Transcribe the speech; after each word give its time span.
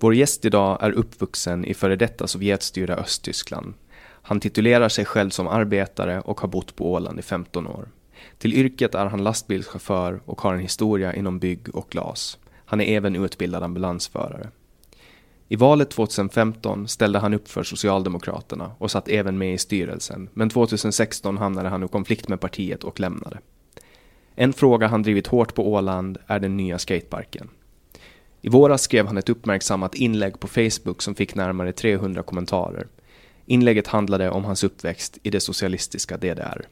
Vår 0.00 0.14
gäst 0.14 0.44
idag 0.44 0.78
är 0.80 0.90
uppvuxen 0.90 1.64
i 1.64 1.74
före 1.74 1.96
detta 1.96 2.26
Sovjetstyrda 2.26 2.94
Östtyskland. 2.94 3.74
Han 4.00 4.40
titulerar 4.40 4.88
sig 4.88 5.04
själv 5.04 5.30
som 5.30 5.48
arbetare 5.48 6.20
och 6.20 6.40
har 6.40 6.48
bott 6.48 6.76
på 6.76 6.92
Åland 6.92 7.18
i 7.18 7.22
15 7.22 7.66
år. 7.66 7.88
Till 8.38 8.54
yrket 8.54 8.94
är 8.94 9.06
han 9.06 9.24
lastbilschaufför 9.24 10.20
och 10.24 10.40
har 10.40 10.54
en 10.54 10.60
historia 10.60 11.14
inom 11.14 11.38
bygg 11.38 11.74
och 11.74 11.90
glas. 11.90 12.38
Han 12.64 12.80
är 12.80 12.96
även 12.96 13.16
utbildad 13.16 13.62
ambulansförare. 13.62 14.48
I 15.48 15.56
valet 15.56 15.90
2015 15.90 16.88
ställde 16.88 17.18
han 17.18 17.34
upp 17.34 17.48
för 17.48 17.62
Socialdemokraterna 17.62 18.72
och 18.78 18.90
satt 18.90 19.08
även 19.08 19.38
med 19.38 19.54
i 19.54 19.58
styrelsen, 19.58 20.28
men 20.34 20.50
2016 20.50 21.38
hamnade 21.38 21.68
han 21.68 21.84
i 21.84 21.88
konflikt 21.88 22.28
med 22.28 22.40
partiet 22.40 22.84
och 22.84 23.00
lämnade. 23.00 23.38
En 24.34 24.52
fråga 24.52 24.86
han 24.86 25.02
drivit 25.02 25.26
hårt 25.26 25.54
på 25.54 25.72
Åland 25.72 26.18
är 26.26 26.40
den 26.40 26.56
nya 26.56 26.78
skateparken. 26.78 27.48
I 28.40 28.48
våras 28.48 28.82
skrev 28.82 29.06
han 29.06 29.18
ett 29.18 29.28
uppmärksammat 29.28 29.94
inlägg 29.94 30.40
på 30.40 30.48
Facebook 30.48 31.02
som 31.02 31.14
fick 31.14 31.34
närmare 31.34 31.72
300 31.72 32.22
kommentarer. 32.22 32.86
Inlägget 33.46 33.86
handlade 33.86 34.30
om 34.30 34.44
hans 34.44 34.64
uppväxt 34.64 35.18
i 35.22 35.30
det 35.30 35.40
socialistiska 35.40 36.16
DDR. 36.16 36.66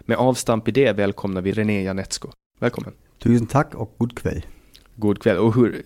Med 0.00 0.16
avstamp 0.16 0.68
i 0.68 0.70
det 0.70 0.92
välkomnar 0.92 1.42
vi 1.42 1.52
René 1.52 1.82
Janetsko. 1.82 2.28
Välkommen. 2.60 2.92
Tusen 3.18 3.46
tack 3.46 3.74
och 3.74 3.94
god 3.98 4.18
kväll. 4.18 4.46
God 4.96 5.22
kväll. 5.22 5.38
Och 5.38 5.54
hur, 5.54 5.82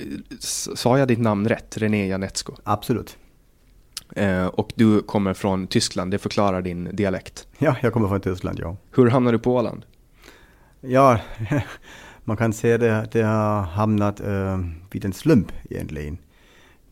sa 0.75 0.99
jag 0.99 1.08
ditt 1.08 1.19
namn 1.19 1.49
rätt? 1.49 1.76
René 1.76 2.06
Janetsko? 2.06 2.55
Absolut. 2.64 3.17
Eh, 4.17 4.46
och 4.46 4.73
du 4.75 5.02
kommer 5.02 5.35
från 5.35 5.67
Tyskland, 5.67 6.11
det 6.11 6.19
förklarar 6.19 6.62
din 6.62 6.96
dialekt. 6.96 7.46
Ja, 7.58 7.76
jag 7.82 7.93
kommer 7.93 8.08
från 8.08 8.20
Tyskland, 8.20 8.58
ja. 8.61 8.76
Hur 8.90 9.11
hamnade 9.11 9.37
du 9.37 9.40
på 9.43 9.55
Åland? 9.55 9.85
Ja, 10.81 11.20
man 12.25 12.37
kan 12.37 12.53
säga 12.53 12.79
det, 12.79 13.09
det 13.13 13.23
har 13.23 13.63
hamnat 13.63 14.21
äh, 14.21 14.59
vid 14.91 15.05
en 15.05 15.13
slump 15.13 15.53
egentligen. 15.71 16.19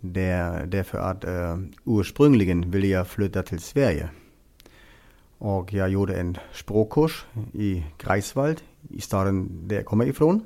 Det, 0.00 0.64
därför 0.66 0.98
att 0.98 1.24
äh, 1.24 1.58
ursprungligen 1.84 2.70
ville 2.70 2.86
jag 2.86 3.08
flytta 3.08 3.42
till 3.42 3.58
Sverige. 3.60 4.08
Och 5.38 5.72
jag 5.72 5.90
gjorde 5.90 6.20
en 6.20 6.38
språkkurs 6.52 7.26
i 7.52 7.84
Greifswald, 7.98 8.60
i 8.88 9.00
staden 9.00 9.68
där 9.68 9.76
jag 9.76 9.84
kommer 9.84 10.06
ifrån. 10.06 10.42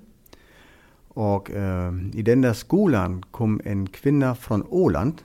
Och 1.08 1.50
eh, 1.50 1.92
i 2.12 2.22
den 2.22 2.40
där 2.40 2.52
skolan 2.52 3.22
kom 3.30 3.60
en 3.64 3.86
kvinna 3.86 4.34
från 4.34 4.66
Åland 4.68 5.22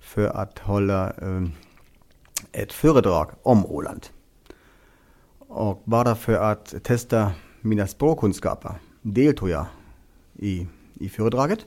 för 0.00 0.26
att 0.26 0.58
hålla 0.58 1.10
eh, 1.10 1.42
ett 2.52 2.72
föredrag 2.72 3.30
om 3.42 3.66
Åland. 3.66 4.06
Och 5.38 5.82
bara 5.84 6.14
för 6.14 6.34
att 6.34 6.74
testa 6.82 7.32
mina 7.60 7.86
språkkunskaper 7.86 8.74
deltog 9.12 9.48
jag 9.48 9.66
i, 10.34 10.66
i 10.94 11.08
föredraget. 11.08 11.66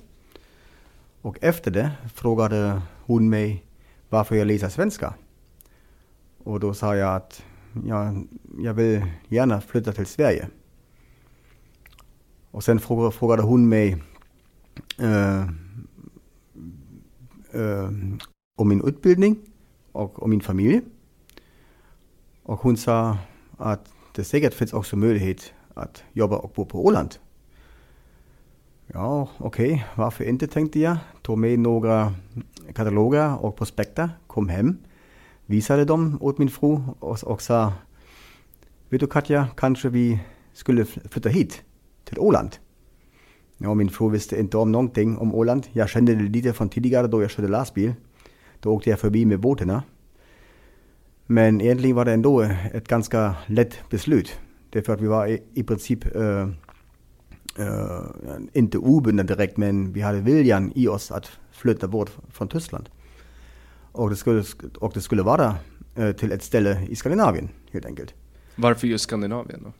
Och 1.22 1.38
efter 1.42 1.72
det 1.72 1.92
frågade 2.14 2.82
hon 3.06 3.30
mig 3.30 3.66
varför 4.10 4.36
jag 4.36 4.48
läser 4.48 4.70
svenska. 4.70 5.14
Och 6.44 6.60
då 6.60 6.74
sa 6.74 6.96
jag 6.96 7.16
att 7.16 7.44
jag, 7.86 8.28
jag 8.60 8.74
vill 8.74 9.06
gärna 9.28 9.62
flytta 9.62 9.94
till 9.94 10.06
Sverige. 10.06 10.48
Och 12.52 12.64
sen 12.64 12.80
frågade 12.80 13.42
hon 13.42 13.70
mig 13.70 13.98
äh, 14.98 15.42
äh, 17.52 17.90
om 18.56 18.70
min 18.70 18.88
utbildning 18.88 19.38
och 19.92 20.24
om 20.24 20.30
min 20.30 20.42
familj. 20.42 20.82
Och 22.44 22.60
hon 22.60 22.78
sa 22.78 23.18
att 23.58 23.94
det 24.16 24.24
säkert 24.24 24.54
finns 24.54 24.74
också 24.74 24.96
möjlighet 24.96 25.54
att 25.74 26.04
jobba 26.14 26.38
och 26.38 26.52
bo 26.56 26.66
på 26.66 26.86
Åland. 26.86 27.20
Ja, 28.94 29.30
okej, 29.38 29.74
okay. 29.74 29.84
varför 29.96 30.24
inte 30.24 30.48
tänkte 30.48 30.80
jag. 30.80 30.98
Tog 31.22 31.38
med 31.38 31.60
några 31.60 32.14
kataloger 32.74 33.46
och 33.46 33.56
prospekter, 33.56 34.10
kom 34.28 34.50
hem, 34.50 34.78
visade 35.46 35.86
dem 35.86 36.18
åt 36.22 36.38
min 36.38 36.50
fru 36.50 36.80
och, 37.00 37.24
och 37.24 37.42
sa 37.42 37.74
Vet 38.90 39.00
du 39.00 39.08
Katja, 39.08 39.48
kanske 39.58 39.90
vi 39.90 40.20
skulle 40.54 40.86
flytta 40.86 41.30
hit, 41.30 41.64
till 42.04 42.20
Åland. 42.20 42.56
Ja, 43.58 43.74
min 43.74 43.90
fru 43.90 44.10
visste 44.10 44.40
inte 44.40 44.58
om 44.58 44.72
någonting 44.72 45.18
om 45.18 45.36
Åland. 45.36 45.68
Jag 45.72 45.90
kände 45.90 46.16
det 46.16 46.24
lite 46.24 46.54
från 46.54 46.70
tidigare 46.70 47.08
då 47.08 47.22
jag 47.22 47.32
körde 47.32 47.48
lastbil. 47.48 47.94
Då 48.60 48.70
åkte 48.70 48.90
jag 48.90 49.00
förbi 49.00 49.26
med 49.26 49.40
båtarna. 49.40 49.84
Men 51.26 51.62
egentligen 51.62 51.96
var 51.96 52.06
det 52.06 52.14
ändå 52.14 52.42
ett 52.74 52.88
ganska 52.88 53.36
lätt 53.46 53.90
beslut. 53.90 54.40
Därför 54.70 54.94
att 54.94 55.02
vi 55.02 55.08
var 55.08 55.28
i, 55.28 55.44
i 55.54 55.64
princip 55.64 56.16
äh, 56.16 56.50
inte 58.54 58.78
obundna 58.78 59.24
direkt, 59.24 59.58
men 59.58 59.94
vi 59.94 60.02
hade 60.02 60.20
viljan 60.20 60.72
i 60.76 60.88
oss 60.88 61.12
att 61.12 61.32
flytta 61.52 61.88
bort 61.88 62.12
från 62.32 62.48
Tyskland. 62.48 62.90
Och 63.92 64.10
det 64.10 64.16
skulle, 64.16 64.44
och 64.80 64.92
det 64.94 65.02
skulle 65.02 65.24
vara 65.24 65.56
äh, 65.96 66.12
till 66.12 66.32
ett 66.32 66.44
ställe 66.44 66.82
i 66.90 66.96
Skandinavien 66.96 67.50
helt 67.72 67.86
enkelt. 67.86 68.14
Varför 68.56 68.88
just 68.88 69.04
Skandinavien 69.04 69.64
då? 69.64 69.72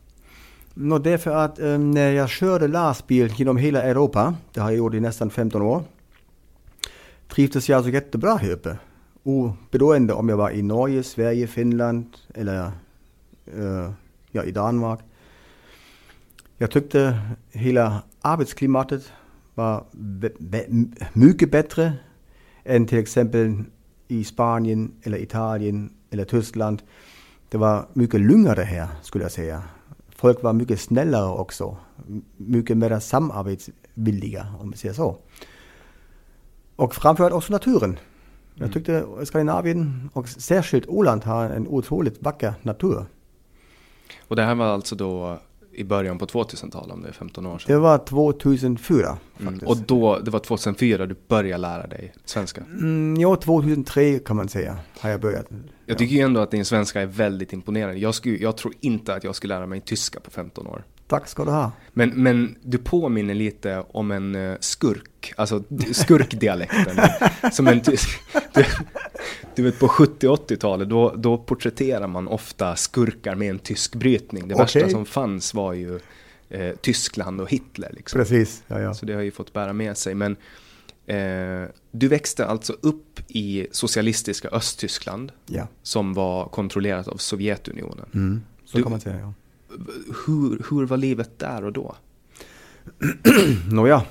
No, 0.74 0.98
därför 0.98 1.30
att 1.30 1.58
ähm, 1.58 1.90
när 1.90 2.12
jag 2.12 2.28
körde 2.28 2.68
lastbil 2.68 3.32
genom 3.36 3.56
hela 3.56 3.82
Europa, 3.82 4.34
det 4.52 4.60
har 4.60 4.70
jag 4.70 4.78
gjort 4.78 4.94
i 4.94 5.00
nästan 5.00 5.30
15 5.30 5.62
år, 5.62 5.82
trivdes 7.28 7.68
jag 7.68 7.76
alltså 7.76 7.92
jättebra 7.92 8.36
här 8.36 8.50
uppe. 8.50 8.76
Oberoende 9.22 10.12
om 10.12 10.28
jag 10.28 10.36
var 10.36 10.50
i 10.50 10.62
Norge, 10.62 11.02
Sverige, 11.02 11.46
Finland 11.46 12.16
eller 12.34 12.64
äh, 13.46 13.90
ja, 14.30 14.44
i 14.44 14.50
Danmark. 14.50 15.00
Jag 16.62 16.70
tyckte 16.70 17.20
hela 17.50 18.02
arbetsklimatet 18.20 19.12
var 19.54 19.84
mycket 21.12 21.50
bättre 21.50 21.92
än 22.64 22.86
till 22.86 22.98
exempel 22.98 23.64
i 24.08 24.24
Spanien 24.24 24.92
eller 25.02 25.18
Italien 25.18 25.92
eller 26.10 26.24
Tyskland. 26.24 26.82
Det 27.48 27.58
var 27.58 27.86
mycket 27.92 28.20
lugnare 28.20 28.62
här 28.62 28.88
skulle 29.02 29.24
jag 29.24 29.32
säga. 29.32 29.62
Folk 30.16 30.42
var 30.42 30.52
mycket 30.52 30.80
snällare 30.80 31.30
också. 31.30 31.76
Mycket 32.36 32.76
mer 32.76 32.98
samarbetsvilliga 32.98 34.46
om 34.60 34.70
vi 34.70 34.76
säger 34.76 34.94
så. 34.94 35.16
Och 36.76 36.94
framförallt 36.94 37.34
också 37.34 37.52
naturen. 37.52 37.98
Jag 38.54 38.62
mm. 38.62 38.72
tyckte 38.72 39.06
Skandinavien 39.24 40.10
och 40.12 40.28
särskilt 40.28 40.88
Åland 40.88 41.24
har 41.24 41.50
en 41.50 41.68
otroligt 41.68 42.22
vacker 42.22 42.54
natur. 42.62 43.04
Och 44.28 44.36
det 44.36 44.42
här 44.42 44.54
var 44.54 44.66
alltså 44.66 44.96
då 44.96 45.38
i 45.72 45.84
början 45.84 46.18
på 46.18 46.26
2000-talet, 46.26 46.92
om 46.92 47.02
det 47.02 47.08
är 47.08 47.12
15 47.12 47.46
år 47.46 47.58
sedan? 47.58 47.74
Det 47.74 47.78
var 47.78 47.98
2004 48.38 49.18
mm. 49.40 49.58
Och 49.58 49.76
då, 49.76 50.18
det 50.18 50.30
var 50.30 50.40
2004 50.40 51.06
du 51.06 51.16
började 51.28 51.60
lära 51.60 51.86
dig 51.86 52.12
svenska? 52.24 52.60
Mm, 52.60 53.20
ja, 53.20 53.36
2003 53.36 54.18
kan 54.18 54.36
man 54.36 54.48
säga 54.48 54.78
har 54.98 55.10
jag 55.10 55.20
börjat. 55.20 55.46
Jag 55.86 55.98
tycker 55.98 56.14
ju 56.14 56.20
ändå 56.20 56.40
att 56.40 56.50
din 56.50 56.64
svenska 56.64 57.00
är 57.00 57.06
väldigt 57.06 57.52
imponerande. 57.52 58.00
Jag, 58.00 58.14
skulle, 58.14 58.36
jag 58.36 58.56
tror 58.56 58.74
inte 58.80 59.14
att 59.14 59.24
jag 59.24 59.34
skulle 59.34 59.54
lära 59.54 59.66
mig 59.66 59.80
tyska 59.80 60.20
på 60.20 60.30
15 60.30 60.66
år. 60.66 60.84
Tack 61.10 61.28
ska 61.28 61.44
du 61.44 61.50
ha. 61.50 61.72
Men, 61.92 62.10
men 62.10 62.56
du 62.62 62.78
påminner 62.78 63.34
lite 63.34 63.84
om 63.88 64.10
en 64.10 64.34
uh, 64.34 64.56
skurk, 64.60 65.32
alltså 65.36 65.64
skurkdialekten. 65.92 66.98
som 67.52 67.68
en. 67.68 67.80
Du, 67.82 67.96
du 69.54 69.62
vet 69.62 69.78
på 69.78 69.88
70 69.88 70.28
80-talet 70.28 70.88
då, 70.88 71.14
då 71.16 71.38
porträtterar 71.38 72.06
man 72.06 72.28
ofta 72.28 72.76
skurkar 72.76 73.34
med 73.34 73.50
en 73.50 73.58
tysk 73.58 73.94
brytning. 73.94 74.48
Det 74.48 74.54
okay. 74.54 74.64
värsta 74.82 74.90
som 74.90 75.06
fanns 75.06 75.54
var 75.54 75.72
ju 75.72 76.00
eh, 76.48 76.74
Tyskland 76.80 77.40
och 77.40 77.50
Hitler. 77.50 77.90
Liksom. 77.92 78.18
Precis, 78.18 78.62
ja, 78.66 78.80
ja. 78.80 78.94
Så 78.94 79.06
det 79.06 79.14
har 79.14 79.22
ju 79.22 79.30
fått 79.30 79.52
bära 79.52 79.72
med 79.72 79.96
sig. 79.96 80.14
Men 80.14 80.36
eh, 81.06 81.68
du 81.90 82.08
växte 82.08 82.46
alltså 82.46 82.76
upp 82.80 83.20
i 83.28 83.66
socialistiska 83.70 84.48
Östtyskland. 84.48 85.32
Ja. 85.46 85.68
Som 85.82 86.14
var 86.14 86.44
kontrollerat 86.48 87.08
av 87.08 87.16
Sovjetunionen. 87.16 88.06
Mm, 88.14 88.42
så 88.64 88.76
du, 88.76 88.82
kan 88.82 88.92
man 88.92 89.00
säga, 89.00 89.18
ja. 89.18 89.34
Hur, 90.26 90.62
hur 90.70 90.86
var 90.86 90.96
livet 90.96 91.38
där 91.38 91.64
och 91.64 91.72
då? 91.72 91.96
Nåja, 93.70 94.02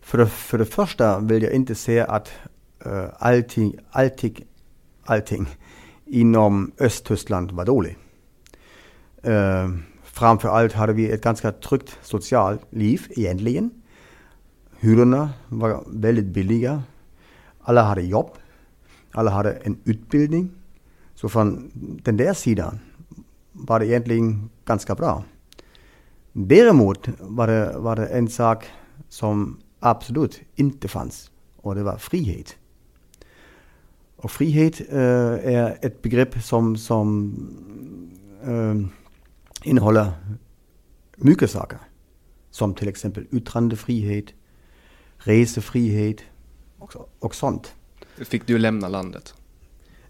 för 0.00 0.18
det, 0.18 0.26
för 0.26 0.58
det 0.58 0.64
första 0.64 1.20
vill 1.20 1.42
jag 1.42 1.52
inte 1.52 1.74
säga 1.74 2.04
att 2.04 2.32
uh, 2.86 3.04
allting, 3.18 3.76
allting, 3.90 4.44
allting 5.04 5.46
inom 6.06 6.72
Östtyskland 6.78 7.52
var 7.52 7.64
dåligt. 7.64 7.96
Uh, 9.26 9.78
framför 10.02 10.48
allt 10.48 10.72
hade 10.72 10.92
vi 10.92 11.10
ett 11.10 11.22
ganska 11.22 11.52
tryggt 11.52 11.98
socialt 12.02 12.60
liv 12.70 13.02
egentligen. 13.10 13.70
Hyrorna 14.78 15.30
var 15.48 15.84
väldigt 15.86 16.24
billiga. 16.24 16.82
Alla 17.60 17.82
hade 17.82 18.02
jobb. 18.02 18.30
Alla 19.12 19.30
hade 19.30 19.52
en 19.52 19.78
utbildning. 19.84 20.50
Så 21.14 21.28
från 21.28 21.70
den 22.02 22.16
där 22.16 22.34
sidan 22.34 22.78
var 23.54 23.80
det 23.80 23.86
egentligen 23.86 24.50
ganska 24.64 24.94
bra. 24.94 25.24
Däremot 26.32 27.08
var 27.18 27.46
det, 27.46 27.78
var 27.78 27.96
det 27.96 28.06
en 28.06 28.28
sak 28.28 28.66
som 29.08 29.60
absolut 29.80 30.40
inte 30.54 30.88
fanns 30.88 31.30
och 31.56 31.74
det 31.74 31.82
var 31.82 31.96
frihet. 31.96 32.56
Och 34.16 34.30
frihet 34.30 34.80
äh, 34.80 34.98
är 35.54 35.78
ett 35.82 36.02
begrepp 36.02 36.42
som, 36.42 36.76
som 36.76 37.34
äh, 38.44 38.74
innehåller 39.68 40.12
mycket 41.16 41.50
saker. 41.50 41.78
Som 42.50 42.74
till 42.74 42.88
exempel 42.88 43.26
yttrandefrihet, 43.30 44.26
resefrihet 45.16 46.20
och, 46.78 46.94
och 47.18 47.34
sånt. 47.34 47.74
Fick 48.16 48.46
du 48.46 48.58
lämna 48.58 48.88
landet? 48.88 49.34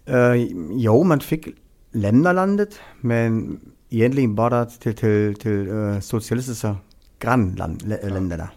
Äh, 0.05 0.33
jo, 0.71 1.03
man 1.03 1.19
fick 1.19 1.47
lämna 1.95 2.33
landet, 2.33 2.79
men 3.01 3.59
egentligen 3.89 4.35
bara 4.35 4.65
till, 4.65 4.95
till, 4.95 5.35
till 5.35 5.51
uh, 5.51 5.99
socialistiska 5.99 6.75
grannländerna. 7.19 8.49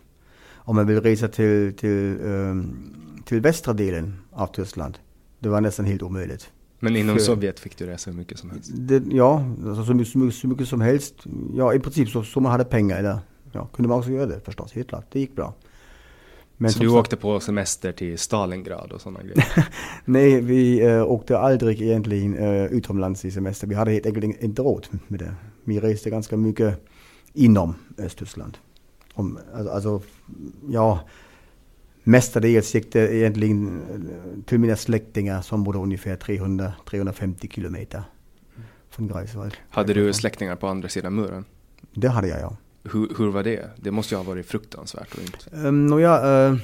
Om 0.55 0.77
man 0.77 0.87
vill 0.87 1.01
resa 1.01 1.29
till, 1.29 1.75
till, 1.77 2.19
um, 2.23 2.77
till 3.25 3.41
västra 3.41 3.73
delen 3.75 4.17
av 4.33 4.47
Tyskland, 4.47 4.99
det 5.39 5.49
var 5.49 5.61
nästan 5.61 5.87
helt 5.87 6.03
omöjligt. 6.03 6.51
Men 6.81 6.97
inom 6.97 7.17
För, 7.17 7.25
Sovjet 7.25 7.61
fick 7.61 7.79
du 7.79 7.87
resa 7.87 8.11
hur 8.11 8.19
mycket 8.19 8.39
som 8.39 8.51
helst? 8.51 8.71
Det, 8.75 9.03
ja, 9.11 9.45
alltså 9.67 9.85
så, 9.85 9.95
mycket, 9.95 10.13
så, 10.13 10.19
mycket, 10.19 10.35
så 10.35 10.49
mycket 10.49 10.69
som 10.69 10.81
helst. 10.81 11.15
Ja, 11.55 11.75
i 11.75 11.79
princip 11.79 12.09
så, 12.09 12.23
så 12.23 12.41
man 12.41 12.53
hade 12.53 12.65
pengar, 12.65 12.99
eller 12.99 13.19
ja, 13.53 13.67
kunde 13.67 13.89
man 13.89 13.99
också 13.99 14.11
göra 14.11 14.27
det 14.27 14.41
förstås, 14.41 14.73
helt 14.73 14.89
klart. 14.89 15.07
Det 15.13 15.21
gick 15.21 15.37
bra. 15.37 15.55
Men 16.61 16.73
så 16.73 16.79
du 16.79 16.89
åkte 16.89 17.17
på 17.17 17.41
semester 17.41 17.93
till 17.93 18.19
Stalingrad 18.19 18.93
och 18.93 19.01
sådana 19.01 19.23
grejer? 19.23 19.69
Nej, 20.05 20.41
vi 20.41 20.81
äh, 20.81 21.03
åkte 21.03 21.39
aldrig 21.39 21.83
egentligen 21.83 22.39
äh, 22.39 22.65
utomlands 22.65 23.25
i 23.25 23.31
semester. 23.31 23.67
Vi 23.67 23.75
hade 23.75 23.91
helt 23.91 24.07
enkelt 24.07 24.43
inte 24.43 24.63
råd 24.63 24.87
med 25.09 25.21
det. 25.21 25.35
Vi 25.65 25.81
reste 25.81 26.11
ganska 26.11 26.37
mycket 26.37 26.87
inom 27.33 27.75
Östtyskland. 27.99 28.59
Om, 29.15 29.39
alltså, 29.55 29.73
alltså, 29.73 30.01
ja, 30.69 31.01
mestadels 32.03 32.75
gick 32.75 32.93
det 32.93 33.15
egentligen 33.15 33.83
eh, 33.91 34.45
till 34.45 34.59
mina 34.59 34.77
släktingar 34.77 35.43
som 35.43 35.65
bodde 35.65 35.79
ungefär 35.79 36.17
300-350 36.17 37.55
kilometer 37.55 38.03
från 38.91 39.09
Greifswald. 39.09 39.55
Hade 39.71 39.95
du 39.95 40.13
släktingar 40.13 40.57
på 40.57 40.67
andra 40.67 40.89
sidan 40.89 41.15
muren? 41.15 41.45
Det 41.95 42.09
hade 42.09 42.29
jag, 42.29 42.41
ja. 42.41 42.57
Hur, 42.85 43.15
hur 43.19 43.31
var 43.31 43.43
det? 43.43 43.71
Det 43.77 43.91
måste 43.91 44.15
ju 44.15 44.19
ha 44.19 44.25
varit 44.25 44.47
fruktansvärt. 44.47 45.15
Och 45.15 45.21
inte. 45.21 45.57
Um, 45.57 45.67
ehm, 45.67 45.87
Nåja, 45.87 46.49
uh, 46.49 46.59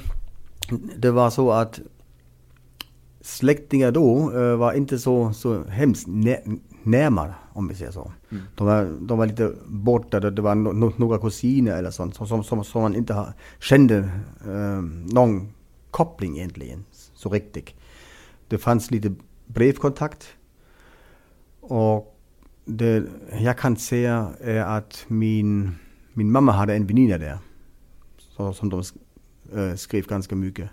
det 0.97 1.11
var 1.11 1.29
så 1.29 1.51
att 1.51 1.79
släktingar 3.21 3.91
då 3.91 4.31
uh, 4.31 4.55
var 4.55 4.73
inte 4.73 4.99
så, 4.99 5.33
så 5.33 5.63
hemskt 5.63 6.07
nä 6.07 6.37
närmare, 6.85 7.33
om 7.53 7.67
vi 7.67 7.75
säger 7.75 7.91
så. 7.91 8.11
Mm. 8.31 8.43
De, 8.55 8.67
var, 8.67 8.97
de 9.01 9.17
var 9.17 9.25
lite 9.25 9.53
borta, 9.65 10.19
det 10.19 10.41
var 10.41 10.55
no, 10.55 10.93
några 10.97 11.17
kusiner 11.17 11.77
eller 11.77 11.91
sånt 11.91 12.15
som, 12.15 12.43
som, 12.43 12.63
som 12.63 12.81
man 12.81 12.95
inte 12.95 13.13
har, 13.13 13.33
kände 13.59 13.97
eh, 14.47 14.81
någon 15.13 15.53
koppling 15.91 16.37
egentligen, 16.37 16.85
så 16.91 17.29
riktigt. 17.29 17.73
Det 18.47 18.57
fanns 18.57 18.91
lite 18.91 19.13
brevkontakt. 19.45 20.27
Och 21.61 22.17
det 22.65 23.03
jag 23.39 23.57
kan 23.57 23.77
säga 23.77 24.29
är 24.41 24.61
att 24.61 25.05
min, 25.07 25.75
min 26.17 26.31
mamma 26.31 26.51
hade 26.51 26.75
en 26.75 26.87
väninna 26.87 27.17
där. 27.17 27.37
Så, 28.17 28.53
som 28.53 28.69
de 28.69 28.83
äh, 29.55 29.75
skrev 29.75 30.07
ganska 30.07 30.35
mycket 30.35 30.69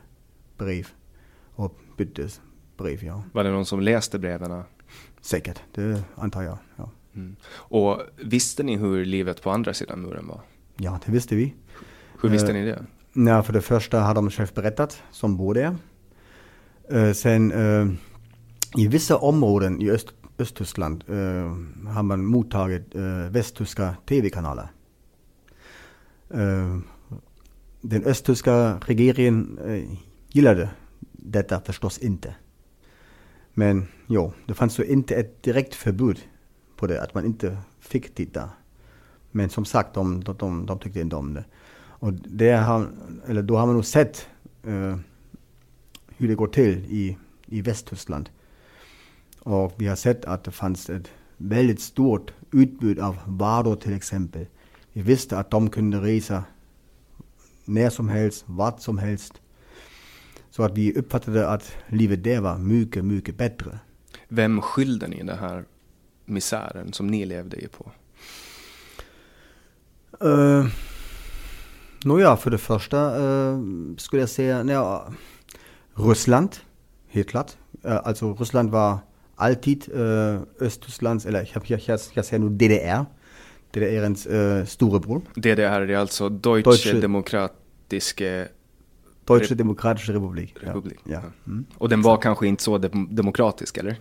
brev 0.58 0.88
och 1.54 1.78
byttes 1.96 2.40
brev. 2.76 3.04
Ja. 3.04 3.22
Var 3.32 3.44
det 3.44 3.50
någon 3.50 3.66
som 3.66 3.80
läste 3.80 4.18
breven? 4.18 4.62
Säkert, 5.20 5.60
det 5.74 6.04
antar 6.14 6.42
jag. 6.42 6.58
Ja. 6.76 6.90
Mm. 7.14 7.36
Och 7.54 8.00
visste 8.16 8.62
ni 8.62 8.76
hur 8.76 9.04
livet 9.04 9.42
på 9.42 9.50
andra 9.50 9.74
sidan 9.74 10.00
muren 10.00 10.26
var? 10.26 10.40
Ja, 10.76 11.00
det 11.06 11.12
visste 11.12 11.36
vi. 11.36 11.54
Hur 12.22 12.28
visste 12.28 12.48
uh, 12.48 12.54
ni 12.54 12.64
det? 12.64 12.86
Ja, 13.12 13.42
för 13.42 13.52
det 13.52 13.60
första 13.60 14.00
hade 14.00 14.18
de 14.18 14.30
själv 14.30 14.48
berättat, 14.54 15.02
som 15.10 15.36
bor 15.36 15.54
där. 15.54 15.76
Uh, 16.92 17.12
sen 17.12 17.52
uh, 17.52 17.92
i 18.76 18.88
vissa 18.88 19.16
områden 19.16 19.82
i 19.82 19.90
Öst, 19.90 20.12
Östtyskland 20.38 21.04
har 21.88 22.02
man 22.02 22.24
mottagit 22.24 22.94
västtyska 23.30 23.94
tv-kanaler. 24.06 24.68
Äh, 26.32 26.78
den 27.80 28.04
östtyska 28.04 28.78
regeringen 28.86 29.58
äh, 29.58 29.98
gillade 30.28 30.70
detta 31.12 31.60
förstås 31.60 31.98
inte. 31.98 32.34
Men 33.54 33.86
ja, 34.06 34.32
det 34.46 34.54
fanns 34.54 34.78
ju 34.78 34.84
inte 34.84 35.14
ett 35.14 35.42
direkt 35.42 35.74
förbud 35.74 36.20
på 36.76 36.86
det, 36.86 37.02
att 37.02 37.14
man 37.14 37.24
inte 37.24 37.58
fick 37.80 38.14
titta. 38.14 38.50
Men 39.30 39.50
som 39.50 39.64
sagt, 39.64 39.94
de, 39.94 40.24
de, 40.24 40.36
de, 40.36 40.66
de 40.66 40.78
tyckte 40.78 41.00
inte 41.00 41.16
om 41.16 41.34
det. 41.34 41.44
Och 41.74 42.12
det 42.12 42.52
har, 42.52 42.88
eller 43.26 43.42
då 43.42 43.56
har 43.56 43.66
man 43.66 43.74
nog 43.74 43.84
sett 43.84 44.28
uh, 44.66 44.96
hur 46.16 46.28
det 46.28 46.34
går 46.34 46.46
till 46.46 46.84
i, 46.88 47.16
i 47.46 47.62
Västtyskland. 47.62 48.30
Och 49.38 49.72
vi 49.76 49.86
har 49.86 49.96
sett 49.96 50.24
att 50.24 50.44
det 50.44 50.50
fanns 50.50 50.90
ett 50.90 51.10
väldigt 51.36 51.80
stort 51.80 52.32
utbud 52.52 52.98
av 52.98 53.18
varor 53.26 53.76
till 53.76 53.94
exempel. 53.94 54.46
Vi 54.92 55.02
visste 55.02 55.38
att 55.38 55.50
de 55.50 55.70
kunde 55.70 55.98
resa 55.98 56.44
när 57.64 57.90
som 57.90 58.08
helst, 58.08 58.44
vart 58.46 58.80
som 58.80 58.98
helst. 58.98 59.40
Så 60.50 60.62
att 60.62 60.78
vi 60.78 60.94
uppfattade 60.94 61.48
att 61.48 61.76
livet 61.88 62.24
där 62.24 62.40
var 62.40 62.58
mycket, 62.58 63.04
mycket 63.04 63.36
bättre. 63.36 63.78
Vem 64.28 64.60
skyllde 64.60 65.08
ni 65.08 65.22
den 65.22 65.38
här 65.38 65.64
misären 66.24 66.92
som 66.92 67.06
ni 67.06 67.24
levde 67.24 67.56
i 67.56 67.68
på? 67.68 67.90
Uh, 70.24 70.66
Nåja, 72.04 72.36
för 72.36 72.50
det 72.50 72.58
första 72.58 73.18
uh, 73.20 73.60
skulle 73.96 74.22
jag 74.22 74.28
säga, 74.28 74.64
ja, 74.64 75.12
Ryssland, 75.94 76.56
helt 77.08 77.28
klart. 77.28 77.50
Uh, 77.86 78.00
alltså 78.04 78.34
Ryssland 78.34 78.70
var 78.70 78.98
alltid 79.36 79.88
uh, 79.94 80.40
Östtysklands, 80.60 81.26
eller 81.26 81.48
jag, 81.54 81.62
jag, 81.66 81.80
jag, 81.86 82.00
jag 82.12 82.24
säger 82.24 82.38
nu 82.38 82.48
DDR, 82.48 83.04
DDRens 83.72 84.26
uh, 84.26 84.64
storebror. 84.64 85.22
DDR 85.34 85.60
är 85.60 85.96
alltså 85.96 86.28
Deutsche, 86.28 86.70
Deutsche 86.70 87.00
Demokratiske 87.00 88.48
Deutsche 89.24 89.54
Demokratische 89.54 90.12
Republik. 90.12 90.54
Republik. 90.60 90.98
Ja. 91.04 91.12
ja. 91.12 91.22
Mm. 91.46 91.66
Och 91.74 91.88
den 91.88 92.02
var 92.02 92.16
kanske 92.16 92.46
inte 92.46 92.62
så 92.62 92.78
de 92.78 93.08
demokratisk, 93.10 93.76
eller? 93.76 93.98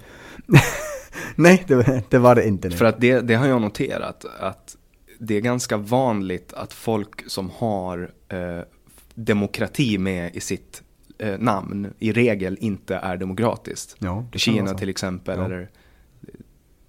nej, 1.36 1.64
det, 1.68 2.04
det, 2.10 2.20
var 2.20 2.36
det 2.36 2.48
inte. 2.48 2.68
Nej. 2.68 2.78
För 2.78 2.86
att 2.86 3.02
det, 3.02 3.20
det 3.20 3.36
har 3.36 3.48
jag 3.48 3.62
noterat, 3.62 4.26
att 4.40 4.78
det 5.20 5.36
är 5.36 5.42
ganska 5.42 5.78
vanligt 5.78 6.54
att 6.54 6.74
folk 6.74 7.30
som 7.30 7.50
har 7.50 8.12
eh, 8.28 8.60
demokrati 9.16 9.98
med 9.98 10.36
i 10.36 10.40
sitt 10.40 10.84
eh, 11.18 11.40
namn 11.40 11.94
i 12.00 12.12
regel 12.12 12.58
inte 12.62 12.96
är 12.96 13.18
demokratiskt. 13.18 13.96
Ja, 14.00 14.26
Kina 14.34 14.74
till 14.74 14.90
exempel. 14.90 15.40
Ja. 15.40 15.46
Eller... 15.46 15.70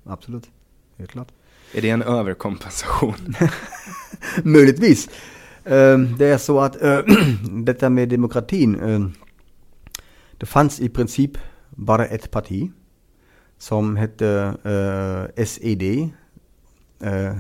Absolut, 0.05 0.51
helt 0.97 1.11
klart. 1.11 1.29
Är 1.75 1.83
det 1.83 1.91
en 1.91 2.03
överkompensation? 2.03 3.37
Möjligtvis. 4.43 5.09
Uh, 5.67 5.99
det 5.99 6.27
är 6.27 6.39
så 6.39 6.61
att 6.61 6.83
uh, 6.83 6.99
detta 7.65 7.91
med 7.91 8.09
demokratin, 8.09 8.81
uh, 8.81 9.09
det 10.39 10.47
fanns 10.47 10.81
i 10.81 10.89
princip 10.89 11.39
bara 11.71 12.07
ett 12.07 12.31
parti 12.31 12.71
som 13.59 13.97
hette 13.97 14.57
SED, 15.47 16.11
äh, 17.01 17.37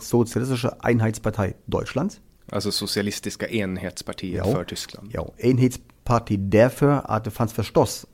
Sozialistische 0.00 0.70
Einheitspartei 0.80 1.52
Deutschlands. 1.64 2.20
Alltså 2.52 2.70
Socialistiska 2.72 3.48
enhetspartiet 3.48 4.46
ja, 4.46 4.54
för 4.54 4.64
Tyskland. 4.64 5.10
Ja, 5.12 5.32
enhetsparti 5.38 6.36
därför 6.38 7.00
att 7.04 7.24
det 7.24 7.30
fanns 7.30 7.52
förstås 7.52 8.06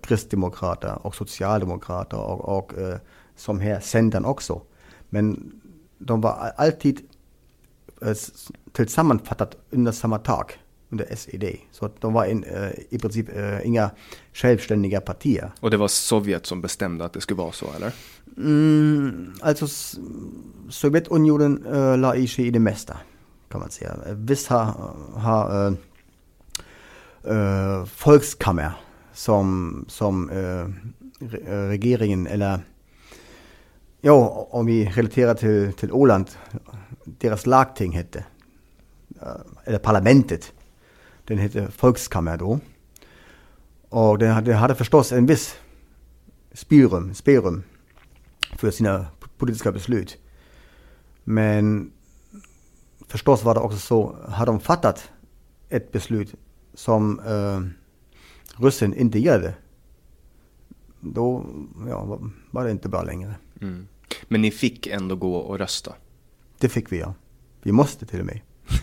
kristdemokrater 0.00 1.06
och 1.06 1.14
socialdemokrater 1.14 2.18
och, 2.18 2.58
och 2.58 2.72
som 3.36 3.60
här 3.60 3.80
Centern 3.80 4.24
också. 4.24 4.62
Men 5.10 5.52
de 5.98 6.20
var 6.20 6.52
alltid 6.56 7.00
äh, 8.02 8.14
tillsammanfattat 8.72 9.56
under 9.70 9.92
samma 9.92 10.18
tak, 10.18 10.58
under 10.90 11.16
SED. 11.16 11.56
Så 11.72 11.90
de 12.00 12.12
var 12.12 12.24
in, 12.24 12.44
äh, 12.44 12.70
i 12.90 12.98
princip 12.98 13.28
äh, 13.36 13.66
inga 13.66 13.90
självständiga 14.32 15.00
partier. 15.00 15.52
Och 15.60 15.70
det 15.70 15.76
var 15.76 15.88
Sovjet 15.88 16.46
som 16.46 16.60
bestämde 16.60 17.04
att 17.04 17.12
det 17.12 17.20
skulle 17.20 17.38
vara 17.38 17.52
så, 17.52 17.66
eller? 17.76 17.92
Mm, 18.36 19.32
alltså 19.40 19.66
Sovjetunionen 20.70 21.66
äh, 21.66 21.98
la 21.98 22.16
i 22.16 22.26
sig 22.28 22.46
i 22.46 22.50
det 22.50 22.60
mesta, 22.60 22.96
kan 23.48 23.60
man 23.60 23.70
säga. 23.70 23.96
Vissa 24.06 24.74
har 25.14 25.66
äh, 25.66 25.72
äh, 27.24 27.86
Volkskammer 28.04 28.72
som, 29.12 29.84
som 29.88 30.30
regeringen 31.70 32.26
eller 32.26 32.60
ja, 34.00 34.48
om 34.50 34.66
vi 34.66 34.88
relaterar 34.88 35.34
till, 35.34 35.72
till 35.72 35.92
Åland, 35.92 36.30
deras 37.04 37.46
lagting 37.46 37.92
hette, 37.92 38.24
eh, 39.22 39.28
eller 39.64 39.78
parlamentet, 39.78 40.52
den 41.24 41.38
hette 41.38 41.68
Volkskammer 41.80 42.36
då. 42.36 42.60
Och 43.88 44.18
den 44.18 44.32
hade, 44.32 44.54
hade 44.54 44.74
förstås 44.74 45.12
en 45.12 45.26
viss 45.26 45.56
spelrum, 46.52 47.14
spelrum 47.14 47.62
för 48.56 48.70
sina 48.70 49.06
politiska 49.38 49.72
beslut. 49.72 50.18
Men 51.24 51.92
förstås 53.08 53.44
var 53.44 53.54
det 53.54 53.60
också 53.60 53.78
så, 53.78 54.16
har 54.28 54.46
de 54.46 54.60
fattat 54.60 55.10
ett 55.68 55.92
beslut 55.92 56.34
som 56.74 57.20
äh, 57.20 57.60
ryssen 58.64 58.94
inte 58.94 59.18
gillade, 59.18 59.54
då 61.00 61.46
ja, 61.88 62.20
var 62.50 62.64
det 62.64 62.70
inte 62.70 62.88
bra 62.88 63.02
längre. 63.02 63.34
Mm. 63.60 63.88
Men 64.22 64.42
ni 64.42 64.50
fick 64.50 64.86
ändå 64.86 65.16
gå 65.16 65.36
och 65.36 65.58
rösta? 65.58 65.94
Det 66.58 66.68
fick 66.68 66.92
vi 66.92 66.98
ja. 66.98 67.14
Vi 67.62 67.72
måste 67.72 68.06
till 68.06 68.20
och 68.20 68.26
med. 68.26 68.40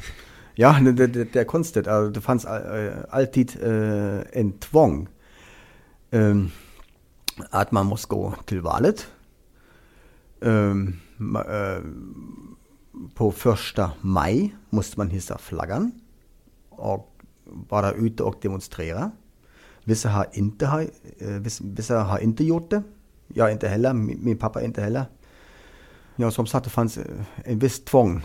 ja, 0.56 0.80
det, 0.82 1.08
det, 1.08 1.34
det 1.34 1.39
är 1.39 1.44
konstigt. 1.44 1.86
Det 2.13 2.22
fanns 2.22 2.46
äh, 2.46 2.94
alltid 3.10 3.58
äh, 3.62 4.20
en 4.32 4.51
tvång. 4.51 5.08
Ähm, 6.12 6.51
att 7.50 7.72
man 7.72 7.86
måste 7.86 8.08
gå 8.08 8.34
till 8.46 8.62
valet. 8.62 9.08
Äh, 10.42 10.75
på 13.15 13.32
första 13.32 13.92
maj 14.01 14.56
måste 14.70 15.00
man 15.00 15.10
hissa 15.10 15.38
flaggan 15.38 15.92
och 16.70 17.22
vara 17.70 17.92
ute 17.92 18.24
och 18.24 18.36
demonstrera. 18.42 19.12
Vissa 19.84 20.10
har 20.10 20.27
inte, 20.34 20.89
vissa 21.62 22.00
har 22.00 22.20
inte 22.20 22.44
gjort 22.44 22.70
det. 22.70 22.84
Jag 23.33 23.51
inte 23.51 23.67
heller, 23.67 23.93
min, 23.93 24.37
pappa 24.37 24.61
inte 24.61 24.81
heller. 24.81 25.05
Ja, 26.15 26.31
som 26.31 26.45
sagt, 26.45 26.63
det 26.63 26.69
fanns 26.69 26.99
en 27.35 27.59
viss 27.59 27.83
tvång 27.85 28.21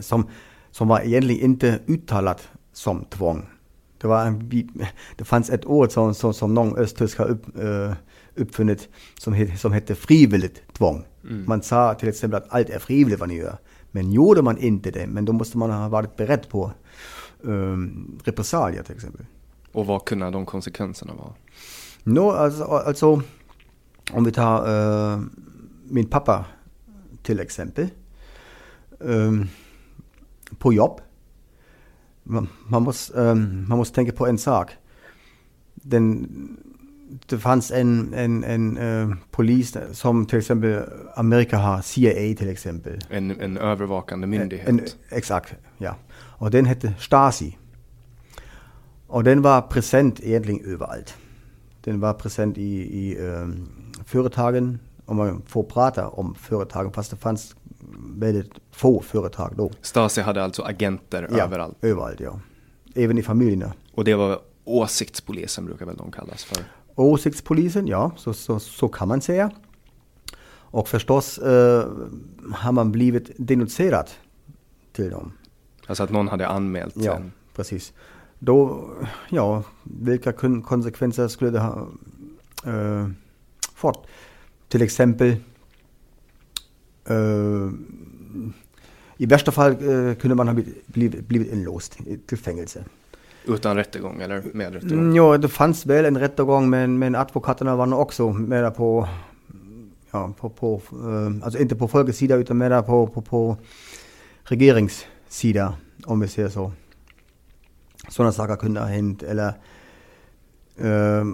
som, 0.00 0.28
som 0.70 0.88
var 0.88 1.00
egentligen 1.00 1.44
inte 1.44 1.78
uttalat 1.86 2.48
som 2.72 3.04
tvång. 3.04 3.46
Det, 4.00 4.06
var 4.06 4.26
en, 4.26 4.50
det 5.16 5.24
fanns 5.24 5.50
ett 5.50 5.66
ord 5.66 5.90
som, 5.90 6.14
som, 6.14 6.34
som 6.34 6.54
någon 6.54 6.76
östtysk 6.76 7.18
har 7.18 7.26
upp, 7.26 7.62
uh, 7.62 7.92
uppfunnit 8.34 8.88
som, 9.18 9.32
het, 9.32 9.60
som 9.60 9.72
hette 9.72 9.94
frivilligt 9.94 10.62
tvång. 10.72 11.04
Mm. 11.24 11.44
Man 11.46 11.62
sa 11.62 11.94
till 11.94 12.08
exempel 12.08 12.42
att 12.42 12.52
allt 12.52 12.70
är 12.70 12.78
frivilligt 12.78 13.20
vad 13.20 13.28
ni 13.28 13.36
gör. 13.36 13.58
Men 13.90 14.12
gjorde 14.12 14.42
man 14.42 14.58
inte 14.58 14.90
det, 14.90 15.06
men 15.06 15.24
då 15.24 15.32
måste 15.32 15.58
man 15.58 15.70
ha 15.70 15.88
varit 15.88 16.16
beredd 16.16 16.48
på 16.48 16.72
um, 17.40 18.20
repressalier 18.24 18.82
till 18.82 18.94
exempel. 18.94 19.26
Och 19.72 19.86
vad 19.86 20.04
kunde 20.04 20.30
de 20.30 20.46
konsekvenserna 20.46 21.14
vara? 21.14 21.32
No, 22.04 22.30
alltså, 22.30 22.64
alltså 22.64 23.22
om 24.12 24.24
vi 24.24 24.32
tar 24.32 24.68
uh, 24.68 25.20
min 25.88 26.06
pappa 26.06 26.44
till 27.22 27.40
exempel. 27.40 27.88
Um, 28.98 29.48
på 30.58 30.72
jobb. 30.72 31.00
Man, 32.22 32.48
man 32.68 32.82
måste, 32.82 33.34
man 33.68 33.78
måste 33.78 33.94
tänka 33.94 34.12
på 34.12 34.26
en 34.26 34.38
sak. 34.38 34.70
Den, 35.74 36.28
det 37.26 37.38
fanns 37.38 37.70
en, 37.70 38.14
en, 38.14 38.44
en 38.44 38.78
uh, 38.78 39.14
polis 39.30 39.76
som 39.92 40.26
till 40.26 40.38
exempel 40.38 40.82
Amerika 41.14 41.58
har, 41.58 41.82
CIA 41.82 42.36
till 42.36 42.48
exempel. 42.48 42.98
En, 43.10 43.40
en 43.40 43.56
övervakande 43.56 44.26
myndighet. 44.26 44.68
En, 44.68 44.80
exakt, 45.10 45.54
ja. 45.78 45.96
Och 46.12 46.50
den 46.50 46.66
hette 46.66 46.94
Stasi. 46.98 47.58
Och 49.06 49.24
den 49.24 49.42
var 49.42 49.62
present 49.62 50.20
egentligen 50.20 50.72
överallt. 50.72 51.14
Den 51.80 52.00
var 52.00 52.12
present 52.12 52.58
i, 52.58 52.98
i 53.00 53.18
um, 53.18 53.68
företagen, 54.06 54.78
om 55.04 55.16
man 55.16 55.42
får 55.46 55.62
prata 55.62 56.08
om 56.08 56.34
företagen, 56.34 56.92
fast 56.92 57.10
det 57.10 57.16
fanns 57.16 57.56
väldigt 58.16 58.52
få 58.70 59.00
företag 59.00 59.52
då. 59.56 59.70
Stasi 59.82 60.20
hade 60.20 60.42
alltså 60.42 60.62
agenter 60.62 61.28
ja, 61.30 61.44
överallt? 61.44 61.76
överallt 61.82 62.20
ja. 62.20 62.40
Även 62.94 63.18
i 63.18 63.22
familjerna. 63.22 63.72
Och 63.94 64.04
det 64.04 64.14
var 64.14 64.38
åsiktspolisen 64.64 65.66
brukar 65.66 65.86
väl 65.86 65.96
de 65.96 66.12
kallas 66.12 66.44
för? 66.44 66.64
Åsiktspolisen, 66.94 67.86
ja, 67.86 68.12
så, 68.16 68.32
så, 68.32 68.60
så 68.60 68.88
kan 68.88 69.08
man 69.08 69.20
säga. 69.20 69.50
Och 70.72 70.88
förstås 70.88 71.38
eh, 71.38 71.88
har 72.52 72.72
man 72.72 72.92
blivit 72.92 73.30
denuncerad 73.36 74.10
till 74.92 75.10
dem. 75.10 75.32
Alltså 75.86 76.02
att 76.02 76.10
någon 76.10 76.28
hade 76.28 76.48
anmält 76.48 76.94
Ja, 76.96 77.12
sen. 77.12 77.32
precis. 77.56 77.92
Då, 78.42 78.88
ja, 79.30 79.62
vilka 79.82 80.32
konsekvenser 80.62 81.28
skulle 81.28 81.50
det 81.50 81.58
ha 81.58 81.88
eh, 82.66 83.08
fått? 83.74 84.06
Till 84.68 84.82
exempel, 84.82 85.36
eh, 87.08 87.70
i 89.16 89.26
värsta 89.26 89.52
fall 89.52 89.72
eh, 89.72 90.14
kunde 90.14 90.34
man 90.34 90.48
ha 90.48 90.54
blivit, 90.86 91.28
blivit, 91.28 91.52
inlåst 91.52 91.98
till 92.26 92.38
fängelse. 92.38 92.84
Utan 93.44 93.76
rättegång 93.76 94.20
eller 94.22 94.42
med 94.52 94.72
rättegång? 94.72 94.98
Mm, 94.98 95.16
ja, 95.16 95.38
det 95.38 95.48
fanns 95.48 95.86
väl 95.86 96.04
en 96.04 96.18
rättegång 96.18 96.70
men, 96.70 96.98
men 96.98 97.14
advokaterna 97.14 97.76
var 97.76 97.86
nog 97.86 98.00
också 98.00 98.32
med 98.32 98.76
på, 98.76 99.08
ja, 100.10 100.34
på, 100.40 100.48
på 100.48 100.82
eh, 100.92 101.44
alltså 101.44 101.58
inte 101.58 101.76
på 101.76 101.88
folkets 101.88 102.18
sida 102.18 102.36
utan 102.36 102.58
med 102.58 102.86
på, 102.86 103.06
på, 103.06 103.22
på 103.22 103.56
regeringssida 104.42 105.74
om 106.04 106.20
vi 106.20 106.28
säger 106.28 106.48
så. 106.48 106.72
Sådana 108.08 108.32
saker 108.32 108.56
kunde 108.56 108.80
ha 108.80 108.86
hänt 108.86 109.22
eller 109.22 109.52
eh, 110.76 111.24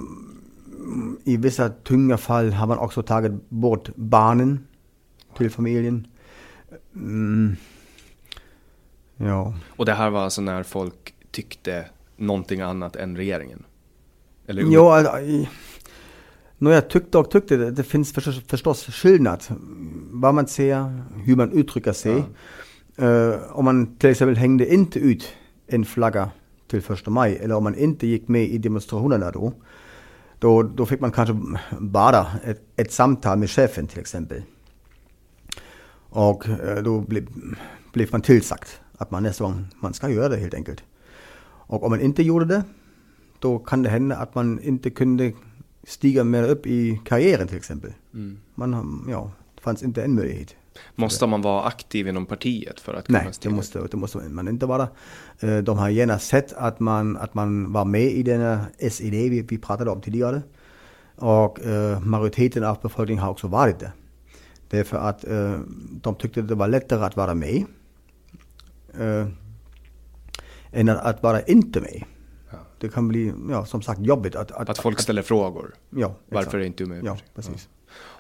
i 1.24 1.36
vissa 1.36 1.68
tunga 1.68 2.16
fall 2.16 2.52
har 2.52 2.66
man 2.66 2.78
också 2.78 3.02
tagit 3.02 3.50
bort 3.50 3.88
barnen 3.96 4.66
till 5.36 5.50
familjen. 5.50 6.06
Mm. 6.94 7.56
Ja. 9.16 9.54
Och 9.76 9.86
det 9.86 9.92
här 9.92 10.10
var 10.10 10.24
alltså 10.24 10.42
när 10.42 10.62
folk 10.62 11.14
tyckte 11.30 11.86
någonting 12.16 12.60
annat 12.60 12.96
än 12.96 13.16
regeringen? 13.16 13.62
Eller 14.46 14.62
Jo, 14.62 14.88
alltså, 14.88 15.18
jag 16.58 16.90
tyckte 16.90 17.18
och 17.18 17.30
tyckte, 17.30 17.56
det, 17.56 17.82
finns 17.82 18.12
förstås, 18.12 18.42
förstås 18.46 18.84
skillnad. 18.86 19.44
Vad 20.10 20.34
man 20.34 20.46
säger, 20.46 21.02
hur 21.24 21.36
man 21.36 21.52
uttrycker 21.52 21.92
sig. 21.92 22.24
Eh, 22.96 23.34
om 23.50 23.64
man 23.64 23.96
till 23.96 24.10
exempel 24.10 24.36
hängde 24.36 24.74
inte 24.74 24.98
ut 24.98 25.32
en 25.66 25.84
flagga 25.84 26.30
till 26.66 26.82
första 26.82 27.10
maj, 27.10 27.36
eller 27.36 27.54
om 27.54 27.64
man 27.64 27.74
inte 27.74 28.06
gick 28.06 28.28
med 28.28 28.44
i 28.44 28.58
demonstrationerna 28.58 29.30
då, 29.30 29.52
då, 30.38 30.62
då 30.62 30.86
fick 30.86 31.00
man 31.00 31.12
kanske 31.12 31.36
bara 31.80 32.26
ett, 32.44 32.62
ett 32.76 32.92
samtal 32.92 33.38
med 33.38 33.50
chefen 33.50 33.86
till 33.86 33.98
exempel. 34.00 34.42
Och 36.08 36.48
eh, 36.48 36.82
då 36.82 37.00
blev, 37.00 37.26
blev 37.92 38.08
man 38.12 38.20
tillsagt 38.20 38.80
att 38.98 39.10
man 39.10 39.22
nästa 39.22 39.44
gång, 39.44 39.66
man 39.80 39.94
ska 39.94 40.08
göra 40.10 40.28
det 40.28 40.36
helt 40.36 40.54
enkelt. 40.54 40.82
Och 41.68 41.84
om 41.84 41.90
man 41.90 42.00
inte 42.00 42.22
gjorde 42.22 42.44
det, 42.44 42.62
då 43.38 43.58
kan 43.58 43.82
det 43.82 43.88
hända 43.90 44.16
att 44.16 44.34
man 44.34 44.60
inte 44.62 44.90
kunde 44.90 45.32
stiga 45.84 46.24
mer 46.24 46.48
upp 46.48 46.66
i 46.66 47.00
karriären 47.04 47.48
till 47.48 47.56
exempel. 47.56 47.92
Man, 48.54 48.74
har- 48.74 49.10
ja, 49.10 49.30
det 49.54 49.60
fanns 49.60 49.82
inte 49.82 50.02
en 50.04 50.14
möjlighet. 50.14 50.54
Måste 50.94 51.26
man 51.26 51.42
vara 51.42 51.62
aktiv 51.62 52.08
inom 52.08 52.26
partiet 52.26 52.80
för 52.80 52.94
att 52.94 53.06
kunna 53.06 53.18
Nej, 53.22 53.32
det 53.42 53.50
måste, 53.50 53.86
det 53.90 53.96
måste 53.96 54.18
man 54.18 54.48
inte 54.48 54.66
vara. 54.66 54.88
Eh, 55.40 55.56
De 55.58 55.78
har 55.78 55.88
gärna 55.88 56.18
sett 56.18 56.52
att 56.52 56.80
man, 56.80 57.16
att 57.16 57.34
man 57.34 57.72
var 57.72 57.84
med 57.84 58.06
i 58.12 58.22
denna 58.22 58.66
SED 58.90 59.10
vi, 59.10 59.42
vi 59.42 59.58
pratade 59.58 59.90
om 59.90 60.00
tidigare. 60.00 60.42
Och 61.16 61.60
eh, 61.60 62.00
majoriteten 62.00 62.64
av 62.64 62.78
befolkningen 62.82 63.22
har 63.22 63.30
också 63.30 63.46
varit 63.48 63.78
det. 63.78 63.92
Därför 64.68 64.96
att 64.96 65.24
eh, 65.24 65.60
de 66.02 66.14
tyckte 66.14 66.42
det 66.42 66.54
var 66.54 66.68
lättare 66.68 67.04
att 67.04 67.16
vara 67.16 67.34
med 67.34 67.64
eh, 68.98 69.26
än 70.72 70.88
att, 70.88 71.04
att 71.04 71.22
vara 71.22 71.40
inte 71.42 71.80
med. 71.80 72.04
Det 72.80 72.88
kan 72.88 73.08
bli, 73.08 73.32
ja, 73.50 73.64
som 73.66 73.82
sagt, 73.82 74.00
jobbigt 74.00 74.36
att... 74.36 74.50
Att 74.52 74.78
folk 74.78 75.00
ställer 75.00 75.22
frågor? 75.22 75.74
Ja, 75.90 76.14
Varför 76.28 76.40
exakt. 76.40 76.54
är 76.54 76.60
inte 76.60 76.84
du 76.84 76.88
med? 76.88 77.04
Ja, 77.04 77.16
precis. 77.34 77.68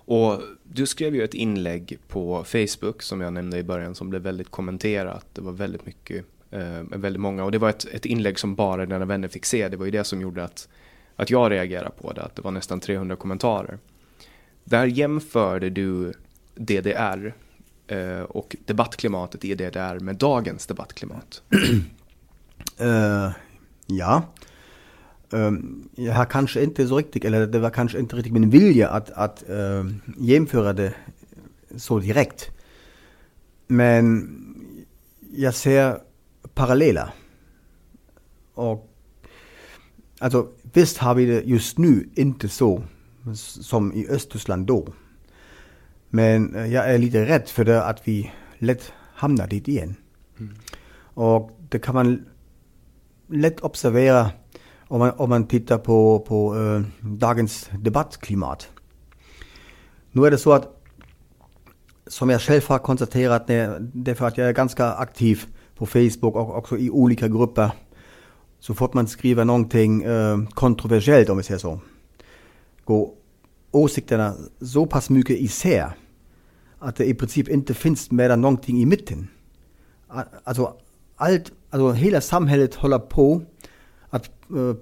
Och 0.06 0.42
du 0.62 0.86
skrev 0.86 1.14
ju 1.14 1.24
ett 1.24 1.34
inlägg 1.34 1.98
på 2.08 2.44
Facebook 2.44 3.02
som 3.02 3.20
jag 3.20 3.32
nämnde 3.32 3.58
i 3.58 3.62
början 3.62 3.94
som 3.94 4.10
blev 4.10 4.22
väldigt 4.22 4.50
kommenterat. 4.50 5.26
Det 5.32 5.40
var 5.40 5.52
väldigt 5.52 5.86
mycket, 5.86 6.24
eh, 6.50 6.82
väldigt 6.82 7.20
många 7.20 7.44
och 7.44 7.52
det 7.52 7.58
var 7.58 7.70
ett, 7.70 7.84
ett 7.84 8.06
inlägg 8.06 8.38
som 8.38 8.54
bara 8.54 8.86
dina 8.86 9.04
vänner 9.04 9.28
fick 9.28 9.44
se. 9.44 9.68
Det 9.68 9.76
var 9.76 9.84
ju 9.84 9.90
det 9.90 10.04
som 10.04 10.20
gjorde 10.20 10.44
att, 10.44 10.68
att 11.16 11.30
jag 11.30 11.50
reagerade 11.50 11.90
på 11.90 12.12
det, 12.12 12.22
att 12.22 12.36
det 12.36 12.42
var 12.42 12.50
nästan 12.50 12.80
300 12.80 13.16
kommentarer. 13.16 13.78
Där 14.64 14.86
jämförde 14.86 15.70
du 15.70 16.12
DDR 16.54 17.34
eh, 17.86 18.20
och 18.20 18.56
debattklimatet 18.64 19.44
i 19.44 19.54
DDR 19.54 19.98
med 19.98 20.16
dagens 20.16 20.66
debattklimat. 20.66 21.42
Uh, 22.80 23.30
ja. 23.86 24.22
Jag 25.94 26.14
har 26.14 26.24
kanske 26.24 26.62
inte 26.62 26.88
så 26.88 26.98
riktigt, 26.98 27.24
eller 27.24 27.46
det 27.46 27.58
var 27.58 27.70
kanske 27.70 27.98
inte 27.98 28.16
riktigt 28.16 28.32
min 28.32 28.50
vilja 28.50 28.88
att, 28.88 29.10
att 29.10 29.48
eh, 29.48 29.84
jämföra 30.18 30.72
det 30.72 30.94
så 31.76 31.98
direkt. 31.98 32.50
Men 33.66 34.28
jag 35.36 35.54
ser 35.54 35.98
paralleller. 36.54 37.08
Och 38.54 38.92
alltså 40.18 40.48
visst 40.72 40.98
har 40.98 41.14
vi 41.14 41.26
det 41.26 41.42
just 41.44 41.78
nu 41.78 42.08
inte 42.14 42.48
så 42.48 42.82
som 43.34 43.92
i 43.92 44.08
Östtyskland 44.08 44.66
då. 44.66 44.88
Men 46.10 46.54
eh, 46.54 46.66
jag 46.66 46.90
är 46.94 46.98
lite 46.98 47.26
rädd 47.26 47.48
för 47.48 47.64
det 47.64 47.84
att 47.84 48.08
vi 48.08 48.32
lätt 48.58 48.92
hamnar 49.14 49.46
dit 49.46 49.68
igen. 49.68 49.94
Och 50.98 51.60
det 51.68 51.78
kan 51.78 51.94
man 51.94 52.24
lätt 53.28 53.60
observera 53.60 54.30
om 54.88 54.98
man, 54.98 55.12
om 55.16 55.30
man 55.30 55.46
tittar 55.46 55.78
på, 55.78 56.24
på 56.28 56.56
eh, 56.56 56.82
dagens 57.00 57.70
debattklimat. 57.78 58.68
Nu 60.12 60.26
är 60.26 60.30
det 60.30 60.38
så 60.38 60.52
att, 60.52 60.82
som 62.06 62.30
jag 62.30 62.40
själv 62.40 62.62
har 62.68 62.78
konstaterat, 62.78 63.46
därför 63.92 64.26
att 64.26 64.38
jag 64.38 64.48
är 64.48 64.52
ganska 64.52 64.92
aktiv 64.92 65.44
på 65.76 65.86
Facebook 65.86 66.34
och 66.34 66.56
också 66.56 66.78
i 66.78 66.90
olika 66.90 67.28
grupper, 67.28 67.70
så 68.60 68.74
fort 68.74 68.94
man 68.94 69.06
skriver 69.06 69.44
någonting 69.44 70.02
eh, 70.02 70.38
kontroversiellt, 70.54 71.28
om 71.28 71.36
vi 71.36 71.42
säger 71.42 71.58
så, 71.58 71.80
går 72.84 73.10
åsikterna 73.70 74.34
så 74.60 74.86
pass 74.86 75.10
mycket 75.10 75.36
isär 75.36 75.92
att 76.78 76.96
det 76.96 77.04
i 77.04 77.14
princip 77.14 77.48
inte 77.48 77.74
finns 77.74 78.10
mer 78.10 78.36
någonting 78.36 78.82
i 78.82 78.86
mitten. 78.86 79.28
Alltså, 80.44 80.74
allt, 81.16 81.52
alltså 81.70 81.92
hela 81.92 82.20
samhället 82.20 82.74
håller 82.74 82.98
på 82.98 83.42
Eh, 84.50 84.74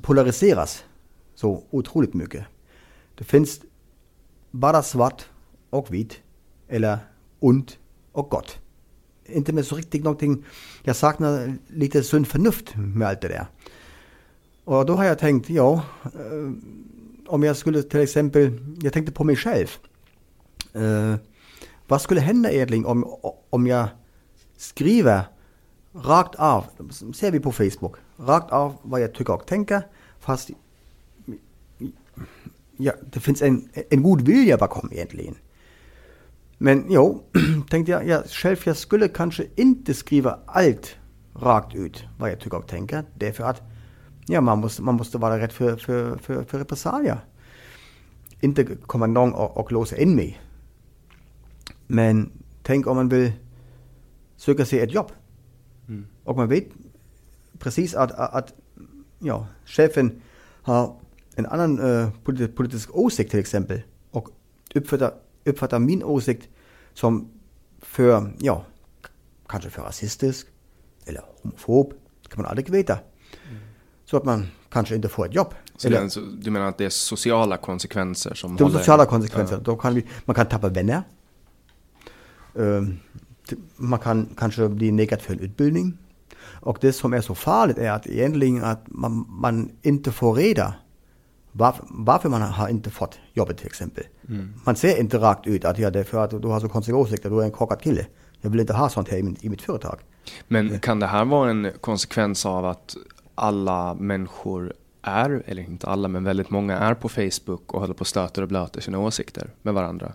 polariseras 0.00 0.84
så 1.34 1.64
otroligt 1.70 2.14
mycket. 2.14 2.44
Det 3.14 3.24
finns 3.24 3.60
bara 4.50 4.82
svart 4.82 5.24
och 5.70 5.94
vitt, 5.94 6.20
eller 6.68 6.98
ont 7.40 7.78
och 8.12 8.30
gott. 8.30 8.58
Inte 9.24 9.52
med 9.52 9.66
så 9.66 9.76
riktigt 9.76 10.04
någonting, 10.04 10.44
jag 10.82 10.96
saknar 10.96 11.54
lite 11.68 12.02
sunt 12.02 12.28
förnuft 12.28 12.76
med 12.76 13.08
allt 13.08 13.20
det 13.20 13.28
där. 13.28 13.46
Och 14.64 14.86
då 14.86 14.94
har 14.94 15.04
jag 15.04 15.18
tänkt, 15.18 15.50
ja, 15.50 15.82
eh, 16.04 16.52
om 17.26 17.42
jag 17.42 17.56
skulle 17.56 17.82
till 17.82 18.00
exempel, 18.00 18.60
jag 18.82 18.92
tänkte 18.92 19.12
på 19.12 19.24
mig 19.24 19.36
själv. 19.36 19.66
Uh, 20.76 21.16
vad 21.86 22.02
skulle 22.02 22.20
hända 22.20 22.52
egentligen 22.52 22.86
om, 22.86 23.16
om 23.50 23.66
jag 23.66 23.88
skriver 24.56 25.22
rakt 25.94 26.34
av, 26.34 26.64
ser 27.14 27.30
vi 27.30 27.40
på 27.40 27.52
Facebook, 27.52 27.96
rakt 28.26 28.52
av 28.52 28.76
vad 28.82 29.00
jag 29.00 29.14
tycker 29.14 29.32
och 29.34 29.46
tänker, 29.46 29.82
fast 30.20 30.50
ja, 32.76 32.92
det 33.12 33.20
finns 33.20 33.42
en, 33.42 33.68
en 33.90 34.02
god 34.02 34.20
vilja 34.20 34.56
bakom 34.56 34.88
egentligen. 34.92 35.34
Men 36.58 36.84
jo, 36.88 37.22
tänkte 37.70 37.92
jag, 37.92 38.06
jag 38.06 38.24
själv, 38.26 38.56
jag 38.64 38.76
skulle 38.76 39.08
kanske 39.08 39.46
inte 39.56 39.94
skriva 39.94 40.38
allt 40.46 40.96
rakt 41.34 41.74
ut 41.74 42.04
vad 42.18 42.30
jag 42.30 42.40
tycker 42.40 42.56
och 42.56 42.68
tänker, 42.68 43.04
därför 43.14 43.44
att 43.44 43.62
ja, 44.26 44.40
man, 44.40 44.58
måste, 44.58 44.82
man 44.82 44.94
måste 44.94 45.18
vara 45.18 45.38
rädd 45.38 45.52
för, 45.52 45.76
för, 45.76 46.16
för, 46.16 46.44
för 46.44 46.58
repressalier. 46.58 47.18
Inte 48.40 48.64
kommer 48.64 49.06
någon 49.06 49.32
och, 49.32 49.56
och 49.56 49.72
låsa 49.72 49.96
in 49.96 50.14
mig. 50.14 50.40
Men 51.86 52.30
tänk 52.62 52.86
om 52.86 52.96
man 52.96 53.08
vill 53.08 53.32
söka 54.36 54.66
sig 54.66 54.80
ett 54.80 54.94
jobb. 54.94 55.12
Och 56.24 56.36
man 56.36 56.48
vet 56.48 56.66
precis 57.62 57.94
att, 57.94 58.12
att, 58.12 58.52
ja, 59.18 59.46
chefen 59.64 60.22
har 60.62 60.96
en 61.34 61.46
annan 61.46 61.80
uh, 61.80 62.10
politisk 62.54 62.96
åsikt 62.96 63.30
till 63.30 63.40
exempel 63.40 63.82
och 64.10 64.28
uppfattar, 64.74 65.12
uppfattar 65.44 65.78
min 65.78 66.02
åsikt 66.02 66.48
som 66.94 67.28
för, 67.78 68.32
ja, 68.38 68.64
kanske 69.48 69.70
för 69.70 69.82
rasistisk 69.82 70.46
eller 71.06 71.22
homofob, 71.42 71.94
det 72.22 72.28
kan 72.28 72.42
man 72.42 72.50
aldrig 72.50 72.70
veta. 72.70 72.92
Mm. 72.92 73.62
Så 74.04 74.16
att 74.16 74.24
man 74.24 74.46
kanske 74.70 74.94
inte 74.94 75.08
får 75.08 75.26
ett 75.26 75.34
jobb. 75.34 75.54
Alltså, 75.96 76.20
du 76.20 76.50
menar 76.50 76.66
att 76.66 76.78
det 76.78 76.84
är 76.84 76.90
sociala 76.90 77.56
konsekvenser 77.56 78.34
som 78.34 78.56
De 78.56 78.70
sociala 78.70 79.06
konsekvenser. 79.06 79.56
Ja. 79.56 79.62
Då 79.64 79.76
kan 79.76 79.94
vi, 79.94 80.06
man 80.24 80.34
kan 80.34 80.46
tappa 80.46 80.68
vänner. 80.68 81.02
Uh, 82.58 82.82
man 83.76 83.98
kan 83.98 84.28
kanske 84.36 84.68
bli 84.68 84.92
nekad 84.92 85.20
för 85.20 85.32
en 85.32 85.40
utbildning. 85.40 85.98
Och 86.62 86.78
det 86.80 86.92
som 86.92 87.12
är 87.12 87.20
så 87.20 87.34
farligt 87.34 87.78
är 87.78 87.90
att 87.90 88.06
egentligen 88.06 88.64
att 88.64 88.84
man, 88.86 89.26
man 89.28 89.70
inte 89.82 90.12
får 90.12 90.34
reda 90.34 90.74
varför, 91.52 91.84
varför, 91.90 92.28
man 92.28 92.42
har 92.42 92.68
inte 92.68 92.90
fått 92.90 93.18
jobbet 93.32 93.58
till 93.58 93.66
exempel. 93.66 94.04
Mm. 94.28 94.54
Man 94.64 94.76
ser 94.76 95.00
inte 95.00 95.18
rakt 95.18 95.46
ut 95.46 95.64
att 95.64 95.78
ja, 95.78 95.90
det 95.90 96.00
är 96.00 96.04
för 96.04 96.24
att 96.24 96.42
du 96.42 96.48
har 96.48 96.60
så 96.60 96.68
konstiga 96.68 96.96
åsikter, 96.96 97.30
du 97.30 97.40
är 97.40 97.44
en 97.44 97.50
korkad 97.50 97.80
kille. 97.80 98.06
Jag 98.40 98.50
vill 98.50 98.60
inte 98.60 98.72
ha 98.72 98.88
sånt 98.88 99.08
här 99.08 99.18
i, 99.18 99.22
min, 99.22 99.36
i 99.40 99.48
mitt 99.48 99.62
företag. 99.62 99.98
Men 100.48 100.80
kan 100.80 101.00
det 101.00 101.06
här 101.06 101.24
vara 101.24 101.50
en 101.50 101.70
konsekvens 101.80 102.46
av 102.46 102.66
att 102.66 102.96
alla 103.34 103.94
människor 103.94 104.72
är, 105.02 105.42
eller 105.46 105.62
inte 105.62 105.86
alla, 105.86 106.08
men 106.08 106.24
väldigt 106.24 106.50
många 106.50 106.78
är 106.78 106.94
på 106.94 107.08
Facebook 107.08 107.74
och 107.74 107.80
håller 107.80 107.94
på 107.94 108.00
och 108.00 108.06
stöter 108.06 108.42
och 108.42 108.48
blöter 108.48 108.80
sina 108.80 108.98
åsikter 108.98 109.50
med 109.62 109.74
varandra? 109.74 110.12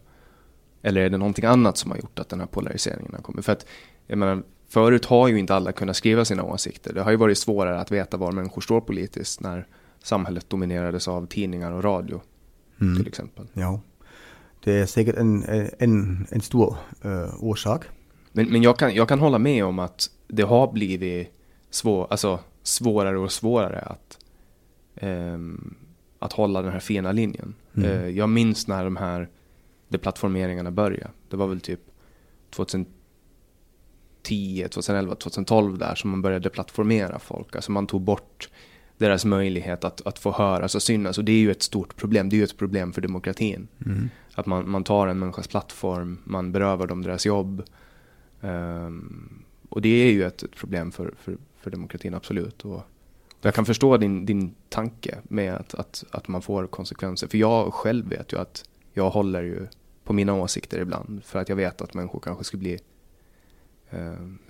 Eller 0.82 1.02
är 1.02 1.10
det 1.10 1.18
någonting 1.18 1.46
annat 1.46 1.78
som 1.78 1.92
har 1.92 1.98
gjort 1.98 2.20
att 2.20 2.30
den 2.30 2.40
här 2.40 2.48
polariseringen 2.48 3.14
har 3.14 3.22
kommit? 3.22 3.46
För 3.46 3.52
att, 3.52 3.66
jag 4.08 4.18
menar, 4.18 4.44
förut 4.70 5.06
har 5.06 5.28
ju 5.28 5.40
inte 5.40 5.56
alla 5.56 5.72
kunnat 5.72 5.96
skriva 5.96 6.26
sina 6.26 6.44
åsikter. 6.44 6.94
Det 6.94 7.02
har 7.02 7.12
ju 7.12 7.18
varit 7.18 7.38
svårare 7.38 7.80
att 7.80 7.92
veta 7.92 8.18
var 8.18 8.32
människor 8.32 8.62
står 8.62 8.82
politiskt 8.82 9.42
när 9.42 9.68
samhället 10.04 10.50
dominerades 10.50 11.08
av 11.08 11.28
tidningar 11.28 11.72
och 11.72 11.84
radio 11.84 12.22
mm. 12.82 12.98
till 12.98 13.08
exempel. 13.08 13.48
Ja, 13.54 13.82
det 14.64 14.74
är 14.74 14.86
säkert 14.86 15.16
en, 15.16 15.44
en, 15.80 16.28
en 16.30 16.42
stor 16.42 16.76
uh, 17.06 17.44
orsak. 17.44 17.86
Men, 18.32 18.52
men 18.52 18.62
jag, 18.62 18.80
kan, 18.80 18.96
jag 18.96 19.10
kan 19.10 19.20
hålla 19.20 19.40
med 19.40 19.66
om 19.66 19.80
att 19.80 20.10
det 20.28 20.44
har 20.44 20.72
blivit 20.72 21.32
svår, 21.70 22.08
alltså, 22.10 22.40
svårare 22.64 23.18
och 23.18 23.32
svårare 23.32 23.80
att, 23.80 24.20
um, 25.02 25.76
att 26.20 26.34
hålla 26.34 26.62
den 26.62 26.72
här 26.72 26.80
fina 26.80 27.12
linjen. 27.12 27.56
Mm. 27.76 27.90
Uh, 27.90 28.10
jag 28.10 28.30
minns 28.30 28.68
när 28.68 28.84
de 28.84 28.96
här 28.96 29.30
deplattformeringarna 29.88 30.72
började. 30.72 31.10
Det 31.30 31.38
var 31.38 31.48
väl 31.48 31.62
typ 31.62 31.82
2010, 32.50 32.97
2011, 34.68 35.16
2012 35.16 35.78
där 35.78 35.96
som 35.96 36.10
man 36.10 36.22
började 36.22 36.50
plattformera 36.50 37.20
folk. 37.20 37.56
Alltså 37.56 37.72
man 37.72 37.88
tog 37.88 38.02
bort 38.02 38.50
deras 38.98 39.26
möjlighet 39.26 39.84
att, 39.84 40.08
att 40.08 40.20
få 40.20 40.32
höras 40.32 40.76
och 40.76 40.84
synas. 40.84 41.18
Och 41.18 41.26
det 41.26 41.32
är 41.32 41.40
ju 41.40 41.52
ett 41.52 41.64
stort 41.64 41.96
problem. 41.96 42.30
Det 42.30 42.36
är 42.36 42.38
ju 42.38 42.44
ett 42.44 42.58
problem 42.58 42.94
för 42.94 43.02
demokratin. 43.02 43.68
Mm. 43.86 44.10
Att 44.34 44.46
man, 44.46 44.70
man 44.70 44.84
tar 44.84 45.08
en 45.08 45.20
människas 45.20 45.48
plattform, 45.48 46.18
man 46.24 46.52
berövar 46.52 46.88
dem 46.88 47.02
deras 47.02 47.26
jobb. 47.26 47.64
Um, 48.42 49.44
och 49.70 49.82
det 49.82 49.90
är 49.90 50.12
ju 50.12 50.24
ett, 50.24 50.44
ett 50.44 50.56
problem 50.56 50.92
för, 50.92 51.14
för, 51.20 51.38
för, 51.60 51.72
demokratin, 51.72 52.14
absolut. 52.14 52.66
Och 52.66 52.82
jag 53.42 53.54
kan 53.54 53.66
förstå 53.66 53.98
din, 53.98 54.26
din 54.26 54.56
tanke 54.70 55.18
med 55.24 55.56
att, 55.56 55.74
att, 55.74 56.04
att 56.12 56.28
man 56.28 56.42
får 56.42 56.68
konsekvenser. 56.68 57.28
För 57.28 57.38
jag 57.38 57.74
själv 57.74 58.10
vet 58.10 58.34
ju 58.34 58.40
att 58.40 58.70
jag 58.94 59.10
håller 59.10 59.44
ju 59.44 59.68
på 60.04 60.14
mina 60.14 60.34
åsikter 60.34 60.80
ibland. 60.80 61.24
För 61.24 61.40
att 61.40 61.50
jag 61.50 61.56
vet 61.56 61.82
att 61.82 61.94
människor 61.94 62.20
kanske 62.20 62.44
skulle 62.44 62.60
bli 62.60 62.80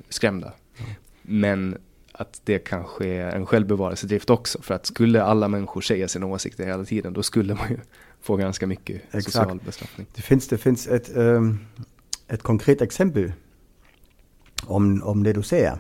skrämda. 0.09 0.53
Mm. 0.77 0.91
Men 1.21 1.77
att 2.19 2.41
det 2.43 2.59
kanske 2.59 3.07
är 3.07 3.35
en 3.35 3.45
självbevarelsedrift 3.45 4.29
också. 4.29 4.61
För 4.61 4.73
att 4.73 4.85
skulle 4.85 5.23
alla 5.23 5.47
människor 5.47 5.81
säga 5.81 6.07
sina 6.07 6.25
åsikter 6.25 6.65
hela 6.65 6.85
tiden, 6.85 7.13
då 7.13 7.23
skulle 7.23 7.55
man 7.55 7.69
ju 7.69 7.77
få 8.21 8.35
ganska 8.35 8.67
mycket 8.67 8.95
Exakt. 8.95 9.23
social 9.23 9.59
bestraffning. 9.65 10.07
Det 10.15 10.21
finns, 10.21 10.47
det 10.47 10.57
finns 10.57 10.87
ett, 10.87 11.17
um, 11.17 11.59
ett 12.27 12.43
konkret 12.43 12.81
exempel 12.81 13.33
om, 14.65 15.03
om 15.03 15.23
det 15.23 15.33
du 15.33 15.43
säger. 15.43 15.79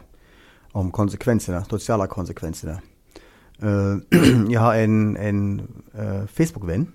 Om 0.71 0.91
konsekvenserna, 0.91 1.65
sociala 1.65 2.07
konsekvenserna. 2.07 2.81
Uh, 3.63 3.97
jag 4.49 4.61
har 4.61 4.75
en, 4.75 5.17
en 5.17 5.59
uh, 5.99 6.25
Facebook-vän 6.25 6.87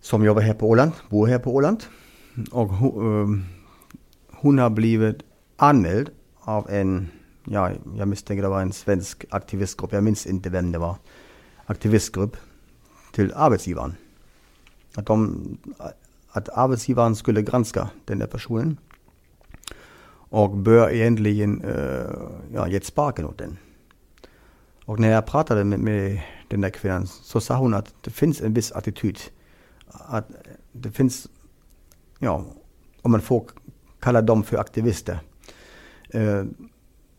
som 0.00 0.24
jobbar 0.24 0.42
här 0.42 0.54
på 0.54 0.68
Åland, 0.68 0.92
bor 1.08 1.26
här 1.26 1.38
på 1.38 1.54
Åland. 1.54 1.84
Och 2.50 2.68
hon, 2.68 3.38
uh, 3.38 3.44
hon 4.40 4.58
har 4.58 4.70
blivit 4.70 5.22
anmäld 5.56 6.10
av 6.40 6.70
en, 6.70 7.08
ja, 7.44 7.70
jag 7.96 8.08
misstänker 8.08 8.42
det 8.42 8.48
var 8.48 8.62
en 8.62 8.72
svensk 8.72 9.24
aktivistgrupp, 9.30 9.92
jag 9.92 10.04
minns 10.04 10.26
inte 10.26 10.50
vem 10.50 10.72
det 10.72 10.78
var, 10.78 10.96
aktivistgrupp 11.66 12.36
till 13.12 13.32
arbetsgivaren. 13.36 13.94
Att, 14.94 15.06
de, 15.06 15.58
att 16.30 16.48
arbetsgivaren 16.48 17.16
skulle 17.16 17.42
granska 17.42 17.90
den 18.04 18.18
där 18.18 18.26
personen 18.26 18.76
och 20.30 20.56
bör 20.56 20.90
egentligen 20.90 21.64
uh, 21.64 22.30
ja, 22.54 22.68
gett 22.68 22.84
sparken 22.84 23.24
åt 23.24 23.38
den. 23.38 23.56
Och 24.84 24.98
när 25.00 25.10
jag 25.10 25.26
pratade 25.26 25.64
med, 25.64 25.80
med, 25.80 26.20
den 26.48 26.60
där 26.60 26.70
kvinnan 26.70 27.06
så 27.06 27.40
sa 27.40 27.56
hon 27.56 27.74
att 27.74 27.94
det 28.00 28.10
finns 28.10 28.40
en 28.40 28.54
viss 28.54 28.72
attityd. 28.72 29.18
Att 29.88 30.28
det 30.72 30.90
finns, 30.90 31.28
ja, 32.18 32.44
om 33.02 33.10
man 33.10 33.20
får 33.20 33.44
kalla 34.00 34.22
dem 34.22 34.42
för 34.42 34.56
aktivister, 34.56 35.20
Eh, 36.10 36.44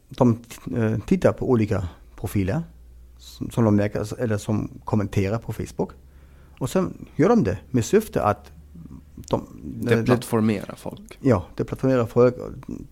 de 0.09 0.39
eh, 0.75 0.97
tittar 1.05 1.31
på 1.33 1.49
olika 1.49 1.87
profiler 2.15 2.63
som 3.49 3.65
de 3.65 3.75
märker, 3.75 4.19
eller 4.21 4.37
som 4.37 4.69
kommenterar 4.85 5.37
på 5.37 5.53
Facebook. 5.53 5.91
Och 6.59 6.69
sen 6.69 7.07
gör 7.15 7.29
de 7.29 7.43
det 7.43 7.57
med 7.71 7.85
syfte 7.85 8.23
att 8.23 8.51
de, 9.15 9.47
det 9.81 10.03
plattformerar 10.03 10.75
folk? 10.77 11.17
Ja, 11.21 11.45
det 11.55 11.63
plattformerar 11.63 12.05
folk. 12.05 12.35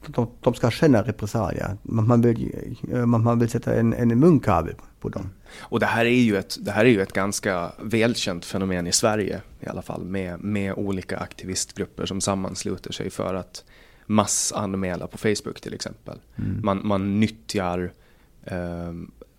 De, 0.07 0.27
de 0.41 0.53
ska 0.53 0.71
känna 0.71 1.01
repressalier. 1.01 1.77
Man, 1.83 2.07
man, 2.07 2.21
vill, 2.21 2.75
man, 3.05 3.23
man 3.23 3.39
vill 3.39 3.49
sätta 3.49 3.75
en, 3.75 3.93
en 3.93 4.19
munkavle 4.19 4.73
på 4.99 5.09
dem. 5.09 5.29
Och 5.59 5.79
det 5.79 5.85
här, 5.85 6.05
är 6.05 6.21
ju 6.21 6.37
ett, 6.37 6.57
det 6.61 6.71
här 6.71 6.85
är 6.85 6.89
ju 6.89 7.01
ett 7.01 7.13
ganska 7.13 7.71
välkänt 7.79 8.45
fenomen 8.45 8.87
i 8.87 8.91
Sverige 8.91 9.41
i 9.59 9.67
alla 9.67 9.81
fall 9.81 10.03
med, 10.03 10.39
med 10.43 10.73
olika 10.73 11.17
aktivistgrupper 11.17 12.05
som 12.05 12.21
sammansluter 12.21 12.91
sig 12.91 13.09
för 13.09 13.33
att 13.33 13.63
massanmäla 14.05 15.07
på 15.07 15.17
Facebook 15.17 15.61
till 15.61 15.73
exempel. 15.73 16.19
Mm. 16.35 16.59
Man, 16.63 16.81
man 16.83 17.19
nyttjar 17.19 17.91
eh, 18.45 18.93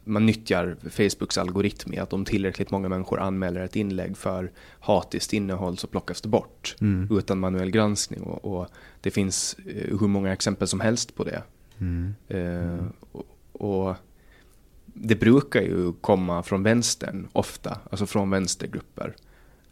man 0.04 0.26
nyttjar 0.26 0.76
Facebooks 0.90 1.38
algoritm 1.38 1.94
i 1.94 1.98
att 1.98 2.12
om 2.12 2.24
tillräckligt 2.24 2.70
många 2.70 2.88
människor 2.88 3.20
anmäler 3.20 3.60
ett 3.60 3.76
inlägg 3.76 4.16
för 4.16 4.50
hatiskt 4.80 5.32
innehåll 5.32 5.76
så 5.76 5.86
plockas 5.86 6.20
det 6.20 6.28
bort 6.28 6.76
mm. 6.80 7.18
utan 7.18 7.38
manuell 7.38 7.70
granskning. 7.70 8.22
Och, 8.22 8.44
och, 8.44 8.68
det 9.00 9.10
finns 9.10 9.56
eh, 9.66 9.98
hur 10.00 10.08
många 10.08 10.32
exempel 10.32 10.68
som 10.68 10.80
helst 10.80 11.14
på 11.14 11.24
det. 11.24 11.42
Mm. 11.78 12.14
Eh, 12.28 12.84
och, 13.12 13.24
och, 13.52 13.96
det 14.94 15.14
brukar 15.14 15.62
ju 15.62 15.92
komma 15.92 16.42
från 16.42 16.62
vänstern 16.62 17.28
ofta, 17.32 17.78
alltså 17.90 18.06
från 18.06 18.30
vänstergrupper. 18.30 19.14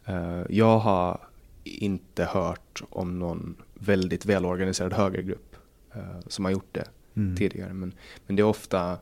Eh, 0.05 0.41
jag 0.49 0.79
har 0.79 1.19
inte 1.63 2.25
hört 2.25 2.83
om 2.89 3.19
någon 3.19 3.55
väldigt 3.73 4.25
välorganiserad 4.25 4.93
högergrupp 4.93 5.55
eh, 5.93 6.19
som 6.27 6.45
har 6.45 6.51
gjort 6.51 6.69
det 6.71 6.87
mm. 7.15 7.35
tidigare. 7.35 7.73
Men, 7.73 7.93
men 8.27 8.35
det 8.35 8.41
är 8.41 8.45
ofta 8.45 8.97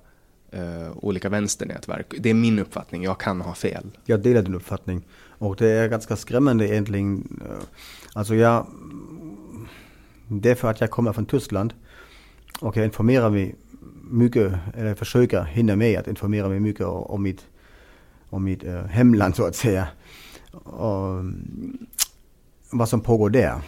eh, 0.52 0.92
olika 0.96 1.30
vänsternätverk. 1.30 2.14
Det 2.20 2.30
är 2.30 2.34
min 2.34 2.60
uppfattning, 2.60 3.04
jag 3.04 3.20
kan 3.20 3.42
ha 3.42 3.54
fel. 3.54 3.98
Jag 4.06 4.20
delar 4.20 4.42
din 4.42 4.56
uppfattning. 4.56 5.08
Och 5.40 5.56
det 5.56 5.68
är 5.68 5.88
ganska 5.88 6.16
skrämmande 6.16 6.68
egentligen. 6.68 7.42
Alltså 8.14 8.36
jag, 8.36 8.68
det 10.28 10.52
är 10.52 10.56
för 10.56 10.70
att 10.70 10.82
jag 10.82 10.92
kommer 10.92 11.14
från 11.14 11.26
Tyskland 11.26 11.74
och 12.60 12.78
jag 12.78 12.86
informerar 12.86 13.30
mig 13.30 13.56
mycket, 14.10 14.54
eller 14.74 14.96
försöker 14.96 15.44
hinna 15.44 15.76
med 15.76 16.00
att 16.00 16.08
informera 16.08 16.50
mig 16.50 16.60
mycket 16.60 16.86
om 16.86 17.24
mitt, 17.24 17.48
om 18.30 18.44
mitt 18.44 18.64
äh, 18.64 18.74
øh, 18.74 18.86
hemland 18.90 19.36
så 19.36 19.44
att 19.44 19.56
säga. 19.56 19.88
Och, 20.52 21.20
øh, 21.20 21.34
vad 22.72 22.90
som 22.90 23.02
pågår 23.02 23.30
där. 23.30 23.62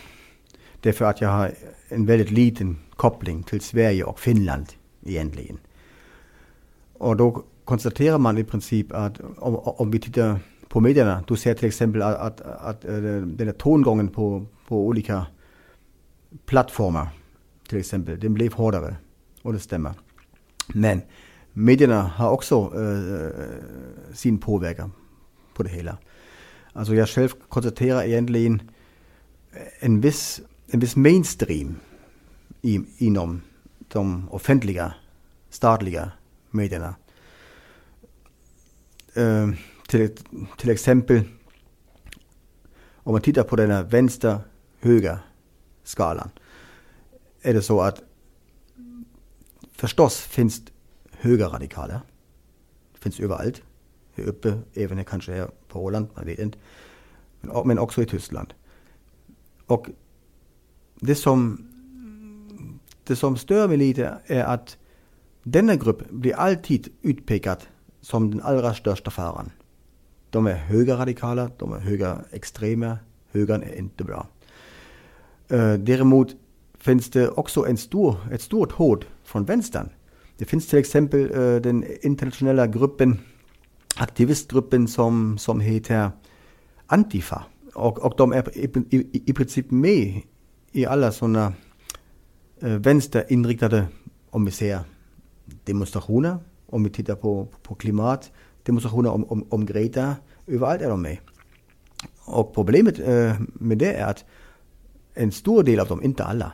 Därför 0.84 1.06
att 1.06 1.22
jag 1.22 1.30
har 1.30 1.52
en 1.90 2.06
väldigt 2.06 2.32
liten 2.32 2.78
koppling 2.96 3.44
till 3.44 3.62
Sverige 3.62 4.04
och 4.04 4.20
Finland 4.20 4.66
egentligen. 5.06 5.58
Och 6.94 7.18
då 7.18 7.44
konstaterar 7.66 8.18
man 8.18 8.38
i 8.38 8.44
princip 8.44 8.92
att 8.92 9.20
om, 9.38 9.56
om 9.56 9.92
vi 9.92 10.00
tittar 10.00 10.40
på 10.68 10.80
medierna, 10.80 11.24
du 11.28 11.36
ser 11.36 11.54
till 11.54 11.68
exempel 11.68 12.02
att, 12.02 12.16
att, 12.16 12.42
att 12.42 12.86
øh, 12.86 13.28
den 13.28 13.48
här 13.48 13.54
tongången 13.54 14.08
på, 14.08 14.46
på 14.68 14.88
olika 14.88 15.26
plattformar 16.46 17.08
till 17.70 17.78
exempel, 17.78 18.20
den 18.20 18.34
blev 18.34 18.54
hårdare. 18.54 18.96
Och 19.42 19.54
det 19.54 19.60
stämmer. 19.60 19.94
Men 20.74 21.02
medierna 21.54 22.02
har 22.02 22.30
också 22.30 22.72
äh, 22.76 22.82
øh, 22.82 24.14
sin 24.14 24.40
påverkan 24.40 24.92
på 25.56 25.64
det 25.64 25.70
hela. 25.70 25.98
Alltså 26.74 26.96
jag 26.96 27.10
själv 27.10 27.30
konstaterar 27.50 28.04
egentligen 28.04 28.62
en 29.80 30.02
viss, 30.02 30.42
en 30.68 30.80
viss 30.80 30.96
mainstream 30.96 31.76
i, 32.62 32.80
inom 32.98 33.42
de 33.94 34.30
offentliga, 34.32 34.94
statliga 35.50 36.12
medierna. 36.52 36.96
eh, 39.16 39.44
øh, 39.44 39.56
till, 39.90 40.10
till 40.58 40.70
exempel 40.70 41.24
om 43.04 43.14
man 43.14 43.22
tittar 43.22 43.44
på 43.44 43.56
den 43.56 43.72
här 43.72 43.84
vänster-höger 43.84 45.18
skalan 45.84 46.30
är 47.42 47.54
det 47.54 47.62
så 47.62 47.82
att 47.82 48.02
förstås 49.80 50.20
finns 50.22 50.62
högerradikaler. 51.12 52.00
Det 52.94 53.00
finns 53.00 53.20
överallt. 53.20 53.62
Här 54.16 54.24
uppe, 54.24 54.60
även 54.74 54.98
här 54.98 55.06
kanske 55.06 55.34
här 55.34 55.50
på 55.68 55.84
Åland, 55.84 56.08
man 56.16 56.26
vet 56.26 56.40
inte. 56.40 56.58
Men, 57.42 57.68
men 57.68 57.80
också 57.80 58.02
i 58.02 58.06
Tyskland. 58.06 58.54
Och 59.66 59.90
det 61.00 61.16
som, 61.16 61.68
det 63.04 63.16
som 63.16 63.38
stör 63.38 63.68
mig 63.68 63.78
lite 63.78 64.20
är 64.26 64.44
att 64.44 64.78
denna 65.44 65.76
grupp 65.76 66.10
blir 66.10 66.36
alltid 66.36 66.88
utpekad 67.02 67.58
som 68.02 68.32
den 68.32 68.42
allra 68.42 68.74
största 68.74 69.12
faran. 69.12 69.52
De 70.30 70.48
är 70.48 70.56
högerradikala, 70.56 71.52
de 71.58 71.74
är 71.74 71.80
högerextrema, 71.80 72.98
högern 73.32 73.64
är 73.64 73.76
inte 73.78 74.04
bra. 74.04 74.28
Uh, 75.52 75.74
däremot 75.74 76.36
finns 76.78 77.10
det 77.10 77.30
också 77.30 77.68
en 77.68 77.78
stor, 77.78 78.18
ett 78.32 78.42
stort 78.42 78.72
hot 78.72 79.06
från 79.30 79.46
vänstern. 79.46 79.90
Det 80.38 80.46
finns 80.46 80.68
till 80.68 80.80
exempel 80.80 81.32
uh, 81.32 81.62
den 81.62 81.86
internationella 82.02 82.68
gruppen, 82.68 83.20
aktivistgruppen 83.96 84.88
som, 84.88 85.38
som 85.38 85.60
heter 85.60 86.12
Antifa. 86.88 87.44
Och, 87.74 88.00
och 88.00 88.14
de 88.18 88.34
är 88.34 88.58
i, 88.58 88.70
i, 88.90 89.24
i 89.26 89.34
princip 89.34 89.72
med 89.72 90.22
i 90.72 90.86
alla 90.86 91.12
sådana 91.12 91.54
uh, 92.64 92.78
vänsterinriktade, 92.78 93.88
om 94.30 94.46
vi 94.46 94.52
säger 94.52 94.80
demonstrationer, 95.64 96.38
om 96.66 96.84
vi 96.84 96.90
tittar 96.90 97.16
på, 97.16 97.48
på 97.64 97.76
klimat, 97.76 98.32
demonstrationer 98.64 99.12
om, 99.12 99.24
om, 99.24 99.46
om 99.50 99.66
Greta, 99.66 100.16
överallt 100.48 100.82
är 100.82 100.90
de 100.90 101.02
med. 101.02 101.18
Och 102.26 102.54
problemet 102.54 103.00
äh, 103.00 103.36
med 103.54 103.78
det 103.78 103.94
är 103.94 104.06
att 104.06 104.26
en 105.14 105.32
av 105.80 105.88
dem, 105.88 106.04
inte 106.04 106.24
alla, 106.24 106.52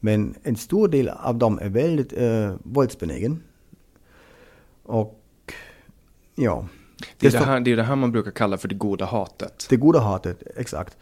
men 0.00 0.34
en 0.42 0.56
stor 0.56 0.88
del 0.88 1.08
av 1.08 1.38
dem 1.38 1.58
är 1.58 1.68
väldigt 1.68 2.12
äh, 2.12 2.54
våldsbenägen. 2.62 3.42
Och 4.82 5.22
ja. 6.34 6.68
Det 7.18 7.26
är 7.26 7.30
det, 7.30 7.38
här, 7.38 7.60
det 7.60 7.72
är 7.72 7.76
det 7.76 7.82
här 7.82 7.96
man 7.96 8.12
brukar 8.12 8.30
kalla 8.30 8.58
för 8.58 8.68
det 8.68 8.74
goda 8.74 9.04
hatet. 9.04 9.66
Det 9.70 9.76
goda 9.76 10.00
hatet, 10.00 10.42
exakt. 10.56 10.96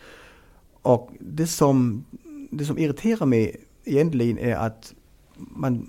Och 0.82 1.10
det 1.20 1.46
som, 1.46 2.04
det 2.50 2.64
som 2.64 2.78
irriterar 2.78 3.26
mig 3.26 3.56
egentligen 3.84 4.38
är 4.38 4.56
att 4.56 4.94
man, 5.36 5.88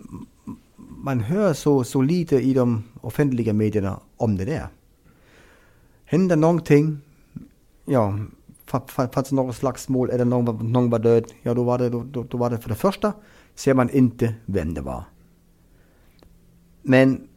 man 0.76 1.20
hör 1.20 1.54
så, 1.54 1.84
så 1.84 2.02
lite 2.02 2.36
i 2.36 2.54
de 2.54 2.84
offentliga 3.02 3.54
medierna 3.54 4.00
om 4.18 4.38
det 4.38 4.46
där. 4.46 4.68
Händer 6.06 6.36
någonting, 6.36 6.98
ja, 7.86 8.20
fanns 8.88 9.30
det 9.30 9.36
något 9.36 9.56
slags 9.56 9.90
mål 9.90 10.10
eller 10.10 10.26
någon, 10.26 10.72
någon 10.72 10.90
var 10.90 11.00
död, 11.00 11.26
ja 11.42 11.54
då 11.54 11.64
var, 11.64 11.78
det, 11.78 11.90
då, 11.90 12.24
då 12.24 12.38
var 12.38 12.50
det 12.50 12.58
för 12.58 12.70
det 12.70 12.76
första, 12.76 13.14
ser 13.56 13.74
man 13.74 13.90
inte 13.90 14.34
vem 14.46 14.74
det 14.74 14.82
var. 14.82 15.04
Men, 16.82 17.28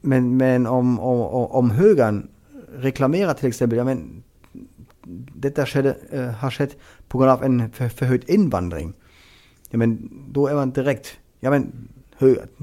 men, 0.00 0.36
men 0.36 0.66
om, 0.66 1.00
om, 1.00 1.46
om 1.50 1.70
högern 1.70 2.28
reklamerar 2.74 3.34
till 3.34 3.48
exempel, 3.48 3.78
ja 3.78 3.84
men 3.84 4.22
detta 5.34 5.66
skedde, 5.66 5.96
äh, 6.10 6.26
har 6.26 6.50
skett 6.50 6.76
på 7.08 7.18
grund 7.18 7.30
av 7.30 7.44
en 7.44 7.70
för, 7.70 7.88
förhöjd 7.88 8.24
invandring. 8.30 8.94
Ja 9.70 9.78
men 9.78 10.10
då 10.32 10.46
är 10.46 10.54
man 10.54 10.70
direkt, 10.70 11.18
ja 11.40 11.50
men 11.50 11.88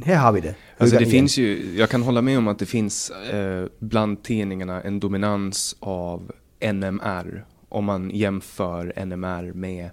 här 0.05 0.17
har 0.17 0.31
vi 0.31 0.41
det. 0.41 0.55
Alltså 0.77 0.97
det 0.97 1.05
finns 1.05 1.37
ju, 1.37 1.75
jag 1.75 1.89
kan 1.89 2.01
hålla 2.01 2.21
med 2.21 2.37
om 2.37 2.47
att 2.47 2.59
det 2.59 2.65
finns 2.65 3.09
eh, 3.09 3.65
bland 3.79 4.23
tidningarna 4.23 4.81
en 4.81 4.99
dominans 4.99 5.75
av 5.79 6.31
NMR. 6.73 7.45
Om 7.71 7.85
man 7.85 8.09
jämför 8.09 9.05
NMR 9.05 9.53
med 9.53 9.89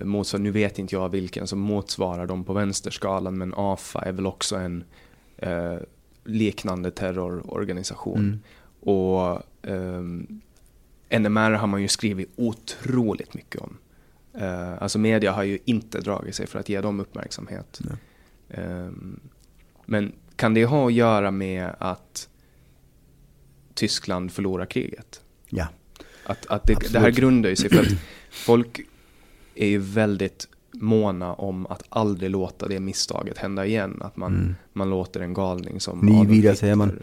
motsvar, 0.00 0.40
nu 0.40 0.50
vet 0.50 0.78
inte 0.78 0.94
jag 0.94 1.08
vilken 1.08 1.46
som 1.46 1.58
motsvarar 1.58 2.26
dem 2.26 2.44
på 2.44 2.52
vänsterskalan, 2.52 3.38
men 3.38 3.54
AFA 3.56 4.00
är 4.00 4.12
väl 4.12 4.26
också 4.26 4.56
en 4.56 4.84
eh, 5.36 5.76
liknande 6.24 6.90
terrororganisation. 6.90 8.18
Mm. 8.18 8.40
Och 8.80 9.42
eh, 9.62 11.18
NMR 11.18 11.50
har 11.50 11.66
man 11.66 11.82
ju 11.82 11.88
skrivit 11.88 12.32
otroligt 12.36 13.34
mycket 13.34 13.60
om. 13.60 13.78
Eh, 14.34 14.82
alltså 14.82 14.98
media 14.98 15.32
har 15.32 15.42
ju 15.42 15.58
inte 15.64 16.00
dragit 16.00 16.34
sig 16.34 16.46
för 16.46 16.58
att 16.58 16.68
ge 16.68 16.80
dem 16.80 17.00
uppmärksamhet. 17.00 17.80
Ehm, 18.50 19.20
men 19.86 20.12
kan 20.36 20.54
det 20.54 20.64
ha 20.64 20.86
att 20.86 20.92
göra 20.92 21.30
med 21.30 21.70
att 21.78 22.28
Tyskland 23.74 24.32
förlorar 24.32 24.66
kriget? 24.66 25.20
Ja. 25.48 25.66
Att, 26.26 26.46
att 26.46 26.66
det, 26.66 26.92
det 26.92 26.98
här 26.98 27.10
grundar 27.10 27.50
ju 27.50 27.56
sig 27.56 27.70
för 27.70 27.80
att 27.80 27.94
folk 28.30 28.80
är 29.54 29.66
ju 29.66 29.78
väldigt 29.78 30.48
måna 30.72 31.32
om 31.32 31.66
att 31.66 31.82
aldrig 31.88 32.30
låta 32.30 32.68
det 32.68 32.80
misstaget 32.80 33.38
hända 33.38 33.66
igen. 33.66 34.02
Att 34.02 34.16
man, 34.16 34.34
mm. 34.34 34.54
man 34.72 34.90
låter 34.90 35.20
en 35.20 35.34
galning 35.34 35.80
som 35.80 35.98
Ni 35.98 36.26
vidare 36.26 36.56
säger 36.56 36.74
man. 36.74 36.98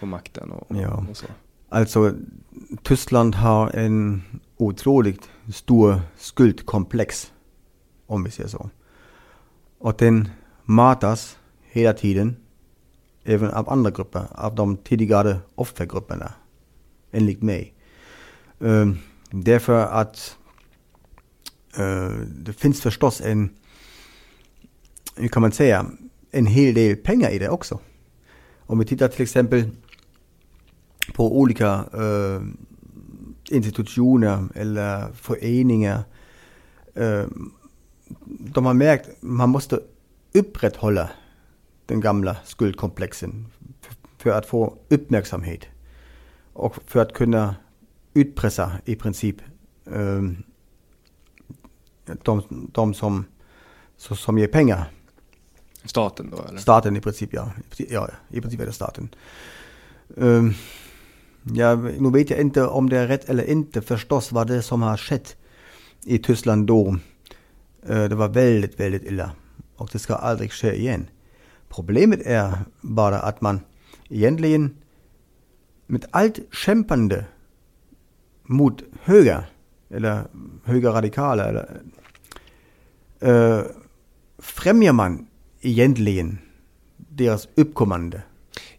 på 0.00 0.06
makten 0.06 0.50
och, 0.50 0.76
ja. 0.76 1.06
och 1.10 1.16
så. 1.16 1.26
Alltså, 1.68 2.14
Tyskland 2.82 3.34
har 3.34 3.70
en 3.70 4.22
otroligt 4.56 5.28
stor 5.54 6.00
skuldkomplex, 6.16 7.32
om 8.06 8.24
vi 8.24 8.30
säger 8.30 8.48
så. 8.48 8.70
Och 9.78 9.94
den 9.98 10.28
matas 10.64 11.38
hela 11.62 11.92
tiden, 11.92 12.36
även 13.24 13.50
av 13.50 13.68
andra 13.68 13.90
grupper, 13.90 14.26
av 14.30 14.54
de 14.54 14.76
tidigare 14.76 15.38
offergrupperna, 15.54 16.32
enligt 17.12 17.42
mig. 17.42 17.73
Ähm, 18.60 18.98
Därför 19.36 19.86
att 19.86 20.36
äh, 21.76 22.08
det 22.26 22.52
finns 22.52 22.80
förstås 22.80 23.20
en, 23.20 23.50
hur 25.16 25.28
kan 25.28 25.42
man 25.42 25.52
säga, 25.52 25.86
en 26.30 26.46
hel 26.46 26.74
del 26.74 26.96
pengar 26.96 27.30
i 27.30 27.38
det 27.38 27.48
också. 27.48 27.78
Om 28.66 28.78
vi 28.78 28.84
tittar 28.84 29.08
till 29.08 29.22
exempel 29.22 29.70
på 31.14 31.38
olika 31.38 31.84
äh, 31.94 32.42
institutioner 33.50 34.48
eller 34.54 35.12
föreningar. 35.12 36.04
Ähm, 36.94 37.52
de 38.26 38.66
har 38.66 38.74
märkt 38.74 39.08
att 39.08 39.22
man 39.22 39.48
måste 39.48 39.80
upprätthålla 40.34 41.10
den 41.86 42.00
gamla 42.00 42.36
skuldkomplexen 42.44 43.46
för 44.18 44.30
att 44.30 44.46
få 44.46 44.78
uppmärksamhet 44.88 45.60
och 46.52 46.76
för 46.86 47.00
att 47.00 47.12
kunna 47.12 47.54
utpressa 48.14 48.72
i 48.84 48.96
princip 48.96 49.36
um, 49.84 50.42
de, 52.22 52.42
de 52.72 52.94
som, 52.94 53.24
som 53.96 54.38
ger 54.38 54.46
pengar. 54.46 54.90
Staten 55.84 56.30
då 56.30 56.44
eller? 56.48 56.58
Staten 56.58 56.96
i 56.96 57.00
princip 57.00 57.30
ja. 57.32 57.52
Ja, 57.76 58.08
i 58.28 58.40
princip 58.40 58.60
är 58.60 58.66
det 58.66 58.72
staten. 58.72 59.08
Um, 60.08 60.54
ja, 61.42 61.74
nu 61.76 62.10
vet 62.10 62.30
jag 62.30 62.40
inte 62.40 62.66
om 62.66 62.90
det 62.90 62.98
är 62.98 63.06
rätt 63.06 63.28
eller 63.28 63.44
inte 63.44 63.82
förstås 63.82 64.32
vad 64.32 64.46
det 64.46 64.62
som 64.62 64.82
har 64.82 64.96
skett 64.96 65.36
i 66.04 66.18
Tyskland 66.18 66.66
då. 66.66 66.96
Uh, 67.90 68.08
det 68.08 68.14
var 68.14 68.28
väldigt, 68.28 68.80
väldigt 68.80 69.04
illa 69.04 69.30
och 69.76 69.88
det 69.92 69.98
ska 69.98 70.14
aldrig 70.14 70.52
ske 70.52 70.74
igen. 70.74 71.06
Problemet 71.68 72.20
är 72.24 72.58
bara 72.80 73.18
att 73.18 73.40
man 73.40 73.60
egentligen 74.08 74.76
med 75.86 76.04
allt 76.10 76.38
kämpande 76.52 77.24
mot 78.44 78.82
höger 79.02 79.44
eller 79.90 80.24
högerradikala 80.64 81.44
eller, 81.44 81.80
äh, 83.20 83.64
främjar 84.38 84.92
man 84.92 85.26
egentligen 85.60 86.38
deras 86.96 87.48
uppkommande. 87.54 88.22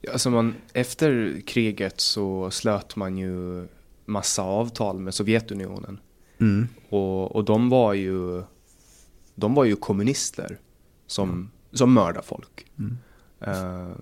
Ja, 0.01 0.11
alltså 0.11 0.29
man, 0.29 0.53
efter 0.73 1.41
kriget 1.45 1.99
så 1.99 2.51
slöt 2.51 2.95
man 2.95 3.17
ju 3.17 3.67
massa 4.05 4.41
avtal 4.41 4.99
med 4.99 5.13
Sovjetunionen. 5.13 5.99
Mm. 6.37 6.67
Och, 6.89 7.35
och 7.35 7.45
de 7.45 7.69
var 7.69 7.93
ju 7.93 8.43
de 9.35 9.53
var 9.53 9.65
ju 9.65 9.75
kommunister 9.75 10.57
som, 11.07 11.51
som 11.71 11.93
mördar 11.93 12.21
folk. 12.21 12.65
Mm. 12.79 12.97
Uh, 13.47 13.95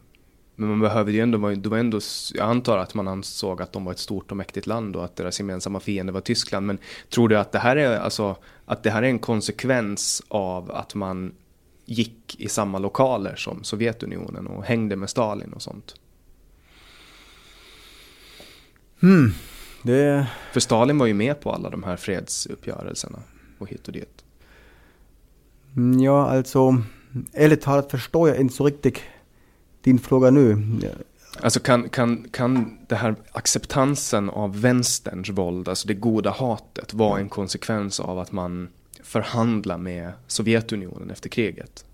men 0.56 0.70
man 0.70 0.80
behöver 0.80 1.12
ju 1.12 1.20
ändå, 1.20 1.50
det 1.50 1.70
var 1.70 1.78
ändå, 1.78 2.00
jag 2.34 2.50
antar 2.50 2.78
att 2.78 2.94
man 2.94 3.08
ansåg 3.08 3.62
att 3.62 3.74
de 3.74 3.86
var 3.86 3.92
ett 3.92 4.00
stort 4.00 4.32
och 4.32 4.38
mäktigt 4.38 4.68
land 4.68 4.96
och 4.96 5.06
att 5.06 5.16
deras 5.16 5.40
gemensamma 5.40 5.80
fiende 5.80 6.12
var 6.12 6.22
Tyskland. 6.22 6.68
Men 6.68 6.78
tror 7.10 7.30
du 7.30 7.38
att 7.38 7.52
det 7.52 7.60
här 7.60 7.76
är, 7.76 8.00
alltså, 8.00 8.36
att 8.66 8.84
det 8.84 8.90
här 8.90 9.04
är 9.04 9.08
en 9.08 9.20
konsekvens 9.20 10.24
av 10.28 10.72
att 10.72 10.96
man 10.96 11.34
gick 11.86 12.40
i 12.40 12.50
samma 12.50 12.80
lokaler 12.80 13.36
som 13.36 13.64
Sovjetunionen 13.64 14.48
och 14.48 14.64
hängde 14.64 14.96
med 14.96 15.10
Stalin 15.10 15.54
och 15.54 15.62
sånt? 15.62 15.96
Hmm. 19.02 19.34
Det... 19.84 20.28
För 20.52 20.60
Stalin 20.60 20.98
var 20.98 21.06
ju 21.06 21.14
med 21.14 21.42
på 21.42 21.52
alla 21.52 21.70
de 21.70 21.84
här 21.84 21.98
fredsuppgörelserna 21.98 23.20
och 23.58 23.70
hit 23.70 23.88
och 23.88 23.94
dit. 23.94 24.24
Mm, 25.76 26.00
ja, 26.00 26.30
alltså 26.30 26.84
ärligt 27.34 27.62
talat 27.62 27.92
förstår 27.92 28.30
jag 28.30 28.38
inte 28.38 28.54
så 28.54 28.66
riktigt 28.66 29.02
din 29.84 30.00
fråga 30.00 30.32
nu. 30.32 30.58
Alltså 31.42 31.60
kan, 31.60 31.90
kan, 31.90 32.28
kan 32.32 32.78
det 32.88 32.96
här 32.96 33.16
acceptansen 33.32 34.30
av 34.30 34.62
vänsterns 34.62 35.30
våld, 35.30 35.70
alltså 35.70 35.88
det 35.88 35.94
goda 35.94 36.32
hatet, 36.32 36.94
vara 36.94 37.20
en 37.20 37.30
konsekvens 37.30 38.00
av 38.00 38.20
att 38.20 38.32
man 38.32 38.70
förhandlar 39.04 39.78
med 39.78 40.12
Sovjetunionen 40.28 41.10
efter 41.10 41.30
kriget? 41.30 41.86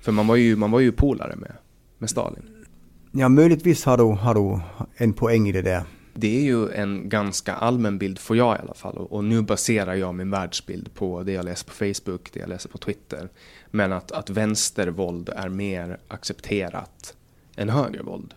För 0.00 0.12
man 0.12 0.26
var 0.26 0.36
ju, 0.36 0.56
man 0.56 0.70
var 0.70 0.80
ju 0.80 0.92
polare 0.92 1.36
med, 1.36 1.52
med 1.98 2.10
Stalin. 2.10 2.64
Ja, 3.12 3.28
möjligtvis 3.28 3.84
har 3.84 3.96
du, 3.96 4.04
har 4.04 4.34
du 4.34 4.60
en 4.96 5.12
poäng 5.12 5.48
i 5.48 5.52
det 5.52 5.62
där. 5.62 5.82
Det 6.14 6.36
är 6.38 6.42
ju 6.42 6.70
en 6.70 7.08
ganska 7.08 7.54
allmän 7.54 7.98
bild, 7.98 8.18
får 8.18 8.36
jag 8.36 8.56
i 8.56 8.58
alla 8.58 8.74
fall. 8.74 8.96
Och 8.96 9.24
nu 9.24 9.42
baserar 9.42 9.94
jag 9.94 10.14
min 10.14 10.30
världsbild 10.30 10.94
på 10.94 11.22
det 11.22 11.32
jag 11.32 11.44
läser 11.44 11.66
på 11.66 11.72
Facebook, 11.72 12.30
det 12.32 12.40
jag 12.40 12.48
läser 12.48 12.68
på 12.68 12.78
Twitter. 12.78 13.28
Men 13.74 13.92
att, 13.92 14.12
att 14.12 14.30
vänstervåld 14.30 15.28
är 15.28 15.48
mer 15.48 15.98
accepterat 16.08 17.16
än 17.56 17.68
högervåld. 17.68 18.34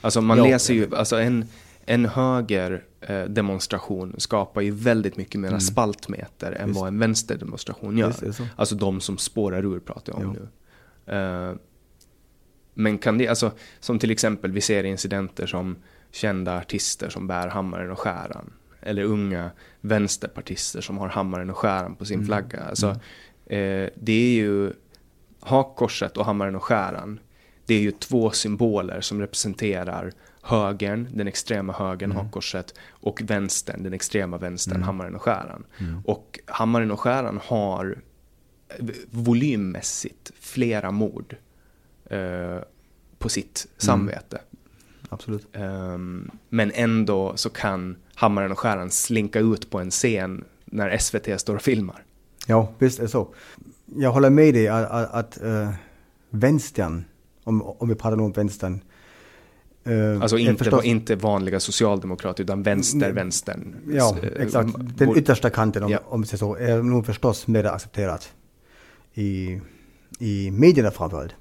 Alltså 0.00 0.20
man 0.20 0.38
Ja. 0.38 0.44
läser 0.44 0.74
ju, 0.74 0.96
alltså 0.96 1.16
en, 1.20 1.44
en 1.84 2.04
höger 2.06 2.84
eh, 3.00 3.22
demonstration 3.24 4.14
skapar 4.18 4.60
ju 4.60 4.70
väldigt 4.70 5.16
mycket 5.16 5.40
mer 5.40 5.58
spaltmeter 5.58 6.52
än 6.52 6.68
Visst. 6.68 6.80
vad 6.80 6.88
en 6.88 6.98
vänsterdemonstration 6.98 7.98
gör. 7.98 8.14
Alltså 8.56 8.74
de 8.74 9.00
som 9.00 9.18
spårar 9.18 9.64
ur 9.64 9.80
pratar 9.80 10.12
jag 10.12 10.26
om 10.28 10.36
Ja. 10.36 10.40
nu. 11.06 11.16
Eh, 11.16 11.54
men 12.74 12.98
kan 12.98 13.18
det, 13.18 13.28
alltså 13.28 13.50
som 13.80 13.98
till 13.98 14.10
exempel 14.10 14.52
vi 14.52 14.60
ser 14.60 14.84
incidenter 14.84 15.46
som 15.46 15.76
kända 16.10 16.56
artister 16.58 17.08
som 17.08 17.26
bär 17.26 17.48
hammaren 17.48 17.90
och 17.90 17.98
skäran. 17.98 18.52
Eller 18.80 19.02
unga 19.02 19.50
vänsterpartister 19.80 20.80
som 20.80 20.98
har 20.98 21.08
hammaren 21.08 21.50
och 21.50 21.56
skäran 21.56 21.94
på 21.96 22.04
sin 22.04 22.26
flagga. 22.26 22.60
Alltså, 22.60 22.96
eh, 23.48 23.88
det 23.94 24.12
är 24.12 24.34
ju 24.34 24.72
hakkorset 25.40 26.16
och 26.16 26.24
hammaren 26.24 26.56
och 26.56 26.64
skäran. 26.64 27.20
Det 27.66 27.74
är 27.74 27.80
ju 27.80 27.90
två 27.90 28.30
symboler 28.30 29.00
som 29.00 29.20
representerar 29.20 30.12
högern, 30.42 31.08
den 31.12 31.28
extrema 31.28 31.72
högern, 31.72 32.12
hakkorset 32.12 32.74
och 32.90 33.22
vänstern, 33.24 33.82
den 33.82 33.92
extrema 33.92 34.38
vänstern, 34.38 34.82
hammaren 34.82 35.14
och 35.14 35.22
skäran. 35.22 35.64
Och 36.04 36.38
hammaren 36.46 36.90
och 36.90 37.00
skäran 37.00 37.40
har 37.44 38.02
eh, 38.68 38.86
volymmässigt 39.10 40.32
flera 40.40 40.90
mord 40.90 41.36
eh, 42.10 42.58
på 43.18 43.28
sitt 43.28 43.66
samvete. 43.76 44.40
Absolut. 45.08 45.46
Ehm, 45.52 46.30
men 46.48 46.72
ändå 46.74 47.36
så 47.36 47.50
kan 47.50 47.96
hammaren 48.14 48.52
och 48.52 48.58
skäran 48.58 48.90
slinka 48.90 49.38
ut 49.38 49.70
på 49.70 49.78
en 49.78 49.90
scen 49.90 50.44
när 50.64 50.98
SVT 50.98 51.40
står 51.40 51.54
och 51.54 51.62
filmar. 51.62 52.04
Ja, 52.50 52.68
visst 52.78 52.98
är 52.98 53.02
det 53.02 53.08
så. 53.08 53.28
Jag 53.96 54.12
håller 54.12 54.30
med 54.30 54.54
dig 54.54 54.68
att, 54.68 54.90
att, 54.90 55.10
att 55.14 55.42
äh, 55.42 55.70
vänstern, 56.30 57.04
om, 57.44 57.62
om 57.62 57.88
vi 57.88 57.94
pratar 57.94 58.20
om 58.20 58.32
vänstern. 58.32 58.80
äh, 59.84 60.22
Alltså 60.22 60.38
är 60.38 60.50
inte, 60.50 60.64
förstås- 60.64 60.84
inte 60.84 61.16
vanliga 61.16 61.60
socialdemokrater 61.60 62.44
utan 62.44 62.62
vänster, 62.62 63.12
vänstern. 63.12 63.74
Ja, 63.92 64.16
Eh, 64.22 64.42
exakt. 64.42 64.70
Den 64.98 65.16
yttersta 65.16 65.50
kanten, 65.50 65.82
om, 65.82 65.90
Ja. 65.90 65.98
om 66.08 66.20
vi 66.20 66.26
säger 66.26 66.38
så, 66.38 66.54
är 66.56 66.82
nog 66.82 67.06
förstås 67.06 67.46
mer 67.46 67.64
accepterat 67.64 68.32
i, 69.14 69.60
i 70.18 70.50
medierna 70.50 70.90
framförallt. 70.90 71.32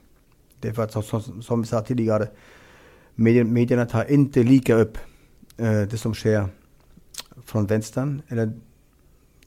Det 0.59 0.67
är 0.67 0.73
för 0.73 0.83
att, 0.83 0.91
som, 0.91 1.03
som, 1.03 1.41
som 1.41 1.61
vi 1.61 1.67
sa 1.67 1.81
tidigare, 1.81 2.27
medier, 3.15 3.43
medierna 3.43 3.85
tar 3.85 4.11
inte 4.11 4.43
lika 4.43 4.75
upp 4.75 4.97
eh, 5.57 5.81
det 5.81 5.97
som 5.97 6.13
sker 6.13 6.47
från 7.45 7.65
vänstern 7.65 8.21
eller 8.27 8.51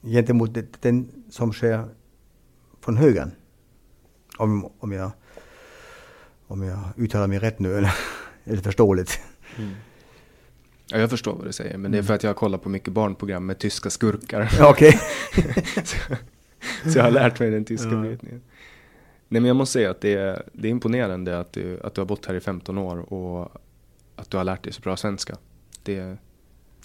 gentemot 0.03 0.53
det, 0.53 0.81
den 0.81 1.07
som 1.31 1.53
sker 1.53 1.85
från 2.81 2.97
högern. 2.97 3.31
Om, 4.37 4.71
om, 4.79 4.91
jag, 4.91 5.11
om 6.47 6.63
jag 6.63 6.79
uttalar 6.97 7.27
mig 7.27 7.39
rätt 7.39 7.59
nu, 7.59 7.77
eller, 7.77 7.93
eller 8.43 8.61
förståeligt. 8.61 9.19
Ja, 10.87 10.97
jag 10.97 11.09
förstår 11.09 11.35
vad 11.35 11.45
du 11.45 11.51
säger, 11.51 11.77
men 11.77 11.91
det 11.91 11.97
är 11.97 12.03
för 12.03 12.13
att 12.13 12.23
jag 12.23 12.35
kollar 12.35 12.57
på 12.57 12.69
mycket 12.69 12.93
barnprogram 12.93 13.45
med 13.45 13.59
tyska 13.59 13.89
skurkar. 13.89 14.51
Ja, 14.59 14.69
Okej. 14.69 14.99
Så 16.85 16.97
jag 16.97 17.03
har 17.03 17.11
lärt 17.11 17.39
mig 17.39 17.51
den 17.51 17.65
tyska 17.65 17.89
brytningen. 17.89 18.41
Nej 19.27 19.41
men 19.41 19.45
jag 19.45 19.55
måste 19.55 19.73
säga 19.73 19.91
att 19.91 20.01
det 20.01 20.13
är, 20.13 20.43
det 20.53 20.67
är 20.67 20.71
imponerande 20.71 21.39
att 21.39 21.53
du, 21.53 21.79
att 21.81 21.93
du 21.93 22.01
har 22.01 22.05
bott 22.05 22.25
här 22.25 22.35
i 22.35 22.39
15 22.39 22.77
år 22.77 23.13
och 23.13 23.51
att 24.15 24.29
du 24.29 24.37
har 24.37 24.43
lärt 24.43 24.63
dig 24.63 24.73
så 24.73 24.81
bra 24.81 24.97
svenska. 24.97 25.37
Det 25.83 25.97
är 25.97 26.17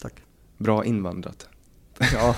Tack. 0.01 0.15
bra 0.59 0.85
invandrat. 0.85 1.49
Ja, 2.13 2.35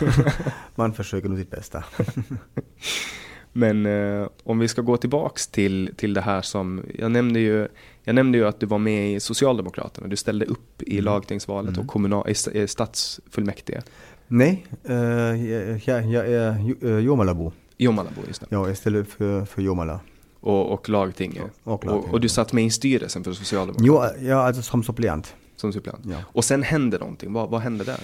man 0.74 0.92
försöker 0.94 1.28
nog 1.28 1.38
sitt 1.38 1.50
bästa. 1.50 1.84
Men 3.52 3.86
eh, 3.86 4.28
om 4.44 4.58
vi 4.58 4.68
ska 4.68 4.82
gå 4.82 4.96
tillbaks 4.96 5.46
till, 5.48 5.90
till 5.96 6.14
det 6.14 6.20
här 6.20 6.42
som, 6.42 6.82
jag 6.98 7.10
nämnde, 7.10 7.40
ju, 7.40 7.68
jag 8.04 8.14
nämnde 8.14 8.38
ju 8.38 8.46
att 8.46 8.60
du 8.60 8.66
var 8.66 8.78
med 8.78 9.12
i 9.14 9.20
Socialdemokraterna, 9.20 10.06
du 10.08 10.16
ställde 10.16 10.44
upp 10.44 10.82
i 10.82 11.00
lagtingsvalet 11.00 11.78
och 11.78 11.86
kommunal, 11.86 12.28
i 12.30 12.32
sta- 12.32 12.56
i 12.56 12.68
stadsfullmäktige. 12.68 13.80
Nej, 14.28 14.66
eh, 14.84 14.96
jag, 14.96 16.06
jag, 16.06 16.28
är 16.28 16.74
eh, 16.84 16.98
Jomalabo. 16.98 17.52
Jommalabo 17.76 18.20
just 18.26 18.40
det. 18.40 18.46
Ja, 18.50 18.66
jag 18.68 18.76
ställer 18.76 18.98
upp 18.98 19.12
för, 19.12 19.44
för 19.44 19.62
Jomala. 19.62 20.00
Och, 20.40 20.72
och 20.72 20.88
lagtinget. 20.88 21.42
Och 21.64 21.72
Och, 21.72 21.84
lagtinget, 21.84 22.12
och, 22.14 22.20
du 22.20 22.28
satt 22.28 22.52
med 22.52 22.64
i 22.64 22.70
styrelsen 22.70 23.24
för 23.24 23.32
Socialdemokraterna 23.32 24.12
Jo, 24.20 24.28
ja, 24.28 24.36
alltså 24.36 24.62
som 24.62 24.82
suppleant. 24.82 25.34
som 25.56 25.72
suppleant. 25.72 26.00
Ja. 26.10 26.16
Och 26.32 26.44
sen 26.44 26.62
hände 26.62 26.98
någonting, 26.98 27.32
vad, 27.32 27.50
vad 27.50 27.60
hände 27.60 27.84
där? 27.84 28.00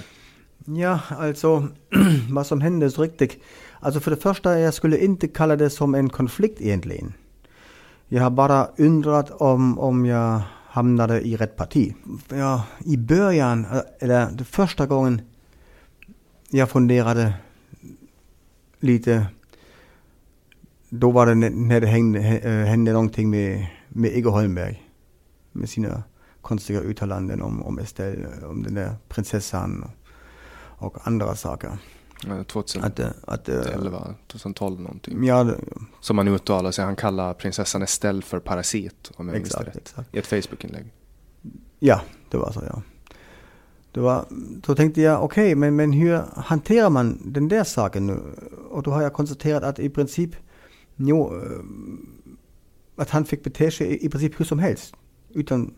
Ja, 0.65 1.01
alltså 1.09 1.69
vad 2.31 2.47
som 2.47 2.61
hände 2.61 2.91
så 2.91 3.03
riktigt. 3.03 3.39
Alltså 3.81 4.01
för 4.01 4.11
det 4.11 4.17
första, 4.17 4.59
jag 4.59 4.75
skulle 4.75 4.99
inte 4.99 5.29
kalla 5.29 5.57
det 5.57 5.71
som 5.71 5.95
en 5.95 6.11
konflikt 6.11 6.61
egentligen. 6.61 7.13
Jag 8.09 8.23
har 8.23 8.31
bara 8.31 8.69
undrat 8.79 9.31
om, 9.31 9.79
om 9.79 10.07
jag 10.07 10.41
hamnade 10.67 11.21
i 11.21 11.37
rätt 11.37 11.57
parti. 11.57 11.95
Ja, 12.29 12.65
i 12.85 12.97
början, 12.97 13.65
eh, 13.65 13.81
eller 14.01 14.45
första 14.45 14.87
gången 14.87 15.21
jag 16.51 16.71
funderade 16.71 17.35
lite, 18.81 19.27
då 20.89 21.11
var 21.11 21.27
det 21.27 21.35
när 21.35 21.81
det 21.81 21.87
hände, 21.87 22.19
hä- 22.21 22.65
hände 22.65 22.93
någonting 22.93 23.31
med, 23.31 23.67
med 23.89 24.17
Igor 24.17 24.31
Holmberg. 24.31 24.83
Med 25.53 25.69
sina 25.69 26.03
konstiga 26.41 26.81
uttalanden 26.81 27.43
om, 27.43 27.63
om 27.63 27.79
Estelle, 27.79 28.29
om 28.47 28.63
den 28.63 28.75
där 28.75 28.95
prinsessan 29.09 29.91
och 30.79 31.07
andra 31.07 31.37
saker. 31.37 31.79
Eh, 32.29 32.43
2011, 32.43 33.13
Att, 33.27 33.49
eh, 33.49 33.59
att, 33.59 33.67
eh, 33.67 34.15
2012 34.29 34.81
någonting. 34.81 35.25
ja, 35.25 35.45
det- 35.45 35.59
Som 36.01 36.19
han 36.19 36.29
uttalar 36.29 36.71
sig, 36.71 36.85
han 36.85 36.97
kallar 36.97 37.35
prinsessan 37.35 37.83
Estelle 37.83 38.23
för 38.23 38.39
parasit 38.41 39.11
om 39.17 39.29
jag 39.29 39.35
minns 39.35 39.47
Exakt, 39.47 39.69
rätt. 39.69 39.77
exakt. 39.77 40.15
I 40.15 40.19
ett 40.19 40.27
Facebook-inlägg. 40.27 40.93
ja, 41.79 42.01
det 42.31 42.37
var 42.37 42.53
så 42.53 42.61
ja. 42.67 42.83
Det 43.93 44.01
var, 44.01 44.25
då 44.67 44.75
tänkte 44.75 45.01
jag, 45.01 45.25
okej, 45.25 45.55
men, 45.55 45.77
men 45.77 45.93
hur 45.93 46.21
hanterar 46.37 46.91
man 46.91 47.21
den 47.25 47.49
där 47.49 47.65
saken 47.65 48.07
nu? 48.07 48.21
Och 48.71 48.83
då 48.83 48.91
har 48.91 49.03
jag 49.03 49.13
konstaterat 49.13 49.63
att 49.63 49.79
i 49.79 49.89
princip, 49.91 50.31
jo, 50.97 51.35
eh, 51.43 51.43
att 52.97 53.11
han 53.11 53.25
fick 53.25 53.45
bete 53.45 53.71
sig 53.71 53.87
i, 53.87 54.07
i 54.07 54.09
princip 54.09 54.41
hur 54.41 54.45
som 54.45 54.59
helst. 54.59 54.95
Utan 55.31 55.75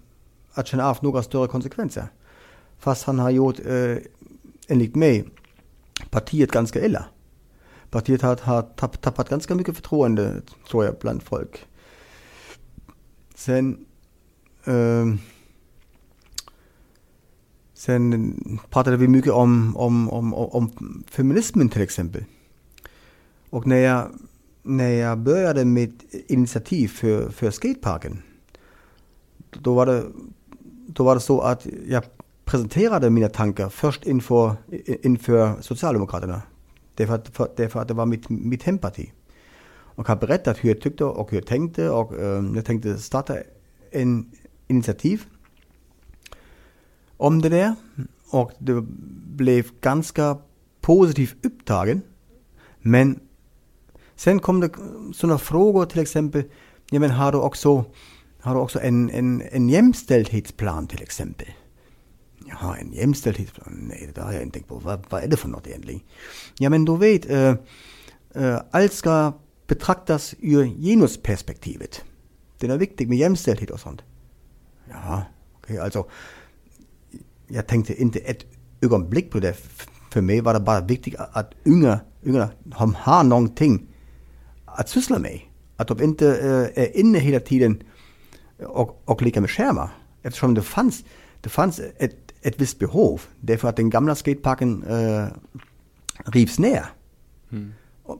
att 0.52 0.66
känna 0.66 0.88
av 0.90 0.98
några 1.02 1.22
större 1.22 1.48
konsekvenser. 1.48 2.08
Fast 2.78 3.04
han 3.04 3.18
har 3.18 3.30
gjort, 3.30 3.58
eh, 3.66 3.96
enligt 4.66 4.94
mig, 4.94 5.24
partiet 6.10 6.52
ganska 6.52 6.86
illa. 6.86 7.04
Partiet 7.90 8.22
har, 8.22 8.36
har 8.42 8.62
tapp, 8.62 9.00
tappat 9.00 9.28
ganska 9.28 9.54
mycket 9.54 9.74
förtroende, 9.74 10.42
tror 10.70 10.84
jag, 10.84 10.94
bland 11.00 11.22
folk. 11.22 11.66
Sen, 13.34 13.86
ehm, 14.64 15.18
sen 17.74 18.58
pratade 18.70 18.96
vi 18.96 19.08
mycket 19.08 19.32
om, 19.32 19.76
om, 19.76 20.10
om, 20.10 20.34
om, 20.34 20.48
om 20.50 21.04
feminismen 21.10 21.68
till 21.68 21.82
exempel. 21.82 22.24
Och 23.50 23.66
när 23.66 23.76
jag, 23.76 24.10
när 24.62 24.90
jag 24.90 25.18
började 25.18 25.64
med 25.64 26.02
initiativ 26.26 26.88
för, 26.88 27.30
för 27.30 27.50
skateparken, 27.50 28.22
då 29.50 29.74
var, 29.74 29.86
det, 29.86 30.04
då 30.86 31.04
var 31.04 31.14
det 31.14 31.20
så 31.20 31.40
att 31.40 31.66
jag 31.88 32.04
presenterade 32.46 33.10
mina 33.10 33.28
tankar 33.28 33.68
först 33.68 34.06
inför, 34.06 34.56
inför 35.02 35.62
Socialdemokraterna. 35.62 36.42
Därför 36.94 37.14
att, 37.14 37.28
för, 37.28 37.48
därför 37.56 37.80
att 37.80 37.88
det 37.88 37.94
var 37.94 38.06
mitt, 38.06 38.28
mitt 38.28 38.62
hemparti. 38.62 39.12
Och 39.68 40.08
har 40.08 40.16
berättat 40.16 40.64
hur 40.64 40.68
jag 40.68 40.80
tyckte 40.80 41.04
och 41.04 41.30
hur 41.30 41.38
jag 41.38 41.46
tänkte 41.46 41.90
och 41.90 42.14
eh, 42.14 42.44
jag 42.54 42.64
tänkte 42.64 42.98
starta 42.98 43.36
en 43.90 44.30
initiativ 44.68 45.22
om 47.16 47.42
det 47.42 47.48
där. 47.48 47.74
Och 48.30 48.52
det 48.58 48.84
blev 49.36 49.66
ganska 49.80 50.38
positivt 50.80 51.46
upptagen. 51.46 52.02
Men 52.78 53.20
sen 54.16 54.38
kom 54.38 54.60
det 54.60 54.70
sådana 55.14 55.38
frågor 55.38 55.86
till 55.86 56.00
exempel, 56.00 56.42
ja 56.90 57.00
men 57.00 57.10
har 57.10 57.32
du 57.32 57.38
också, 57.38 57.84
har 58.40 58.54
du 58.54 58.60
också 58.60 58.80
en, 58.80 59.10
en, 59.10 59.42
en 59.52 59.68
jämställdhetsplan 59.68 60.86
till 60.86 61.02
exempel? 61.02 61.48
Jaha, 62.60 62.76
en 62.76 62.92
jämställdhetsplan? 62.92 63.88
Nej, 63.88 64.10
det 64.14 64.20
har 64.20 64.32
jag 64.32 64.42
inte 64.42 64.54
tänkt 64.54 64.68
på. 64.68 64.78
Vad, 64.78 65.06
vad 65.10 65.22
är 65.22 65.28
det 65.28 65.36
för 65.36 65.48
något 65.48 65.66
egentligen? 65.66 66.00
Ja 66.58 66.70
men 66.70 66.84
du 66.84 66.96
vet, 66.96 67.30
äh, 67.30 67.54
äh, 68.34 68.60
allt 68.70 68.92
ska 68.92 69.32
betraktas 69.66 70.34
ur 70.40 70.64
genusperspektivet. 70.64 72.04
Det 72.58 72.66
är 72.66 72.78
viktigt 72.78 73.08
med 73.08 73.18
jämställdhet 73.18 73.70
och 73.70 73.80
sånt. 73.80 74.02
Ja, 74.90 75.24
okej, 75.58 75.74
okay, 75.74 75.84
alltså. 75.84 76.06
Jag 77.48 77.66
tänkte 77.66 78.02
inte 78.02 78.18
ett 78.18 78.44
ögonblick 78.80 79.30
på 79.30 79.40
det. 79.40 79.56
För 80.10 80.20
mig 80.20 80.40
var 80.40 80.54
det 80.54 80.60
bara 80.60 80.80
viktigt 80.80 81.14
att 81.18 81.54
unga, 81.64 82.00
unga 82.22 82.48
har 82.96 83.24
någonting 83.24 83.86
att 84.64 84.88
syssla 84.88 85.18
med. 85.18 85.40
Att 85.76 85.88
de 85.88 86.02
inte 86.02 86.26
äh, 86.26 86.84
är 86.84 86.96
inne 86.96 87.18
hela 87.18 87.40
tiden 87.40 87.82
och, 88.58 89.02
och 89.04 89.22
leka 89.22 89.40
med 89.40 89.50
skärmar. 89.50 89.88
Eftersom 90.22 90.54
det 90.54 90.62
fanns, 90.62 91.04
det 91.40 91.48
fanns 91.48 91.80
ett, 91.98 92.25
ett 92.42 92.60
visst 92.60 92.78
behov. 92.78 93.20
Därför 93.40 93.68
att 93.68 93.76
den 93.76 93.90
gamla 93.90 94.14
skateparken 94.14 94.82
äh, 94.82 95.26
rivs 96.24 96.58
ner. 96.58 96.84
Mm. 97.52 97.72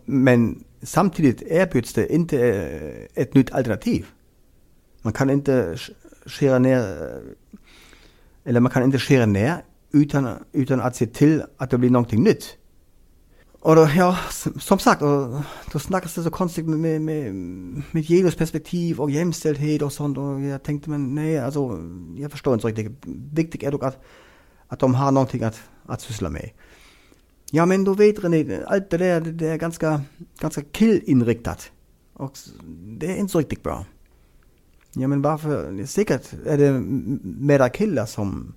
Men 0.05 0.65
samtidigt 0.83 1.43
erbjuds 1.43 1.93
det 1.93 2.15
inte 2.15 2.39
äh, 2.39 3.23
ett 3.23 3.35
nytt 3.35 3.53
alternativ. 3.53 4.07
Man 5.03 5.13
kan 5.13 5.31
inte 5.31 5.77
skära 6.27 6.59
ner, 6.59 7.11
eller 8.45 8.61
man 8.61 8.73
kan 8.73 8.83
inte 8.83 8.99
skära 8.99 9.27
ner 9.27 9.65
utan, 9.93 10.29
utan 10.53 10.81
att 10.81 10.97
se 10.97 11.07
till 11.07 11.43
att 11.57 11.71
det 11.71 11.79
blir 11.79 11.91
någonting 11.91 12.23
nytt. 12.23 12.57
Då, 13.75 13.89
ja, 13.97 14.19
som 14.61 14.79
sagt, 14.79 15.01
då 15.73 15.79
snackas 15.79 16.15
det 16.15 16.23
så 16.23 16.31
konstigt 16.31 16.67
med, 16.67 17.01
med, 17.01 17.35
med 17.91 18.07
genusperspektiv 18.07 19.01
och 19.01 19.11
jämställdhet 19.11 19.83
och 19.83 19.93
sånt. 19.93 20.19
Och 20.19 20.41
jag 20.41 20.63
tänkte, 20.63 20.91
men 20.91 21.15
nej, 21.15 21.39
alltså, 21.39 21.81
jag 22.17 22.31
förstår 22.31 22.55
inte 22.55 22.67
riktigt. 22.67 22.93
Viktigt 23.33 23.63
är 23.63 23.71
dock 23.71 23.85
att, 23.85 24.03
att 24.69 24.79
de 24.79 24.95
har 24.95 25.13
någonting 25.13 25.43
att, 25.43 25.61
att 25.87 26.01
syssla 26.01 26.31
med. 26.31 26.51
Ja, 27.51 27.67
men 27.67 27.85
då 27.85 27.95
vet 27.95 28.23
ni, 28.23 28.61
allt 28.67 28.91
det 28.91 28.97
där, 28.97 29.21
det 29.21 29.49
är 29.49 29.57
ganska, 29.57 30.01
ganska 30.41 30.63
killinriktat. 30.63 31.71
Och 32.13 32.39
det 32.85 33.07
är 33.07 33.17
inte 33.17 33.33
så 33.33 33.39
riktigt 33.39 33.63
bra. 33.63 33.87
Ja, 34.93 35.09
men 35.09 35.23
varför? 35.23 35.87
Säkert 35.87 36.33
är 36.47 36.59
det 36.59 36.83
mera 37.23 37.69
killar 37.69 38.07
som, 38.07 38.55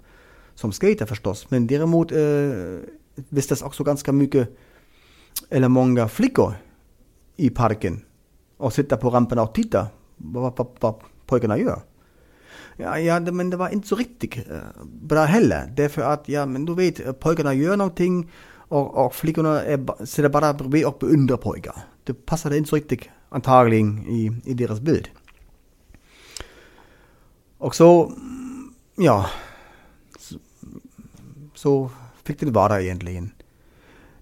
som 0.55 0.72
skater 0.72 1.05
förstås. 1.05 1.51
Men 1.51 1.68
däremot 1.68 2.12
eh, 2.12 2.89
vistas 3.30 3.62
också 3.62 3.84
ganska 3.84 4.12
mycket 4.12 4.57
eller 5.49 5.67
många 5.67 6.07
flickor 6.07 6.53
i 7.36 7.49
parken 7.49 8.05
och 8.57 8.73
sitta 8.73 8.97
på 8.97 9.09
rampen 9.09 9.39
och 9.39 9.53
titta 9.53 9.88
vad, 10.17 10.57
vad, 10.57 10.67
vad 10.80 10.95
pojkarna 11.25 11.57
gör. 11.57 11.82
Ja, 12.77 12.99
ja, 12.99 13.19
men 13.19 13.49
det 13.49 13.57
var 13.57 13.69
inte 13.69 13.88
så 13.88 13.95
riktigt 13.95 14.38
eh, 14.38 14.84
bra 15.01 15.23
heller. 15.23 15.73
Därför 15.75 16.01
att, 16.01 16.30
ja, 16.30 16.45
men 16.45 16.65
du 16.65 16.75
vet, 16.75 17.19
pojkarna 17.19 17.53
gör 17.53 17.77
någonting 17.77 18.32
och, 18.69 19.05
och 19.05 19.15
flickorna 19.15 19.61
är, 19.61 20.05
sitter 20.05 20.30
bara 20.30 20.53
bredvid 20.53 20.86
och 20.86 20.97
beundrar 20.99 21.38
pojkar. 21.38 21.75
Det 22.03 22.13
passade 22.13 22.57
inte 22.57 22.69
så 22.69 22.75
riktigt 22.75 23.09
antagligen 23.30 24.07
i, 24.07 24.41
i 24.45 24.53
deras 24.53 24.80
bild. 24.80 25.09
Och 27.57 27.75
så, 27.75 28.05
mm, 28.05 28.73
ja, 28.95 29.30
så, 30.19 30.36
så 31.55 31.91
fick 32.23 32.39
det 32.39 32.51
vara 32.51 32.82
egentligen. 32.82 33.32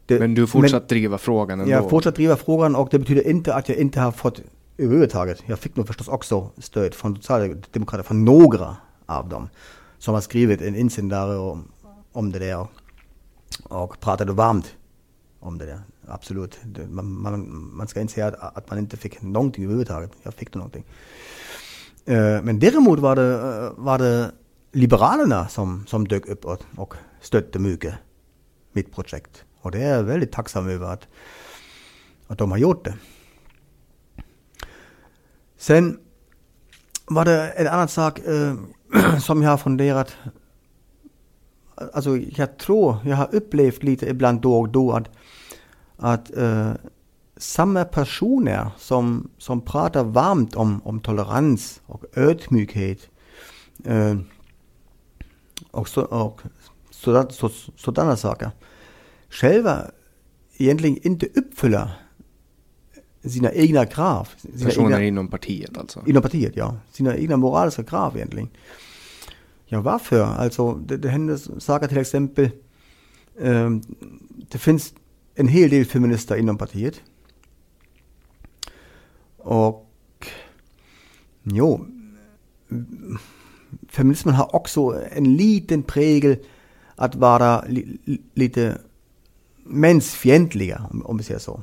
Det, 0.07 0.19
men 0.19 0.33
du 0.33 0.47
fortsatt 0.47 0.89
driva 0.89 1.17
frågan 1.17 1.59
ändå? 1.59 1.71
Jag 1.71 1.89
fortsatt 1.89 2.15
driva 2.15 2.35
frågan 2.35 2.75
och 2.75 2.87
det 2.91 2.99
betyder 2.99 3.27
inte 3.27 3.53
att 3.53 3.69
jag 3.69 3.77
inte 3.77 3.99
har 3.99 4.11
fått 4.11 4.41
överhuvudtaget. 4.77 5.43
Jag 5.45 5.59
fick 5.59 5.75
nog 5.75 5.87
förstås 5.87 6.07
också 6.07 6.49
stöd 6.57 6.93
från 6.93 7.15
Socialdemokraterna, 7.15 8.03
från 8.03 8.25
några 8.25 8.75
av 9.05 9.29
dem. 9.29 9.49
Som 9.97 10.13
har 10.13 10.21
skrivit 10.21 10.61
en 10.61 10.75
insändare 10.75 11.37
om, 11.37 11.67
om 12.11 12.31
det 12.31 12.39
där 12.39 12.67
och 13.63 13.99
pratade 13.99 14.33
varmt 14.33 14.75
om 15.39 15.57
det 15.57 15.65
där. 15.65 15.81
Absolut. 16.07 16.59
Man, 16.89 17.21
man, 17.21 17.69
man 17.73 17.87
ska 17.87 18.01
inte 18.01 18.13
säga 18.13 18.27
att, 18.27 18.57
att, 18.57 18.69
man 18.69 18.79
inte 18.79 18.97
fick 18.97 19.21
någonting 19.21 19.63
överhuvudtaget. 19.63 20.11
Jag 20.23 20.33
fick 20.33 20.55
någonting. 20.55 20.83
Uh, 22.09 22.41
men 22.43 22.59
däremot 22.59 22.99
var 22.99 23.15
det, 23.15 23.37
uh, 23.37 23.71
var 23.77 23.97
det 23.97 24.31
Liberalerna 24.71 25.47
som, 25.47 25.85
som 25.87 26.07
dök 26.07 26.27
upp 26.27 26.45
och, 26.45 26.63
och 26.75 26.93
stötte 27.21 27.59
mycket 27.59 27.93
mitt 28.71 28.95
projekt. 28.95 29.43
Och 29.61 29.71
det 29.71 29.81
är 29.83 29.95
jag 29.95 30.03
väldigt 30.03 30.31
tacksam 30.31 30.69
över 30.69 30.93
att, 30.93 31.07
att 32.27 32.37
de 32.37 32.51
har 32.51 32.57
gjort 32.57 32.85
det. 32.85 32.93
Sen 35.57 35.99
var 37.05 37.25
det 37.25 37.49
en 37.49 37.67
annan 37.67 37.87
sak 37.87 38.19
eh, 38.19 38.55
som 39.19 39.41
jag 39.41 39.49
har 39.49 39.57
funderat. 39.57 40.15
Alltså 41.93 42.17
jag 42.17 42.57
tror, 42.57 42.97
jag 43.05 43.15
har 43.15 43.35
upplevt 43.35 43.83
lite 43.83 44.09
ibland 44.09 44.41
då 44.41 44.59
och 44.59 44.69
då 44.69 44.91
att, 44.91 45.09
att 45.97 46.37
eh, 46.37 46.71
samma 47.37 47.85
personer 47.85 48.69
som, 48.77 49.29
som 49.37 49.61
pratar 49.61 50.03
varmt 50.03 50.55
om, 50.55 50.81
om 50.83 50.99
tolerans 50.99 51.81
och 51.85 52.03
ödmjukhet 52.15 53.09
eh, 53.85 54.15
och, 55.71 55.89
så, 55.89 56.01
och 56.01 56.41
sådana 56.89 58.15
så, 58.15 58.17
saker 58.17 58.51
själva 59.29 59.91
egentligen 60.57 60.97
inte 61.07 61.27
uppfyller 61.35 61.89
sina 63.23 63.51
egna 63.51 63.85
krav. 63.85 64.29
Sina 64.37 64.65
Personer 64.65 64.95
egna, 64.95 65.03
inom 65.03 65.27
partiet 65.27 65.77
alltså? 65.77 66.03
Inom 66.07 66.21
partiet, 66.21 66.55
ja. 66.55 66.77
Sina 66.91 67.15
egna 67.15 67.37
moraliska 67.37 67.83
krav 67.83 68.15
egentligen. 68.15 68.49
Ja, 69.65 69.81
varför? 69.81 70.23
Alltså, 70.23 70.73
det, 70.73 70.97
det 70.97 71.09
händer 71.09 71.59
saker 71.59 71.87
till 71.87 71.97
exempel, 71.97 72.49
ähm, 73.39 73.81
det 74.51 74.57
finns 74.57 74.93
en 75.35 75.47
hel 75.47 75.69
del 75.69 75.85
feminister 75.85 76.35
inom 76.35 76.57
partiet. 76.57 77.01
Och 79.37 80.27
jo, 81.43 81.85
feminismen 83.89 84.35
har 84.35 84.55
också 84.55 85.01
en 85.11 85.35
liten 85.37 85.83
prägel 85.83 86.37
att 86.95 87.15
vara 87.15 87.63
li, 87.67 87.97
lite 88.33 88.77
mensfientliga, 89.67 90.81
om, 91.03 91.17
vi 91.17 91.23
säger 91.23 91.39
så. 91.39 91.61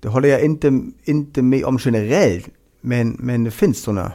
Det 0.00 0.08
håller 0.08 0.28
jag 0.28 0.44
inte, 0.44 0.80
inte 1.04 1.42
med 1.42 1.64
om 1.64 1.78
generellt, 1.80 2.48
men, 2.80 3.16
men 3.18 3.44
det 3.44 3.50
finns 3.50 3.78
sådana 3.78 4.12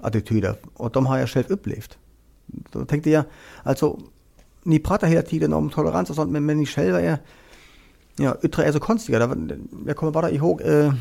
attityder 0.00 0.54
och 0.74 0.90
de 0.90 1.06
har 1.06 1.18
jag 1.18 1.28
själv 1.28 1.46
upplevt. 1.48 1.98
Då 2.46 2.84
tänkte 2.84 3.10
jag, 3.10 3.24
alltså, 3.62 4.00
ni 4.62 4.78
pratar 4.78 5.06
hela 5.06 5.22
tiden 5.22 5.52
om 5.52 5.70
tolerans 5.70 6.10
och 6.10 6.16
sånt, 6.16 6.30
men, 6.32 6.46
men 6.46 6.58
ni 6.58 6.66
själva 6.66 7.00
är, 7.00 7.18
ja, 8.16 8.36
yttrar 8.42 8.64
er 8.64 8.72
så 8.72 8.80
konstiga. 8.80 9.36
Jag 9.86 9.96
kommer 9.96 10.12
bara 10.12 10.30
ihåg 10.30 10.62
øh, 10.64 10.86
äh, 10.86 10.94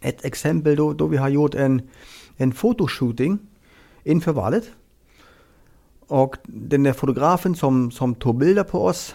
ett 0.00 0.24
exempel 0.24 0.76
då, 0.76 0.92
då 0.92 1.06
vi 1.06 1.16
har 1.16 1.28
gjort 1.28 1.54
en, 1.54 1.82
en 2.36 2.52
fotoshooting 2.52 3.38
inför 4.04 4.32
valet. 4.32 4.64
Och 6.08 6.36
den 6.46 6.82
där 6.82 6.92
fotografen 6.92 7.54
som, 7.54 7.90
som 7.90 8.14
tog 8.14 8.38
bilder 8.38 8.64
på 8.64 8.84
oss, 8.84 9.14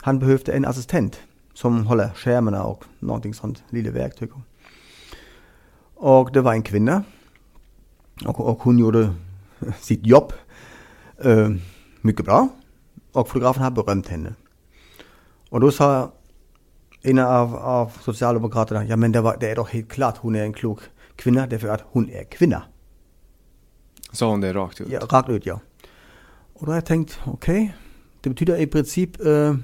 han 0.00 0.18
behövde 0.18 0.52
en 0.52 0.64
assistent 0.64 1.20
som 1.54 1.86
håller 1.86 2.08
skärmarna 2.14 2.64
och 2.64 2.84
någonting 2.98 3.34
sånt, 3.34 3.62
lilla 3.70 3.90
verktyg. 3.90 4.30
Och 5.94 6.32
det 6.32 6.40
var 6.40 6.52
en 6.52 6.62
kvinna. 6.62 7.04
Och, 8.26 8.40
och 8.40 8.62
hon 8.62 8.78
gjorde 8.78 9.14
sitt 9.80 10.06
jobb 10.06 10.32
äh, 11.24 11.50
mycket 12.00 12.24
bra. 12.24 12.48
Och 13.12 13.28
fotografen 13.28 13.62
har 13.62 13.70
berömt 13.70 14.08
henne. 14.08 14.34
Och 15.50 15.60
då 15.60 15.70
sa 15.70 16.12
en 17.02 17.18
av, 17.18 17.56
av 17.56 17.92
Socialdemokraterna, 18.00 18.84
ja 18.84 18.96
men 18.96 19.12
det, 19.12 19.20
var, 19.20 19.36
det 19.40 19.50
är 19.50 19.56
doch 19.56 19.70
helt 19.70 19.88
klart, 19.88 20.16
hon 20.16 20.36
är 20.36 20.42
en 20.42 20.52
klok 20.52 20.80
kvinna 21.16 21.46
därför 21.46 21.68
att 21.68 21.84
hon 21.84 22.10
är 22.10 22.24
kvinna. 22.24 22.62
Sa 24.12 24.30
hon 24.30 24.40
det 24.40 24.52
rakt 24.52 24.80
ut? 24.80 24.88
Ja, 24.90 25.00
rakt 25.10 25.28
ut 25.28 25.46
ja. 25.46 25.60
Och 26.54 26.66
då 26.66 26.72
har 26.72 26.76
jag 26.76 26.86
tänkt, 26.86 27.18
okej, 27.24 27.62
okay, 27.62 27.70
det 28.20 28.30
betyder 28.30 28.60
i 28.60 28.66
princip 28.66 29.26
äh, 29.26 29.54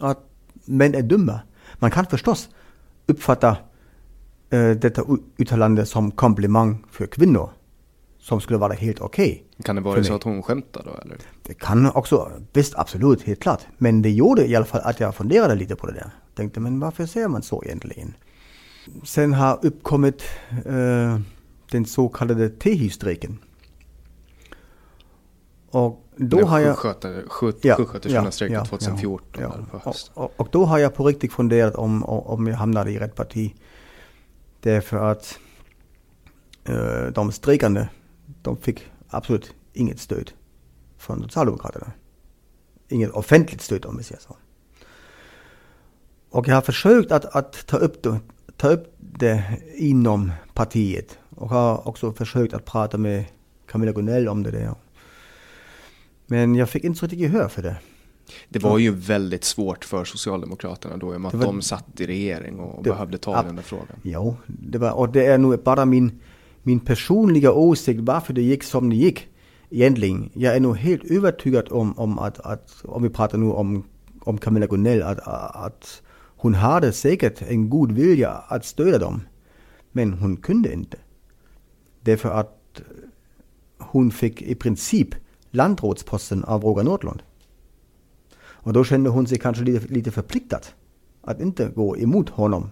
att 0.00 0.18
män 0.64 0.94
är 0.94 1.02
dumma. 1.02 1.40
Man 1.78 1.90
kan 1.90 2.06
förstås 2.06 2.48
uppfatta 3.06 3.56
äh, 4.50 4.70
detta 4.70 5.02
uttalande 5.36 5.86
som 5.86 6.10
komplimang 6.10 6.84
för 6.90 7.06
kvinnor. 7.06 7.50
Som 8.18 8.40
skulle 8.40 8.58
vara 8.58 8.72
helt 8.72 9.00
okej. 9.00 9.32
Okay 9.32 9.52
kan 9.62 9.76
det 9.76 9.82
vara 9.82 10.04
så 10.04 10.14
att 10.14 10.22
hon 10.22 10.42
skämtar 10.42 10.82
då 10.84 10.90
eller? 11.04 11.16
Det 11.42 11.54
kan 11.54 11.90
också, 11.90 12.32
visst 12.52 12.74
absolut, 12.76 13.22
helt 13.22 13.40
klart. 13.40 13.60
Men 13.78 14.02
det 14.02 14.10
gjorde 14.10 14.46
i 14.46 14.56
alla 14.56 14.64
fall 14.64 14.80
att 14.84 15.00
jag 15.00 15.14
funderade 15.14 15.54
lite 15.54 15.76
på 15.76 15.86
det 15.86 15.92
där. 15.92 16.10
Tänkte, 16.34 16.60
men 16.60 16.80
varför 16.80 17.06
säger 17.06 17.28
man 17.28 17.42
så 17.42 17.62
egentligen? 17.64 18.14
Sen 19.04 19.32
har 19.32 19.58
uppkommit 19.62 20.22
äh, 20.66 21.18
den 21.70 21.84
så 21.86 22.08
kallade 22.08 22.48
tehystrejken. 22.48 23.38
Och 25.72 26.08
då 26.16 26.36
Den 26.36 26.48
har 26.48 26.60
jag... 26.60 26.76
Sjuksköterskorna 26.76 28.24
ja, 28.24 28.30
strejkade 28.30 28.60
ja, 28.60 28.64
2014 28.64 29.42
ja, 29.42 29.52
på 29.70 29.78
hösten. 29.78 30.14
Och, 30.14 30.32
och, 30.36 30.48
då 30.52 30.64
har 30.64 30.78
jag 30.78 30.94
på 30.94 31.06
riktigt 31.06 31.32
funderat 31.32 31.74
om, 31.74 32.04
om 32.04 32.46
jag 32.46 32.56
hamnade 32.56 32.90
i 32.90 32.98
rätt 32.98 33.14
parti. 33.14 33.54
Därför 34.60 34.96
att 34.96 35.38
uh, 36.68 37.06
de 37.14 37.32
strejkande, 37.32 37.88
de 38.42 38.56
fick 38.56 38.86
absolut 39.08 39.54
inget 39.72 40.00
stöd 40.00 40.30
från 40.98 41.22
Socialdemokraterna. 41.22 41.92
Inget 42.88 43.10
offentligt 43.10 43.62
stöd 43.62 43.86
om 43.86 43.96
vi 43.96 44.02
säger 44.02 44.20
så. 44.20 44.36
Och 46.30 46.48
jag 46.48 46.54
har 46.54 46.62
försökt 46.62 47.12
att, 47.12 47.24
att 47.24 47.66
ta, 47.66 47.76
upp 47.76 48.02
det, 48.02 48.20
ta 48.56 48.68
upp 48.68 48.94
det 48.98 49.60
inom 49.74 50.32
partiet 50.54 51.18
och 51.36 51.48
har 51.48 51.88
också 51.88 52.12
försökt 52.12 52.54
att 52.54 52.64
prata 52.64 52.98
med 52.98 53.24
Camilla 53.66 53.92
Gunell 53.92 54.28
om 54.28 54.42
det 54.42 54.50
där. 54.50 54.74
Men 56.32 56.54
jag 56.54 56.70
fick 56.70 56.84
inte 56.84 56.98
så 56.98 57.06
riktigt 57.06 57.20
gehör 57.20 57.48
för 57.48 57.62
det. 57.62 57.76
Det 58.48 58.58
var 58.58 58.78
ju 58.78 58.90
väldigt 58.90 59.44
svårt 59.44 59.84
för 59.84 60.04
Socialdemokraterna 60.04 60.96
då 60.96 61.12
i 61.12 61.16
och 61.16 61.20
med 61.20 61.28
att 61.28 61.34
var, 61.34 61.44
de 61.44 61.62
satt 61.62 62.00
i 62.00 62.06
regering 62.06 62.60
och 62.60 62.82
det, 62.82 62.90
behövde 62.90 63.18
ta 63.18 63.42
den 63.42 63.56
där 63.56 63.62
frågan. 63.62 63.96
Ja, 64.02 64.36
det 64.46 64.78
var, 64.78 64.92
och 64.92 65.12
det 65.12 65.26
är 65.26 65.38
nog 65.38 65.62
bara 65.62 65.84
min, 65.84 66.20
min 66.62 66.80
personliga 66.80 67.52
åsikt 67.52 68.00
varför 68.00 68.32
det 68.32 68.42
gick 68.42 68.62
som 68.62 68.90
det 68.90 68.96
gick. 68.96 69.28
Egentligen, 69.70 70.30
jag 70.34 70.56
är 70.56 70.60
nog 70.60 70.76
helt 70.76 71.04
övertygad 71.04 71.68
om, 71.70 71.98
om 71.98 72.18
att, 72.18 72.40
att 72.40 72.84
om 72.84 73.02
vi 73.02 73.08
pratar 73.08 73.38
nu 73.38 73.50
om, 73.50 73.84
om 74.20 74.38
Camilla 74.38 74.66
Gunell, 74.66 75.02
att, 75.02 75.18
att 75.56 76.02
hon 76.36 76.54
hade 76.54 76.92
säkert 76.92 77.42
en 77.42 77.70
god 77.70 77.92
vilja 77.92 78.30
att 78.30 78.64
stödja 78.64 78.98
dem. 78.98 79.20
Men 79.92 80.12
hon 80.12 80.36
kunde 80.36 80.72
inte. 80.72 80.96
Därför 82.00 82.28
att 82.28 82.80
hon 83.78 84.10
fick 84.10 84.42
i 84.42 84.54
princip 84.54 85.14
landrådsposten 85.52 86.44
av 86.44 86.62
Roger 86.62 86.84
Nordlund. 86.84 87.22
Och 88.42 88.72
då 88.72 88.84
kände 88.84 89.10
hon 89.10 89.26
sig 89.26 89.38
kanske 89.38 89.64
lite, 89.64 89.94
lite 89.94 90.10
förpliktad 90.10 90.60
att 91.22 91.40
inte 91.40 91.70
gå 91.74 91.96
emot 91.96 92.28
honom. 92.28 92.70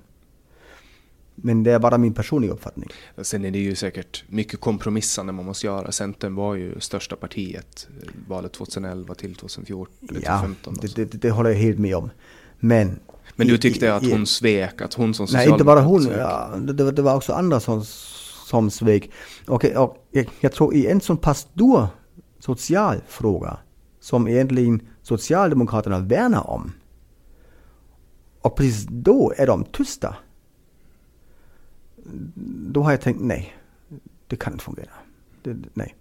Men 1.34 1.62
det 1.62 1.72
är 1.72 1.78
bara 1.78 1.98
min 1.98 2.14
personliga 2.14 2.52
uppfattning. 2.52 2.88
Sen 3.22 3.44
är 3.44 3.50
det 3.50 3.58
ju 3.58 3.74
säkert 3.74 4.24
mycket 4.28 4.60
kompromissande 4.60 5.32
man 5.32 5.44
måste 5.44 5.66
göra. 5.66 5.92
Centern 5.92 6.34
var 6.34 6.54
ju 6.54 6.80
största 6.80 7.16
partiet 7.16 7.88
valet 8.28 8.52
2011 8.52 9.14
till 9.14 9.34
2014 9.34 10.08
eller 10.08 10.20
ja, 10.24 10.38
2015. 10.40 10.76
Det, 10.80 10.94
det, 10.96 11.22
det 11.22 11.30
håller 11.30 11.50
jag 11.50 11.56
helt 11.56 11.78
med 11.78 11.96
om. 11.96 12.10
Men 12.58 12.98
men 13.36 13.46
du 13.46 13.58
tyckte 13.58 13.94
att 13.94 14.10
hon 14.10 14.26
svek, 14.26 14.80
att 14.80 14.94
hon 14.94 15.14
som 15.14 15.26
Nej, 15.32 15.48
inte 15.48 15.64
bara 15.64 15.80
hon. 15.80 16.08
Ja, 16.18 16.50
det, 16.58 16.90
det, 16.90 17.02
var 17.02 17.16
också 17.16 17.32
andra 17.32 17.60
som, 17.60 17.84
som 18.46 18.70
svek. 18.70 19.10
Och, 19.46 19.64
och 19.64 19.96
jag, 20.10 20.28
jag, 20.40 20.52
tror 20.52 20.74
i 20.74 20.86
en 20.86 21.00
sån 21.00 21.16
pass 21.16 21.38
stor 21.38 21.88
social 22.40 23.00
fråga 23.06 23.58
som 24.00 24.28
egentligen 24.28 24.80
Socialdemokraterna 25.02 25.98
värnar 25.98 26.50
om. 26.50 26.72
Och 28.40 28.56
precis 28.56 28.86
då 28.90 29.32
är 29.36 29.46
de 29.46 29.64
tysta. 29.64 30.16
Då 32.72 32.82
har 32.82 32.90
jag 32.90 33.00
tänkt 33.00 33.20
nej, 33.20 33.56
det 34.26 34.36
kan 34.36 34.52
inte 34.52 34.64
fungera. 34.64 34.90
Det, 35.42 35.56
nej. 35.74 35.96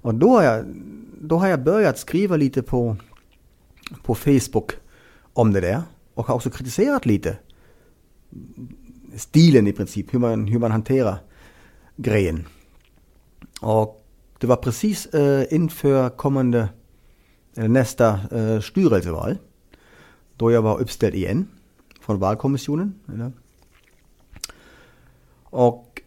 Och 0.00 0.14
då 0.14 0.30
har, 0.30 0.42
jag, 0.42 0.64
då 1.20 1.36
har 1.36 1.48
jag 1.48 1.64
börjat 1.64 1.98
skriva 1.98 2.36
lite 2.36 2.62
på, 2.62 2.96
på 4.02 4.14
Facebook 4.14 4.72
om 5.32 5.52
det 5.52 5.60
där 5.60 5.82
och 6.14 6.26
har 6.26 6.34
också 6.34 6.50
kritiserat 6.50 7.06
lite 7.06 7.38
stilen 9.16 9.66
i 9.66 9.72
princip, 9.72 10.14
hur 10.14 10.18
man, 10.18 10.46
hur 10.46 10.58
man 10.58 10.70
hanterar 10.70 11.18
grejen. 11.96 12.46
Och 13.60 13.97
det 14.38 14.46
var 14.46 14.56
precis 14.56 15.06
äh, 15.06 15.44
inför 15.50 16.08
kommande, 16.08 16.68
eller 17.56 17.68
nästa 17.68 18.20
äh, 18.32 18.60
styrelseval, 18.60 19.38
då 20.36 20.52
jag 20.52 20.62
var 20.62 20.80
uppställd 20.80 21.14
igen 21.14 21.48
från 22.00 22.18
valkommissionen. 22.18 22.94
Eller? 23.14 23.32
Och 25.42 26.02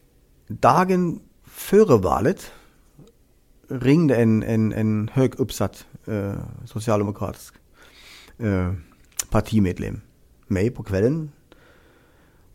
dagen 0.47 1.19
före 1.43 1.97
valet 1.97 2.51
ringde 3.69 4.15
en, 4.15 4.43
en, 4.43 4.73
en 4.73 5.09
hög 5.13 5.39
uppsatt 5.39 5.86
äh, 6.07 6.34
socialdemokratisk 6.65 7.53
partimedlem 9.29 10.01
mig 10.47 10.69
på 10.69 10.84
kvällen 10.84 11.32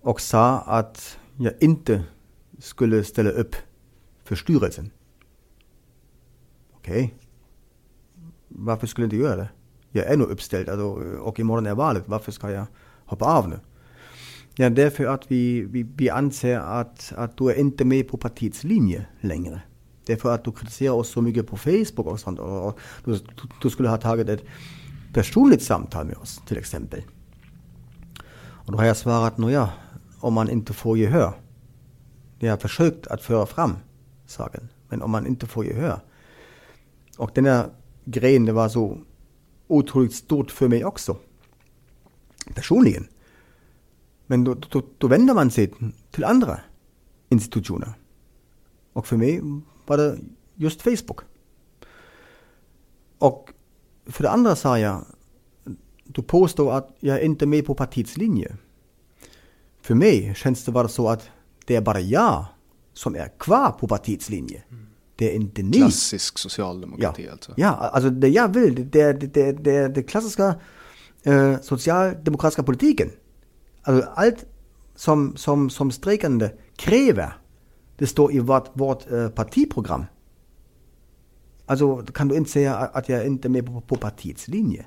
och 0.01 0.21
sa 0.21 0.59
att 0.59 1.19
jag 1.37 1.53
inte 1.61 2.05
skulle 2.59 3.05
ställa 3.05 3.31
upp 3.31 3.57
för 4.25 4.37
styrelsen. 4.37 4.91
Okej. 6.87 7.05
Okay. 7.05 7.11
Varför 8.49 8.87
skulle 8.87 9.05
jag 9.05 9.07
inte 9.07 9.17
göra 9.17 9.37
det? 9.37 9.49
Jag 9.91 10.07
är 10.07 10.17
nog 10.17 10.29
uppställd 10.29 10.69
alltså, 10.69 10.85
och 11.21 11.41
imorgon 11.41 11.67
är 11.67 11.75
valet. 11.75 12.03
Varför 12.07 12.33
ska 12.33 12.51
jag 12.51 12.67
hoppa 13.05 13.25
av 13.25 13.49
nu? 13.49 13.61
Ja, 14.55 14.71
därför 14.71 15.05
att 15.07 15.31
vi, 15.31 15.61
vi, 15.61 15.83
vi 15.83 16.11
anser 16.11 16.59
att, 16.59 17.13
att 17.17 17.37
du 17.37 17.51
är 17.51 17.55
inte 17.55 17.85
med 17.85 18.09
på 18.09 18.17
partiets 18.17 18.65
linje 18.65 19.07
längre. 19.21 19.63
Därför 20.07 20.35
att 20.35 20.45
du 20.45 20.53
kritiserar 20.53 20.95
oss 20.95 21.09
så 21.09 21.23
mycket 21.23 21.47
på 21.47 21.57
Facebook 21.57 22.07
och 22.07 22.21
sånt. 22.21 22.39
Och 22.39 22.79
du, 23.05 23.19
du 23.63 23.71
skulle 23.71 23.89
ha 23.89 23.97
tagit 23.97 24.29
ett 24.29 24.45
personligt 25.13 25.63
samtal 25.63 26.07
med 26.07 26.17
oss 26.17 26.43
till 26.47 26.59
exempel. 26.59 27.03
Och 28.39 28.73
då 28.73 28.79
har 28.79 28.85
jag 28.85 28.97
svarat, 28.97 29.39
nåja, 29.39 29.71
om 30.21 30.35
man 30.35 30.51
inte 30.51 30.73
får 30.73 30.99
gehör. 30.99 31.33
Jag 32.39 32.53
har 32.53 32.59
försökt 32.59 33.07
att 33.07 33.23
föra 33.23 33.47
fram 33.47 33.77
saken, 34.27 34.69
men 34.89 35.03
om 35.03 35.11
man 35.11 35.27
inte 35.27 35.47
får 35.47 35.65
gehör. 35.65 36.01
Och 37.17 37.31
den 37.35 37.45
här 37.45 37.71
grejen, 38.05 38.45
det 38.45 38.53
var 38.53 38.69
så 38.69 38.99
otroligt 39.67 40.15
stort 40.15 40.51
för 40.51 40.69
mig 40.69 40.85
också. 40.85 41.17
Personligen. 42.55 43.09
Men 44.27 44.45
då, 44.45 44.55
då, 44.55 44.83
då 44.99 45.07
vänder 45.07 45.35
man 45.35 45.51
sig 45.51 45.73
till 46.11 46.25
andra 46.25 46.61
institutioner. 47.29 47.93
Och 48.93 49.07
för 49.07 49.17
mig 49.17 49.41
var 49.87 49.97
det 49.97 50.19
just 50.55 50.83
Facebook. 50.83 51.21
Och 53.19 53.53
för 54.07 54.23
det 54.23 54.31
andra 54.31 54.57
sa 54.57 54.79
jag, 54.79 55.05
du 56.05 56.23
påstår 56.23 56.73
att 56.73 56.97
jag 57.01 57.23
inte 57.23 57.45
är 57.45 57.47
med 57.47 57.67
på 57.67 57.75
partiets 57.75 58.17
linje. 58.17 58.57
För 59.81 59.95
mig 59.95 60.35
känns 60.37 60.65
det 60.65 60.73
bara 60.73 60.89
så 60.89 61.09
att 61.09 61.31
det 61.65 61.77
är 61.77 61.81
bara 61.81 62.01
jag 62.01 62.47
som 62.93 63.15
är 63.15 63.29
kvar 63.39 63.71
på 63.71 63.89
partiets 63.89 64.29
linje. 64.29 64.63
Mm. 64.71 64.86
Det 65.17 65.31
är 65.31 65.35
inte 65.35 65.63
ni. 65.63 65.79
Klassisk 65.79 66.39
socialdemokrati 66.39 67.25
ja. 67.27 67.33
alltså? 67.33 67.53
Ja, 67.57 67.69
alltså 67.69 68.11
det 68.11 68.29
jag 68.29 68.55
vill, 68.55 68.91
det 68.91 69.01
är 69.01 69.15
det, 69.15 69.53
det, 69.53 69.89
det, 69.89 70.03
klassiska 70.03 70.55
eh, 71.23 71.61
socialdemokratiska 71.61 72.63
politiken. 72.63 73.11
Alltså 73.83 74.09
allt 74.15 74.47
som, 74.95 75.37
som, 75.37 75.71
som 75.71 75.91
strejkande 75.91 76.51
kräver, 76.77 77.39
det 77.97 78.07
står 78.07 78.33
i 78.33 78.39
vårt, 78.39 78.71
vårt 78.73 79.13
eh, 79.13 79.29
partiprogram. 79.29 80.05
Alltså 81.67 81.97
kan 81.97 82.29
du 82.29 82.37
inte 82.37 82.51
säga 82.51 82.77
att 82.77 83.09
jag 83.09 83.27
inte 83.27 83.49
är 83.49 83.51
med 83.51 83.67
på, 83.67 83.81
på 83.81 83.97
partiets 83.97 84.49
linje. 84.49 84.87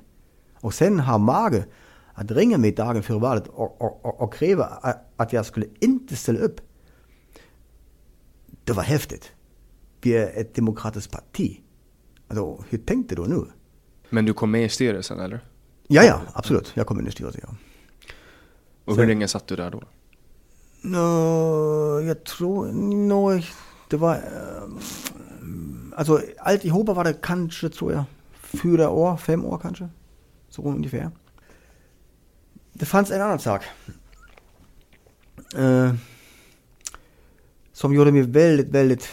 Och 0.60 0.74
sen 0.74 1.00
har 1.00 1.18
mage 1.18 1.66
att 2.14 2.30
ringa 2.30 2.58
mig 2.58 2.72
dagen 2.72 3.02
före 3.02 3.18
valet 3.18 3.46
och, 3.46 3.82
och, 3.82 4.04
och, 4.04 4.20
och 4.20 4.34
kräva 4.34 4.64
att 5.16 5.32
jag 5.32 5.46
skulle 5.46 5.66
inte 5.80 6.16
ställa 6.16 6.38
upp. 6.38 6.60
Det 8.64 8.72
var 8.72 8.82
häftigt. 8.82 9.32
Vi 10.02 10.16
är 10.16 10.40
ett 10.40 10.54
demokratiskt 10.54 11.10
parti. 11.10 11.60
Alltså, 12.28 12.64
hur 12.68 12.78
tänkte 12.78 13.14
du 13.14 13.28
nu? 13.28 13.46
Men 14.10 14.24
du 14.24 14.34
kom 14.34 14.50
med 14.50 14.64
i 14.64 14.68
styrelsen 14.68 15.20
eller? 15.20 15.44
Ja, 15.88 16.02
ja, 16.02 16.20
absolut. 16.32 16.72
Jag 16.74 16.86
kom 16.86 17.00
in 17.00 17.06
i 17.06 17.10
styrelsen, 17.10 17.40
ja. 17.46 17.54
Och 18.84 18.96
hur 18.96 19.06
länge 19.06 19.28
satt 19.28 19.46
du 19.46 19.56
där 19.56 19.70
då? 19.70 19.82
No, 20.82 22.00
jag 22.00 22.24
tror, 22.24 22.72
no, 22.72 23.42
det 23.90 23.96
var, 23.96 24.20
alltså 25.96 26.20
alltihop 26.38 26.86
var 26.86 27.04
det 27.04 27.14
kanske, 27.22 27.68
tror 27.68 27.92
jag, 27.92 28.04
fyra 28.32 28.90
år, 28.90 29.16
fem 29.16 29.44
år 29.44 29.58
kanske. 29.62 29.88
Så 30.48 30.62
ungefär. 30.62 31.10
Det 32.72 32.84
fanns 32.84 33.10
en 33.10 33.20
annan 33.20 33.38
sak. 33.38 33.64
Eh, 35.56 35.94
som 37.72 37.94
gjorde 37.94 38.12
mig 38.12 38.22
väldigt, 38.22 38.68
väldigt 38.68 39.08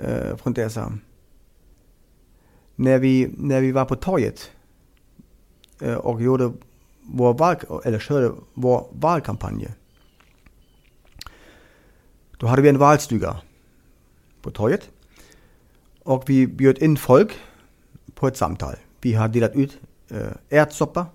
eh, 0.00 0.36
fundersam. 0.36 1.00
När 2.76 2.98
vi, 2.98 3.30
när 3.38 3.60
vi 3.60 3.72
var 3.72 3.84
på 3.84 3.96
torget 3.96 4.50
eh, 5.80 5.94
och 5.94 6.22
gjorde 6.22 6.52
vår 7.02 7.34
val, 7.34 7.56
eller 7.84 7.98
körde 7.98 8.32
vår 8.54 8.86
valkampanj. 8.92 9.68
Då 12.38 12.46
hade 12.46 12.62
vi 12.62 12.68
en 12.68 12.78
valstuga 12.78 13.40
på 14.42 14.50
torget. 14.50 14.90
Och 16.02 16.24
vi 16.26 16.46
bjöd 16.46 16.78
in 16.78 16.96
folk 16.96 17.32
på 18.14 18.26
ett 18.26 18.36
samtal. 18.36 18.76
Vi 19.00 19.12
har 19.12 19.28
delat 19.28 19.54
ut 19.54 19.78
äh, 20.08 20.60
ärtsoppa, 20.60 21.06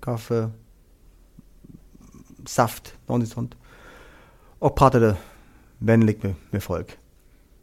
kaffe, 0.00 0.50
saft, 2.46 2.94
något 3.06 3.28
sånt. 3.28 3.54
Och 4.58 4.76
pratade 4.76 5.16
vänligt 5.78 6.22
med, 6.22 6.34
med 6.50 6.62
folk. 6.62 6.98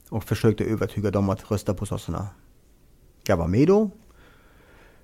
Och 0.09 0.23
försökte 0.23 0.63
övertyga 0.63 1.11
dem 1.11 1.29
att 1.29 1.51
rösta 1.51 1.73
på 1.73 1.85
sossarna. 1.85 2.27
Jag 3.27 3.37
var 3.37 3.47
med 3.47 3.67
då. 3.67 3.89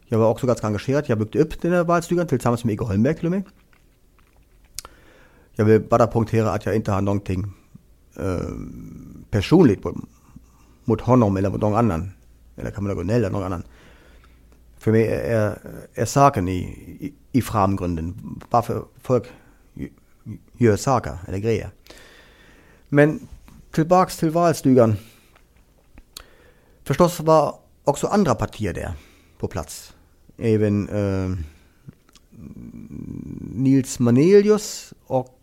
Jag 0.05 0.19
var 0.19 0.29
också 0.29 0.47
ganska 0.47 0.67
engagerad. 0.67 1.03
Jag 1.07 1.17
byggde 1.17 1.39
upp 1.39 1.61
den 1.61 1.71
här 1.71 1.83
valstugan 1.83 2.27
tillsammans 2.27 2.63
med 2.63 2.73
Igor 2.73 2.85
Holmberg 2.85 3.15
till 3.15 3.25
och 3.25 3.31
med. 3.31 3.43
Jag 5.51 5.65
vill 5.65 5.81
bara 5.81 6.07
poängtera 6.07 6.51
att 6.51 6.65
jag 6.65 6.75
inte 6.75 6.91
har 6.91 7.01
någonting 7.01 7.53
äh, 8.15 8.39
personligt 9.29 9.83
mot 10.85 11.01
honom 11.01 11.37
eller 11.37 11.49
mot 11.49 11.61
någon 11.61 11.75
annan. 11.75 12.11
Eller 12.55 12.71
Camilla 12.71 12.95
Gunell 12.95 13.15
eller 13.15 13.29
någon 13.29 13.43
annan 13.43 13.63
för 14.81 14.91
mig 14.91 15.07
är, 15.07 15.57
är 15.93 16.05
saken 16.05 16.47
i, 16.47 16.59
i, 16.99 17.13
i 17.31 17.41
framgrunden. 17.41 18.39
Varför 18.49 18.83
folk 19.01 19.23
gör 20.57 20.75
saker 20.75 21.17
eller 21.27 21.37
grejer. 21.37 21.69
Men 22.89 23.27
tillbaks 23.71 24.17
till 24.17 24.29
valstugan. 24.29 24.95
Förstås 26.83 27.19
var 27.19 27.55
också 27.83 28.07
andra 28.07 28.35
partier 28.35 28.73
där 28.73 28.93
på 29.37 29.47
plats. 29.47 29.93
Även 30.37 30.89
äh, 30.89 31.37
Nils 33.41 33.99
Manelius 33.99 34.93
och 35.07 35.39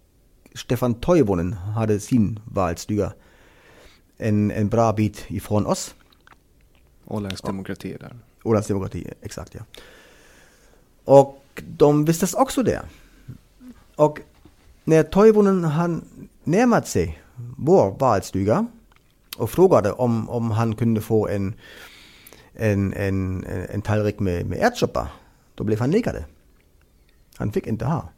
Stefan 0.55 0.95
Toivonen 0.95 1.53
hade 1.53 2.01
sin 2.01 2.41
valstuga 2.45 3.13
en, 4.17 4.51
en 4.51 4.69
bra 4.69 4.93
bit 4.93 5.25
ifrån 5.29 5.67
oss. 5.67 5.95
Ålands 7.05 7.43
demokrati 7.43 7.97
där. 8.01 8.17
Ålands 8.43 8.69
demokrati, 8.69 9.07
exakt 9.23 9.55
ja. 9.55 9.61
Och 11.05 11.63
de 11.69 12.05
vistes 12.05 12.35
också 12.35 12.63
där. 12.63 12.83
Och 13.97 14.21
när 14.85 15.03
Toivonen 15.03 15.65
han 15.65 16.05
närmat 16.45 16.89
sig 16.89 17.23
vår 17.57 17.97
valstuga 17.99 18.67
och 19.39 19.51
frågade 19.51 19.93
om, 19.93 20.29
om 20.31 20.51
han 20.51 20.77
kunde 20.77 21.01
få 21.01 21.29
en, 21.29 21.55
en, 22.53 22.93
en, 22.93 23.45
en 23.45 23.83
tallrik 23.83 24.21
med, 24.21 24.47
med 24.47 24.59
ärtsoppa, 24.59 25.09
då 25.55 25.65
blev 25.65 25.81
han 25.81 25.91
nekade. 25.91 26.25
Han 27.37 27.53
fick 27.53 27.67
inte 27.67 27.85
ha. 27.85 28.09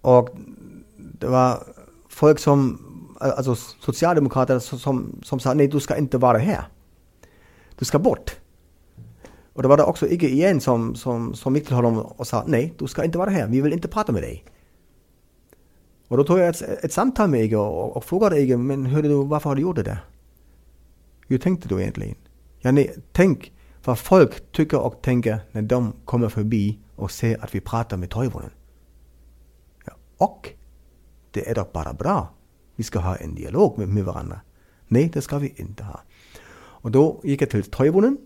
Och 0.00 0.28
det 0.96 1.26
var 1.26 1.62
folk 2.08 2.38
som, 2.38 2.78
alltså 3.20 3.54
socialdemokrater 3.54 4.58
som, 4.58 5.20
som 5.22 5.40
sa 5.40 5.54
nej 5.54 5.68
du 5.68 5.80
ska 5.80 5.96
inte 5.96 6.18
vara 6.18 6.38
här. 6.38 6.64
Du 7.78 7.84
ska 7.84 7.98
bort. 7.98 8.36
Och 9.52 9.62
då 9.62 9.68
var 9.68 9.76
det 9.76 9.82
också 9.82 10.08
Igge 10.08 10.28
igen 10.28 10.60
som, 10.60 10.94
som, 10.94 11.34
som 11.34 11.56
gick 11.56 11.66
till 11.66 11.76
honom 11.76 11.98
och 11.98 12.26
sa 12.26 12.44
nej 12.46 12.74
du 12.78 12.86
ska 12.86 13.04
inte 13.04 13.18
vara 13.18 13.30
här, 13.30 13.46
vi 13.46 13.60
vill 13.60 13.72
inte 13.72 13.88
prata 13.88 14.12
med 14.12 14.22
dig. 14.22 14.44
Och 16.12 16.18
då 16.18 16.24
tog 16.24 16.38
jag 16.38 16.48
ett, 16.48 16.62
ett 16.62 16.92
samtal 16.92 17.30
med 17.30 17.40
Ege 17.40 17.56
och, 17.56 17.96
och 17.96 18.04
frågade 18.04 18.36
Ege, 18.36 18.56
men 18.56 18.86
hörde 18.86 19.08
du, 19.08 19.24
varför 19.24 19.48
har 19.48 19.56
du 19.56 19.62
gjort 19.62 19.76
det 19.76 19.82
där? 19.82 20.04
Hur 21.28 21.38
tänkte 21.38 21.68
du 21.68 21.80
egentligen? 21.80 22.16
Ja, 22.60 22.72
nej, 22.72 22.96
tänk 23.12 23.52
vad 23.84 23.98
folk 23.98 24.52
tycker 24.52 24.80
och 24.80 25.02
tänker 25.02 25.40
när 25.52 25.62
de 25.62 25.92
kommer 26.04 26.28
förbi 26.28 26.78
och 26.96 27.10
ser 27.10 27.44
att 27.44 27.54
vi 27.54 27.60
pratar 27.60 27.96
med 27.96 28.10
Toivonen. 28.10 28.50
Ja, 29.86 29.92
och 30.16 30.48
det 31.30 31.50
är 31.50 31.54
dock 31.54 31.72
bara 31.72 31.92
bra. 31.92 32.34
Vi 32.76 32.84
ska 32.84 32.98
ha 32.98 33.16
en 33.16 33.34
dialog 33.34 33.78
med, 33.78 33.88
med 33.88 34.04
varandra. 34.04 34.40
Nej, 34.88 35.10
det 35.12 35.22
ska 35.22 35.38
vi 35.38 35.54
inte 35.56 35.84
ha. 35.84 36.00
Och 36.54 36.90
då 36.90 37.20
gick 37.24 37.42
jag 37.42 37.50
till 37.50 37.64
Toivonen 37.64 38.18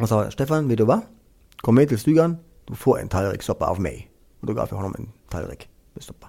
och 0.00 0.08
sa, 0.08 0.30
Stefan, 0.30 0.68
vet 0.68 0.78
du 0.78 0.84
vad? 0.84 1.00
Kom 1.56 1.74
med 1.74 1.88
till 1.88 1.98
stugan, 1.98 2.36
du 2.64 2.74
får 2.74 3.00
en 3.00 3.08
tallrik 3.08 3.42
soppa 3.42 3.66
av 3.66 3.80
mig. 3.80 4.10
Och 4.40 4.46
då 4.46 4.52
gav 4.52 4.68
jag 4.70 4.76
honom 4.76 4.94
en 4.98 5.12
tallrik 5.28 5.68
med 5.94 6.04
soppa. 6.04 6.27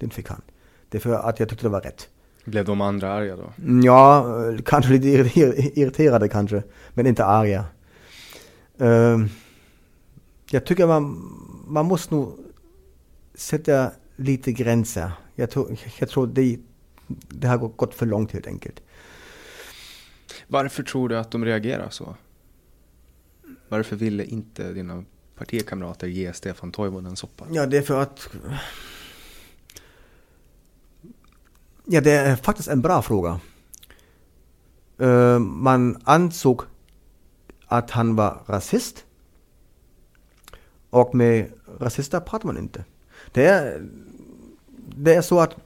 Den 0.00 0.10
fick 0.10 0.28
han. 0.28 0.42
Det 0.88 0.98
är 0.98 1.00
för 1.00 1.12
att 1.12 1.40
jag 1.40 1.48
tyckte 1.48 1.64
det 1.64 1.70
var 1.70 1.80
rätt. 1.80 2.08
Blev 2.44 2.64
de 2.64 2.80
andra 2.80 3.12
arga 3.12 3.36
då? 3.36 3.52
Ja, 3.84 4.26
kanske 4.64 4.92
lite 4.92 5.08
irriterade 5.08 6.28
kanske, 6.28 6.62
men 6.94 7.06
inte 7.06 7.24
arga. 7.24 7.64
Uh, 8.80 9.26
jag 10.50 10.66
tycker 10.66 10.86
man, 10.86 11.32
man 11.66 11.86
måste 11.86 12.14
nog 12.14 12.38
sätta 13.34 13.90
lite 14.16 14.52
gränser. 14.52 15.12
Jag 15.34 15.50
tror, 15.50 15.76
jag 15.98 16.08
tror 16.08 16.26
det, 16.26 16.58
det 17.28 17.48
har 17.48 17.58
gått 17.58 17.94
för 17.94 18.06
långt 18.06 18.32
helt 18.32 18.46
enkelt. 18.46 18.82
Varför 20.48 20.82
tror 20.82 21.08
du 21.08 21.18
att 21.18 21.30
de 21.30 21.44
reagerar 21.44 21.90
så? 21.90 22.16
Varför 23.68 23.96
ville 23.96 24.24
inte 24.24 24.72
dina 24.72 25.04
partikamrater 25.36 26.06
ge 26.06 26.32
Stefan 26.32 26.72
Toivonen 26.72 27.16
soppa? 27.16 27.46
Ja, 27.50 27.66
det 27.66 27.76
är 27.76 27.82
för 27.82 28.02
att... 28.02 28.28
Ja, 31.88 32.00
det 32.00 32.12
är 32.12 32.36
faktiskt 32.36 32.68
en 32.68 32.80
bra 32.80 33.02
fråga. 33.02 33.40
Uh, 35.00 35.38
man 35.38 36.02
ansåg 36.04 36.62
att 37.66 37.90
han 37.90 38.16
var 38.16 38.42
rasist. 38.46 39.04
Och 40.90 41.14
med 41.14 41.52
rasister 41.78 42.20
pratar 42.20 42.46
man 42.46 42.58
inte. 42.58 42.84
Det 43.32 43.46
är, 43.46 43.86
det 44.96 45.14
är 45.14 45.22
så 45.22 45.40
att 45.40 45.56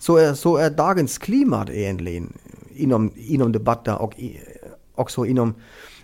så 0.00 0.16
är, 0.16 0.34
så 0.34 0.56
är 0.56 0.70
dagens 0.70 1.18
klimat 1.18 1.70
egentligen 1.70 2.32
inom, 2.74 3.12
inom 3.16 3.52
debatter 3.52 3.98
och 3.98 4.18
i, 4.18 4.40
också 4.94 5.26
inom, 5.26 5.54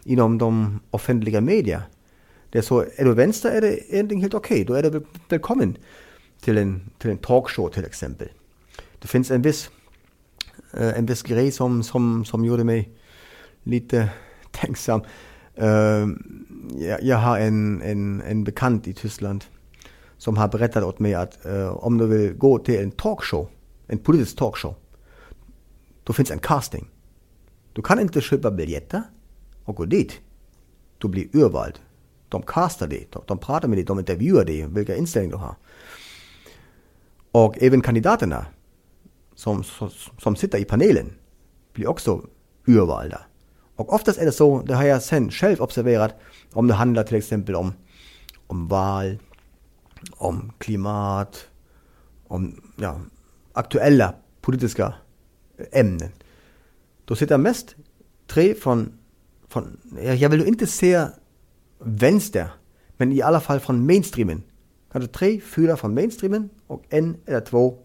inom 0.04 0.38
de 0.38 0.80
offentliga 0.90 1.40
media. 1.40 1.82
Det 2.50 2.58
är 2.58 2.62
så, 2.62 2.84
du 2.98 3.14
vänster 3.14 3.50
är 3.50 3.60
det 3.60 3.94
egentligen 3.94 4.20
helt 4.20 4.34
okej, 4.34 4.62
okay. 4.62 4.64
då 4.64 4.74
är 4.74 4.90
du 4.90 5.06
välkommen 5.28 5.76
till 6.40 6.58
en, 6.58 6.90
till 6.98 7.10
en 7.10 7.18
talkshow 7.18 7.68
till 7.68 7.84
exempel. 7.84 8.28
Det 9.02 9.08
finns 9.08 9.30
en 9.30 9.42
viss, 9.42 9.70
eh, 10.72 10.98
en 10.98 11.06
viss 11.06 11.22
grej 11.22 11.50
som, 11.50 11.82
som, 11.82 12.24
som 12.24 12.44
gjorde 12.44 12.64
mig 12.64 12.90
lite 13.62 14.08
tänksam. 14.50 15.02
Eh, 15.54 16.06
jag, 16.78 17.02
jag, 17.02 17.16
har 17.16 17.38
en, 17.38 17.82
en, 17.82 18.20
en 18.20 18.44
bekant 18.44 18.88
i 18.88 18.92
Tyskland 18.94 19.44
som 20.18 20.36
har 20.36 20.48
berättat 20.48 20.84
åt 20.84 20.98
mig 20.98 21.14
att 21.14 21.46
eh, 21.46 21.68
om 21.68 21.98
du 21.98 22.06
vill 22.06 22.32
gå 22.32 22.58
till 22.58 22.80
en 22.80 22.90
talkshow, 22.90 23.48
en 23.86 23.98
politisk 23.98 24.36
talkshow, 24.36 24.74
då 26.04 26.12
finns 26.12 26.30
en 26.30 26.38
casting. 26.38 26.90
Du 27.72 27.82
kan 27.82 28.00
inte 28.00 28.20
köpa 28.20 28.50
biljetter 28.50 29.02
och 29.64 29.76
gå 29.76 29.84
dit. 29.84 30.20
Du 30.98 31.08
blir 31.08 31.28
urvald. 31.32 31.78
De 32.28 32.42
castar 32.42 32.86
dig, 32.86 33.08
de, 33.10 33.22
de 33.26 33.38
pratar 33.38 33.68
med 33.68 33.78
dig, 33.78 33.84
de 33.84 33.98
intervjuar 33.98 34.44
dig, 34.44 34.66
vilka 34.66 34.96
inställningar 34.96 35.36
du 35.36 35.42
har. 35.42 35.54
Och 37.32 37.62
även 37.62 37.80
kandidaterna 37.80 38.46
som, 39.42 39.64
som, 39.64 39.90
som 40.18 40.36
sitter 40.36 40.58
i 40.58 40.64
panelen 40.64 41.12
blir 41.72 41.88
också 41.88 42.26
urvalda. 42.66 43.20
Och 43.76 43.94
oftast 43.94 44.18
är 44.18 44.24
det 44.24 44.32
så, 44.32 44.62
det 44.62 44.74
har 44.74 44.84
jag 44.84 45.02
sen 45.02 45.30
själv 45.30 45.60
observerat, 45.60 46.14
om 46.52 46.68
det 46.68 46.74
handlar 46.74 47.04
till 47.04 47.16
exempel 47.16 47.54
om, 47.54 47.72
om 48.46 48.68
val, 48.68 49.18
om 50.12 50.52
klimat, 50.58 51.48
om 52.26 52.62
ja, 52.76 53.00
aktuella 53.52 54.14
politiska 54.40 54.94
ämnen. 55.72 56.10
Då 57.04 57.16
sitter 57.16 57.38
mest 57.38 57.76
tre 58.26 58.54
från, 58.54 58.92
från 59.48 59.80
jag 60.02 60.28
vill 60.28 60.46
inte 60.46 60.66
säga 60.66 61.10
vänster, 61.78 62.48
men 62.96 63.12
i 63.12 63.22
alla 63.22 63.40
fall 63.40 63.60
från 63.60 63.86
mainstreamen. 63.86 64.42
Kanske 64.92 65.12
tre, 65.12 65.40
fyra 65.40 65.76
från 65.76 65.94
mainstreamen 65.94 66.50
och 66.66 66.84
en 66.88 67.16
eller 67.26 67.40
två 67.40 67.78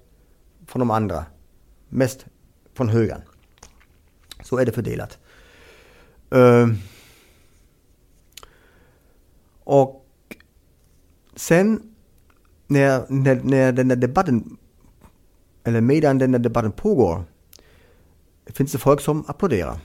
från 0.68 0.80
de 0.80 0.92
andra. 0.92 1.26
Mest 1.90 2.26
från 2.74 2.90
högern. 2.90 3.22
Så 4.44 4.58
är 4.58 4.66
det 4.66 4.72
fördelat. 4.72 5.18
Uh, 6.36 6.74
och 9.64 10.06
sen 11.36 11.96
när, 12.68 13.06
när, 13.10 13.36
när 13.36 13.72
den 13.72 13.90
här 13.90 13.98
debatten, 13.98 14.58
eller 15.64 15.82
medan 15.82 16.18
den 16.18 16.34
här 16.34 16.40
debatten 16.40 16.72
pågår, 16.72 17.24
finns 18.46 18.72
det 18.72 18.78
folk 18.78 19.02
som 19.02 19.26
applåderar. 19.28 19.80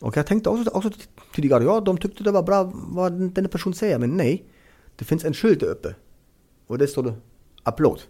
Och 0.00 0.16
jag 0.16 0.26
tänkte 0.26 0.50
också, 0.50 0.70
också 0.70 0.90
tidigare, 1.34 1.64
ja 1.64 1.80
de 1.80 1.98
tyckte 1.98 2.24
det 2.24 2.30
var 2.30 2.42
bra 2.42 2.72
vad 2.74 3.12
den 3.12 3.48
personen 3.48 3.74
säger, 3.74 3.98
men 3.98 4.16
nej. 4.16 4.44
Det 4.96 5.04
finns 5.04 5.24
en 5.24 5.34
skylt 5.34 5.62
uppe. 5.62 5.94
Och 6.66 6.78
det 6.78 6.86
står 6.86 7.02
det 7.02 7.14
applåd. 7.62 8.00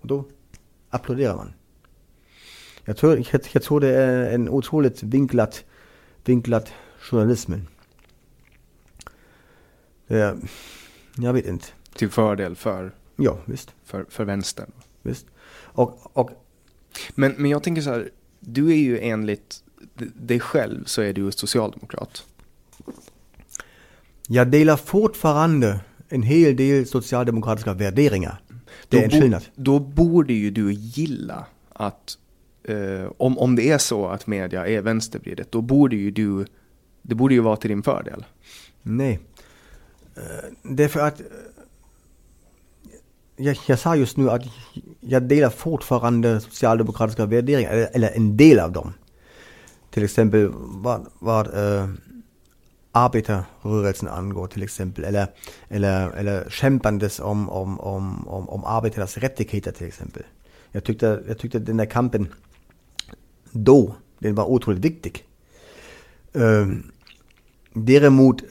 Och 0.00 0.06
då 0.06 0.24
applåderar 0.90 1.36
man. 1.36 1.52
Jag 2.84 2.96
tror, 2.96 3.16
jag, 3.16 3.40
jag 3.52 3.62
tror 3.62 3.80
det 3.80 3.88
är 3.88 4.34
en 4.34 4.48
otroligt 4.48 5.02
vinklat, 5.02 5.64
vinklat 6.24 6.72
journalismen. 6.98 7.68
Det, 10.06 10.36
jag 11.16 11.32
vet 11.32 11.46
inte. 11.46 11.66
Till 11.94 12.10
fördel 12.10 12.56
för? 12.56 12.92
Ja, 13.16 13.38
visst. 13.44 13.74
För, 13.84 14.06
för 14.08 14.24
vänstern? 14.24 14.70
Visst. 15.02 15.26
Och, 15.54 16.16
och, 16.16 16.30
men, 17.14 17.34
men 17.38 17.50
jag 17.50 17.62
tänker 17.62 17.82
så 17.82 17.90
här, 17.90 18.10
du 18.40 18.70
är 18.70 18.76
ju 18.76 18.98
enligt 18.98 19.64
dig 20.14 20.40
själv 20.40 20.84
så 20.84 21.02
är 21.02 21.12
du 21.12 21.32
socialdemokrat. 21.32 22.24
Jag 24.28 24.48
delar 24.48 24.76
fortfarande 24.76 25.80
en 26.08 26.22
hel 26.22 26.56
del 26.56 26.86
socialdemokratiska 26.86 27.72
värderingar. 27.72 28.40
Det 28.88 28.98
är 28.98 29.04
en 29.04 29.10
skillnad. 29.10 29.44
Då 29.54 29.78
borde 29.78 30.32
ju 30.32 30.50
du 30.50 30.72
gilla 30.72 31.46
att 31.72 32.18
eh, 32.64 33.12
om, 33.16 33.38
om 33.38 33.56
det 33.56 33.70
är 33.70 33.78
så 33.78 34.06
att 34.06 34.26
media 34.26 34.66
är 34.66 34.80
vänstervridet, 34.80 35.52
då 35.52 35.60
borde 35.60 35.96
ju 35.96 36.10
du, 36.10 36.46
det 37.02 37.14
borde 37.14 37.34
ju 37.34 37.40
vara 37.40 37.56
till 37.56 37.70
din 37.70 37.82
fördel. 37.82 38.24
Nej. 38.82 39.20
Eh, 40.16 40.22
därför 40.62 40.74
det 40.74 40.84
är 40.84 40.88
för 40.88 41.00
att 41.00 41.20
eh, 41.20 41.26
jag, 43.36 43.56
jag 43.66 43.78
sa 43.78 43.96
just 43.96 44.16
nu 44.16 44.30
att 44.30 44.42
jag 45.00 45.22
delar 45.22 45.50
fortfarande 45.50 46.40
socialdemokratiska 46.40 47.26
värderingar, 47.26 47.70
eller, 47.70 47.88
eller 47.92 48.10
en 48.16 48.36
del 48.36 48.60
av 48.60 48.72
dem. 48.72 48.92
Till 49.90 50.04
exempel 50.04 50.50
vad, 50.54 51.06
vad 51.18 51.46
äh, 51.46 51.88
arbetarrörelsen 52.92 54.08
angår 54.08 54.46
till 54.46 54.62
exempel, 54.62 55.04
eller, 55.04 55.26
eller, 55.68 56.10
eller 56.10 56.50
kämpandes 56.50 57.20
om, 57.20 57.50
om, 57.50 57.80
om, 57.80 58.28
om, 58.28 58.48
om 58.48 58.64
arbetarnas 58.64 59.18
rättigheter 59.18 59.72
till 59.72 59.86
exempel. 59.86 60.22
Jag 60.72 60.84
tyckte, 60.84 61.22
jag 61.28 61.38
tyckte 61.38 61.58
den 61.58 61.76
där 61.76 61.86
kampen 61.86 62.28
då, 63.54 63.94
den 64.18 64.34
var 64.34 64.44
otroligt 64.44 64.84
viktig. 64.84 65.24
Uh, 66.36 66.68
däremot 67.72 68.42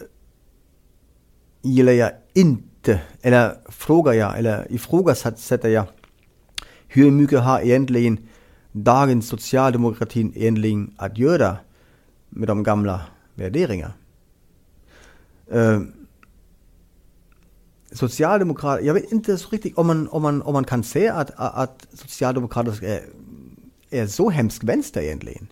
gillar 1.62 1.94
jag 1.94 2.12
inte, 2.34 3.02
eller 3.22 3.58
frågar 3.70 4.14
jag, 4.14 4.38
eller 4.38 4.72
ifrågasätter 4.72 5.70
jag, 5.70 5.86
hur 6.88 7.12
mycket 7.12 7.40
har 7.40 7.60
egentligen 7.60 8.18
dagens 8.72 9.28
socialdemokratin 9.28 10.34
egentligen 10.36 10.94
att 10.98 11.18
göra 11.18 11.58
med 12.30 12.48
de 12.48 12.64
gamla 12.64 13.02
värderingarna? 13.34 13.94
Uh, 15.54 15.76
ehm, 15.76 15.94
Socialdemokrater, 17.92 18.84
jag 18.84 18.94
vet 18.94 19.12
inte 19.12 19.38
så 19.38 19.50
riktigt 19.50 19.78
om 19.78 19.88
man, 19.88 20.08
om 20.08 20.22
man, 20.22 20.42
om 20.42 20.54
man 20.54 20.64
kan 20.64 20.84
säga 20.84 21.14
att, 21.14 21.32
att 21.36 21.88
Socialdemokrater 21.94 22.84
är, 22.84 23.02
är 24.00 24.08
så 24.08 24.30
hemskt 24.30 24.64
vänster 24.64 25.02
egentligen. 25.02 25.48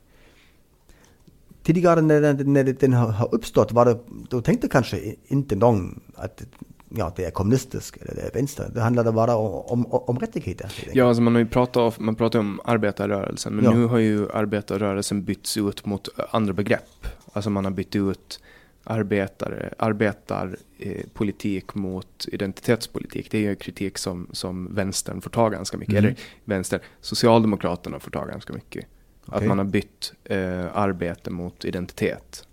Tidigare 1.64 2.02
när, 2.02 2.44
när 2.44 2.64
den 2.64 2.94
har 2.94 3.36
uppstått 3.36 3.72
var 3.72 3.86
det, 3.86 4.00
då 4.30 4.42
tänkte 4.42 4.68
kanske 4.68 5.16
inte 5.28 5.56
någon 5.56 6.02
att 6.16 6.44
ja, 6.90 7.14
det 7.16 7.26
är 7.26 7.32
kommunistisk 7.32 7.98
eller 7.98 8.16
det 8.16 8.22
är 8.22 8.32
vänster. 8.32 8.72
Det 8.74 8.82
handlade 8.82 9.12
bara 9.12 9.36
om, 9.36 9.86
om, 9.86 9.86
om 9.86 10.20
rättigheter. 10.20 10.72
Ja, 10.94 11.08
alltså 11.08 11.22
man 11.22 11.36
har 11.36 11.40
ju 11.40 11.48
pratat, 11.48 12.00
man 12.00 12.16
pratar 12.16 12.40
om 12.40 12.62
arbetarrörelsen, 12.66 13.56
men 13.56 13.66
ja. 13.66 13.72
nu 13.72 13.86
har 13.86 13.98
ju 13.98 14.32
arbetarrörelsen 14.32 15.24
bytts 15.24 15.58
ut 15.58 15.86
mot 15.86 16.10
andra 16.32 16.54
begrepp. 16.54 17.08
Alltså 17.34 17.50
man 17.50 17.66
har 17.66 17.72
bytt 17.72 17.96
ut 17.96 18.40
arbetare, 18.84 19.74
arbetarpolitik 19.78 20.71
eh, 20.82 21.62
mot 21.74 22.28
identitetspolitik. 22.32 23.32
Det 23.32 23.38
är 23.38 23.42
ju 23.42 23.56
kritik 23.56 23.98
som, 23.98 24.28
som 24.32 24.76
vänstern 24.76 25.22
får 25.22 25.30
ta 25.30 25.50
ganska 25.50 25.78
mycket. 25.78 25.94
Mm. 25.94 26.06
Eller 26.06 26.18
vänster, 26.46 26.80
Socialdemokraterna 27.02 28.00
får 28.00 28.12
ta 28.12 28.26
ganska 28.26 28.54
mycket. 28.54 28.86
Okay. 29.26 29.40
Att 29.40 29.48
man 29.48 29.58
har 29.58 29.66
bytt 29.66 30.14
eh, 30.24 30.78
arbete 30.78 31.30
mot 31.30 31.66
identitet. 31.66 32.48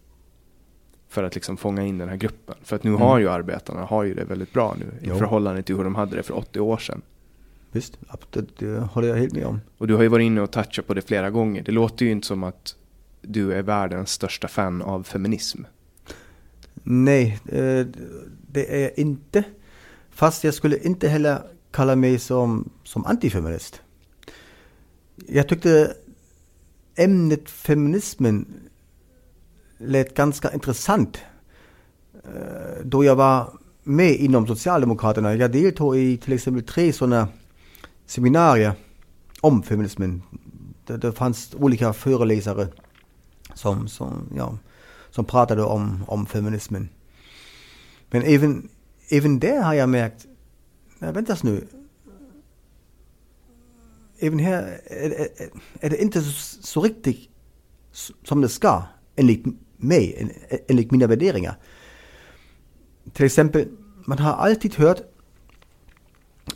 För 1.08 1.22
att 1.22 1.34
liksom 1.34 1.56
fånga 1.56 1.84
in 1.84 1.98
den 1.98 2.08
här 2.08 2.16
gruppen. 2.16 2.54
För 2.62 2.76
att 2.76 2.84
nu 2.84 2.90
mm. 2.90 3.02
har 3.02 3.18
ju 3.18 3.28
arbetarna 3.28 3.80
har 3.80 4.04
ju 4.04 4.14
det 4.14 4.24
väldigt 4.24 4.52
bra 4.52 4.76
nu. 4.78 4.86
Jo. 5.02 5.14
I 5.14 5.18
förhållande 5.18 5.62
till 5.62 5.76
hur 5.76 5.84
de 5.84 5.94
hade 5.94 6.16
det 6.16 6.22
för 6.22 6.36
80 6.36 6.60
år 6.60 6.76
sedan. 6.76 7.02
Visst, 7.72 7.98
det, 8.30 8.58
det 8.58 8.80
håller 8.80 9.08
jag 9.08 9.16
helt 9.16 9.32
med 9.32 9.46
om. 9.46 9.60
Och 9.78 9.86
du 9.86 9.94
har 9.94 10.02
ju 10.02 10.08
varit 10.08 10.24
inne 10.24 10.40
och 10.40 10.50
touchat 10.50 10.86
på 10.86 10.94
det 10.94 11.02
flera 11.02 11.30
gånger. 11.30 11.62
Det 11.62 11.72
låter 11.72 12.04
ju 12.04 12.12
inte 12.12 12.26
som 12.26 12.44
att 12.44 12.76
du 13.22 13.52
är 13.52 13.62
världens 13.62 14.10
största 14.10 14.48
fan 14.48 14.82
av 14.82 15.02
feminism. 15.02 15.62
Nej, 16.82 17.38
eh, 17.46 17.86
det 18.50 18.84
är 18.84 19.00
inte. 19.00 19.44
Fast 20.10 20.44
jag 20.44 20.54
skulle 20.54 20.78
inte 20.78 21.08
heller 21.08 21.42
kalla 21.70 21.96
mig 21.96 22.18
som, 22.18 22.70
som 22.84 23.06
antifeminist. 23.06 23.80
Jag 25.26 25.48
tyckte 25.48 25.96
ämnet 26.96 27.50
feminismen 27.50 28.46
lät 29.78 30.14
ganska 30.14 30.52
intressant 30.54 31.18
eh, 32.14 32.84
då 32.84 33.04
jag 33.04 33.16
var 33.16 33.58
med 33.82 34.14
inom 34.16 34.46
Socialdemokraterna. 34.46 35.34
Jag 35.34 35.52
deltog 35.52 35.96
i 35.96 36.16
till 36.16 36.32
exempel 36.32 36.62
tre 36.62 36.92
sådana 36.92 37.28
seminarier 38.06 38.72
om 39.40 39.62
feminismen. 39.62 40.22
Det, 40.86 40.96
det 40.96 41.12
fanns 41.12 41.54
olika 41.54 41.92
föreläsare 41.92 42.68
som, 43.54 43.88
som, 43.88 44.28
ja, 44.36 44.58
som 45.18 45.24
pratade 45.24 45.62
om, 45.62 46.04
om 46.06 46.26
feminismen. 46.26 46.88
Men 48.10 48.22
även, 48.22 48.68
även 49.08 49.38
där 49.38 49.62
har 49.62 49.74
jag 49.74 49.88
märkt, 49.88 50.26
nej 50.98 51.12
vänta 51.12 51.36
nu, 51.42 51.66
även 54.18 54.38
här 54.38 54.80
är, 54.86 55.28
är, 55.80 55.90
det 55.90 56.02
inte 56.02 56.22
så, 56.22 56.62
så 56.62 56.82
riktigt 56.82 57.28
som 58.24 58.40
det 58.40 58.48
ska, 58.48 58.82
enligt 59.16 59.44
mig, 59.76 60.30
enligt 60.68 60.90
mina 60.90 61.06
värderingar. 61.06 61.56
Till 63.12 63.26
exempel, 63.26 63.68
man 64.06 64.18
har 64.18 64.32
alltid 64.32 64.74
hört 64.74 65.00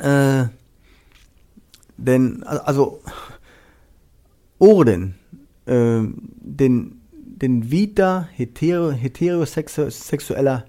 äh, 0.00 0.46
den, 1.96 2.44
alltså 2.46 2.98
orden, 4.58 5.14
äh, 5.66 6.02
den 6.34 7.01
den 7.42 7.60
vita 7.60 8.24
hetero, 8.32 8.90
heterosexuella 8.90 10.62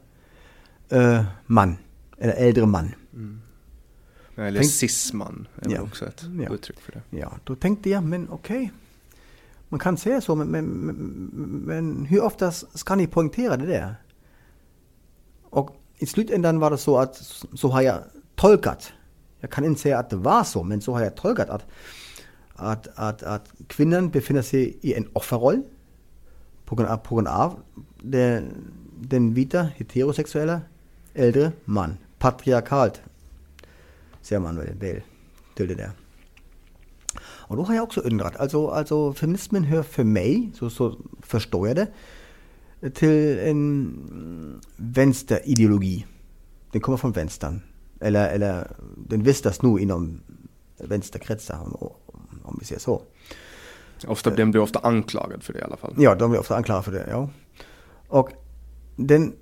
äh, 0.89 1.23
man, 1.45 1.77
eller 2.17 2.33
äldre 2.33 2.65
man. 2.65 2.95
Mm. 3.13 3.41
Eller 4.35 4.63
cisman 4.63 5.47
är 5.61 5.69
ja, 5.69 5.81
också 5.81 6.05
ett 6.05 6.23
ja, 6.41 6.53
uttryck 6.53 6.79
för 6.79 6.91
det. 6.91 7.17
Ja, 7.17 7.33
då 7.43 7.55
tänkte 7.55 7.89
jag, 7.89 8.03
men 8.03 8.29
okej. 8.29 8.57
Okay. 8.57 8.69
Man 9.69 9.79
kan 9.79 9.97
säga 9.97 10.21
så, 10.21 10.35
men, 10.35 10.47
men, 10.47 10.67
men, 11.65 12.05
hur 12.05 12.23
ofta 12.23 12.51
ska 12.51 12.95
ni 12.95 13.07
poängtera 13.07 13.57
det 13.57 13.65
där? 13.65 13.95
Och 15.43 15.75
i 15.97 16.05
slutändan 16.05 16.59
var 16.59 16.71
det 16.71 16.77
så 16.77 16.97
att 16.97 17.15
så 17.53 17.67
har 17.67 17.81
jag 17.81 17.97
tolkat. 18.35 18.93
Jag 19.39 19.51
kan 19.51 19.65
inte 19.65 19.81
säga 19.81 19.99
att 19.99 20.09
det 20.09 20.15
var 20.15 20.43
så, 20.43 20.63
men 20.63 20.81
så 20.81 20.93
har 20.93 21.01
jag 21.01 21.15
tolkat 21.15 21.49
att, 21.49 21.65
att, 22.55 22.87
att, 22.95 23.23
att 23.23 23.53
kvinnan 23.67 24.09
befinner 24.09 24.41
sig 24.41 24.77
i 24.81 24.93
en 24.93 25.07
offerroll 25.13 25.61
på 26.65 26.75
grund 26.75 26.89
av, 26.89 26.97
på 26.97 27.15
grund 27.15 27.27
av 27.27 27.59
den, 28.01 28.43
den 28.99 29.33
vita 29.33 29.61
heterosexuella 29.61 30.61
äldre 31.13 31.51
man. 31.65 31.97
Patriarkalt 32.19 33.01
ser 34.21 34.39
man 34.39 34.57
väl, 34.57 34.73
väl 34.79 35.01
till 35.55 35.67
det 35.67 35.75
där. 35.75 35.91
Och 37.21 37.57
då 37.57 37.63
har 37.63 37.75
jag 37.75 37.83
också 37.83 38.01
undrat, 38.01 38.35
alltså, 38.37 38.67
alltså 38.67 39.13
feminismen 39.13 39.63
hör 39.63 39.83
för 39.83 40.03
mig, 40.03 40.51
så, 40.55 40.69
så 40.69 40.97
förstår 41.21 41.67
jag 41.67 41.75
det, 41.75 41.87
till 42.89 43.39
en 43.39 44.61
vänsterideologi. 44.75 46.05
Den 46.71 46.81
kommer 46.81 46.97
från 46.97 47.11
vänstern. 47.11 47.61
Eller, 47.99 48.29
eller 48.29 48.71
den 49.07 49.23
vistas 49.23 49.61
nog 49.61 49.81
inom 49.81 50.21
vänsterkretsar, 50.77 51.59
om, 51.61 51.91
om 52.43 52.57
vi 52.59 52.65
säger 52.65 52.81
så. 52.81 53.01
Ofta, 54.07 54.29
den 54.29 54.51
blir 54.51 54.61
ofta 54.61 54.79
anklagad 54.79 55.43
för 55.43 55.53
det 55.53 55.59
i 55.59 55.63
alla 55.63 55.77
fall. 55.77 55.93
Ja, 55.97 56.15
de 56.15 56.29
blir 56.29 56.39
ofta 56.39 56.55
anklagade 56.55 56.83
för 56.83 56.91
det, 56.91 57.07
ja. 57.09 57.29
Och 58.07 58.29
den, 58.95 59.33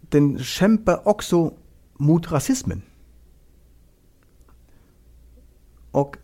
den 0.00 0.38
kämpar 0.38 1.08
också 1.08 1.54
mot 1.94 2.32
rasismen. 2.32 2.82
Och 5.90 6.16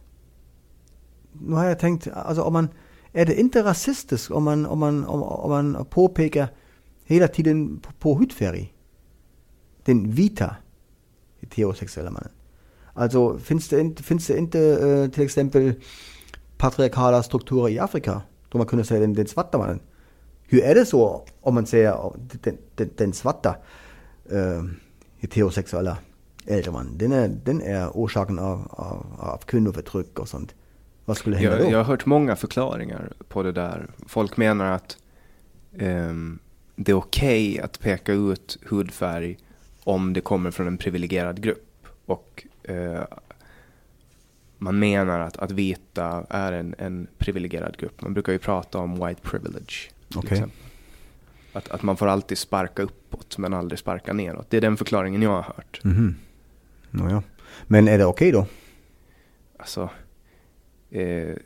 nu 1.33 1.55
har 1.55 1.65
jag 1.65 1.79
tänkt, 1.79 2.09
alltså 2.09 2.43
om 2.43 2.53
man, 2.53 2.69
är 3.13 3.27
det 3.27 3.41
inte 3.41 3.63
rasistiskt 3.63 4.31
om 4.31 4.45
man, 4.45 4.67
om 4.67 4.79
man, 4.79 5.05
om, 5.05 5.23
om 5.23 5.51
man 5.51 5.85
påpekar 5.91 6.49
hela 7.05 7.29
tiden 7.29 7.81
på, 7.81 7.93
på 7.93 8.15
hudfärg? 8.15 8.75
Den 9.85 10.11
vita 10.11 10.57
heterosexuella 11.41 12.11
mannen. 12.11 12.33
Alltså 12.95 13.39
finns 13.39 13.69
det 13.69 13.81
inte, 13.81 14.03
finns 14.03 14.27
det 14.27 14.39
inte 14.39 14.61
äh, 14.61 15.11
till 15.11 15.23
exempel 15.23 15.75
patriarkala 16.61 17.23
strukturer 17.23 17.69
i 17.69 17.79
Afrika. 17.79 18.23
Då 18.49 18.59
man 18.59 18.67
kunde 18.67 18.85
säga 18.85 19.01
den, 19.01 19.15
den 19.15 19.27
svarta 19.27 19.59
mannen. 19.59 19.81
Hur 20.43 20.63
är 20.63 20.75
det 20.75 20.87
så 20.87 21.25
om 21.41 21.55
man 21.55 21.67
säger 21.67 22.13
den, 22.43 22.59
den, 22.75 22.91
den 22.97 23.13
svarta 23.13 23.57
äh, 24.31 24.65
heterosexuella 25.19 25.99
äldre 26.47 26.73
man? 26.73 26.99
Den 26.99 27.13
är, 27.13 27.29
den 27.29 27.63
är 27.63 27.89
orsaken 27.89 28.39
av, 28.39 28.69
av, 28.71 29.07
av 29.19 29.39
kvinnoförtryck 29.39 30.19
och 30.19 30.29
sånt. 30.29 30.55
Vad 31.05 31.17
skulle 31.17 31.37
hända 31.37 31.59
jag, 31.59 31.67
då? 31.67 31.73
Jag 31.73 31.79
har 31.79 31.85
hört 31.85 32.07
många 32.07 32.37
förklaringar 32.37 33.13
på 33.29 33.43
det 33.43 33.53
där. 33.53 33.87
Folk 34.07 34.37
menar 34.37 34.73
att 34.73 34.97
um, 35.73 36.39
det 36.77 36.93
är 36.93 36.97
okej 36.97 37.53
okay 37.53 37.65
att 37.65 37.81
peka 37.81 38.13
ut 38.13 38.59
hudfärg 38.71 39.39
om 39.85 40.13
det 40.13 40.21
kommer 40.21 40.51
från 40.51 40.67
en 40.67 40.77
privilegierad 40.77 41.43
grupp. 41.43 41.87
Och 42.07 42.47
uh, 42.71 43.03
man 44.63 44.79
menar 44.79 45.21
att, 45.21 45.37
att 45.37 45.51
vita 45.51 46.27
är 46.31 46.53
en, 46.53 46.75
en 46.79 47.07
privilegierad 47.19 47.77
grupp. 47.77 48.03
Man 48.03 48.15
brukar 48.15 48.33
ju 48.33 48.39
prata 48.39 48.79
om 48.79 49.07
white 49.07 49.21
privilege. 49.23 49.91
Okay. 50.17 50.43
Att, 51.53 51.69
att 51.69 51.83
man 51.83 51.97
får 51.97 52.07
alltid 52.07 52.39
sparka 52.39 52.83
uppåt 52.83 53.39
men 53.39 53.55
aldrig 53.55 53.79
sparka 53.79 54.13
neråt. 54.13 54.51
Det 54.51 54.57
är 54.57 54.61
den 54.61 54.77
förklaringen 54.77 55.23
jag 55.23 55.31
har 55.31 55.43
hört. 55.43 55.81
Mm 55.85 55.97
-hmm. 55.97 56.15
Nåja. 56.91 57.23
Men 57.67 57.89
är 57.89 57.99
det 57.99 58.05
okej 58.05 58.29
okay 58.29 58.41
då? 58.41 58.47
Alltså, 59.57 59.91
eh, 60.91 61.37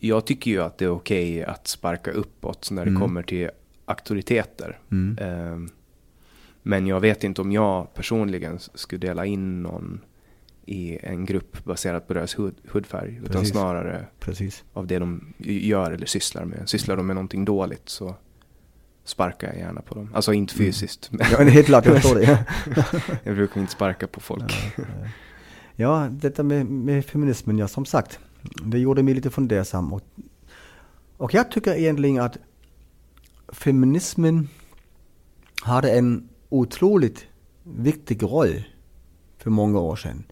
jag 0.00 0.26
tycker 0.26 0.50
ju 0.50 0.62
att 0.62 0.78
det 0.78 0.84
är 0.84 0.90
okej 0.90 1.42
okay 1.42 1.54
att 1.54 1.68
sparka 1.68 2.10
uppåt 2.10 2.70
när 2.70 2.84
det 2.84 2.90
mm. 2.90 3.02
kommer 3.02 3.22
till 3.22 3.50
auktoriteter. 3.84 4.78
Mm. 4.90 5.18
Eh, 5.18 5.70
men 6.62 6.86
jag 6.86 7.00
vet 7.00 7.24
inte 7.24 7.40
om 7.40 7.52
jag 7.52 7.94
personligen 7.94 8.58
skulle 8.58 8.98
dela 8.98 9.26
in 9.26 9.62
någon 9.62 10.00
i 10.70 10.98
en 11.02 11.24
grupp 11.24 11.64
baserat 11.64 12.08
på 12.08 12.14
deras 12.14 12.38
hud, 12.38 12.54
hudfärg. 12.68 13.10
Precis. 13.10 13.30
Utan 13.30 13.46
snarare 13.46 14.06
Precis. 14.20 14.64
av 14.72 14.86
det 14.86 14.98
de 14.98 15.34
gör 15.38 15.90
eller 15.90 16.06
sysslar 16.06 16.44
med. 16.44 16.68
Sysslar 16.68 16.96
de 16.96 17.06
med 17.06 17.16
någonting 17.16 17.44
dåligt 17.44 17.88
så 17.88 18.14
sparkar 19.04 19.48
jag 19.48 19.58
gärna 19.58 19.82
på 19.82 19.94
dem. 19.94 20.10
Alltså 20.14 20.32
inte 20.32 20.54
mm. 20.54 20.66
fysiskt. 20.66 21.10
Mm. 21.12 21.26
Ja, 21.32 21.44
helt 21.44 21.66
klart, 21.66 21.86
jag 21.86 21.94
förstår 21.94 22.14
det. 22.14 22.46
jag 23.24 23.34
brukar 23.34 23.60
inte 23.60 23.72
sparka 23.72 24.06
på 24.06 24.20
folk. 24.20 24.72
Ja, 24.76 24.84
ja 25.76 26.08
detta 26.10 26.42
med, 26.42 26.66
med 26.66 27.04
feminismen, 27.04 27.58
ja 27.58 27.68
som 27.68 27.84
sagt. 27.84 28.18
Det 28.64 28.78
gjorde 28.78 29.02
mig 29.02 29.14
lite 29.14 29.30
fundersam. 29.30 29.92
Och, 29.92 30.02
Och 31.16 31.34
jag 31.34 31.50
tycker 31.50 31.74
egentligen 31.74 32.20
att 32.20 32.38
feminismen 33.48 34.48
hade 35.62 35.90
en 35.90 36.28
otroligt 36.48 37.26
viktig 37.62 38.22
roll 38.22 38.64
för 39.38 39.50
många 39.50 39.78
år 39.78 39.96
sedan. 39.96 40.24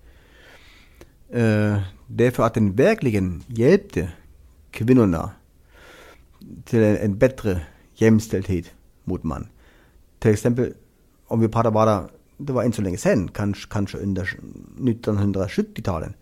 Øh, 1.30 1.98
Därför 2.08 2.42
att 2.42 2.54
den 2.54 2.78
verkligen 2.78 3.42
hjälpte 3.46 4.12
kvinnorna 4.70 5.30
till 6.64 6.82
en, 6.82 6.96
en 6.96 7.18
bättre 7.18 7.60
jämställdhet 7.94 8.74
mot 9.04 9.24
man. 9.24 9.48
Till 10.18 10.30
exempel, 10.30 10.74
om 11.26 11.40
vi 11.40 11.48
pratar 11.48 11.70
bara, 11.70 12.08
det 12.36 12.52
var 12.52 12.62
inte 12.62 12.76
så 12.76 12.82
länge 12.82 12.96
sedan, 12.96 13.28
kanske, 13.28 13.68
kanske 13.70 13.98
under 13.98 14.24
1970-talen, 14.78 16.14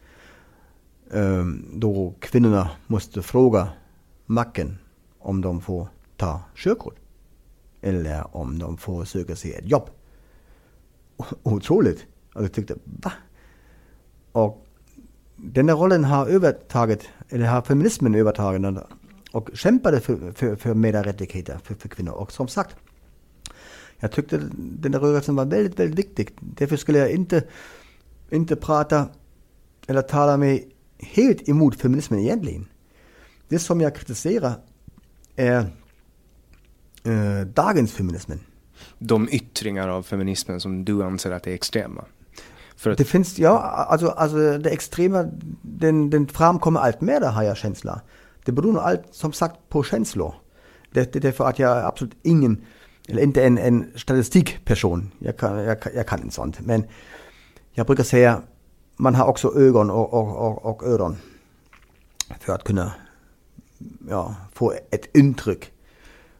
øh, 1.10 1.46
då 1.74 2.14
kvinnorna 2.20 2.70
måste 2.86 3.22
fråga 3.22 3.68
macken 4.26 4.78
om 5.18 5.40
de 5.40 5.60
får 5.60 5.88
ta 6.16 6.40
körkort. 6.56 6.96
Eller 7.82 8.36
om 8.36 8.58
de 8.58 8.76
får 8.76 9.04
söka 9.04 9.36
sig 9.36 9.52
ett 9.52 9.70
jobb. 9.70 9.90
Otroligt. 11.42 12.06
Och 12.34 12.42
jag 12.42 12.52
tyckte, 12.52 12.74
va? 12.84 13.12
Och 14.32 14.65
den 15.36 15.66
där 15.66 15.74
rollen 15.74 16.04
har 16.04 16.26
övertagit, 16.26 17.08
eller 17.28 17.46
har 17.46 17.62
feminismen 17.62 18.14
övertagit 18.14 18.82
och 19.32 19.50
kämpade 19.54 20.00
för, 20.00 20.32
för, 20.32 20.56
för 20.56 20.74
mera 20.74 21.02
rättigheter 21.02 21.58
för, 21.64 21.74
för 21.74 21.88
kvinnor. 21.88 22.12
Och 22.12 22.32
som 22.32 22.48
sagt, 22.48 22.76
jag 24.00 24.12
tyckte 24.12 24.40
den 24.54 24.92
där 24.92 24.98
rörelsen 24.98 25.36
var 25.36 25.44
väldigt, 25.44 25.78
väldigt 25.78 25.98
viktig. 25.98 26.30
Därför 26.40 26.76
skulle 26.76 26.98
jag 26.98 27.10
inte, 27.10 27.44
inte 28.30 28.56
prata 28.56 29.08
eller 29.86 30.02
tala 30.02 30.36
mig 30.36 30.68
helt 30.98 31.48
emot 31.48 31.80
feminismen 31.80 32.20
egentligen. 32.20 32.66
Det 33.48 33.58
som 33.58 33.80
jag 33.80 33.94
kritiserar 33.94 34.54
är 35.36 35.70
äh, 37.04 37.40
øh, 37.40 37.46
dagens 37.46 37.92
feminismen. 37.92 38.40
De 38.98 39.28
yttringar 39.32 39.88
av 39.88 40.02
feminismen 40.02 40.60
som 40.60 40.84
du 40.84 41.02
anser 41.02 41.30
att 41.30 41.46
är 41.46 41.54
extrema? 41.54 42.04
Det 42.84 43.04
finns, 43.04 43.38
ja, 43.38 43.58
alltså, 43.58 44.08
alltså 44.08 44.58
det 44.58 44.70
extrema, 44.70 45.24
den, 45.62 46.10
den 46.10 46.28
framkommer 46.28 46.80
allt 46.80 47.00
mer, 47.00 47.20
har 47.20 47.42
jag 47.42 47.56
känsla. 47.56 48.00
Det 48.44 48.52
beror 48.52 48.72
nog 48.72 48.82
allt, 48.82 49.02
som 49.10 49.32
sagt. 49.32 49.56
Det, 50.92 51.12
det 51.12 51.24
är 51.24 51.32
för 51.32 51.48
att 51.48 51.58
jag 51.58 51.78
är 51.78 51.84
absolut 51.84 52.14
ingen, 52.22 52.64
inte 53.08 53.44
en, 53.44 53.58
en 53.58 53.92
statistikperson. 53.96 55.10
Jag 55.18 55.36
kan, 55.36 55.58
jag, 55.58 55.78
jag 55.94 56.06
kan 56.06 56.22
inte 56.22 56.34
sånt. 56.34 56.60
Men 56.60 56.84
jag 57.72 57.86
brukar 57.86 58.04
säga, 58.04 58.42
man 58.96 59.14
har 59.14 59.26
också 59.26 59.58
ögon 59.58 59.90
och, 59.90 60.14
och, 60.14 60.36
och, 60.36 60.64
och 60.64 60.82
öron. 60.86 61.16
För 62.40 62.52
att 62.52 62.64
kunna 62.64 62.92
ja, 64.10 64.34
få 64.52 64.72
ett 64.90 65.16
intryck 65.16 65.72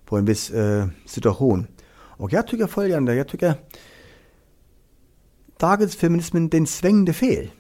på 0.05 0.17
en 0.17 0.25
viss 0.25 0.51
äh, 0.51 0.87
situation. 1.07 1.67
Och 2.19 2.33
jag 2.33 2.47
tycker 2.47 2.67
följande, 2.67 3.15
jag 3.15 3.29
tycker 3.29 3.55
dagens 5.57 5.97
feminismen 5.97 6.49
den 6.49 6.67
svängde 6.67 7.13
fel. 7.13 7.51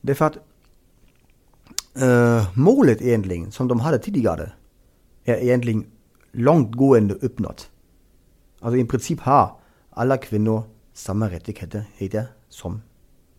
Därför 0.00 0.24
att 0.24 0.36
äh, 2.02 2.58
målet 2.58 3.02
egentligen, 3.02 3.52
som 3.52 3.68
de 3.68 3.80
hade 3.80 3.98
tidigare, 3.98 4.52
är 5.24 5.36
egentligen 5.36 5.86
långtgående 6.32 7.14
uppnått. 7.14 7.70
Alltså 8.60 8.76
i 8.76 8.84
princip 8.84 9.20
har 9.20 9.56
alla 9.90 10.16
kvinnor 10.16 10.62
samma 10.92 11.30
rättigheter 11.30 12.26
som, 12.48 12.82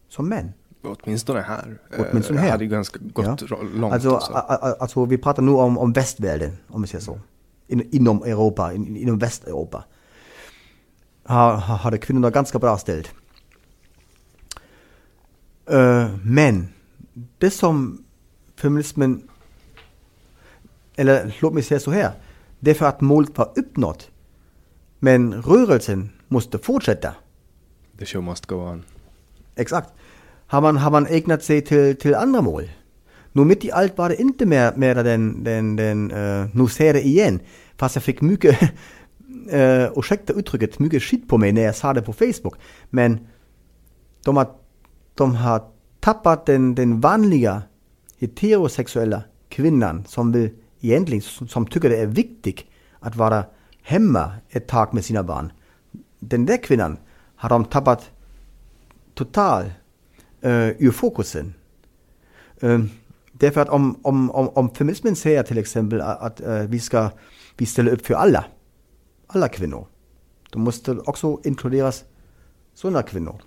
som 0.09 0.29
män. 0.29 0.53
Åtminstone 0.83 1.41
här. 1.41 1.77
Åtminstone 1.97 2.39
här. 2.39 2.45
Det 2.45 2.51
hade 2.51 2.63
ju 2.63 2.69
ganska 2.69 2.99
gått 2.99 3.41
ja. 3.49 3.57
långt. 3.73 3.93
Alltså, 3.93 4.15
alltså, 4.79 5.05
vi 5.05 5.17
pratar 5.17 5.43
nu 5.43 5.51
om, 5.51 5.77
om 5.77 5.93
västvärlden, 5.93 6.57
om 6.67 6.81
vi 6.81 6.87
säger 6.87 7.03
så. 7.03 7.19
In, 7.67 7.89
inom 7.91 8.23
Europa, 8.23 8.73
in, 8.73 8.97
inom 8.97 9.19
Västeuropa. 9.19 9.83
Har, 11.23 11.55
hade 11.55 11.97
kvinnorna 11.97 12.29
ganska 12.29 12.59
bra 12.59 12.77
ställt. 12.77 13.09
Uh, 15.71 16.17
men 16.23 16.67
det 17.37 17.51
som 17.51 18.03
feminismen, 18.55 19.29
eller 20.95 21.35
låt 21.41 21.53
mig 21.53 21.63
säga 21.63 21.79
så 21.79 21.91
här, 21.91 22.11
det 22.59 22.71
är 22.71 22.75
för 22.75 22.85
att 22.85 23.01
målet 23.01 23.37
var 23.37 23.51
uppnått. 23.55 24.09
Men 24.99 25.33
rörelsen 25.33 26.09
måste 26.27 26.57
fortsätta. 26.57 27.15
The 27.99 28.05
show 28.05 28.23
must 28.23 28.45
go 28.45 28.55
on. 28.55 28.83
Exakt. 29.55 29.89
Har 30.47 30.61
man, 30.61 30.77
har 30.77 30.91
man 30.91 31.07
ägnat 31.07 31.43
sig 31.43 31.61
till, 31.61 31.95
till 31.95 32.15
andra 32.15 32.41
mål? 32.41 32.69
Nu 33.31 33.45
mitt 33.45 33.65
i 33.65 33.71
allt 33.71 33.97
var 33.97 34.09
det 34.09 34.21
inte 34.21 34.45
mer, 34.45 34.73
mer 34.75 34.95
den, 34.95 35.43
den, 35.43 35.75
den 35.75 36.11
uh, 36.11 36.47
nu 36.53 36.67
ser 36.67 36.93
det 36.93 37.01
igen. 37.01 37.39
Fast 37.77 37.95
jag 37.95 38.03
fick 38.03 38.21
mycket, 38.21 38.61
uh, 39.53 39.89
ursäkta 39.95 40.33
uttrycket, 40.33 40.79
mycket 40.79 41.03
skit 41.03 41.27
på 41.27 41.37
mig 41.37 41.51
när 41.51 41.61
jag 41.61 41.75
sa 41.75 41.93
det 41.93 42.01
på 42.01 42.13
Facebook. 42.13 42.55
Men 42.89 43.27
de 44.25 44.37
har 44.37 44.47
de 45.19 45.35
har 45.35 45.63
tappat 45.99 46.45
den, 46.45 46.75
den 46.75 47.01
vanliga 47.01 47.61
heterosexuella 48.17 49.23
kvinnan 49.49 50.05
som 50.07 50.31
vill 50.31 50.49
egentligen, 50.81 51.21
som 51.47 51.67
tycker 51.67 51.89
det 51.89 51.97
är 51.97 52.07
viktigt 52.07 52.65
att 52.99 53.15
vara 53.15 53.45
hemma 53.81 54.31
ett 54.49 54.67
tag 54.67 54.93
med 54.93 55.05
sina 55.05 55.23
barn. 55.23 55.51
Den 56.19 56.45
där 56.45 56.63
kvinnan 56.63 56.97
har 57.35 57.49
de 57.49 57.65
tappat 57.65 58.11
totalt 59.13 59.67
uh, 60.45 60.51
eh, 60.51 60.69
ur 60.79 60.91
fokusen. 60.91 61.53
Uh, 62.63 62.85
därför 63.31 63.61
att 63.61 63.69
om, 63.69 63.99
om, 64.01 64.31
om, 64.31 64.49
om 64.49 64.69
feminismen 64.75 65.15
säger 65.15 65.43
till 65.43 65.57
exempel 65.57 66.01
att, 66.01 66.21
att 66.21 66.41
uh, 66.41 66.69
vi 66.69 66.79
ska 66.79 67.09
vi 67.57 67.65
ställer 67.65 67.91
upp 67.91 68.05
för 68.05 68.13
alla, 68.13 68.45
alla 69.27 69.49
kvinnor, 69.49 69.87
då 70.51 70.59
måste 70.59 70.91
också 70.91 71.39
inkluderas 71.43 72.05
sådana 72.73 73.03
kvinnor. 73.03 73.41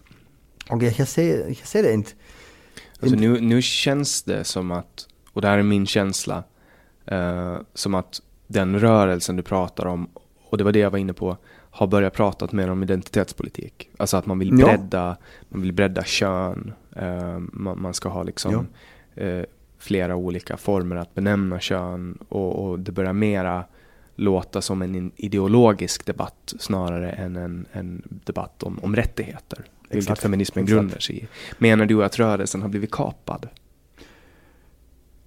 Och 0.73 0.83
jag, 0.83 0.93
jag, 0.97 1.09
ser, 1.09 1.47
jag 1.49 1.57
ser 1.57 1.83
det 1.83 1.93
inte. 1.93 2.11
Alltså 3.01 3.17
nu, 3.17 3.41
nu 3.41 3.63
känns 3.63 4.23
det 4.23 4.45
som 4.45 4.71
att, 4.71 5.09
och 5.33 5.43
det 5.43 5.49
här 5.49 5.59
är 5.59 5.63
min 5.63 5.87
känsla, 5.87 6.45
uh, 7.13 7.59
som 7.75 7.95
att 7.95 8.21
den 8.47 8.81
rörelsen 8.81 9.37
du 9.37 9.43
pratar 9.43 9.87
om, 9.87 10.09
och 10.45 10.59
det 10.59 10.65
var 10.65 10.73
det 10.73 10.79
jag 10.79 10.91
var 10.91 10.99
inne 10.99 11.13
på, 11.13 11.37
har 11.71 11.87
börjat 11.87 12.13
prata 12.13 12.49
mer 12.51 12.71
om 12.71 12.83
identitetspolitik. 12.83 13.89
Alltså 13.97 14.17
att 14.17 14.27
man 14.27 14.39
vill 14.39 14.55
bredda, 14.55 14.99
ja. 14.99 15.17
man 15.49 15.63
vill 15.63 15.73
bredda 15.73 16.05
kön, 16.05 16.73
uh, 17.03 17.39
man, 17.39 17.83
man, 17.83 17.95
ska 17.95 18.09
ha 18.09 18.23
liksom 18.23 18.67
ja. 19.15 19.25
uh, 19.25 19.45
flera 19.79 20.17
olika 20.17 20.57
former 20.57 20.97
att 20.97 21.15
benämna 21.15 21.61
kön 21.61 22.19
och, 22.29 22.65
och, 22.65 22.79
det 22.79 22.93
börjar 22.93 23.13
mera 23.13 23.65
låta 24.17 24.61
som 24.61 24.83
en 24.83 25.13
ideologisk 25.17 26.07
debatt 26.07 26.55
snarare 26.59 27.11
än 27.11 27.37
en, 27.37 27.67
en 27.73 28.03
debatt 28.25 28.63
om, 28.63 28.79
om 28.83 28.97
rättigheter 28.97 29.65
vilket 29.93 30.11
Exakt. 30.11 30.23
feminismen 30.23 30.65
Exakt. 30.65 30.77
grundar 30.77 30.99
sig 30.99 31.19
i. 31.19 31.27
Menar 31.59 31.87
du 31.87 32.05
att 32.05 32.19
rörelsen 32.19 32.63
har 32.63 32.69
blivit 32.69 32.91
kapad? 32.91 33.49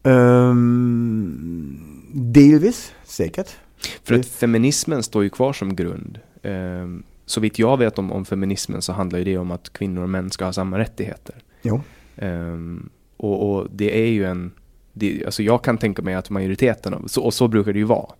Um, 0.03 1.79
delvis, 2.13 2.93
säkert. 3.03 3.55
För 4.03 4.15
att 4.15 4.25
feminismen 4.25 5.03
står 5.03 5.23
ju 5.23 5.29
kvar 5.29 5.53
som 5.53 5.75
grund. 5.75 6.19
Um, 6.43 7.03
så 7.25 7.41
vitt 7.41 7.59
jag 7.59 7.77
vet 7.77 7.99
om, 7.99 8.11
om 8.11 8.25
feminismen 8.25 8.81
så 8.81 8.93
handlar 8.93 9.19
ju 9.19 9.25
det 9.25 9.37
om 9.37 9.51
att 9.51 9.73
kvinnor 9.73 10.03
och 10.03 10.09
män 10.09 10.31
ska 10.31 10.45
ha 10.45 10.53
samma 10.53 10.79
rättigheter. 10.79 11.35
Jo. 11.61 11.81
Um, 12.15 12.89
och, 13.17 13.55
och, 13.55 13.67
det 13.71 14.01
är 14.01 14.07
ju 14.07 14.25
en, 14.25 14.51
det, 14.93 15.25
alltså 15.25 15.43
jag 15.43 15.63
kan 15.63 15.77
tänka 15.77 16.01
mig 16.01 16.13
att 16.13 16.29
majoriteten 16.29 16.93
av, 16.93 17.07
så, 17.07 17.23
och 17.23 17.33
så 17.33 17.47
brukar 17.47 17.73
det 17.73 17.79
ju 17.79 17.85
vara, 17.85 18.13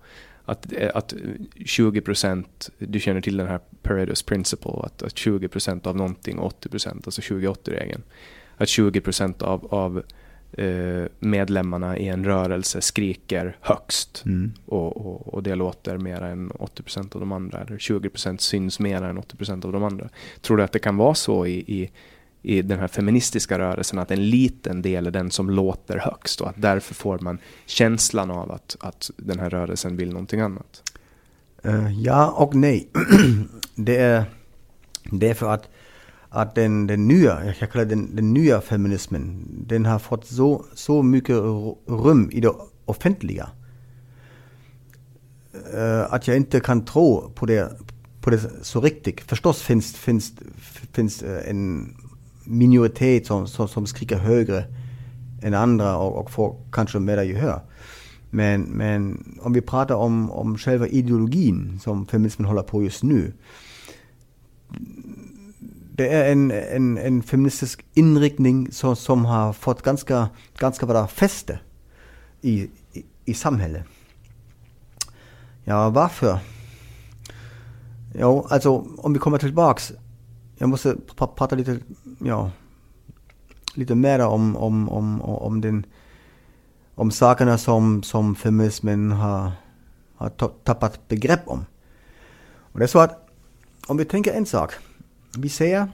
att, 0.46 0.74
att 0.94 1.14
20 1.66 2.02
procent, 2.02 2.70
du 2.78 3.00
känner 3.00 3.22
till 3.22 3.38
den 3.38 3.48
här 3.48 3.60
Pareto's 3.84 4.26
Principle, 4.26 4.72
att, 4.84 5.04
att 5.04 5.18
20 5.18 5.48
procent 5.48 5.88
av 5.88 5.96
någonting, 5.96 6.40
80 6.40 6.70
procent, 6.70 7.08
alltså 7.08 7.22
20-80-regeln. 7.22 8.02
Att 8.58 8.70
20 8.70 9.02
procent 9.02 9.42
av, 9.42 9.74
av 9.74 10.04
eh, 10.58 11.06
medlemmarna 11.20 11.98
i 11.98 12.08
en 12.08 12.26
rörelse 12.26 12.82
skriker 12.82 13.58
högst 13.62 14.24
mm. 14.26 14.54
och, 14.66 14.98
och, 14.98 15.34
och, 15.34 15.44
det 15.44 15.56
låter 15.56 15.98
mer 15.98 16.22
än 16.22 16.52
80 16.52 16.84
procent 16.84 17.16
av 17.16 17.22
de 17.22 17.32
andra, 17.32 17.62
eller 17.62 17.78
20 17.78 18.10
procent 18.10 18.42
syns 18.42 18.80
mer 18.80 19.02
än 19.02 19.18
80 19.18 19.38
procent 19.38 19.66
av 19.66 19.72
de 19.72 19.84
andra. 19.84 20.10
Tror 20.42 20.58
du 20.58 20.64
att 20.64 20.72
det 20.72 20.80
kan 20.80 20.98
vara 20.98 21.16
så 21.16 21.46
i, 21.46 21.54
i 21.54 21.92
i 22.46 22.62
den 22.62 22.80
här 22.80 22.88
feministiska 22.88 23.60
rörelsen 23.60 24.00
att 24.00 24.12
en 24.12 24.30
liten 24.30 24.82
del 24.82 25.08
är 25.08 25.12
den 25.12 25.32
som 25.32 25.50
låter 25.50 25.98
högst 25.98 26.42
och 26.42 26.50
att 26.50 26.62
därför 26.62 26.94
får 26.94 27.20
man 27.20 27.38
känslan 27.66 28.32
av 28.32 28.52
att, 28.52 28.76
att 28.80 29.12
den 29.18 29.40
här 29.40 29.50
rörelsen 29.50 29.98
vill 29.98 30.10
någonting 30.10 30.40
annat? 30.40 30.84
Eh, 31.64 32.02
ja 32.02 32.30
och 32.30 32.56
nej. 32.56 32.90
det, 33.76 33.96
är, 33.96 34.24
det 35.12 35.30
är 35.30 35.34
för 35.34 35.54
att, 35.54 35.70
att 36.30 36.56
den, 36.56 36.88
den 36.88 37.08
nya, 37.08 37.46
jag 37.60 37.72
kallar 37.72 37.86
den, 37.86 38.16
den 38.16 38.34
nya 38.34 38.62
feminismen, 38.62 39.46
den 39.68 39.86
har 39.86 40.00
fått 40.00 40.26
så, 40.26 40.66
så 40.74 41.04
mycket 41.04 41.36
rum 41.88 42.30
i 42.32 42.42
det 42.42 42.52
offentliga. 42.86 43.50
Eh, 45.74 46.14
att 46.14 46.28
jag 46.28 46.38
inte 46.38 46.60
kan 46.60 46.86
tro 46.86 47.30
på 47.36 47.46
det, 47.46 47.72
på 48.22 48.30
det 48.30 48.40
så 48.62 48.82
riktigt. 48.82 49.22
Förstås 49.22 49.62
finns, 49.62 49.96
finns, 49.96 50.34
finns 50.92 51.24
eh, 51.24 51.50
en 51.50 51.96
minoritet 52.46 53.28
som, 53.28 53.48
som, 53.48 53.68
som 53.68 53.86
skriker 53.86 54.18
högre 54.18 54.66
än 55.42 55.54
andra 55.54 55.98
och, 55.98 56.22
och 56.22 56.32
får 56.32 56.56
kanske 56.72 57.00
mera 57.00 57.24
gehör. 57.24 57.62
Men, 58.30 58.62
men 58.62 59.24
om 59.42 59.54
vi 59.54 59.62
pratar 59.62 59.96
om, 59.96 60.32
om 60.32 60.58
själva 60.58 60.88
ideologin 60.88 61.80
som 61.84 62.08
feminismen 62.08 62.48
håller 62.48 62.64
på 62.64 62.84
just 62.84 63.04
nu. 63.04 63.34
Det 65.96 66.10
är 66.10 66.32
en, 66.32 66.52
en, 66.52 66.98
en 66.98 67.24
feministisk 67.24 67.86
inriktning 67.94 68.72
som, 68.72 68.96
som 68.96 69.26
har 69.26 69.54
fått 69.54 69.82
ganska, 69.82 70.30
ganska 70.58 70.86
bra 70.86 71.08
fäste 71.08 71.60
i, 72.42 72.70
i, 72.94 73.06
i 73.26 73.34
samhället. 73.34 73.84
Ja, 75.64 75.90
varför? 75.90 76.40
Jo, 78.20 78.48
alltså 78.50 78.86
om 78.98 79.14
vi 79.14 79.20
kommer 79.20 79.38
tillbaks. 79.38 79.94
Jag 80.58 80.70
måste 80.70 80.96
prata 81.16 81.56
lite, 81.56 81.80
ja, 82.20 82.52
lite 83.74 83.96
mer 83.96 84.20
om, 84.20 84.58
om, 84.58 84.90
om, 84.90 85.22
om 85.22 85.62
den 85.62 85.86
om 86.96 87.12
sakerna 87.12 87.58
som, 87.58 88.04
som 88.04 88.36
feminismen 88.36 89.12
har, 89.12 89.52
har 90.16 90.30
tappat 90.64 91.08
begrepp 91.08 91.48
om. 91.48 91.66
Och 92.58 92.80
det 92.80 92.86
är 92.86 92.88
så 92.88 93.00
att 93.00 93.30
om 93.88 93.98
vi 93.98 94.06
tänker 94.06 94.34
en 94.34 94.46
sak. 94.46 94.74
Vi 95.38 95.50
säger 95.50 95.88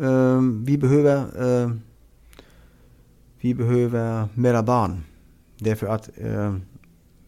uh, 0.00 0.40
vi 0.64 0.78
behöver 0.78 1.42
uh, 1.44 1.76
vi 3.40 3.54
behöver 3.54 4.28
mera 4.34 4.62
barn. 4.62 5.04
Därför 5.58 5.86
att 5.86 6.10
uh, 6.24 6.56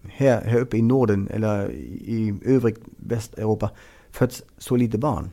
här, 0.02 0.44
här 0.44 0.60
uppe 0.60 0.76
i 0.76 0.82
Norden 0.82 1.28
eller 1.30 1.70
i 1.70 2.38
övrigt 2.44 2.78
Västeuropa 2.96 3.70
föds 4.10 4.42
så 4.58 4.76
lite 4.76 4.98
barn. 4.98 5.30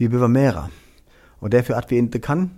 Vi 0.00 0.08
behöver 0.08 0.28
mera. 0.28 0.70
Och 1.14 1.50
därför 1.50 1.74
att 1.74 1.92
vi 1.92 1.98
inte 1.98 2.18
kan 2.18 2.50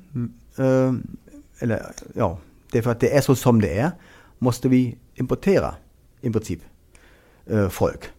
eller 1.59 1.93
ja, 2.15 2.39
det 2.71 2.79
är 2.79 2.83
för 2.83 2.91
att 2.91 3.01
det 3.01 3.17
är 3.17 3.21
så 3.21 3.35
som 3.35 3.61
det 3.61 3.79
är, 3.79 3.91
måste 4.39 4.69
vi 4.69 4.99
importera 5.15 5.75
i 6.21 6.31
princip 6.31 6.61
äh, 7.47 7.69
folk. 7.69 8.11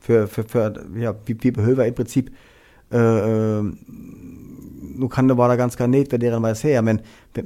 För, 0.00 0.26
för, 0.26 0.42
för 0.42 0.82
ja, 0.96 1.14
vi, 1.26 1.34
vi, 1.34 1.52
behöver 1.52 1.86
i 1.86 1.92
princip, 1.92 2.26
äh, 2.90 3.62
nu 4.96 5.08
kan 5.12 5.28
det 5.28 5.34
vara 5.34 5.56
ganska 5.56 5.86
nedvärderande 5.86 6.40
vad 6.40 6.50
jag 6.50 6.56
säger, 6.56 6.82
men 6.82 7.00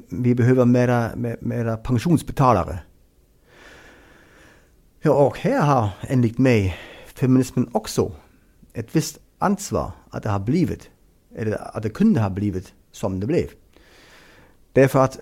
vi 0.08 0.34
behöver 0.34 0.64
mera, 0.64 1.10
mera 1.40 1.76
pensionsbetalare. 1.76 2.78
Ja, 5.00 5.26
och 5.26 5.38
här 5.38 5.60
har 5.60 5.90
enligt 6.00 6.38
mig 6.38 6.76
feminismen 7.14 7.68
också 7.72 8.12
ett 8.72 8.96
visst 8.96 9.18
ansvar 9.38 9.92
att 10.10 10.22
det 10.22 10.28
har 10.28 10.40
blivit, 10.40 10.90
eller 11.38 11.76
att 11.76 11.82
det 11.82 11.90
kunde 11.90 12.20
ha 12.20 12.30
blivit 12.30 12.74
som 12.92 13.20
det 13.20 13.26
blev. 13.26 13.48
Därför 14.72 14.98
att 14.98 15.20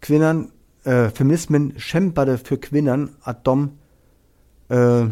kvinnan, 0.00 0.50
äh, 0.84 1.08
feminismen 1.10 1.74
kämpade 1.78 2.38
för 2.38 2.56
kvinnan 2.56 3.16
att 3.22 3.44
de 3.44 3.78
äh, 4.68 5.08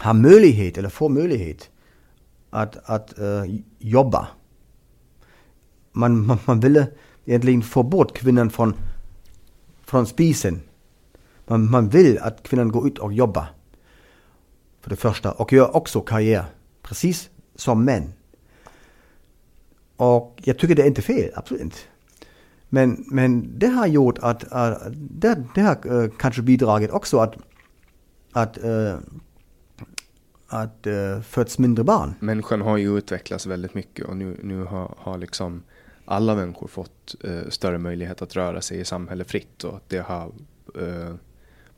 har 0.00 0.14
möjlighet, 0.14 0.78
eller 0.78 0.88
får 0.88 1.08
möjlighet, 1.08 1.70
att, 2.50 2.76
att 2.84 3.18
äh, 3.18 3.44
jobba. 3.78 4.28
Man, 5.92 6.26
man, 6.26 6.38
man 6.46 6.60
ville 6.60 6.86
egentligen 7.24 7.62
få 7.62 7.82
bort 7.82 8.16
kvinnan 8.16 8.50
från, 8.50 8.74
från 9.84 10.06
spisen. 10.06 10.60
Man, 11.46 11.70
man 11.70 11.88
vill 11.88 12.18
att 12.18 12.42
kvinnan 12.42 12.68
går 12.68 12.86
ut 12.86 12.98
och 12.98 13.12
jobbar. 13.12 13.46
För 14.80 14.90
det 14.90 14.96
första. 14.96 15.32
Och 15.32 15.52
gör 15.52 15.76
också 15.76 16.00
karriär. 16.00 16.44
Precis 16.82 17.30
som 17.54 17.84
män. 17.84 18.12
Och 20.00 20.40
jag 20.44 20.58
tycker 20.58 20.74
det 20.74 20.82
är 20.82 20.86
inte 20.86 21.02
fel, 21.02 21.30
absolut 21.34 21.62
inte. 21.62 21.76
Men, 22.68 23.04
men 23.06 23.58
det 23.58 23.66
har 23.66 23.86
gjort 23.86 24.18
att, 24.18 24.52
att 24.52 24.82
det, 24.94 25.42
det 25.54 25.60
har 25.60 26.02
eh, 26.02 26.10
kanske 26.18 26.42
bidragit 26.42 26.90
också 26.90 27.18
att, 27.18 27.34
att, 28.32 28.64
eh, 28.64 28.98
att 30.46 30.86
eh, 30.86 30.92
uh, 30.92 31.20
föds 31.20 31.58
mindre 31.58 31.84
barn. 31.84 32.14
Människan 32.20 32.60
har 32.60 32.76
ju 32.76 32.98
utvecklats 32.98 33.46
väldigt 33.46 33.74
mycket 33.74 34.04
och 34.04 34.16
nu, 34.16 34.36
nu 34.42 34.64
har, 34.64 34.94
har 34.98 35.18
liksom 35.18 35.62
alla 36.04 36.34
människor 36.34 36.68
fått 36.68 37.14
uh, 37.24 37.48
större 37.48 37.78
möjlighet 37.78 38.22
att 38.22 38.36
röra 38.36 38.60
sig 38.60 38.80
i 38.80 38.84
samhället 38.84 39.30
fritt 39.30 39.64
och 39.64 39.76
att 39.76 39.88
det 39.88 39.98
har 39.98 40.32
uh, 40.80 41.14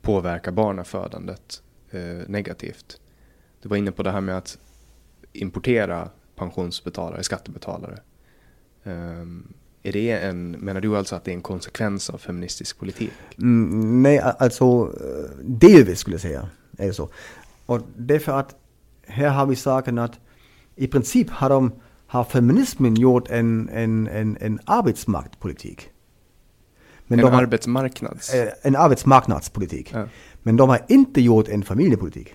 påverkat 0.01 0.53
barnafödandet 0.53 1.63
uh, 1.93 2.21
negativt. 2.27 3.01
Du 3.61 3.69
var 3.69 3.77
inne 3.77 3.91
på 3.91 4.03
det 4.03 4.11
här 4.11 4.21
med 4.21 4.37
att 4.37 4.57
importera 5.33 6.09
pensionsbetalare, 6.35 7.23
skattebetalare. 7.23 7.99
Um, 8.83 9.53
är 9.83 9.91
det 9.91 10.11
en, 10.11 10.51
menar 10.51 10.81
du 10.81 10.97
alltså 10.97 11.15
att 11.15 11.23
det 11.23 11.31
är 11.31 11.35
en 11.35 11.41
konsekvens 11.41 12.09
av 12.09 12.17
feministisk 12.17 12.79
politik? 12.79 13.11
Mm, 13.37 14.01
nej, 14.03 14.19
alltså 14.19 14.85
delvis 15.41 15.99
skulle 15.99 16.13
jag 16.13 16.21
säga. 16.21 16.49
Är 16.77 16.87
det 16.87 16.93
så. 16.93 17.09
Och 17.65 17.81
det 17.97 18.15
är 18.15 18.19
för 18.19 18.39
att 18.39 18.55
här 19.07 19.29
har 19.29 19.45
vi 19.45 19.55
saken 19.55 19.97
att 19.97 20.19
i 20.75 20.87
princip 20.87 21.29
har, 21.29 21.49
de, 21.49 21.71
har 22.07 22.23
feminismen 22.23 22.95
gjort 22.95 23.29
en, 23.29 23.69
en, 23.69 24.07
en, 24.07 24.37
en 24.41 24.59
arbetsmarknadspolitik. 24.65 25.89
Men 27.07 27.19
en 27.19 27.25
arbetsmarknads? 27.25 28.33
Har, 28.33 28.53
en 28.61 28.75
arbetsmarknadspolitik. 28.75 29.91
Ja. 29.93 30.07
Men 30.43 30.57
de 30.57 30.69
har 30.69 30.79
inte 30.87 31.21
gjort 31.21 31.47
en 31.47 31.63
familjepolitik. 31.63 32.33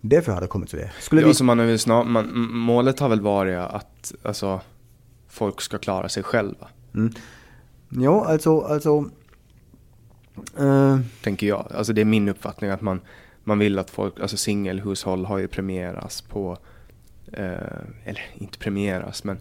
Därför 0.00 0.32
har 0.32 0.40
det 0.40 0.46
kommit 0.46 0.70
till 0.70 0.78
det. 0.78 0.92
Skulle 1.00 1.20
ja, 1.20 1.26
vi... 1.26 1.34
så 1.34 1.44
man 1.44 2.12
man, 2.12 2.48
målet 2.50 3.00
har 3.00 3.08
väl 3.08 3.20
varit 3.20 3.58
att 3.58 4.12
alltså, 4.22 4.60
folk 5.32 5.60
ska 5.60 5.78
klara 5.78 6.08
sig 6.08 6.22
själva. 6.22 6.68
Mm. 6.94 7.12
Ja, 7.88 8.26
alltså, 8.26 8.60
alltså 8.60 9.10
uh... 10.60 11.00
Tänker 11.22 11.46
jag. 11.46 11.72
Alltså 11.74 11.92
det 11.92 12.00
är 12.00 12.04
min 12.04 12.28
uppfattning 12.28 12.70
att 12.70 12.80
man, 12.80 13.00
man 13.44 13.58
vill 13.58 13.78
att 13.78 13.90
folk, 13.90 14.20
alltså 14.20 14.36
singelhushåll 14.36 15.24
har 15.24 15.38
ju 15.38 15.48
premieras 15.48 16.22
på, 16.22 16.52
uh, 17.38 17.46
eller 18.04 18.22
inte 18.38 18.58
premieras, 18.58 19.24
men 19.24 19.38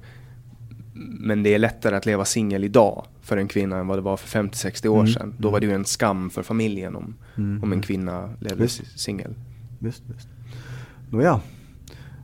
men 1.19 1.43
det 1.43 1.53
är 1.53 1.59
lättare 1.59 1.95
att 1.95 2.05
leva 2.05 2.25
singel 2.25 2.63
idag 2.63 3.05
för 3.21 3.37
en 3.37 3.47
kvinna 3.47 3.77
än 3.77 3.87
vad 3.87 3.97
det 3.97 4.01
var 4.01 4.17
för 4.17 4.43
50-60 4.43 4.87
år 4.87 4.99
mm. 4.99 5.13
sedan. 5.13 5.35
Då 5.37 5.49
var 5.49 5.59
det 5.59 5.65
ju 5.65 5.73
en 5.73 5.85
skam 5.85 6.29
för 6.29 6.43
familjen 6.43 6.95
om, 6.95 7.15
mm. 7.37 7.63
om 7.63 7.71
en 7.71 7.81
kvinna 7.81 8.29
levde 8.39 8.67
singel. 8.67 9.33
Visst, 9.79 10.03
visst. 10.15 10.27
Nåja, 11.09 11.41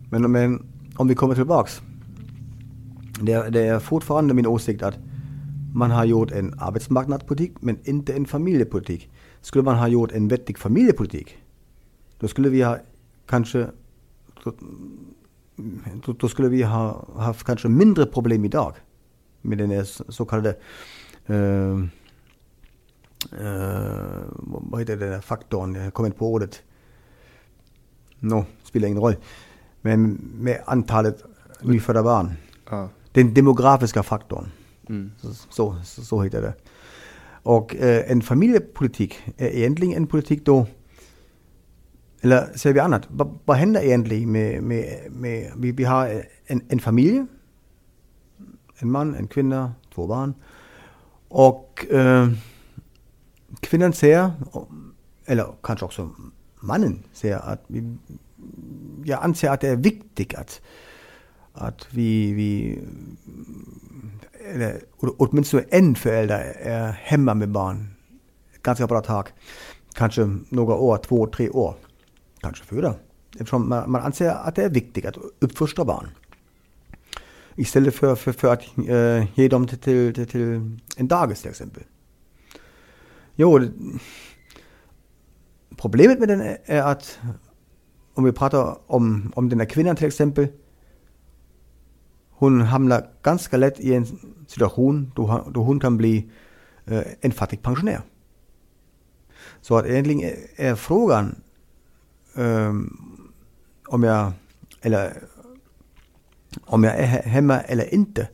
men, 0.09 0.31
men 0.31 0.65
om 0.95 1.07
vi 1.07 1.15
kommer 1.15 1.35
tillbaks 1.35 1.81
det, 3.21 3.49
det 3.49 3.61
är 3.61 3.79
fortfarande 3.79 4.33
min 4.33 4.47
åsikt 4.47 4.83
att 4.83 4.97
man 5.73 5.91
har 5.91 6.05
gjort 6.05 6.31
en 6.31 6.53
arbetsmarknadspolitik 6.59 7.51
men 7.59 7.79
inte 7.83 8.13
en 8.13 8.25
familjepolitik. 8.25 9.09
Skulle 9.41 9.63
man 9.63 9.75
ha 9.75 9.87
gjort 9.87 10.11
en 10.11 10.27
vettig 10.27 10.57
familjepolitik, 10.57 11.37
då 12.19 12.27
skulle 12.27 12.49
vi 12.49 12.61
ha 12.61 12.77
kanske 13.27 13.67
då, 16.05 16.13
då 16.13 16.27
skulle 16.29 16.49
vi 16.49 16.63
ha 16.63 17.05
haft 17.15 17.45
kanske 17.45 17.67
mindre 17.67 18.05
problem 18.05 18.45
idag 18.45 18.73
med 19.41 19.57
den 19.57 19.85
så 19.85 20.25
kallade 20.25 20.55
uh, 21.29 21.83
uh, 23.33 24.21
vad 24.41 24.79
heter 24.79 24.97
den 24.97 25.21
faktorn, 25.21 25.75
jag 25.75 25.93
kommer 25.93 26.07
inte 26.07 26.19
på 26.19 26.33
ordet. 26.33 26.63
Nå, 28.19 28.35
no, 28.35 28.45
spelar 28.63 28.87
ingen 28.87 29.01
roll. 29.01 29.15
Men 29.81 30.13
med 30.33 30.61
antalet 30.65 31.23
nyfödda 31.61 32.03
barn. 32.03 32.33
Ja. 32.69 32.89
Den 33.17 33.33
demografiska 33.33 34.03
faktorn. 34.03 34.51
Mm. 34.89 35.11
Så, 35.17 35.33
så, 35.49 35.75
så 35.83 36.21
heter 36.21 36.41
det. 36.41 36.53
Och 37.43 37.75
eh, 37.75 38.11
en 38.11 38.21
familjepolitik 38.21 39.19
är 39.37 39.47
egentligen 39.47 39.93
en 39.93 40.07
politik 40.07 40.45
då, 40.45 40.65
eller 42.21 42.57
säger 42.57 42.73
vi 42.73 42.79
annat, 42.79 43.07
vad, 43.09 43.39
vad 43.45 43.57
händer 43.57 43.81
egentligen 43.81 44.31
med, 44.31 44.63
med, 44.63 45.11
med 45.11 45.51
vi, 45.57 45.71
vi 45.71 45.83
har 45.83 46.23
en, 46.45 46.61
en 46.69 46.79
familj, 46.79 47.25
en 48.77 48.91
man, 48.91 49.15
en 49.15 49.27
kvinna, 49.27 49.73
två 49.93 50.07
barn. 50.07 50.33
Och 51.29 51.85
eh, 51.91 52.29
kvinnan 53.59 53.93
säger, 53.93 54.31
eller 55.25 55.45
kanske 55.63 55.85
också 55.85 56.09
mannen 56.59 57.03
säger 57.13 57.37
att 57.37 57.63
vi, 57.67 57.97
jag 59.03 59.23
anser 59.23 59.49
att 59.49 59.61
det 59.61 59.69
är 59.69 59.75
viktigt 59.75 60.35
att 60.35 60.61
att 61.57 61.87
vi, 61.91 62.33
vi 62.33 62.79
eller 64.53 64.81
åtminstone 64.97 65.63
en 65.69 65.95
förälder 65.95 66.39
är 66.59 66.91
hemma 66.91 67.33
med 67.33 67.49
barn 67.49 67.87
ganska 68.63 68.87
bra 68.87 69.01
tag. 69.01 69.27
Kanske 69.93 70.37
några 70.49 70.75
år, 70.75 70.97
två, 70.97 71.27
tre 71.27 71.49
år. 71.49 71.75
Kanske 72.39 72.65
fyra. 72.65 72.95
Eftersom 73.31 73.69
man, 73.69 73.91
man 73.91 74.01
anser 74.01 74.29
att 74.29 74.55
det 74.55 74.63
är 74.63 74.69
viktigt 74.69 75.05
att 75.05 75.17
uppfostra 75.39 75.85
barn. 75.85 76.09
Istället 77.55 77.95
för, 77.95 78.15
för, 78.15 78.31
för 78.31 78.53
att 78.53 78.61
äh, 78.77 79.39
ge 79.39 79.47
dem 79.47 79.67
till, 79.67 80.13
till, 80.13 80.27
till 80.27 80.77
en 80.97 81.07
dagis 81.07 81.41
till 81.41 81.49
exempel. 81.49 81.83
Jo, 83.35 83.59
problemet 85.77 86.19
med 86.19 86.27
den 86.27 86.41
är 86.65 86.81
att 86.81 87.19
om 88.13 88.23
vi 88.23 88.31
pratar 88.31 88.77
om, 88.87 89.31
om 89.35 89.49
den 89.49 89.59
här 89.59 89.67
kvinnan 89.67 89.95
till 89.95 90.07
exempel 90.07 90.47
hon 92.37 92.61
hamnar 92.61 93.09
ganska 93.23 93.57
lätt 93.57 93.79
i 93.79 93.93
en 93.93 94.05
situation 94.47 95.11
då, 95.15 95.47
då 95.53 95.63
hon 95.63 95.79
kan 95.79 95.97
bli 95.97 96.29
eh, 96.85 97.01
en 97.21 97.31
fattig 97.31 97.61
pensionär. 97.61 98.01
Så 99.61 99.77
att 99.77 99.85
egentligen 99.85 100.35
är 100.55 100.75
frågan 100.75 101.35
um, 102.35 103.31
om 103.87 104.03
jag, 104.03 104.31
eller 104.81 105.23
om 106.65 106.83
jag 106.83 106.95
är 106.95 107.05
hemma 107.05 107.59
eller 107.59 107.93
inte 107.93 108.29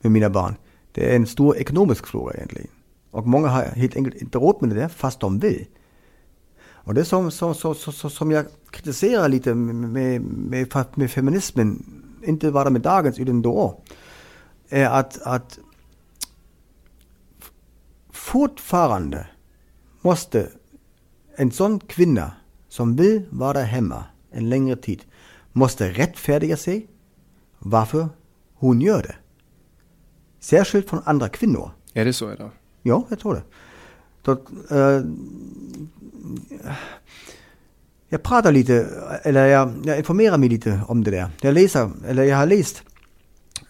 med 0.00 0.12
mina 0.12 0.30
barn. 0.30 0.54
Det 0.92 1.12
är 1.12 1.16
en 1.16 1.26
stor 1.26 1.56
ekonomisk 1.56 2.06
fråga 2.06 2.34
egentligen. 2.34 2.68
Och 3.10 3.26
många 3.26 3.48
har 3.48 3.62
helt 3.62 3.96
enkelt 3.96 4.22
inte 4.22 4.38
råd 4.38 4.56
med 4.62 4.76
det 4.76 4.88
fast 4.88 5.20
de 5.20 5.38
vill. 5.38 5.66
Och 6.84 6.94
det 6.94 7.04
som, 7.04 7.30
som, 7.30 7.54
som, 7.54 7.74
som 8.10 8.30
jag 8.30 8.46
kritiserar 8.70 9.28
lite 9.28 9.54
med, 9.54 10.20
med, 10.20 10.86
med 10.94 11.10
feminismen, 11.10 12.01
inte 12.24 12.50
bara 12.50 12.70
med 12.70 12.80
dagens 12.80 13.18
utan 13.18 13.42
då, 13.42 13.80
är 14.68 14.86
att, 14.86 15.22
att 15.22 15.58
fortfarande 18.10 19.26
måste 20.00 20.48
en 21.36 21.50
sån 21.50 21.80
kvinna 21.80 22.32
som 22.68 22.96
vill 22.96 23.26
vara 23.30 23.60
hemma 23.60 24.04
en 24.30 24.48
längre 24.48 24.76
tid 24.76 25.04
måste 25.52 25.90
rättfärdiga 25.90 26.56
sig 26.56 26.88
varför 27.58 28.08
hon 28.54 28.80
gör 28.80 29.02
det. 29.02 29.14
Särskilt 30.40 30.88
från 30.88 31.02
andra 31.04 31.28
kvinnor. 31.28 31.70
Är 31.92 32.04
det 32.04 32.12
så 32.12 32.32
idag? 32.32 32.50
Ja, 32.82 33.04
jag 33.08 33.18
tror 33.18 33.34
det. 33.34 33.42
Så, 34.24 34.32
äh, 34.76 35.02
jag 38.12 38.22
pratar 38.22 38.52
lite, 38.52 38.86
eller 39.22 39.46
jag, 39.46 39.72
jag, 39.84 39.98
informerar 39.98 40.38
mig 40.38 40.48
lite 40.48 40.80
om 40.88 41.04
det 41.04 41.10
där. 41.10 41.30
Jag 41.40 41.54
läser, 41.54 41.90
eller 42.06 42.22
jag 42.22 42.36
har 42.36 42.46
läst 42.46 42.82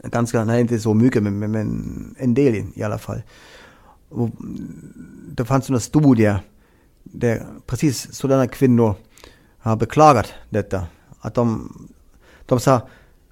ganska, 0.03 0.45
nej 0.45 0.61
inte 0.61 0.81
så 0.81 0.95
mycket, 0.95 1.23
men, 1.23 1.39
men 1.39 2.15
en 2.19 2.35
del 2.35 2.65
i 2.75 2.83
alla 2.83 2.99
fall. 2.99 3.23
Och 4.09 4.31
det 5.29 5.45
fanns 5.45 5.69
några 5.69 5.81
studier 5.81 6.41
där 7.03 7.47
precis 7.67 8.15
sådana 8.15 8.47
kvinnor 8.47 8.95
har 9.59 9.77
beklagat 9.77 10.33
detta. 10.51 10.87
Att 11.21 11.35
de, 11.35 11.73
de 12.47 12.61
sa 12.61 12.89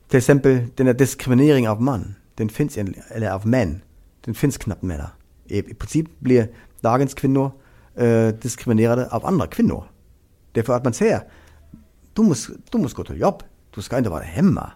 till 0.09 0.19
exempel 0.19 0.67
den 0.75 0.87
här 0.87 0.95
diskriminering 0.95 1.69
av 1.69 1.83
man, 1.83 2.15
den 2.35 2.49
finns, 2.49 2.79
eller 3.09 3.31
av 3.31 3.47
män, 3.47 3.81
den 4.25 4.35
finns 4.35 4.59
knappt 4.59 4.83
mer. 4.83 5.07
I, 5.45 5.59
I 5.59 5.75
princip 5.75 6.07
blir 6.19 6.49
dagens 6.81 7.15
kvinnor 7.15 7.51
äh, 7.95 8.29
diskriminerade 8.29 9.09
av 9.09 9.27
andra 9.27 9.47
kvinnor. 9.47 9.85
Därför 10.53 10.73
att 10.73 10.85
man 10.85 10.93
säger, 10.93 11.23
du 12.13 12.23
måste, 12.23 12.53
du 12.71 12.79
måste 12.79 12.97
gå 12.97 13.05
till 13.05 13.21
jobb, 13.21 13.43
du 13.75 13.83
ska 13.83 13.99
inte 13.99 14.11
vara 14.11 14.23
hemma 14.23 14.73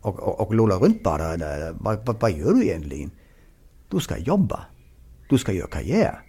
och, 0.00 0.20
och, 0.20 0.40
och 0.40 0.54
lola 0.54 0.74
runt 0.74 1.02
bara. 1.02 1.34
Eller, 1.34 1.74
vad, 1.80 2.06
vad, 2.06 2.20
vad 2.20 2.32
gör 2.32 2.54
du 2.54 2.62
egentligen? 2.62 3.10
Du 3.88 4.00
ska 4.00 4.18
jobba. 4.18 4.66
Du 5.28 5.38
ska 5.38 5.52
göra 5.52 5.68
karriär. 5.68 6.20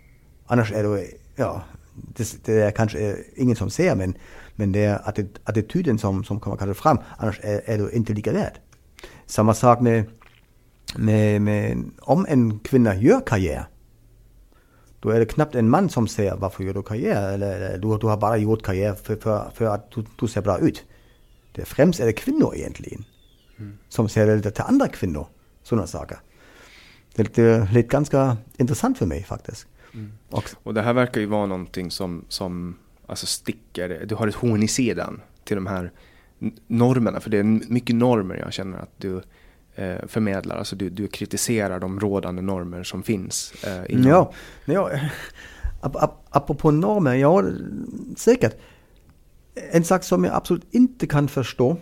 Annars 0.48 0.72
är 0.72 0.84
du, 0.84 1.12
ja, 1.36 1.62
det, 1.94 2.46
det 2.46 2.54
är 2.54 2.72
kanske 2.72 3.16
ingen 3.36 3.56
som 3.56 3.70
ser 3.70 3.96
men, 3.96 4.14
men 4.56 4.72
det 4.72 4.84
är 4.84 5.02
attityden 5.44 5.98
som, 5.98 6.24
som 6.24 6.40
kommer 6.40 6.58
kanske 6.58 6.82
fram. 6.82 6.98
Annars 7.18 7.40
är, 7.44 7.62
är 7.66 7.78
du 7.78 7.92
inte 7.92 8.14
lika 8.14 8.32
värd. 8.32 8.60
Samma 9.26 9.54
sak 9.54 9.82
med, 9.82 10.06
med, 10.98 11.42
med, 11.42 11.84
om 12.02 12.26
en 12.30 12.60
kvinna 12.60 12.96
gör 12.96 13.22
karriär. 13.26 13.66
Då 15.04 15.10
är 15.10 15.20
det 15.20 15.26
knappt 15.26 15.56
en 15.56 15.70
man 15.70 15.90
som 15.90 16.08
säger 16.08 16.36
varför 16.36 16.64
gör 16.64 16.74
du 16.74 16.84
karriär? 16.84 17.34
Eller, 17.34 17.78
du, 17.78 17.98
du 17.98 18.08
har 18.08 18.18
bara 18.18 18.38
gjort 18.38 18.64
karriär 18.64 18.94
för, 18.94 19.16
för, 19.16 19.52
för 19.56 19.66
att 19.66 19.92
du, 19.92 20.06
du 20.20 20.28
ser 20.28 20.42
bra 20.42 20.60
ut. 20.60 20.84
Det 21.52 21.66
främst 21.66 22.00
är 22.00 22.06
det 22.06 22.14
kvinnor 22.14 22.56
egentligen. 22.56 23.06
Mm. 23.58 23.78
Som 23.90 24.10
säger 24.10 24.38
det 24.38 24.52
till 24.52 24.64
andra 24.64 24.88
kvinnor. 24.88 25.28
Sådana 25.64 25.88
saker. 25.88 26.18
Det 27.16 27.38
är 27.38 27.74
lite 27.74 27.88
ganska 27.90 28.38
intressant 28.58 28.98
för 28.98 29.06
mig 29.06 29.24
faktiskt. 29.24 29.68
Mm. 29.94 30.12
Och, 30.30 30.50
och 30.64 30.74
det 30.74 30.82
här 30.82 30.94
verkar 30.94 31.22
ju 31.22 31.28
vara 31.28 31.46
någonting 31.46 31.92
som, 31.92 32.26
som 32.30 32.76
alltså 33.08 33.26
sticker, 33.26 34.06
du 34.06 34.16
har 34.16 34.28
ett 34.28 34.36
horn 34.36 34.64
i 34.64 34.68
sidan 34.68 35.22
till 35.44 35.56
de 35.56 35.68
här 35.68 35.92
normerna. 36.68 37.20
För 37.20 37.30
det 37.30 37.38
är 37.38 37.44
mycket 37.44 37.96
normer 37.96 38.36
jag 38.36 38.54
känner 38.54 38.78
att 38.78 38.94
du 38.98 39.22
eh, 39.76 39.96
förmedlar. 40.08 40.58
Alltså 40.58 40.76
du, 40.76 40.90
du 40.90 41.08
kritiserar 41.08 41.80
de 41.80 42.00
rådande 42.00 42.42
normer 42.42 42.84
som 42.84 43.04
finns. 43.04 43.54
Eh, 43.64 43.84
inom... 43.90 44.08
Ja, 44.08 44.34
ja 44.66 45.00
ap 45.82 45.96
ap 45.96 46.28
apropå 46.30 46.72
normer, 46.72 47.14
ja 47.14 47.44
säkert. 48.18 48.58
En 49.72 49.84
sak 49.84 50.04
som 50.04 50.24
jag 50.24 50.36
absolut 50.36 50.66
inte 50.72 51.08
kan 51.08 51.28
förstå 51.28 51.78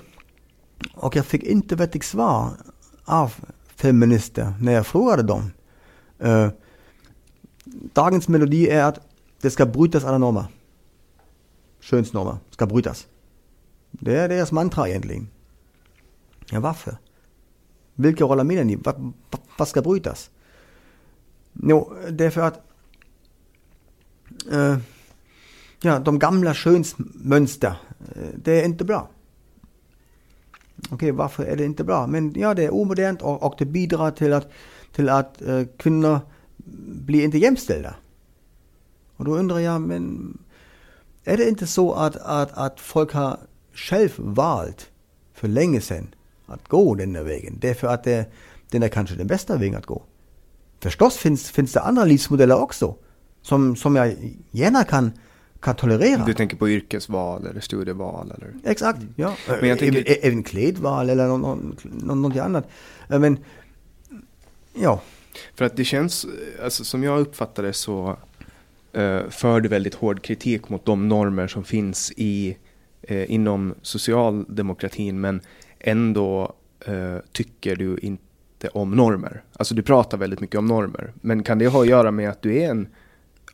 och 0.94 1.16
jag 1.16 1.26
fick 1.26 1.44
inte 1.44 1.76
vettigt 1.76 2.04
svar 2.04 2.50
av 3.06 3.34
feminister 3.76 4.54
när 4.60 4.72
jag 4.72 4.88
frågade 4.88 5.24
dem. 5.24 5.52
Eh, 6.20 6.50
dagens 7.94 8.28
melodi 8.28 8.70
är 8.70 8.84
att 8.84 9.00
det 9.42 9.50
ska 9.50 9.66
brytas 9.66 10.04
alla 10.04 10.18
normer. 10.18 10.46
Könsnormer 11.80 12.38
ska 12.50 12.66
brytas. 12.66 13.08
Det 13.92 14.16
är 14.16 14.30
deras 14.30 14.52
mantra 14.52 14.90
egentligen. 14.90 15.28
Ja, 16.50 16.60
varför? 16.60 16.98
Vilka 18.02 18.24
roller 18.24 18.44
menar 18.44 18.64
ni? 18.64 18.76
Vad, 18.76 19.14
vad 19.58 19.68
ska 19.68 19.82
brytas? 19.82 20.30
Jo, 21.54 21.94
därför 22.10 22.42
att 22.42 22.62
äh, 24.52 24.78
ja, 25.82 26.00
de 26.00 26.20
gamla 26.20 26.54
könsmönster, 26.54 27.76
äh, 28.16 28.30
det 28.36 28.62
är 28.62 28.66
inte 28.66 28.84
bra. 28.84 29.10
Okej, 30.78 30.96
okay, 30.96 31.12
varför 31.12 31.44
är 31.44 31.56
det 31.56 31.66
inte 31.66 31.84
bra? 31.84 32.08
Men 32.08 32.34
ja, 32.36 32.54
det 32.54 32.64
är 32.64 32.74
omodernt 32.74 33.22
och, 33.22 33.44
och 33.44 33.56
det 33.58 33.66
bidrar 33.66 34.12
till 34.12 34.34
att, 34.34 34.52
till 34.92 35.10
att 35.10 35.42
äh, 35.42 35.64
kvinnor 35.78 36.20
blir 37.06 37.24
inte 37.24 37.38
jämställda. 37.38 37.96
Och 39.18 39.26
då 39.26 39.36
undrar 39.38 39.60
jag, 39.60 39.82
men 39.82 40.38
är 41.24 41.38
det 41.38 41.50
inte 41.50 41.68
så 41.68 41.94
att, 41.94 42.16
att, 42.16 42.52
att 42.54 42.80
folk 42.80 43.14
har 43.14 43.38
själv 43.74 44.12
valt 44.18 44.92
länge 45.48 45.82
sedan 45.82 46.16
att 46.52 46.68
gå 46.68 46.96
den 46.96 47.16
här 47.16 47.24
vägen? 47.24 47.58
Därför 47.62 47.88
att 47.88 48.04
det, 48.04 48.32
den 48.70 48.84
är 48.84 48.88
kanske 48.88 49.16
den 49.16 49.28
bästa 49.28 49.58
vägen 49.58 49.76
att 49.76 49.86
gå. 49.86 50.04
Förstås 50.80 51.18
finns, 51.18 51.52
finns 51.52 51.74
det 51.74 51.82
andra 51.82 52.06
livsmodeller 52.06 52.62
också, 52.62 52.96
som, 53.42 53.76
som 53.76 53.96
jag 53.96 54.16
gärna 54.52 54.84
kan, 54.84 55.12
kan 55.60 55.76
tolerera. 55.76 56.26
Du 56.26 56.34
tänker 56.34 56.58
på 56.58 56.70
yrkesval 56.70 57.48
eller 57.48 57.62
studieval? 57.62 58.32
Eller? 58.32 58.54
Exakt, 58.64 59.00
ja. 59.16 59.36
Men 59.48 59.70
jag 59.70 59.80
tänker... 59.80 60.00
även, 60.00 60.18
även 60.22 60.44
klädval 60.44 61.10
eller 61.10 61.28
något, 61.28 61.84
något, 61.84 62.38
annat. 62.38 62.68
Men, 63.08 63.38
ja. 64.74 65.02
För 65.56 65.66
att 65.66 65.76
det 65.76 65.86
känns, 65.86 66.26
alltså, 66.64 66.84
som 66.84 67.04
jag 67.04 67.20
uppfattar 67.20 67.64
det 67.64 67.74
så 67.74 68.18
uh, 68.98 69.30
för 69.30 69.62
du 69.62 69.70
väldigt 69.70 69.94
hård 69.94 70.22
kritik 70.22 70.70
mot 70.70 70.86
de 70.86 71.08
normer 71.08 71.48
som 71.48 71.64
finns 71.64 72.12
i, 72.18 72.58
uh, 73.12 73.32
inom 73.32 73.76
socialdemokratin 73.82 75.22
men 75.22 75.42
ändå 75.84 76.54
uh, 76.90 77.18
tycker 77.32 77.76
du 77.76 77.98
inte 77.98 78.68
om 78.74 78.92
normer. 78.92 79.44
Alltså 79.54 79.76
du 79.76 79.82
pratar 79.82 80.18
väldigt 80.18 80.40
mycket 80.40 80.58
om 80.58 80.66
normer. 80.66 81.14
Men 81.22 81.44
kan 81.44 81.60
det 81.60 81.68
ha 81.68 81.82
att 81.82 81.88
göra 81.88 82.12
med 82.12 82.30
att 82.30 82.42
du 82.42 82.58
är 82.58 82.70
en 82.70 82.88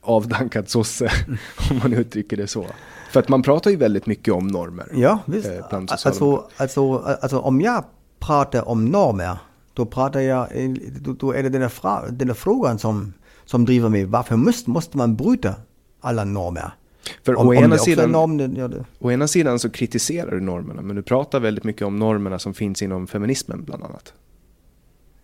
avdankad 0.02 0.70
sosse, 0.70 1.12
om 1.72 1.78
man 1.78 1.94
uttrycker 1.94 2.38
det 2.38 2.48
så? 2.48 2.66
För 3.12 3.20
att 3.20 3.30
man 3.30 3.41
pratar 3.41 3.72
ju 3.72 3.78
väldigt 3.78 4.06
mycket 4.06 4.34
om 4.34 4.48
normer. 4.48 4.88
Ja, 4.94 5.20
visst. 5.26 5.49
Alltså, 5.72 6.49
alltså, 6.58 6.98
alltså 6.98 7.40
om 7.40 7.62
jag 7.62 7.84
pratar 8.20 8.70
om 8.70 8.86
normer 8.86 9.38
då 9.78 9.86
pratar 9.86 10.20
jag, 10.20 10.48
då, 11.02 11.14
då 11.14 11.34
är 11.34 11.44
det 11.44 11.49
den 11.49 11.62
här, 11.62 11.70
fra, 11.70 12.10
den 12.10 12.28
här 12.28 12.36
frågan 12.36 12.80
som, 12.80 13.14
som 13.45 13.66
driver 13.66 13.90
mig. 13.90 14.06
Varför 14.06 14.36
måste, 14.36 14.70
måste 14.70 14.98
man 14.98 15.16
bryta 15.16 15.54
alla 16.02 16.24
normer? 16.24 16.72
För 17.24 17.36
om, 17.36 17.48
å, 17.48 17.54
ena 17.54 17.78
sidan, 17.78 18.12
norm, 18.12 18.56
ja, 18.56 18.70
å 19.00 19.12
ena 19.12 19.28
sidan 19.28 19.60
så 19.60 19.70
kritiserar 19.70 20.32
du 20.32 20.42
normerna, 20.42 20.82
men 20.82 20.96
du 20.96 21.02
pratar 21.02 21.40
väldigt 21.40 21.64
mycket 21.64 21.88
om 21.88 22.00
normerna 22.00 22.40
som 22.40 22.54
finns 22.54 22.82
inom 22.82 23.08
feminismen 23.08 23.64
bland 23.64 23.84
annat. 23.84 24.14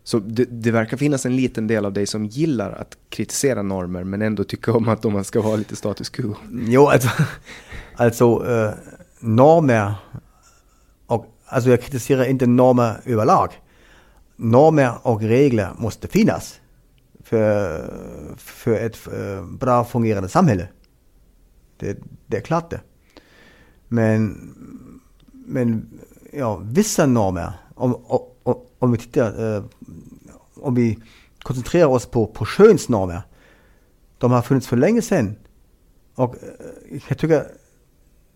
Så 0.04 0.20
det, 0.20 0.46
det, 0.46 0.72
verkar 0.72 0.98
finnas 0.98 1.26
en 1.26 1.36
liten 1.36 1.68
del 1.68 1.86
av 1.86 1.94
dig 1.94 2.08
som 2.08 2.26
gillar 2.26 2.72
att 2.72 2.98
kritisera 3.10 3.62
normer 3.62 4.04
men 4.04 4.22
ändå 4.22 4.44
tycker 4.44 4.76
om 4.76 4.90
att 4.90 5.02
de 5.02 5.24
ska 5.24 5.42
vara 5.42 5.56
lite 5.56 5.76
status 5.76 6.10
quo. 6.10 6.36
Jo, 6.52 6.88
alltså, 6.88 7.10
alltså 7.96 8.44
uh, 8.44 8.72
normer 9.20 9.94
och 11.08 11.26
alltså 11.46 11.70
jag 11.70 11.82
kritiserar 11.82 12.26
inte 12.26 12.46
normer 12.48 13.02
överlag 13.06 13.50
normer 14.36 14.92
och 15.02 15.22
regler 15.22 15.70
måste 15.78 16.08
finnas 16.08 16.60
för, 17.24 17.94
för 18.38 18.74
ett 18.74 18.98
för 18.98 19.42
bra 19.42 19.86
fungerande 19.86 20.30
samhälle. 20.30 20.68
Det, 21.78 21.98
det 22.28 22.38
är 22.38 22.42
klart 22.42 22.70
det. 22.70 22.82
Men, 23.88 24.54
men 25.32 26.00
ja, 26.32 26.62
vissa 26.64 27.06
normer, 27.06 27.54
om, 27.76 27.96
om, 28.44 28.58
om 28.80 28.92
vi 28.92 28.98
tittar, 28.98 29.56
eh, 29.56 29.64
om 30.56 30.76
vi 30.76 31.00
koncentrerar 31.44 31.88
oss 31.88 32.06
på, 32.06 32.28
på 32.28 32.46
könsnormer, 32.46 33.22
de 34.18 34.32
har 34.32 34.42
funnits 34.42 34.68
för 34.68 34.78
länge 34.78 35.02
sedan. 35.02 35.36
Och 36.16 36.36
eh, 36.36 37.00
jag 37.08 37.18
tycker 37.18 37.48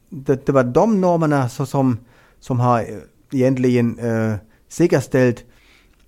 det, 0.09 0.45
det 0.45 0.51
var 0.51 0.63
de 0.63 1.01
normerna 1.01 1.49
som, 1.49 1.97
som 2.39 2.59
har 2.59 2.85
egentligen 3.31 3.99
eh, 3.99 4.35
säkerställt 4.67 5.45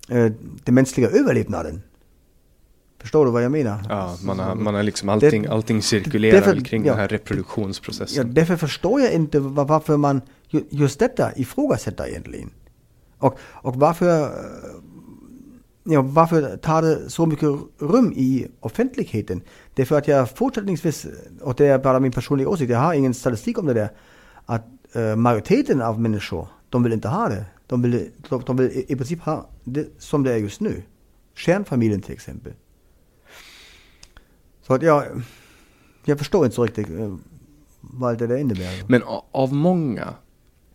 äh, 0.08 0.32
den 0.64 0.74
mänskliga 0.74 1.08
överlevnaden. 1.08 1.82
Förstår 3.00 3.24
du 3.26 3.30
vad 3.30 3.44
jag 3.44 3.52
menar? 3.52 3.82
Ja, 3.88 4.16
man 4.24 4.38
har, 4.38 4.54
man 4.54 4.74
har 4.74 4.82
liksom 4.82 5.08
allting, 5.08 5.46
allting 5.46 5.82
cirkulerar 5.82 6.40
därför- 6.40 6.60
kring 6.64 6.84
ja. 6.84 6.92
den 6.92 6.98
här 7.00 7.08
Ja, 7.10 7.14
reproduktionsprocessen. 7.16 8.34
därför 8.34 8.56
förstår 8.56 9.00
jag 9.00 9.12
inte 9.12 9.40
va- 9.40 9.64
varför 9.64 9.96
man 9.96 10.20
ju- 10.48 10.64
just 10.70 10.98
detta 10.98 11.30
ifrågasätter 11.36 12.08
egentligen. 12.08 12.50
Och, 13.18 13.38
och 13.42 13.76
varför, 13.76 14.20
eh, 14.22 14.28
ja, 15.84 16.02
varför 16.02 16.56
tar 16.56 16.82
det 16.82 17.10
så 17.10 17.26
mycket 17.26 17.48
rum 17.78 18.12
i 18.16 18.46
offentligheten? 18.60 19.42
Det 19.74 19.82
är 19.82 19.86
för 19.86 19.98
att 19.98 20.08
jag 20.08 20.30
fortsättningsvis, 20.30 21.06
och 21.40 21.54
det 21.54 21.66
är 21.66 21.78
bara 21.78 22.00
min 22.00 22.12
personliga 22.12 22.48
åsikt, 22.48 22.70
jag 22.70 22.78
har 22.78 22.94
ingen 22.94 23.14
statistik 23.14 23.58
om 23.58 23.66
det 23.66 23.74
där, 23.74 23.88
att 24.46 24.66
eh, 24.92 25.16
majoriteten 25.16 25.82
av 25.82 26.00
människor, 26.00 26.48
de 26.68 26.82
vill 26.82 26.92
inte 26.92 27.08
ha 27.08 27.28
det. 27.28 27.44
De 27.66 27.82
vill, 27.82 28.10
de, 28.28 28.42
de 28.46 28.56
vill 28.56 28.66
i, 28.70 28.84
i 28.88 28.96
princip 28.96 29.20
ha 29.20 29.48
det 29.64 29.86
som 29.98 30.22
det 30.22 30.32
är 30.32 30.36
just 30.36 30.60
nu. 30.60 30.82
Kärnfamiljen 31.36 32.00
till 32.02 32.12
exempel. 32.12 32.52
Så 34.70 34.74
att 34.74 34.82
jag, 34.82 35.04
jag 36.04 36.18
förstår 36.18 36.44
inte 36.44 36.54
så 36.54 36.64
riktigt 36.64 36.90
eh, 36.90 37.14
vad 37.80 38.18
det 38.18 38.26
där 38.26 38.36
innebär. 38.36 38.82
Men 38.86 39.02
av 39.32 39.52
många 39.54 40.14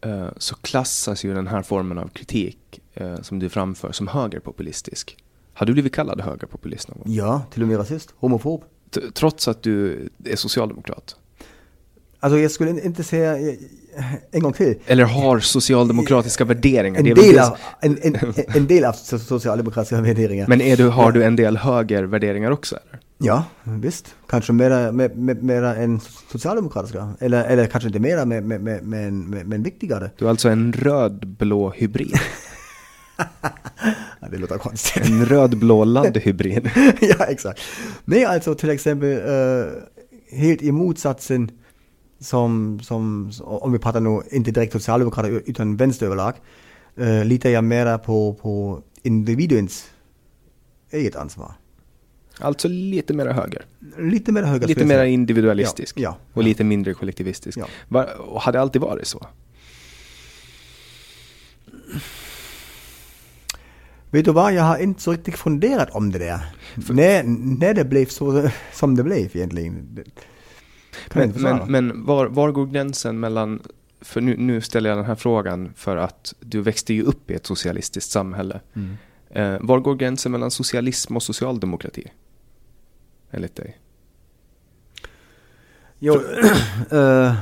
eh, 0.01 0.27
så 0.37 0.55
klassas 0.55 1.25
ju 1.25 1.33
den 1.33 1.47
här 1.47 1.61
formen 1.61 1.97
av 1.97 2.07
kritik 2.07 2.81
eh, 2.93 3.21
som 3.21 3.39
du 3.39 3.49
framför 3.49 3.91
som 3.91 4.07
högerpopulistisk. 4.07 5.17
Har 5.53 5.65
du 5.65 5.73
blivit 5.73 5.95
kallad 5.95 6.21
högerpopulist 6.21 6.87
någon 6.87 6.97
gång? 6.97 7.13
Ja, 7.13 7.41
till 7.53 7.61
och 7.61 7.67
med 7.67 7.77
rasist, 7.79 8.13
homofob. 8.17 8.63
T- 8.91 9.01
Trots 9.13 9.47
att 9.47 9.63
du 9.63 10.09
är 10.25 10.35
socialdemokrat? 10.35 11.15
Alltså 12.19 12.39
jag 12.39 12.51
skulle 12.51 12.81
inte 12.81 13.03
säga, 13.03 13.55
en 14.31 14.41
gång 14.41 14.53
till. 14.53 14.75
Eller 14.85 15.03
har 15.03 15.39
socialdemokratiska 15.39 16.45
värderingar? 16.45 16.99
En 16.99 17.07
är 17.07 17.15
väl 17.15 17.23
del, 17.23 17.39
av, 17.39 17.57
en, 17.81 17.97
en, 18.01 18.33
en 18.47 18.67
del 18.67 18.85
av 18.85 18.93
so- 18.93 19.17
socialdemokratiska 19.17 20.01
värderingar. 20.01 20.47
Men 20.47 20.61
är 20.61 20.77
du, 20.77 20.87
har 20.87 21.11
du 21.11 21.23
en 21.23 21.35
del 21.35 21.57
högervärderingar 21.57 22.51
också? 22.51 22.75
Eller? 22.75 22.99
Ja, 23.17 23.43
visst. 23.63 24.15
Kanske 24.27 24.53
mera, 24.53 24.91
mera, 24.91 25.35
mera 25.41 25.75
än 25.75 25.99
socialdemokratiska. 26.31 27.13
Eller, 27.19 27.43
eller 27.43 27.67
kanske 27.67 27.87
inte 27.87 27.99
mera, 27.99 28.25
men, 28.25 28.47
men, 28.47 28.89
men, 28.89 29.29
men, 29.29 29.63
viktigare. 29.63 30.11
Du 30.17 30.25
är 30.25 30.29
alltså 30.29 30.49
en 30.49 30.73
röd-blå 30.73 31.69
hybrid? 31.69 32.19
Det 34.31 34.37
låter 34.37 34.57
konstigt. 34.57 35.05
En 35.05 35.25
röd-blå 35.25 35.83
laddhybrid? 35.83 36.69
ja, 37.01 37.25
exakt. 37.25 37.61
Nej, 38.05 38.25
alltså 38.25 38.55
till 38.55 38.69
exempel 38.69 39.11
eh, 39.11 40.37
helt 40.37 40.61
i 40.61 40.71
motsatsen 40.71 41.51
som, 42.19 42.79
som, 42.83 43.31
om 43.43 43.71
vi 43.71 43.79
pratar 43.79 43.99
nu 43.99 44.21
inte 44.31 44.51
direkt 44.51 44.73
socialdemokrater 44.73 45.41
utan 45.45 45.77
vänster 45.77 46.05
överlag, 46.05 46.33
uh, 46.99 47.25
litar 47.25 47.49
jag 47.49 47.63
mera 47.63 47.97
på, 47.97 48.33
på 48.33 48.81
individens 49.01 49.85
eget 50.91 51.15
ansvar. 51.15 51.51
Alltså 52.39 52.67
lite 52.67 53.13
mera 53.13 53.33
höger? 53.33 53.65
Lite 53.97 54.31
mer 54.31 54.43
höger 54.43 54.67
Lite 54.67 54.85
mer 54.85 55.05
individualistisk? 55.05 55.99
Ja, 55.99 56.01
ja, 56.03 56.17
och 56.33 56.43
lite 56.43 56.63
mindre 56.63 56.93
kollektivistisk? 56.93 57.57
Ja. 57.57 57.65
Var, 57.87 58.21
och 58.21 58.41
har 58.41 58.51
det 58.51 58.61
alltid 58.61 58.81
varit 58.81 59.07
så? 59.07 59.27
Vet 64.09 64.25
du 64.25 64.31
vad, 64.31 64.53
jag 64.53 64.63
har 64.63 64.77
inte 64.77 65.01
så 65.01 65.11
riktigt 65.11 65.35
funderat 65.35 65.89
om 65.91 66.11
det 66.11 66.19
där. 66.19 66.39
När, 66.89 67.23
när 67.59 67.73
det 67.73 67.85
blev 67.85 68.05
så 68.05 68.49
som 68.73 68.95
det 68.95 69.03
blev 69.03 69.35
egentligen. 69.37 70.03
Men, 71.13 71.33
men, 71.35 71.71
men 71.71 72.05
var, 72.05 72.25
var 72.25 72.51
går 72.51 72.65
gränsen 72.65 73.19
mellan, 73.19 73.59
för 74.01 74.21
nu, 74.21 74.37
nu 74.37 74.61
ställer 74.61 74.89
jag 74.89 74.97
den 74.97 75.05
här 75.05 75.15
frågan 75.15 75.73
för 75.75 75.97
att 75.97 76.33
du 76.39 76.61
växte 76.61 76.93
ju 76.93 77.03
upp 77.03 77.31
i 77.31 77.33
ett 77.33 77.45
socialistiskt 77.45 78.11
samhälle. 78.11 78.59
Mm. 78.73 78.97
Eh, 79.35 79.57
var 79.61 79.79
går 79.79 79.95
gränsen 79.95 80.31
mellan 80.31 80.51
socialism 80.51 81.15
och 81.15 81.23
socialdemokrati? 81.23 82.11
Enligt 83.31 83.55
dig? 83.55 83.79
Jo, 85.99 86.13
eh, 86.91 87.35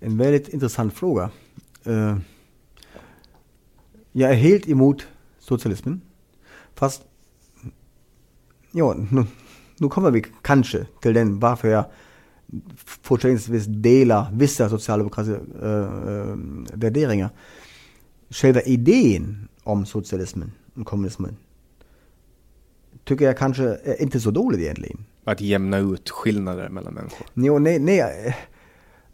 en 0.00 0.18
väldigt 0.18 0.48
intressant 0.48 0.94
fråga. 0.94 1.30
Eh, 1.84 2.18
jag 4.12 4.30
är 4.30 4.34
helt 4.34 4.68
emot 4.68 5.06
socialismen. 5.38 6.00
Fast, 6.74 7.02
ja, 8.70 8.94
nu, 9.10 9.24
nu 9.76 9.88
kommer 9.88 10.10
vi 10.10 10.24
kanske 10.42 10.86
till 11.00 11.14
den 11.14 11.38
varför 11.40 11.68
jag 11.68 11.84
fortsättningsvis 12.84 13.66
delar 13.66 14.30
vissa 14.32 14.68
socialdemokratiska 14.68 15.40
eh, 15.62 16.36
värderingar. 16.72 17.30
Själva 18.30 18.60
idén 18.60 19.48
om 19.66 19.86
socialismen 19.86 20.52
och 20.74 20.86
kommunismen 20.86 21.36
tycker 23.04 23.24
jag 23.24 23.38
kanske 23.38 23.64
är 23.64 24.02
inte 24.02 24.20
så 24.20 24.30
dåligt 24.30 24.60
egentligen. 24.60 25.04
Att 25.24 25.40
jämna 25.40 25.78
ut 25.78 26.10
skillnader 26.10 26.68
mellan 26.68 26.94
människor? 26.94 27.26
Jo, 27.34 27.58
nej, 27.58 27.78
nej. 27.78 28.00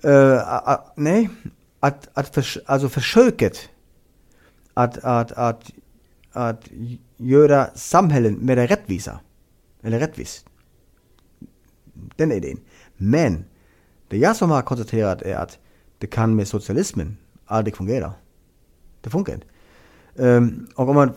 eh, 0.05 0.11
eh, 0.13 0.69
ah, 0.69 0.93
nej. 0.97 1.29
Att, 1.81 2.09
att 2.15 2.35
förs 2.35 2.59
alltså 2.67 2.89
försöket 2.89 3.69
att, 4.75 4.99
att, 4.99 5.33
att, 5.33 5.71
att 6.33 6.69
göra 7.17 7.71
samhällen 7.75 8.39
mer 8.47 8.57
rättvisa. 8.57 9.21
Eller 9.83 9.99
rättvist. 9.99 10.47
Den 12.17 12.33
är 12.33 12.37
idén. 12.37 12.61
Men 12.97 13.45
det 14.09 14.19
jag 14.19 14.37
som 14.37 14.51
har 14.51 14.63
konstaterat 14.63 15.23
är 15.23 15.35
att 15.35 15.59
det 15.99 16.07
kan 16.07 16.37
med 16.37 16.49
socialismen 16.49 17.17
aldrig 17.47 17.77
fungera. 17.77 18.13
Det 19.01 19.11
funkar 19.11 19.35
inte. 19.35 19.47
Ehm, 20.19 20.67
och 20.75 20.89
om 20.89 20.95
man 20.95 21.13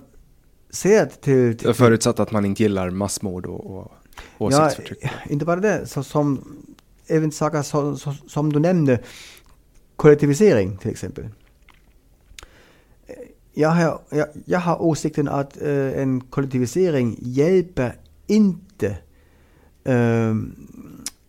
ser 0.69 1.05
till... 1.05 1.57
till 1.57 1.73
Förutsatt 1.73 2.19
att 2.19 2.31
man 2.31 2.45
inte 2.45 2.63
gillar 2.63 2.89
massmord 2.89 3.45
och, 3.45 3.65
och 3.65 3.91
åsiktsförtryck? 4.37 4.99
Ja, 5.01 5.09
inte 5.29 5.45
bara 5.45 5.59
det. 5.59 5.87
Så 5.87 6.03
som, 6.03 6.55
även 7.07 7.31
saker 7.31 7.61
som, 7.61 7.97
som, 7.97 8.13
som 8.27 8.53
du 8.53 8.59
nämnde, 8.59 8.99
kollektivisering 9.95 10.77
till 10.77 10.91
exempel. 10.91 11.29
Jag 13.53 13.69
har, 13.69 14.01
jag, 14.09 14.27
jag 14.45 14.59
har 14.59 14.81
åsikten 14.81 15.27
att 15.27 15.61
eh, 15.61 16.01
en 16.01 16.21
kollektivisering 16.21 17.17
hjälper 17.21 17.95
inte 18.27 18.97
eh, 19.83 20.35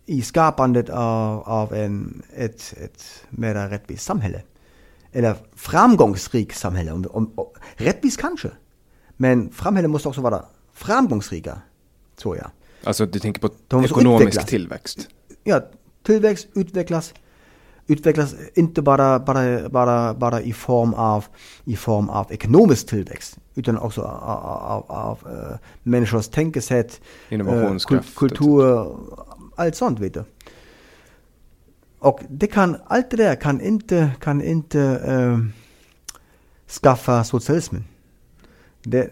i 0.06 0.22
skapandet 0.22 0.90
av, 0.90 1.42
av 1.42 1.74
en, 1.74 2.22
ett, 2.36 2.74
ett 2.84 3.24
mer 3.30 3.68
rättvist 3.68 4.04
samhälle. 4.04 4.42
Eller 5.16 5.36
framgångsrikt 5.54 6.56
samhälle. 6.58 6.92
Om, 6.92 7.06
om, 7.10 7.32
om, 7.34 7.46
rättvist 7.74 8.20
kanske. 8.20 8.50
Men 9.16 9.52
samhället 9.52 9.90
måste 9.90 10.08
också 10.08 10.20
vara 10.20 10.44
framgångsrika, 10.72 11.58
tror 12.16 12.36
jag. 12.36 12.50
Alltså 12.84 13.06
du 13.06 13.18
tänker 13.18 13.40
på 13.40 13.50
De 13.68 13.84
ekonomisk 13.84 14.22
utvecklas. 14.22 14.46
tillväxt? 14.46 15.08
ja, 15.44 15.60
tillväxt 16.02 16.48
utvecklas, 16.54 17.14
utvecklas 17.86 18.34
inte 18.54 18.82
bara, 18.82 19.18
bara, 19.18 19.68
bara, 19.68 20.14
bara 20.14 20.40
i, 20.40 20.52
form 20.52 20.94
av, 20.94 21.24
i 21.64 21.76
form 21.76 22.08
av 22.08 22.32
ekonomisk 22.32 22.86
tillväxt, 22.86 23.38
utan 23.54 23.78
också 23.78 24.02
av, 24.02 24.46
av, 24.46 24.84
av 24.88 25.18
uh, 25.26 25.56
människors 25.82 26.28
tänkesätt, 26.28 27.00
eh, 27.28 27.76
kul- 27.88 28.02
kultur, 28.16 28.96
allt 29.56 29.76
sånt 29.76 29.98
vet 29.98 30.14
du. 30.14 30.24
Och 32.06 32.20
det 32.28 32.46
kan, 32.46 32.76
allt 32.86 33.10
det 33.10 33.16
där 33.16 33.34
kan 33.34 33.60
inte, 33.60 34.10
kan 34.20 34.42
inte 34.42 34.80
eh, 35.06 35.38
skaffa 36.82 37.24
socialismen. 37.24 37.84
Det, 38.82 39.10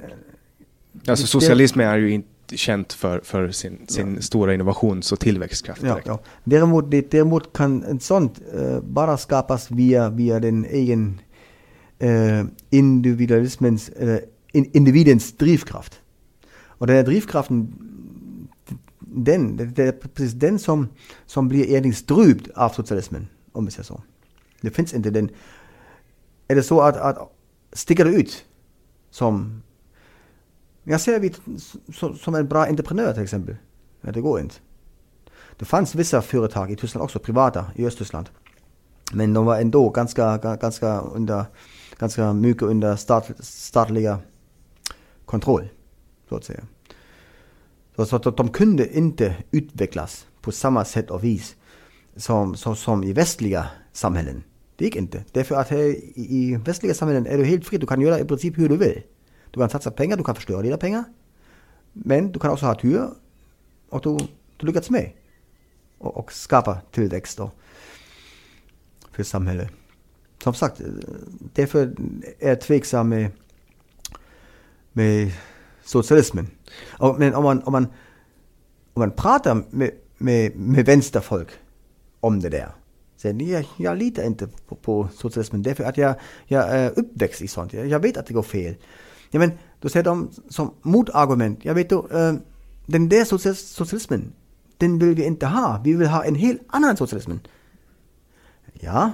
Alltså 1.09 1.25
det- 1.25 1.29
socialism 1.29 1.81
är 1.81 1.97
ju 1.97 2.11
inte 2.11 2.57
känt 2.57 2.93
för, 2.93 3.21
för 3.25 3.51
sin, 3.51 3.87
sin 3.89 4.23
stora 4.23 4.55
innovations 4.55 5.13
och 5.13 5.21
tillväxtkraft. 5.21 5.83
Ja, 5.83 6.01
ja. 6.05 6.21
Däremot, 6.45 6.91
det, 6.91 7.11
däremot 7.11 7.53
kan 7.53 7.83
ett 7.83 8.03
sånt 8.03 8.41
eh, 8.55 8.81
bara 8.81 9.17
skapas 9.17 9.71
via, 9.71 10.11
via 10.11 10.41
den 10.41 10.65
egen 10.65 11.21
eh, 11.99 12.45
individualismens, 12.71 13.91
in, 14.53 14.71
individens 14.73 15.33
drivkraft. 15.33 16.01
Och 16.79 16.87
den 16.87 16.97
här 16.97 17.03
drivkraften, 17.03 17.75
den, 19.15 19.57
det, 19.57 19.83
är 19.83 19.93
precis 19.93 20.33
den 20.33 20.59
som, 20.59 20.89
som 21.27 21.49
blir 21.49 21.65
egentligen 21.65 21.95
strypt 21.95 22.49
av 22.55 22.69
socialismen, 22.69 23.29
om 23.53 23.65
vi 23.65 23.71
säger 23.71 23.85
så. 23.85 24.03
Det 24.61 24.71
finns 24.71 24.95
inte 24.95 25.11
den. 25.11 25.31
Är 26.49 26.55
det 26.55 26.63
så 26.63 26.81
att, 26.81 26.97
att 26.97 27.19
sticker 27.73 28.05
det 28.05 28.11
ut 28.11 28.45
som 29.11 29.63
jag 30.85 31.01
ser 31.01 31.21
vid, 31.21 31.37
som, 32.19 32.35
en 32.35 32.49
bra 32.49 32.67
entreprenör 32.67 33.13
till 33.13 33.23
exempel. 33.23 33.57
Ja, 34.01 34.13
det 34.13 34.21
går 34.21 34.41
inte. 34.41 34.55
Det 35.57 35.65
fanns 35.65 35.95
vissa 35.95 36.23
företag 36.23 36.71
i 36.71 36.77
Tyskland 36.77 37.05
också, 37.05 37.19
privata, 37.19 37.67
i 37.75 37.87
Östtyskland. 37.87 38.29
Men 39.13 39.35
de 39.35 39.45
var 39.45 39.61
ändå 39.61 39.91
ganska, 39.91 40.37
ganska, 40.37 41.01
under, 41.01 41.45
ganska 41.99 42.33
mycket 42.33 42.63
under 42.63 42.97
stat, 42.97 43.31
statliga 43.41 44.19
kontroll, 45.25 45.69
så 46.29 46.37
att 46.37 46.45
säga. 46.45 46.65
Så, 47.97 48.07
så 48.07 48.17
att 48.17 48.37
de 48.37 48.49
kunde 48.49 48.97
inte 48.97 49.37
utvecklas 49.51 50.27
på 50.41 50.53
samma 50.53 50.85
sätt 50.85 51.11
och 51.11 51.25
vis 51.25 51.57
som, 52.17 52.55
som, 52.57 52.77
som 52.77 53.05
i 53.05 53.13
västliga 53.13 53.67
samhällen. 53.93 54.43
Det 54.77 54.85
gick 54.85 54.97
inte. 54.97 55.25
Därför 55.33 55.55
att 55.55 55.69
här 55.69 55.79
i, 55.79 56.13
i 56.15 56.57
västliga 56.57 56.95
samhällen 56.95 57.27
är 57.27 57.39
du 57.39 57.45
helt 57.45 57.67
fri. 57.67 57.79
Du 57.79 57.87
kan 57.87 58.01
göra 58.01 58.21
i 58.21 58.25
princip 58.25 58.59
hur 58.59 58.69
du 58.69 58.77
vill. 58.77 59.03
Du 59.51 59.61
kan 59.61 59.71
satsa 59.71 59.91
pengar, 59.91 60.17
du 60.17 60.25
kan 60.25 60.35
förstöra 60.35 60.63
dina 60.63 60.77
pengar. 60.77 61.05
Men 61.93 62.33
du 62.33 62.39
kan 62.39 62.51
också 62.51 62.67
ha 62.67 62.75
tur 62.75 63.09
och 63.91 64.01
du, 64.03 64.19
du 64.57 64.67
lyckats 64.67 64.91
med 64.91 65.11
och, 65.99 66.17
och 66.17 66.33
skapa 66.33 66.81
tillväxt 66.91 67.39
då 67.39 67.51
för 69.13 69.23
samhället. 69.23 69.71
Som 70.43 70.55
sagt, 70.55 70.81
eh, 70.81 70.87
därför 71.55 71.95
är 72.39 72.49
jag 72.49 72.61
tveksam 72.61 73.09
med, 73.09 73.31
med 74.93 75.33
socialismen. 75.85 76.47
Och, 76.99 77.19
men 77.19 77.35
om 77.35 77.45
man, 77.45 77.63
om, 77.63 77.73
man, 77.73 77.85
om 78.95 79.01
man 79.01 79.11
pratar 79.11 79.65
med, 79.71 79.91
med, 80.19 80.57
med 80.57 80.87
vänsterfolk 80.87 81.49
om 82.21 82.41
det 82.41 82.49
där. 82.49 82.69
Säger 83.17 83.53
jag, 83.53 83.67
jag 83.77 83.99
litar 83.99 84.23
inte 84.23 84.47
på, 84.47 84.75
på 84.75 85.09
socialismen 85.15 85.63
därför 85.63 85.85
att 85.85 85.97
jag, 85.97 86.15
jag 86.47 86.69
är 86.69 86.99
uppväxt 86.99 87.43
i 87.43 87.49
sånt. 87.49 87.73
Jag, 87.73 87.87
jag 87.87 88.01
vet 88.01 88.17
att 88.17 88.27
det 88.27 88.35
går 88.35 88.43
fel. 88.43 88.75
Ja, 89.31 89.39
men 89.39 89.51
då 89.81 89.89
säger 89.89 90.05
de 90.05 90.31
som 90.49 90.75
motargument, 90.83 91.65
jag 91.65 91.75
vet 91.75 91.91
då, 91.91 92.09
äh, 92.09 92.35
den 92.87 93.09
där 93.09 93.25
socialismen, 93.55 94.33
den 94.77 94.99
vill 94.99 95.15
vi 95.15 95.25
inte 95.25 95.47
ha. 95.47 95.81
Vi 95.85 95.93
vill 95.95 96.09
ha 96.09 96.25
en 96.25 96.35
helt 96.35 96.63
annan 96.67 96.97
socialism. 96.97 97.33
Ja, 98.73 99.13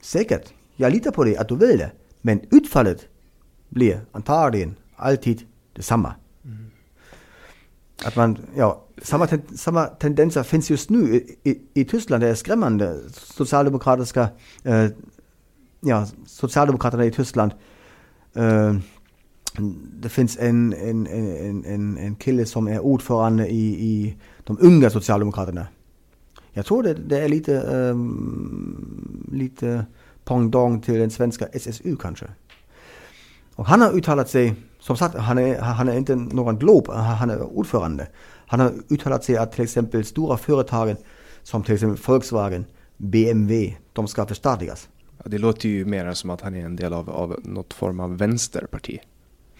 säkert. 0.00 0.52
Jag 0.76 0.92
litar 0.92 1.10
på 1.10 1.24
dig 1.24 1.36
att 1.36 1.48
du 1.48 1.56
vill 1.56 1.78
det. 1.78 1.92
Men 2.20 2.40
utfallet 2.50 3.08
blir 3.68 4.00
antagligen 4.12 4.76
alltid 4.96 5.46
detsamma. 5.76 6.14
Mm. 6.44 6.70
Att 8.04 8.16
man, 8.16 8.38
ja, 8.56 8.84
samma, 9.02 9.26
ten, 9.26 9.42
samma 9.56 9.86
tendenser 9.86 10.42
finns 10.42 10.70
just 10.70 10.90
nu 10.90 11.14
i, 11.16 11.50
i, 11.50 11.60
i 11.74 11.84
Tyskland. 11.84 12.22
Det 12.22 12.28
är 12.28 12.34
skrämmande. 12.34 13.00
Socialdemokratiska, 13.12 14.28
eh, 14.64 14.84
øh, 14.84 14.90
ja, 15.80 16.06
Socialdemokraterna 16.26 17.04
i 17.04 17.10
Tyskland 17.10 17.52
øh, 18.36 18.76
Eh, 19.58 19.64
det 20.02 20.08
finns 20.08 20.38
en, 20.40 20.72
en, 20.72 21.06
en, 21.06 21.64
en, 21.64 21.98
en 21.98 22.16
kille 22.16 22.46
som 22.46 22.68
är 22.68 22.78
ordförande 22.78 23.48
i, 23.48 23.66
i 23.66 24.16
de 24.44 24.58
unga 24.60 24.90
Socialdemokraterna. 24.90 25.66
Jag 26.52 26.66
tror 26.66 26.82
det, 26.82 26.94
det 26.94 27.18
är 27.18 27.28
lite, 27.28 27.52
um, 27.52 29.26
øh, 29.28 29.38
lite 29.38 29.86
pendant 30.24 30.84
till 30.84 31.00
den 31.00 31.10
svenska 31.10 31.46
SSU 31.52 31.96
kanske. 31.96 32.26
Och 33.54 33.66
han 33.66 33.80
har 33.80 33.92
uttalat 33.92 34.30
sig, 34.30 34.54
som 34.86 34.96
sagt, 34.96 35.14
han 35.14 35.38
är, 35.38 35.60
han 35.60 35.88
är 35.88 35.96
inte 35.96 36.14
någon 36.14 36.58
glob, 36.58 36.88
han 36.90 37.30
är 37.30 37.42
ordförande. 37.42 38.06
Han 38.46 38.60
har 38.60 38.72
uttalat 38.88 39.24
sig 39.24 39.36
att 39.36 39.52
till 39.52 39.64
exempel 39.64 40.04
stora 40.04 40.36
företagen 40.36 40.96
som 41.42 41.62
till 41.62 41.74
exempel 41.74 42.02
Volkswagen, 42.06 42.64
BMW, 42.96 43.76
de 43.92 44.08
ska 44.08 44.26
förstatligas. 44.26 44.88
Ja, 45.18 45.24
det 45.26 45.38
låter 45.38 45.68
ju 45.68 45.84
mer 45.84 46.12
som 46.12 46.30
att 46.30 46.40
han 46.40 46.54
är 46.54 46.64
en 46.64 46.76
del 46.76 46.92
av, 46.92 47.10
av 47.10 47.40
något 47.44 47.74
form 47.74 48.00
av 48.00 48.18
vänsterparti. 48.18 48.98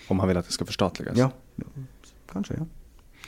Om 0.09 0.19
han 0.19 0.29
vill 0.29 0.37
att 0.37 0.47
det 0.47 0.53
ska 0.53 0.65
förstatligas. 0.65 1.17
Ja, 1.17 1.31
kanske 2.33 2.55
ja. 2.55 2.67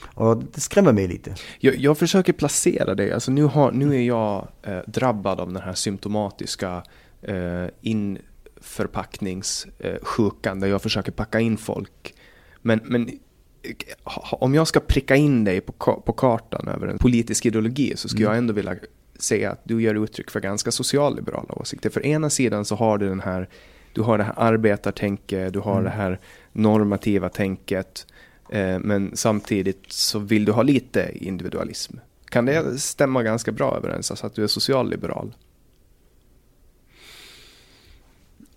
Och 0.05 0.45
det 0.55 0.61
skrämmer 0.61 0.93
mig 0.93 1.09
lite. 1.09 1.35
Jag, 1.59 1.77
jag 1.77 1.99
försöker 1.99 2.33
placera 2.33 2.95
det. 2.95 3.13
Alltså 3.13 3.31
nu, 3.31 3.45
har, 3.45 3.73
nu 3.73 3.95
är 3.95 4.03
jag 4.03 4.49
eh, 4.63 4.79
drabbad 4.87 5.41
av 5.41 5.53
den 5.53 5.63
här 5.63 5.75
symptomatiska 5.75 6.83
eh, 7.23 7.67
införpackningssjukan 7.81 8.28
eh, 9.79 10.55
där 10.55 10.67
jag 10.67 10.83
försöker 10.83 11.13
packa 11.13 11.41
in 11.41 11.57
folk. 11.57 12.15
Men, 12.63 12.81
men 12.85 13.11
om 14.31 14.55
jag 14.55 14.69
ska 14.69 14.81
pricka 14.81 15.17
in 15.17 15.45
dig 15.45 15.61
på, 15.61 15.73
på 16.07 16.13
kartan 16.13 16.69
över 16.69 16.87
en 16.87 16.99
politisk 16.99 17.47
ideologi 17.47 17.93
så 17.97 18.09
skulle 18.09 18.25
mm. 18.25 18.33
jag 18.33 18.39
ändå 18.39 18.53
vilja 18.53 18.77
säga 19.19 19.51
att 19.51 19.61
du 19.65 19.83
ger 19.83 19.95
uttryck 19.95 20.31
för 20.31 20.41
ganska 20.41 20.71
socialliberala 20.71 21.55
åsikter. 21.55 21.91
För 21.91 22.07
ena 22.07 22.31
sidan 22.31 22.65
så 22.65 22.75
har 22.75 22.99
du 22.99 23.09
den 23.09 23.21
här 23.21 23.49
du 23.93 24.03
har 24.03 24.19
det 24.19 24.25
här 24.25 24.35
arbetartänket, 24.37 25.53
du 25.53 25.59
har 25.59 25.73
mm. 25.73 25.85
det 25.85 25.91
här 25.91 26.21
normativa 26.53 27.29
tänket. 27.29 28.07
Eh, 28.51 28.79
men 28.79 29.17
samtidigt 29.17 29.93
så 29.93 30.19
vill 30.19 30.45
du 30.45 30.53
ha 30.53 30.63
lite 30.63 31.11
individualism. 31.15 31.97
Kan 32.25 32.45
det 32.45 32.81
stämma 32.81 33.23
ganska 33.23 33.53
bra 33.53 33.77
överens, 33.77 34.11
alltså 34.11 34.27
att 34.27 34.35
du 34.35 34.43
är 34.43 34.47
socialliberal? 34.47 35.35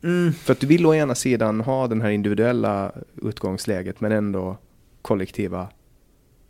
Mm. 0.03 0.33
För 0.33 0.53
att 0.53 0.59
du 0.59 0.67
vill 0.67 0.85
å 0.85 0.93
ena 0.93 1.15
sidan 1.15 1.61
ha 1.61 1.87
den 1.87 2.01
här 2.01 2.09
individuella 2.09 2.91
utgångsläget 3.21 4.01
men 4.01 4.11
ändå 4.11 4.57
kollektiva 5.01 5.67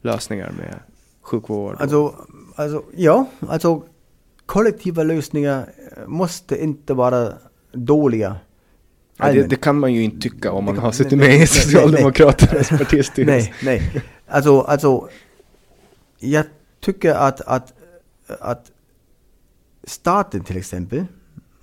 lösningar 0.02 0.52
med 0.58 0.80
sjukvård? 1.22 1.76
Alltså, 1.80 2.16
alltså, 2.56 2.84
ja, 2.96 3.26
alltså 3.40 3.84
kollektiva 4.46 5.04
lösningar 5.04 5.66
måste 6.08 6.64
inte 6.64 6.94
vara 6.94 7.34
dåliga 7.72 8.36
Ja, 9.18 9.34
det, 9.34 9.44
det, 9.44 9.56
kan 9.56 9.80
man 9.80 9.94
ju 9.94 10.04
inte 10.04 10.20
tycka 10.20 10.52
om 10.52 10.66
man 10.66 10.78
har 10.78 10.92
suttit 10.92 11.18
med 11.18 11.36
i 11.36 11.48
Socialdemokraternas 11.48 12.70
partistyrelse. 12.80 13.32
Nej, 13.32 13.54
nej. 13.64 14.04
Alltså, 14.28 14.62
alltså, 14.62 15.10
jag 16.20 16.46
tycker 16.80 17.14
att, 17.14 17.42
att, 17.42 17.74
att 18.28 18.72
staten 19.84 20.44
till 20.44 20.58
exempel 20.58 21.06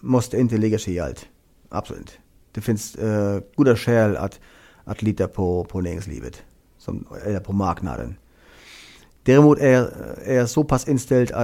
måste 0.01 0.39
inte 0.39 0.57
lägga 0.57 0.79
sig 0.79 0.95
i 0.95 1.01
allt. 1.01 1.27
Absolut. 1.69 2.19
Det 2.53 2.61
finns 2.61 2.97
uh, 2.97 3.41
goda 3.57 3.77
skäl 3.77 4.17
att, 4.17 4.41
att 4.85 5.03
lita 5.03 5.29
på, 5.29 5.65
på 5.65 5.81
näringslivet, 5.81 6.43
som, 6.79 7.07
eller 7.25 7.41
på 7.41 7.53
marknaden. 7.53 8.17
Däremot 9.23 9.59
är, 9.59 9.91
är 10.25 10.47
så 10.47 10.65
pass 10.65 10.89
inställd 10.89 11.31
uh, 11.31 11.41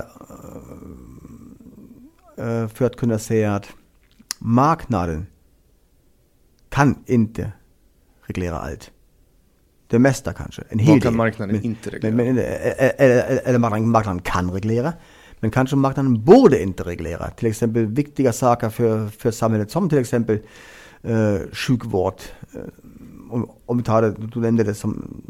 uh, 2.39 2.69
för 2.69 2.85
att 2.87 2.97
kunna 2.97 3.19
säga 3.19 3.55
att 3.55 3.67
marknaden 4.39 5.27
kan 6.69 7.05
inte 7.07 7.53
reglera 8.23 8.59
allt. 8.59 8.91
Det 9.87 9.99
mesta 9.99 10.33
kanske. 10.33 10.63
En 10.69 10.79
hel 10.79 10.95
Vad 10.95 11.03
kan 11.03 11.17
marknaden 11.17 11.57
men, 11.57 11.65
inte 11.65 11.91
reglera? 11.91 12.15
Men, 12.15 12.35
men, 12.35 12.45
eller, 12.99 13.41
eller 13.45 13.59
marknaden 13.59 14.23
kan 14.23 14.51
reglera. 14.51 14.93
Men 15.45 15.51
kanske 15.51 15.77
marknaden 15.77 16.25
borde 16.25 16.63
inte 16.63 16.83
reglera. 16.83 17.31
Till 17.31 17.49
exempel 17.49 17.87
viktiga 17.87 18.33
saker 18.33 18.71
för, 18.71 19.09
för 19.09 19.31
samhället 19.31 19.71
som 19.71 19.89
till 19.89 19.99
exempel 19.99 20.39
eh, 21.03 21.37
sjukvård. 21.53 22.15
Eh, 22.53 22.61
om, 23.31 23.51
om 23.67 23.79
vi 23.79 23.85
tar 23.85 24.03
det, 24.03 24.15
du 24.35 24.41
nämnde 24.41 24.65
det 24.65 24.75
som, 24.75 25.23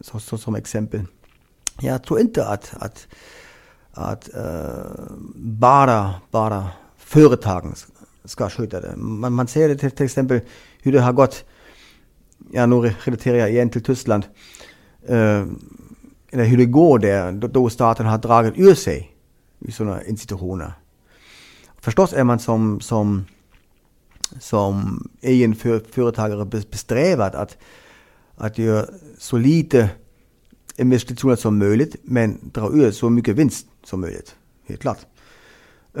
så, 0.00 0.20
så, 0.20 0.38
som 0.38 0.54
exempel. 0.54 1.04
Jag 1.80 2.02
tror 2.02 2.20
inte 2.20 2.46
att, 2.46 2.74
att, 2.78 3.06
att 3.92 4.34
eh, 4.34 5.12
bara, 5.36 6.14
bara 6.30 6.68
företagen 6.96 7.74
ska 8.24 8.50
sköta. 8.50 8.96
Man, 8.96 9.32
man 9.32 9.46
ser 9.46 9.68
det 9.68 9.76
till, 9.76 9.90
till 9.90 10.06
exempel 10.06 10.40
hur. 10.82 10.94
Ja, 12.52 12.66
nu 12.66 12.94
relaterar 13.04 13.38
jag 13.38 13.50
igen 13.50 13.70
till 13.70 13.82
Tyskland. 13.82 14.24
Uh, 15.10 15.46
eller 16.30 16.44
hur 16.44 16.56
det 16.56 16.66
går 16.66 16.98
där 16.98 17.32
då, 17.32 17.70
staten 17.70 18.06
har 18.06 18.18
dragit 18.18 18.54
ur 18.56 18.74
i 19.60 19.72
sådana 19.72 20.04
institutioner. 20.04 20.72
Förstås 21.80 22.12
är 22.12 22.24
man 22.24 22.38
som, 22.38 22.80
som, 22.80 23.24
som 24.40 25.08
egen 25.20 25.54
för, 25.54 25.82
företagare 25.90 26.44
besträvad 26.44 27.34
att, 27.34 27.56
att 28.36 28.58
göra 28.58 28.86
så 29.18 29.36
lite 29.36 29.90
investitioner 30.76 31.36
som 31.36 31.58
möjligt 31.58 31.96
men 32.02 32.50
dra 32.52 32.70
ur 32.72 32.90
så 32.90 33.10
mycket 33.10 33.36
vinst 33.36 33.66
som 33.84 34.00
möjligt. 34.00 34.36
Helt 34.66 34.80
klart. 34.80 34.98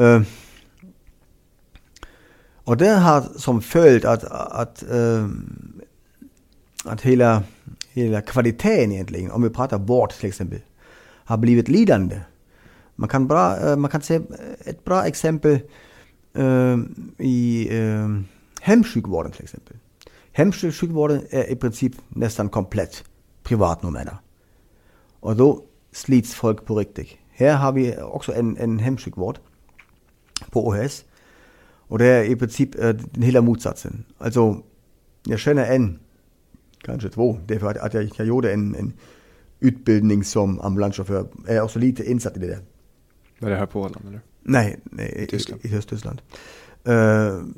Uh, 0.00 0.22
och 2.54 2.76
det 2.76 2.88
har 2.88 3.24
som 3.36 3.62
följd 3.62 4.04
att, 4.04 4.24
att, 4.24 4.84
uh, 4.92 5.28
att 6.84 7.00
hela, 7.00 7.42
hela 7.92 8.20
kvaliteten 8.20 8.92
egentligen, 8.92 9.30
om 9.30 9.42
vi 9.42 9.50
pratar 9.50 9.78
vård 9.78 10.10
till 10.10 10.28
exempel, 10.28 10.60
har 11.24 11.36
blivit 11.36 11.68
lidande. 11.68 12.20
Man 13.00 13.08
kan, 13.08 13.28
bra, 13.28 13.56
äh, 13.56 13.76
man 13.76 13.90
kan 13.90 14.02
se 14.02 14.20
ett 14.66 14.84
bra 14.84 15.06
exempel 15.06 15.60
äh, 16.34 16.76
i 17.18 17.68
äh, 17.70 18.08
hemsjukvården 18.60 19.32
till 19.32 19.44
exempel. 19.44 19.76
Hemsjukvården 20.32 21.22
är 21.30 21.50
i 21.50 21.56
princip 21.56 21.92
nästan 22.08 22.48
komplett 22.48 23.04
privat 23.42 23.82
numera. 23.82 24.18
Och 25.20 25.36
då 25.36 25.64
slits 25.92 26.34
folk 26.34 26.64
på 26.64 26.78
riktigt. 26.78 27.08
Här 27.30 27.56
har 27.56 27.72
vi 27.72 27.96
också 27.96 28.34
en, 28.34 28.56
en 28.56 28.78
hemsjukvård 28.78 29.38
på 30.50 30.68
OHS 30.68 31.04
och 31.88 31.98
det 31.98 32.06
är 32.06 32.24
i 32.24 32.36
princip 32.36 32.74
äh, 32.74 32.88
den 32.88 33.22
hela 33.22 33.40
motsatsen. 33.40 34.04
Alltså, 34.18 34.62
jag 35.24 35.38
känner 35.38 35.66
en, 35.66 35.98
kanske 36.78 37.08
därför 37.46 37.70
att, 37.70 37.76
att 37.76 37.94
jag, 37.94 38.10
jag 38.16 38.26
gjorde 38.26 38.52
en, 38.52 38.74
en 38.74 38.92
utbildning 39.60 40.24
som 40.24 40.60
ambulanschaufför. 40.60 41.26
Jag 41.46 41.56
är 41.56 41.62
också 41.62 41.78
lite 41.78 42.10
insatt 42.10 42.36
i 42.36 42.40
det. 42.40 42.58
Var 43.38 43.50
det 43.50 43.56
här 43.56 43.66
på 43.66 43.80
Åland 43.80 44.08
eller? 44.08 44.20
Nej, 44.42 44.78
nej 44.84 45.26
Tyskland. 45.30 45.64
i, 45.64 45.68
i 45.68 45.76
Östtyskland. 45.76 46.22
Uh, 46.88 46.94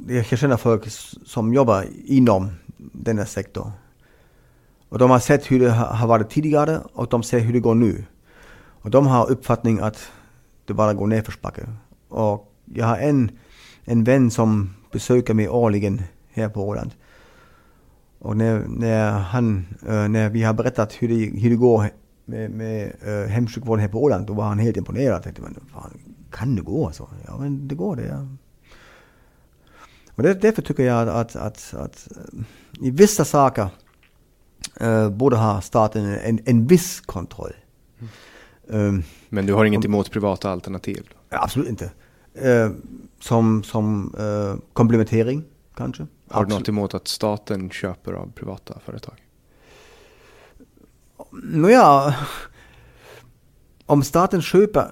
jag 0.09 0.27
känner 0.27 0.57
folk 0.57 0.85
som 1.27 1.55
jobbar 1.55 1.85
inom 2.05 2.51
denna 2.77 3.27
sektor. 3.27 3.73
Och 4.89 4.99
de 4.99 5.11
har 5.11 5.19
sett 5.19 5.51
hur 5.51 5.61
det 5.61 5.71
har 5.71 6.07
varit 6.07 6.31
tidigare 6.31 6.81
och 6.93 7.09
de 7.09 7.23
ser 7.23 7.39
hur 7.39 7.53
det 7.53 7.61
går 7.61 7.75
nu. 7.75 8.05
Och 8.83 8.91
de 8.91 9.07
har 9.07 9.31
uppfattning 9.31 9.81
att 9.81 10.13
det 10.65 10.75
bara 10.75 10.95
går 10.95 11.07
nedförsbacke. 11.07 11.69
Och 12.09 12.53
jag 12.65 12.87
har 12.87 12.97
en 12.97 13.31
en 13.85 14.05
vän 14.05 14.31
som 14.31 14.71
besöker 14.93 15.35
mig 15.35 15.49
årligen 15.49 16.03
här 16.33 16.49
på 16.49 16.69
Åland. 16.69 16.91
Och 18.19 18.37
när, 18.37 18.65
när 18.69 19.11
han, 19.11 19.67
äh, 19.89 20.09
när 20.09 20.29
vi 20.29 20.43
har 20.43 20.55
berättat 20.55 20.93
hur 20.93 21.09
det, 21.09 21.41
hur 21.41 21.51
det 21.51 21.57
går 21.57 21.91
med, 22.25 22.51
med 22.51 22.93
äh, 23.03 23.31
hemsjukvården 23.31 23.81
här 23.81 23.89
på 23.89 24.03
Åland, 24.03 24.27
då 24.27 24.33
var 24.33 24.45
han 24.45 24.59
helt 24.59 24.77
imponerad. 24.77 25.15
Jag 25.15 25.23
tänkte, 25.23 25.43
men 25.43 25.55
fan, 25.73 25.99
kan 26.31 26.57
det 26.57 26.63
gå? 26.63 26.93
Så, 26.93 27.09
ja, 27.27 27.39
men 27.39 27.69
det 27.69 27.75
går 27.75 27.97
det. 27.97 28.07
Ja. 28.07 28.27
Och 30.15 30.23
det, 30.23 30.35
därför 30.35 30.63
tycker 30.63 30.83
jag 30.83 31.09
att, 31.09 31.37
att, 31.37 31.37
att, 31.37 31.75
att 31.75 32.09
i 32.81 32.91
vissa 32.91 33.25
saker 33.25 33.69
äh, 34.81 35.11
borde 35.11 35.37
ha 35.37 35.61
staten 35.61 36.05
en, 36.05 36.41
en 36.45 36.67
viss 36.67 37.01
kontroll. 37.01 37.53
Mm. 38.71 39.03
Men 39.29 39.47
du 39.47 39.53
har 39.53 39.65
inget 39.65 39.85
emot 39.85 40.11
privata 40.11 40.51
alternativ? 40.51 41.09
Absolut 41.29 41.69
inte. 41.69 41.91
Uh, 42.45 42.71
som 43.21 43.63
som 43.63 44.15
uh, 44.21 44.57
komplementering 44.73 45.45
kanske. 45.75 46.07
Har 46.29 46.45
du 46.45 46.55
något 46.55 46.69
emot 46.69 46.95
att 46.95 47.09
staten 47.09 47.71
köper 47.71 48.13
av 48.13 48.33
privata 48.33 48.79
företag? 48.85 49.15
Nåja, 51.33 52.15
om 53.87 54.03
staten 54.03 54.43
köper, 54.43 54.91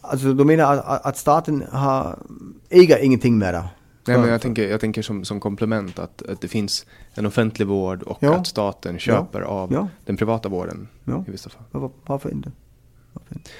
alltså 0.00 0.32
du 0.32 0.44
menar 0.44 0.76
att, 0.76 1.06
att 1.06 1.16
staten 1.16 1.64
har, 1.72 2.18
äger 2.68 2.98
ingenting 2.98 3.38
det? 3.38 3.64
Nej, 4.06 4.18
men 4.18 4.28
jag 4.28 4.40
tänker, 4.40 4.68
jag 4.68 4.80
tänker 4.80 5.02
som, 5.02 5.24
som 5.24 5.40
komplement 5.40 5.98
att, 5.98 6.22
att 6.22 6.40
det 6.40 6.48
finns 6.48 6.86
en 7.14 7.26
offentlig 7.26 7.68
vård 7.68 8.02
och 8.02 8.18
ja. 8.20 8.34
att 8.34 8.46
staten 8.46 8.98
köper 8.98 9.40
ja. 9.40 9.46
av 9.46 9.72
ja. 9.72 9.88
den 10.04 10.16
privata 10.16 10.48
vården 10.48 10.88
i 11.26 11.30
vissa 11.30 11.50
fall. 11.50 11.62
Var, 11.70 11.90
varför 12.06 12.30
inte? 12.30 12.52
Varför 13.12 13.34
inte? 13.34 13.50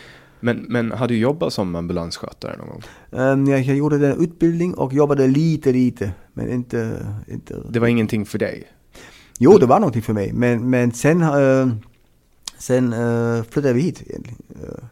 Men, 0.40 0.66
men 0.68 0.92
har 0.92 1.08
du 1.08 1.18
jobbat 1.18 1.52
som 1.52 1.74
ambulansskötare 1.74 2.56
någon 2.56 2.68
gång? 2.68 2.82
Um, 3.10 3.46
jag, 3.46 3.60
jag 3.60 3.76
gjorde 3.76 3.98
den 3.98 4.20
utbildning 4.20 4.74
och 4.74 4.92
jobbade 4.92 5.26
lite, 5.26 5.72
lite. 5.72 6.12
Men 6.32 6.50
inte, 6.50 7.06
inte... 7.26 7.56
Det 7.70 7.78
var 7.78 7.88
ingenting 7.88 8.26
för 8.26 8.38
dig? 8.38 8.68
Jo, 9.38 9.58
det 9.58 9.66
var 9.66 9.80
någonting 9.80 10.02
för 10.02 10.12
mig. 10.12 10.32
Men, 10.32 10.70
men 10.70 10.92
sen, 10.92 11.22
uh, 11.22 11.68
sen 12.58 12.92
uh, 12.92 13.42
flyttade 13.42 13.74
vi 13.74 13.80
hit 13.80 14.02
egentligen. 14.06 14.42
Uh, 14.62 14.84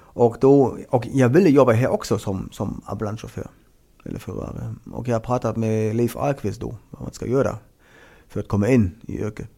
och, 0.00 0.36
då, 0.40 0.78
och 0.88 1.06
jag 1.12 1.28
ville 1.28 1.48
jobba 1.48 1.72
här 1.72 1.88
också 1.88 2.18
som, 2.18 2.48
som 2.52 2.82
ambulanschaufför. 2.84 3.50
Eller 4.04 4.18
förare. 4.18 4.74
Och 4.92 5.08
jag 5.08 5.14
har 5.14 5.20
pratat 5.20 5.56
med 5.56 5.96
Leif 5.96 6.16
Ahlqvist 6.16 6.60
då, 6.60 6.76
vad 6.90 7.02
man 7.02 7.12
ska 7.12 7.26
göra 7.26 7.58
för 8.28 8.40
att 8.40 8.48
komma 8.48 8.68
in 8.68 8.94
i 9.06 9.18
yrket. 9.18 9.48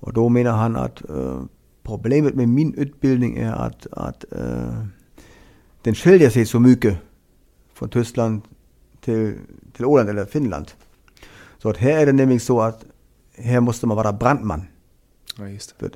Och 0.00 0.12
då 0.12 0.28
menar 0.28 0.52
han 0.52 0.76
att 0.76 1.10
uh, 1.10 1.42
problemet 1.82 2.34
med 2.34 2.48
min 2.48 2.74
utbildning 2.74 3.36
är 3.36 3.52
att, 3.52 3.86
att 3.92 4.24
uh, 4.32 4.86
den 5.82 5.94
skiljer 5.94 6.30
sig 6.30 6.46
så 6.46 6.60
mycket 6.60 6.98
från 7.74 7.88
Tyskland 7.88 8.42
till, 9.00 9.38
till 9.72 9.84
Åland 9.84 10.08
eller 10.08 10.24
Finland. 10.24 10.70
Så 11.58 11.68
att 11.70 11.76
här 11.76 11.98
är 11.98 12.06
det 12.06 12.12
nämligen 12.12 12.40
så 12.40 12.60
att 12.60 12.84
här 13.34 13.60
måste 13.60 13.86
man 13.86 13.96
vara 13.96 14.12
brandman. 14.12 14.62
Ja, 15.38 15.48
just 15.48 15.78
det. 15.78 15.90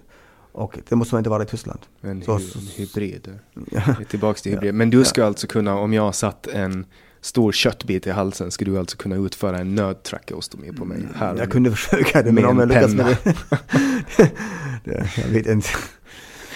Och 0.56 0.78
det 0.88 0.96
måste 0.96 1.14
man 1.14 1.20
inte 1.20 1.30
vara 1.30 1.42
i 1.42 1.46
Tyskland. 1.46 1.80
En, 2.00 2.22
så, 2.22 2.38
hy 2.38 2.44
en 2.54 2.66
hybrid. 2.76 3.38
Ja. 3.70 3.82
Tillbaks 4.08 4.42
till 4.42 4.52
hybrid. 4.52 4.74
Men 4.74 4.90
du 4.90 5.04
ska 5.04 5.20
ja. 5.20 5.26
alltså 5.26 5.46
kunna, 5.46 5.78
om 5.78 5.92
jag 5.92 6.14
satt 6.14 6.46
en 6.46 6.86
stor 7.20 7.52
köttbit 7.52 8.06
i 8.06 8.10
halsen 8.10 8.50
skulle 8.50 8.70
du 8.70 8.78
alltså 8.78 8.96
kunna 8.96 9.16
utföra 9.16 9.58
en 9.58 9.74
nödtrakeostomi 9.74 10.72
på 10.72 10.84
mig. 10.84 10.98
Här 11.14 11.36
jag 11.36 11.50
kunde 11.50 11.70
försöka 11.70 12.22
det, 12.22 12.32
men 12.32 12.44
om 12.44 12.58
jag 12.58 12.68
lyckas 12.68 12.94
med 12.94 13.06
det. 13.06 13.34
det. 14.84 15.10
Jag 15.16 15.28
vet 15.28 15.46
inte. 15.46 15.68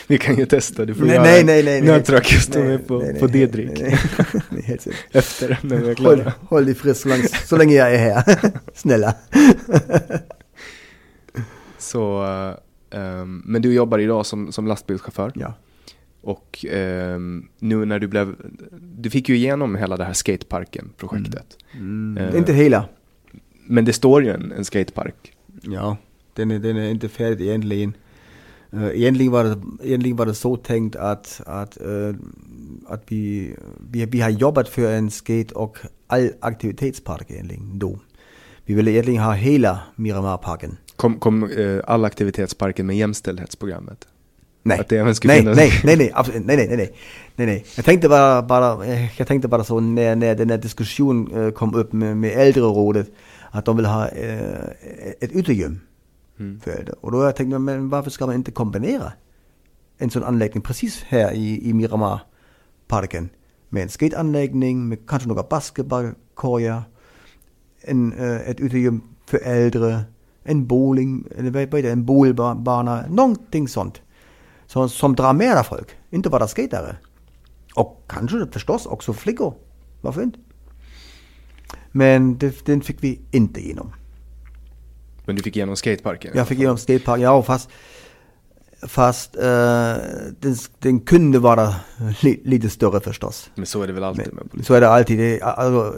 Vi 0.07 0.19
kan 0.19 0.37
ju 0.37 0.47
testa, 0.47 0.85
du 0.85 0.95
får 0.95 1.05
nej, 1.05 1.15
göra 1.15 1.25
nej, 1.25 1.45
nej, 1.45 1.63
nej, 1.63 1.83
nödtrakeostomi 1.83 2.79
på, 2.79 2.99
nej, 2.99 3.21
på 3.21 3.27
Didrik. 3.27 3.83
Efter 5.13 5.59
när 5.63 5.77
vi 5.77 5.91
är 5.91 5.95
klara. 5.95 6.15
Håll, 6.17 6.33
håll 6.41 6.65
dig 6.65 6.75
frisk 6.75 7.01
så 7.01 7.09
länge, 7.09 7.29
så 7.29 7.57
länge 7.57 7.75
jag 7.75 7.95
är 7.95 7.99
här. 7.99 8.53
Snälla. 8.75 9.15
så, 11.79 12.27
um, 12.91 13.43
men 13.47 13.63
du 13.63 13.75
jobbar 13.75 13.99
idag 13.99 14.27
som, 14.27 14.53
som 14.53 14.67
lastbilschaufför. 14.67 15.33
Ja. 15.35 15.55
Och 16.23 16.65
eh, 16.65 17.19
nu 17.59 17.85
när 17.85 17.99
du 17.99 18.09
blev, 18.09 18.37
du 18.81 19.11
fick 19.11 19.29
ju 19.29 19.37
igenom 19.37 19.77
hela 19.77 19.97
det 19.97 20.05
här 20.05 20.13
skateparken-projektet. 20.13 21.57
Mm. 21.73 22.17
Mm. 22.19 22.29
Eh, 22.29 22.39
inte 22.39 22.53
hela. 22.53 22.85
Men 23.67 23.85
det 23.85 23.93
står 23.93 24.25
ju 24.25 24.31
en, 24.31 24.53
en 24.53 24.65
skatepark. 24.65 25.33
Ja, 25.63 25.97
den 26.35 26.51
är, 26.51 26.59
den 26.59 26.77
är 26.77 26.91
inte 26.91 27.09
färdig 27.09 27.47
egentligen. 27.47 27.97
Uh, 28.75 28.89
egentligen, 28.89 29.33
var 29.33 29.45
det, 29.45 29.63
egentligen 29.83 30.17
var 30.17 30.27
det 30.27 30.35
så 30.35 30.57
tänkt 30.57 30.97
att, 30.97 31.41
att, 31.47 31.79
uh, 31.87 32.15
att 32.87 33.05
vi, 33.09 33.55
vi, 33.91 34.07
vi 34.07 34.21
har 34.21 34.31
jobbat 34.31 34.69
för 34.69 34.93
en 34.93 35.11
skate 35.11 35.55
och 35.55 35.79
all 36.07 36.31
aktivitetspark 36.41 37.31
egentligen 37.31 37.79
då. 37.79 37.99
Vi 38.65 38.75
ville 38.75 38.91
egentligen 38.91 39.23
ha 39.23 39.33
hela 39.33 39.81
Miramarparken. 39.97 40.77
Kom, 41.01 41.19
kom 41.19 41.43
uh, 41.43 41.81
all 41.87 42.05
aktivitetsparken 42.05 42.87
med 42.87 42.97
jämställdhetsprogrammet? 42.97 44.09
Nej. 44.63 44.81
Att 44.81 44.89
det 44.89 44.99
även 44.99 45.15
nej, 45.25 45.39
finnas. 45.39 45.57
nej, 45.57 45.73
nej, 45.85 45.97
nej, 45.97 46.11
absolut, 46.15 46.47
nej, 46.47 46.57
nej, 46.57 46.77
nej, 46.77 46.95
nej, 47.37 47.47
nej. 47.47 47.65
Jag 47.77 47.85
tänkte 47.85 48.09
bara, 48.09 48.43
bara, 48.43 48.87
jag 49.17 49.29
tänkte 49.29 49.49
bara 49.49 49.65
så 49.65 49.81
när, 49.81 50.17
när 50.17 50.35
den 50.35 50.51
här 50.51 50.59
diskussionen 50.59 51.45
eh, 51.45 51.51
kom 51.51 51.75
upp 51.75 51.93
med, 51.93 52.17
med 52.17 52.31
äldrerådet, 52.31 53.11
att 53.51 53.65
de 53.65 53.77
vill 53.77 53.87
ha 53.87 54.09
äh, 54.09 54.41
ett 55.21 55.33
utegym 55.33 55.81
mm. 56.39 56.61
för 56.61 56.71
äldre. 56.71 56.95
Och 57.01 57.13
då 57.13 57.25
jag 57.25 57.37
tänkte 57.37 57.55
jag, 57.55 57.61
men 57.61 57.89
varför 57.89 58.11
ska 58.11 58.27
man 58.27 58.35
inte 58.35 58.51
kombinera 58.51 59.13
en 59.99 60.11
sån 60.11 60.25
anläggning 60.25 60.63
precis 60.63 61.03
här 61.09 61.33
i, 61.33 61.69
i 61.69 61.73
Miramar-parken 61.73 63.29
med 63.69 63.83
en 63.83 63.89
skateanläggning, 63.89 64.89
med 64.89 64.99
kanske 65.07 65.29
några 65.29 65.43
basketbollkorgar, 65.43 66.83
en, 67.81 68.13
ett 68.47 68.61
utegym 68.61 69.01
för 69.27 69.39
äldre, 69.45 70.01
en 70.45 70.67
bowling, 70.67 71.25
eller 71.39 71.51
vad 71.51 71.75
är 71.75 71.83
det, 71.83 71.91
en 71.91 72.05
bowlbana, 72.05 73.05
någonting 73.09 73.69
sånt 73.69 74.03
som, 74.67 74.89
som 74.89 75.15
drar 75.15 75.33
mera 75.33 75.65
folk. 75.65 75.89
Inte 76.11 76.31
bara 76.31 76.49
skatare. 76.49 76.97
Och 77.75 78.05
kanske 78.09 78.47
förstås 78.53 78.87
också 78.87 79.13
flickor. 79.13 79.55
Varför 80.01 80.23
inte? 80.23 80.39
Men 81.93 82.39
det, 82.39 82.67
den 82.67 82.81
fick 82.81 83.03
vi 83.03 83.21
inte 83.31 83.61
igenom. 83.61 83.93
Men 85.25 85.37
du 85.37 85.43
fick 85.43 85.57
igenom 85.57 85.77
skateparken? 85.77 86.33
Jag 86.35 86.49
fick 86.49 86.59
igenom 86.59 86.79
skateparken, 86.79 87.25
ja 87.25 87.43
fast 87.43 87.71
Fast 88.83 89.37
uh, 89.37 89.43
den, 90.41 90.57
den, 90.79 91.01
kunde 91.01 91.39
vara 91.39 91.75
li, 92.21 92.41
lite 92.45 92.71
större 92.71 93.01
förstås. 93.01 93.51
Men 93.55 93.67
så 93.67 93.83
är 93.83 93.87
det 93.87 93.93
väl 93.93 94.05
alltid 94.05 94.33
med 94.33 94.51
politik? 94.51 94.67
Så 94.67 94.75
är 94.75 94.81
det 94.81 94.89
alltid. 94.89 95.19
Det, 95.19 95.43
alltså, 95.43 95.95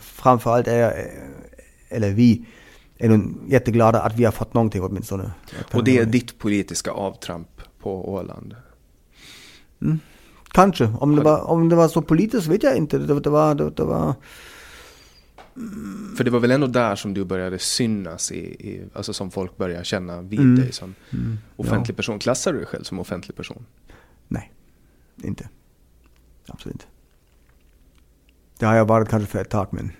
framförallt 0.00 0.68
är, 0.68 1.10
eller 1.88 2.10
vi, 2.10 2.46
är 2.98 3.08
nog 3.08 3.36
jätteglada 3.48 4.02
att 4.02 4.16
vi 4.16 4.24
har 4.24 4.32
fått 4.32 4.54
någonting 4.54 4.82
åtminstone. 4.82 5.30
Och 5.72 5.84
det 5.84 5.98
är 5.98 6.06
ditt 6.06 6.38
politiska 6.38 6.90
avtramp 6.90 7.48
på 7.80 8.12
Åland? 8.12 8.56
Mm. 9.82 9.98
Kanske. 10.48 10.84
Om 10.84 11.16
det, 11.16 11.22
var, 11.22 11.40
om 11.40 11.68
det 11.68 11.76
var 11.76 11.88
så 11.88 12.02
politiskt 12.02 12.46
vet 12.46 12.62
jag 12.62 12.76
inte. 12.76 12.98
Det, 12.98 13.20
det 13.20 13.30
var... 13.30 13.54
Det, 13.54 13.70
det 13.70 13.84
var 13.84 14.14
för 16.16 16.24
det 16.24 16.30
var 16.30 16.40
väl 16.40 16.50
ändå 16.50 16.66
där 16.66 16.96
som 16.96 17.14
du 17.14 17.24
började 17.24 17.58
synas 17.58 18.32
i, 18.32 18.38
i 18.38 18.84
alltså 18.94 19.12
som 19.12 19.30
folk 19.30 19.56
började 19.56 19.84
känna 19.84 20.22
vid 20.22 20.40
mm. 20.40 20.56
dig 20.56 20.72
som 20.72 20.94
mm. 21.10 21.38
offentlig 21.56 21.94
ja. 21.94 21.96
person. 21.96 22.18
Klassar 22.18 22.52
du 22.52 22.58
dig 22.58 22.66
själv 22.66 22.82
som 22.82 22.98
offentlig 22.98 23.36
person? 23.36 23.66
Nej, 24.28 24.52
inte. 25.22 25.48
Absolut 26.46 26.74
inte. 26.74 26.86
Det 28.58 28.66
har 28.66 28.74
jag 28.74 28.84
varit 28.84 29.08
kanske 29.08 29.30
för 29.30 29.38
ett 29.38 29.50
tag 29.50 29.68
men 29.70 29.92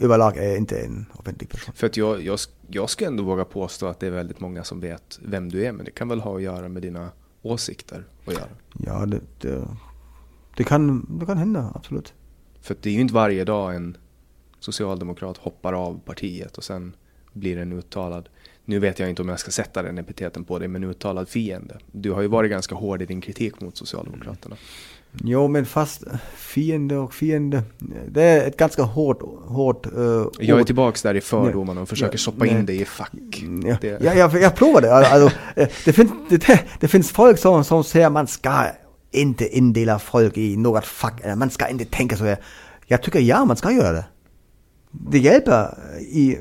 överlag 0.00 0.36
är 0.36 0.48
jag 0.48 0.56
inte 0.56 0.80
en 0.80 1.06
offentlig 1.12 1.50
person. 1.50 1.74
För 1.74 1.86
att 1.86 1.96
jag, 1.96 2.22
jag, 2.22 2.38
jag 2.70 2.90
ska 2.90 3.06
ändå 3.06 3.22
våga 3.22 3.44
påstå 3.44 3.86
att 3.86 4.00
det 4.00 4.06
är 4.06 4.10
väldigt 4.10 4.40
många 4.40 4.64
som 4.64 4.80
vet 4.80 5.18
vem 5.22 5.48
du 5.48 5.66
är, 5.66 5.72
men 5.72 5.84
det 5.84 5.90
kan 5.90 6.08
väl 6.08 6.20
ha 6.20 6.36
att 6.36 6.42
göra 6.42 6.68
med 6.68 6.82
dina 6.82 7.10
åsikter 7.42 8.04
att 8.26 8.34
göra? 8.34 8.48
Ja, 8.78 9.06
det, 9.06 9.20
det, 9.40 9.68
det 10.56 10.64
kan, 10.64 11.06
det 11.18 11.26
kan 11.26 11.38
hända, 11.38 11.72
absolut. 11.74 12.14
För 12.60 12.76
det 12.80 12.88
är 12.88 12.94
ju 12.94 13.00
inte 13.00 13.14
varje 13.14 13.44
dag 13.44 13.74
en 13.74 13.96
socialdemokrat 14.60 15.36
hoppar 15.36 15.72
av 15.72 16.00
partiet 16.04 16.58
och 16.58 16.64
sen 16.64 16.96
blir 17.32 17.58
en 17.58 17.72
uttalad, 17.72 18.28
nu 18.64 18.78
vet 18.78 18.98
jag 18.98 19.10
inte 19.10 19.22
om 19.22 19.28
jag 19.28 19.40
ska 19.40 19.50
sätta 19.50 19.82
den 19.82 19.98
epiteten 19.98 20.44
på 20.44 20.58
dig, 20.58 20.68
men 20.68 20.84
uttalad 20.84 21.28
fiende. 21.28 21.78
Du 21.92 22.12
har 22.12 22.22
ju 22.22 22.28
varit 22.28 22.50
ganska 22.50 22.74
hård 22.74 23.02
i 23.02 23.06
din 23.06 23.20
kritik 23.20 23.60
mot 23.60 23.76
Socialdemokraterna. 23.76 24.56
Mm. 24.56 24.64
Jo, 25.22 25.48
men 25.48 25.66
fast 25.66 26.04
fiende 26.36 26.96
och 26.96 27.14
fiende, 27.14 27.62
det 28.08 28.22
är 28.22 28.48
ett 28.48 28.56
ganska 28.56 28.82
hårt, 28.82 29.22
hårt 29.46 29.86
uh, 29.96 30.26
Jag 30.40 30.60
är 30.60 30.64
tillbaks 30.64 31.02
där 31.02 31.14
i 31.14 31.20
fördomarna 31.20 31.80
och 31.80 31.88
försöker 31.88 32.18
stoppa 32.18 32.46
in 32.46 32.66
det 32.66 32.74
i 32.74 32.84
fack. 32.84 33.42
Mm, 33.42 33.68
ja, 33.68 33.76
det. 33.80 34.02
ja 34.02 34.14
jag, 34.14 34.40
jag 34.40 34.56
provar 34.56 34.80
det. 34.80 34.94
Alltså, 34.94 35.38
eh, 35.56 35.68
det, 35.84 35.92
finns, 35.92 36.10
det, 36.28 36.60
det 36.80 36.88
finns 36.88 37.10
folk 37.10 37.38
som, 37.38 37.64
som 37.64 37.84
säger 37.84 38.06
att 38.06 38.12
man 38.12 38.26
ska 38.26 38.66
inte 39.10 39.56
indela 39.56 39.98
folk 39.98 40.36
i 40.36 40.56
något 40.56 40.84
fack, 40.84 41.20
eller 41.24 41.36
man 41.36 41.50
ska 41.50 41.68
inte 41.68 41.84
tänka 41.84 42.16
så 42.16 42.24
här. 42.24 42.36
Jag 42.86 43.02
tycker 43.02 43.20
ja, 43.20 43.44
man 43.44 43.56
ska 43.56 43.72
göra 43.72 43.92
det. 43.92 44.04
Det 44.90 45.18
hjälper 45.18 45.78
i 46.00 46.38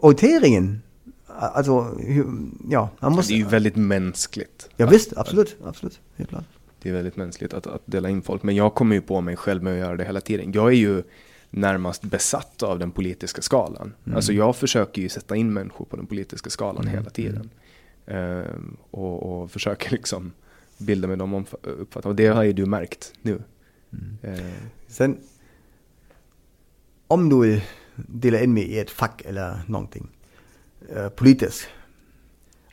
orienteringen. 0.00 0.82
Alltså, 1.38 1.98
ja. 2.68 2.88
Man 3.00 3.12
måste, 3.12 3.32
det 3.32 3.36
är 3.36 3.38
ju 3.38 3.46
väldigt 3.46 3.76
mänskligt. 3.76 4.68
Ja 4.76 4.86
visst, 4.86 5.12
absolut, 5.16 5.56
absolut, 5.64 6.00
helt 6.16 6.30
klart 6.30 6.44
det 6.84 6.90
är 6.90 6.94
väldigt 6.94 7.16
mänskligt 7.16 7.54
att, 7.54 7.66
att 7.66 7.82
dela 7.86 8.08
in 8.10 8.22
folk. 8.22 8.42
Men 8.42 8.54
jag 8.56 8.74
kommer 8.74 8.94
ju 8.96 9.00
på 9.02 9.20
mig 9.20 9.36
själv 9.36 9.62
med 9.62 9.72
att 9.72 9.78
göra 9.78 9.96
det 9.96 10.04
hela 10.04 10.20
tiden. 10.20 10.52
Jag 10.52 10.66
är 10.68 10.76
ju 10.76 11.02
närmast 11.50 12.02
besatt 12.02 12.62
av 12.62 12.78
den 12.78 12.90
politiska 12.90 13.42
skalan. 13.42 13.94
Mm. 14.04 14.16
Alltså 14.16 14.32
jag 14.32 14.56
försöker 14.56 15.02
ju 15.02 15.08
sätta 15.08 15.36
in 15.36 15.52
människor 15.52 15.84
på 15.84 15.96
den 15.96 16.06
politiska 16.06 16.50
skalan 16.50 16.82
Mm. 16.82 16.94
hela 16.98 17.10
tiden. 17.10 17.50
Ehm, 18.06 18.76
och, 18.90 19.42
och 19.42 19.50
försöker 19.50 19.90
liksom 19.92 20.32
bilda 20.78 21.08
med 21.08 21.18
de 21.18 21.34
uppfattningarna. 21.34 22.08
Och 22.10 22.16
det 22.16 22.26
har 22.26 22.42
ju 22.42 22.52
du 22.52 22.66
märkt 22.66 23.12
nu. 23.22 23.42
Mm. 23.92 24.16
Ehm, 24.22 24.52
Sen, 24.88 25.18
om 27.06 27.28
du 27.28 27.40
vill 27.40 27.60
dela 27.94 28.40
in 28.40 28.54
mig 28.54 28.62
i 28.62 28.78
ett 28.78 28.90
fack 28.90 29.22
eller 29.24 29.62
någonting 29.66 30.08
eh, 30.96 31.08
politiskt. 31.08 31.66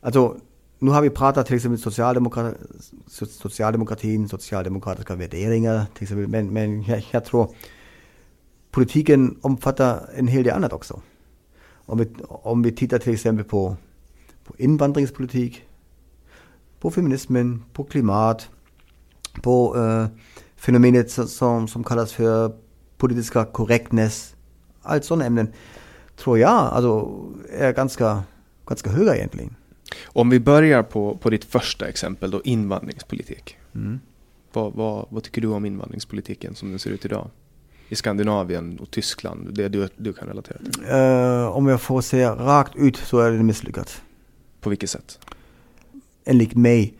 Alltså, 0.00 0.36
nu 0.82 0.90
har 0.90 1.02
vi 1.02 1.10
pratat 1.10 1.46
till 1.46 1.56
exempel 1.56 1.78
socialdemokra 1.80 2.52
so- 3.08 3.26
socialdemokratin, 3.26 4.28
socialdemokratiska 4.28 5.14
värderingar 5.16 5.84
till 5.94 6.02
exempel. 6.02 6.28
Men, 6.28 6.52
men 6.52 6.82
jag, 6.82 7.06
jag 7.10 7.24
tror 7.24 7.54
politiken 8.70 9.38
omfattar 9.42 10.10
en 10.14 10.28
hel 10.28 10.44
del 10.44 10.54
annat 10.54 10.72
också. 10.72 11.00
Om 11.86 11.98
vi, 11.98 12.08
om 12.28 12.62
vi 12.62 12.72
tittar 12.72 12.98
till 12.98 13.12
exempel 13.14 13.44
på, 13.44 13.76
på 14.44 14.54
invandringspolitik, 14.58 15.62
på 16.80 16.90
feminismen, 16.90 17.64
på 17.72 17.84
klimat, 17.84 18.48
på 19.42 19.76
eh, 19.76 20.06
fenomenet 20.56 21.10
som- 21.10 21.68
som, 21.68 21.84
kallas 21.84 22.12
för 22.12 22.52
politiska 22.96 23.44
korrektness. 23.44 24.34
Allt 24.82 25.04
sådana 25.04 25.24
ämnen 25.24 25.52
tror 26.16 26.38
jag 26.38 26.50
alltså, 26.50 27.10
är 27.52 27.72
ganska, 27.72 28.22
ganska 28.66 28.90
höga. 28.90 29.14
Om 30.04 30.30
vi 30.30 30.40
börjar 30.40 30.82
på, 30.82 31.16
på 31.16 31.30
ditt 31.30 31.44
första 31.44 31.88
exempel 31.88 32.30
då, 32.30 32.42
invandringspolitik. 32.44 33.56
Mm. 33.74 34.00
Vad, 34.52 34.72
vad, 34.72 35.06
vad 35.08 35.22
tycker 35.22 35.40
du 35.40 35.48
om 35.48 35.64
invandringspolitiken 35.64 36.54
som 36.54 36.70
den 36.70 36.78
ser 36.78 36.90
ut 36.90 37.04
idag? 37.04 37.30
I 37.88 37.94
Skandinavien 37.94 38.78
och 38.78 38.90
Tyskland, 38.90 39.54
det 39.54 39.68
du, 39.68 39.88
du 39.96 40.12
kan 40.12 40.28
relatera 40.28 40.58
till. 40.58 40.84
Eh, 40.88 41.56
om 41.56 41.66
jag 41.66 41.80
får 41.80 42.00
säga 42.00 42.34
rakt 42.34 42.76
ut 42.76 42.96
så 42.96 43.18
är 43.18 43.30
det 43.30 43.42
misslyckat. 43.42 44.02
På 44.60 44.70
vilket 44.70 44.90
sätt? 44.90 45.18
Enligt 46.24 46.54
mig 46.54 46.94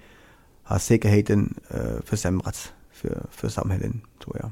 har 0.63 0.79
säkerheten 0.79 1.55
eh, 1.69 2.03
försämrats 2.05 2.73
för, 2.93 3.27
för 3.31 3.49
samhällen, 3.49 4.01
tror 4.25 4.37
jag. 4.41 4.51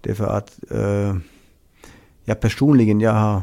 Det 0.00 0.10
är 0.10 0.14
för 0.14 0.36
att 0.36 0.58
eh, 0.70 1.16
jag 2.24 2.40
personligen, 2.40 3.00
jag 3.00 3.12
har 3.12 3.42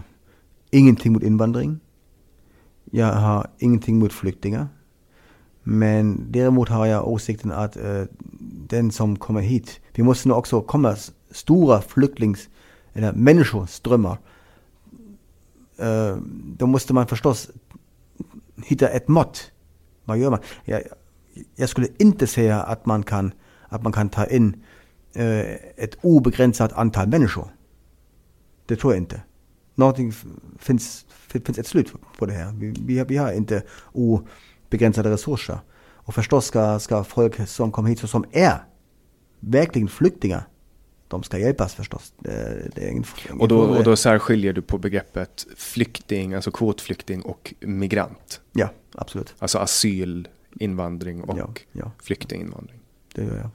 ingenting 0.72 1.14
mot 1.14 1.24
invandring. 1.24 1.80
Jag 2.96 3.14
har 3.14 3.48
ingenting 3.60 4.00
mot 4.00 4.14
flyktingar. 4.14 4.68
Men 5.64 6.26
däremot 6.32 6.70
har 6.70 6.86
jag 6.86 7.08
åsikten 7.08 7.52
att 7.52 7.78
eh, 7.78 8.04
den 8.70 8.92
som 8.92 9.16
kommer 9.16 9.42
hit, 9.42 9.82
vi 9.94 10.04
måste 10.04 10.28
nog 10.28 10.38
också 10.38 10.62
komma 10.62 10.92
s- 10.92 11.12
stora 11.32 11.82
flyktings 11.82 12.50
eller 12.94 13.14
människoströmmar. 13.14 14.18
Eh, 15.78 16.18
då 16.58 16.68
måste 16.68 16.94
man 16.94 17.08
förstås 17.08 17.50
hitta 18.66 18.88
ett 18.88 19.08
mått. 19.08 19.52
Vad 20.06 20.18
gör 20.18 20.30
man? 20.30 20.40
Jag, 20.66 20.82
jag 21.56 21.70
skulle 21.70 21.88
inte 21.98 22.28
säga 22.28 22.62
att 22.62 22.86
man 22.86 23.04
kan, 23.04 23.32
att 23.70 23.84
man 23.84 23.92
kan 23.92 24.10
ta 24.10 24.26
in 24.26 24.64
eh, 25.14 25.40
ett 25.78 25.98
obegränsat 26.02 26.74
antal 26.74 27.08
människor. 27.08 27.48
Det 28.66 28.76
tror 28.76 28.94
jag 28.94 29.02
inte. 29.02 29.22
Någonting 29.76 30.14
finns, 30.60 31.06
finns 31.10 31.58
ett 31.60 31.68
slut 31.68 31.94
på 32.18 32.26
det 32.26 32.34
här. 32.34 32.52
Vi, 32.54 32.74
vi, 32.86 32.98
har- 33.00 33.06
vi 33.06 33.18
har 33.18 33.32
inte 33.32 33.64
obegränsade 33.92 35.10
resurser. 35.10 35.60
Och 36.06 36.14
förstås 36.16 36.46
ska, 36.46 36.80
ska 36.80 37.04
folk 37.04 37.48
som 37.48 37.72
kommer 37.72 37.90
hit 37.90 38.04
och 38.04 38.10
som 38.10 38.26
är 38.32 38.64
verkligen 39.40 39.88
flyktingar, 39.88 40.44
de 41.08 41.24
ska 41.24 41.38
hjälpas 41.40 41.74
förstås. 41.74 42.14
Det, 42.20 42.32
det 42.76 42.90
ingen, 42.90 43.04
ingen 43.26 43.42
Och 43.42 43.48
då, 43.48 43.60
och 43.60 43.84
då 43.84 43.96
särskiljer 43.96 44.54
du 44.54 44.62
på 44.62 44.78
begreppet 44.78 45.46
flykting, 45.58 46.34
alltså 46.34 46.52
kvotflykting 46.52 47.22
och 47.22 47.54
migrant. 47.60 48.42
Ja, 48.52 48.70
absolut. 48.96 49.36
Alltså 49.40 49.58
asyl, 49.58 50.28
invandring 50.60 51.24
och 51.24 51.38
Ja, 51.38 51.50
ja. 51.72 51.92
flyktinginvandring. 52.04 52.80
Det 53.16 53.24
gör 53.24 53.38
jag. 53.38 53.50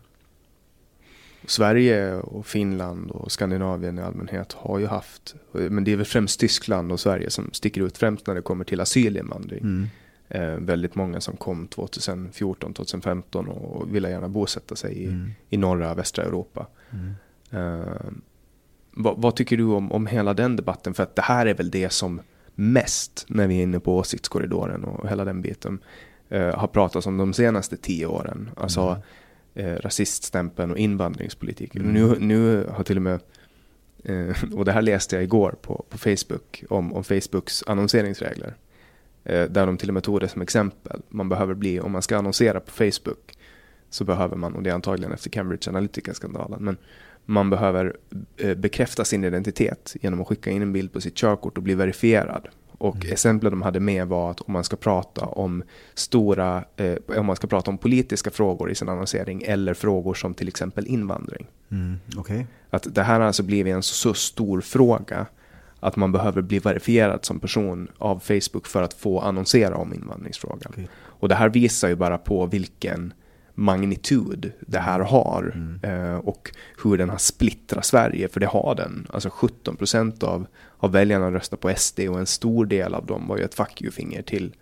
Sverige 1.49 2.15
och 2.15 2.47
Finland 2.47 3.11
och 3.11 3.33
Skandinavien 3.33 3.99
i 3.99 4.03
allmänhet 4.03 4.53
har 4.53 4.79
ju 4.79 4.87
haft, 4.87 5.35
men 5.53 5.85
det 5.85 5.93
är 5.93 5.97
väl 5.97 6.07
främst 6.07 6.41
Tyskland 6.41 6.93
och 6.93 7.01
Sverige 7.01 7.31
som 7.31 7.51
sticker 7.53 7.83
ut 7.83 7.99
främst 7.99 8.27
när 8.27 8.35
det 8.35 8.43
kommer 8.43 8.65
till 8.65 8.81
asylinvandring. 8.81 9.61
Mm. 9.61 9.89
Eh, 10.29 10.61
väldigt 10.67 10.95
många 10.95 11.21
som 11.21 11.37
kom 11.37 11.69
2014, 11.69 12.75
2015 12.75 13.49
och 13.49 13.95
ville 13.95 14.11
gärna 14.11 14.29
bosätta 14.29 14.77
sig 14.77 14.93
i, 14.95 15.07
Mm. 15.07 15.31
i 15.49 15.57
norra, 15.57 15.95
västra 15.95 16.25
Europa. 16.25 16.67
Eh, 17.51 18.11
vad, 18.91 19.15
vad 19.19 19.37
tycker 19.37 19.57
du 19.57 19.65
om, 19.65 19.93
om 19.93 20.07
hela 20.07 20.35
den 20.35 20.57
debatten? 20.57 20.95
För 20.95 21.03
att 21.03 21.17
det 21.17 21.23
här 21.23 21.47
är 21.47 21.55
väl 21.55 21.71
det 21.71 21.93
som 21.93 22.21
mest, 22.55 23.25
när 23.29 23.47
vi 23.47 23.59
är 23.59 23.63
inne 23.63 23.81
på 23.81 23.97
åsiktskorridoren 23.97 24.85
och 24.85 25.09
hela 25.09 25.25
den 25.25 25.43
biten, 25.43 25.79
eh, 26.29 26.55
har 26.59 26.69
pratats 26.69 27.07
om 27.07 27.17
de 27.17 27.33
senaste 27.33 27.77
tio 27.77 28.07
åren. 28.07 28.51
Alltså 28.57 29.03
eh, 29.59 29.75
rasiststämpeln 29.75 30.71
och 30.71 30.79
invandringspolitiken. 30.79 31.83
Nu, 31.83 32.17
nu 32.21 32.67
har 32.71 32.85
till 32.85 32.97
och 32.97 33.03
med, 33.03 33.21
eh, 34.05 34.45
och 34.55 34.65
det 34.65 34.73
här 34.73 34.83
läste 34.83 35.17
jag 35.17 35.23
igår 35.23 35.55
på, 35.63 35.85
på 35.89 35.99
Facebook, 35.99 36.65
om, 36.69 36.93
om 36.93 37.05
Facebooks 37.05 37.65
annonseringsregler. 37.67 38.55
Eh, 39.25 39.45
där 39.45 39.67
de 39.67 39.77
till 39.77 39.89
och 39.91 39.95
med 39.95 40.03
tog 40.03 40.21
det 40.21 40.29
som 40.29 40.43
exempel. 40.43 41.03
Man 41.09 41.29
behöver 41.29 41.55
bli, 41.55 41.81
om 41.81 41.93
man 41.93 42.03
ska 42.03 42.19
annonsera 42.19 42.61
på 42.61 42.71
Facebook, 42.71 43.39
så 43.91 44.05
behöver 44.05 44.37
man, 44.37 44.55
och 44.55 44.63
det 44.63 44.71
är 44.71 44.75
antagligen 44.75 45.13
efter 45.13 45.31
Cambridge 45.31 45.71
Analytica-skandalen, 45.71 46.65
men 46.65 46.77
man 47.25 47.51
behöver 47.51 47.97
eh, 48.37 48.55
bekräfta 48.55 49.05
sin 49.05 49.25
identitet 49.25 49.97
genom 50.01 50.21
att 50.21 50.29
skicka 50.29 50.51
in 50.51 50.63
en 50.63 50.73
bild 50.73 50.93
på 50.93 51.01
sitt 51.01 51.15
körkort 51.15 51.57
och 51.57 51.63
bli 51.63 51.75
verifierad. 51.75 52.49
Och 52.79 53.07
exemplen 53.07 53.51
de 53.53 53.63
hade 53.63 53.81
med 53.81 54.07
var 54.07 54.31
att 54.31 54.41
om 54.41 54.53
man 54.53 54.65
ska 54.65 54.77
prata 54.77 55.27
om 55.27 55.63
stora, 55.95 56.65
eh, 56.77 56.97
om 57.07 57.27
man 57.27 57.37
ska 57.37 57.47
prata 57.47 57.71
om 57.71 57.79
politiska 57.79 58.31
frågor 58.31 58.71
i 58.71 58.75
sin 58.75 58.89
annonsering 58.89 59.43
eller 59.43 59.75
frågor 59.75 60.15
som 60.15 60.35
till 60.35 60.49
exempel 60.49 60.87
invandring. 60.87 61.47
Mm. 61.71 61.97
Okej. 62.17 62.47
Att 62.71 62.95
det 62.95 63.03
här 63.03 63.21
har 63.21 63.27
alltså 63.27 63.43
blivit 63.43 63.75
en 63.75 63.83
så 63.83 64.15
stor 64.15 64.61
fråga 64.61 65.27
att 65.81 65.97
man 65.97 66.13
behöver 66.13 66.43
bli 66.43 66.59
verifierad 66.59 67.25
som 67.25 67.41
person 67.41 67.89
av 67.99 68.19
Facebook 68.19 68.67
för 68.67 68.83
att 68.83 68.95
få 68.95 69.21
annonsera 69.21 69.77
om 69.77 69.95
invandringsfrågan. 69.95 70.73
Okej. 70.73 70.89
Och 70.97 71.29
det 71.29 71.35
här 71.35 71.49
visar 71.49 71.89
ju 71.89 71.95
bara 71.95 72.19
på 72.19 72.47
vilken 72.47 73.13
magnitud 73.59 74.53
det 74.61 74.79
här 74.79 75.01
har 75.01 75.57
eh, 75.83 76.15
och 76.17 76.51
hur 76.85 76.99
den 76.99 77.11
har 77.11 77.19
splittrat 77.19 77.85
Sverige, 77.85 78.29
för 78.29 78.41
det 78.41 78.47
har 78.47 78.75
den. 78.75 79.07
Alltså 79.11 79.31
17 79.31 79.77
procent 79.77 80.23
av, 80.23 80.47
av 80.79 80.93
väljarna 80.93 81.31
röstar 81.31 81.57
på 81.57 81.73
SD 81.77 82.01
och 82.01 82.19
en 82.19 82.27
stor 82.27 82.67
del 82.67 82.95
av 82.95 83.07
dem 83.07 83.29
var 83.29 83.37
ju 83.37 83.45
ett 83.45 83.55
fuck 83.55 83.83
you-finger 83.83 84.23
till 84.23 84.55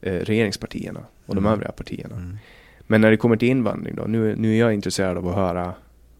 eh, 0.00 0.12
regeringspartierna 0.12 1.00
och 1.26 1.34
de 1.34 1.46
övriga 1.46 1.72
partierna. 1.72 2.38
Men 2.86 3.00
när 3.00 3.10
det 3.10 3.16
kommer 3.16 3.36
till 3.36 3.48
invandring 3.48 3.94
då, 3.96 4.02
nu, 4.02 4.36
nu 4.36 4.54
är 4.54 4.58
jag 4.58 4.74
intresserad 4.74 5.16
av 5.16 5.28
att 5.28 5.34
höra 5.34 5.74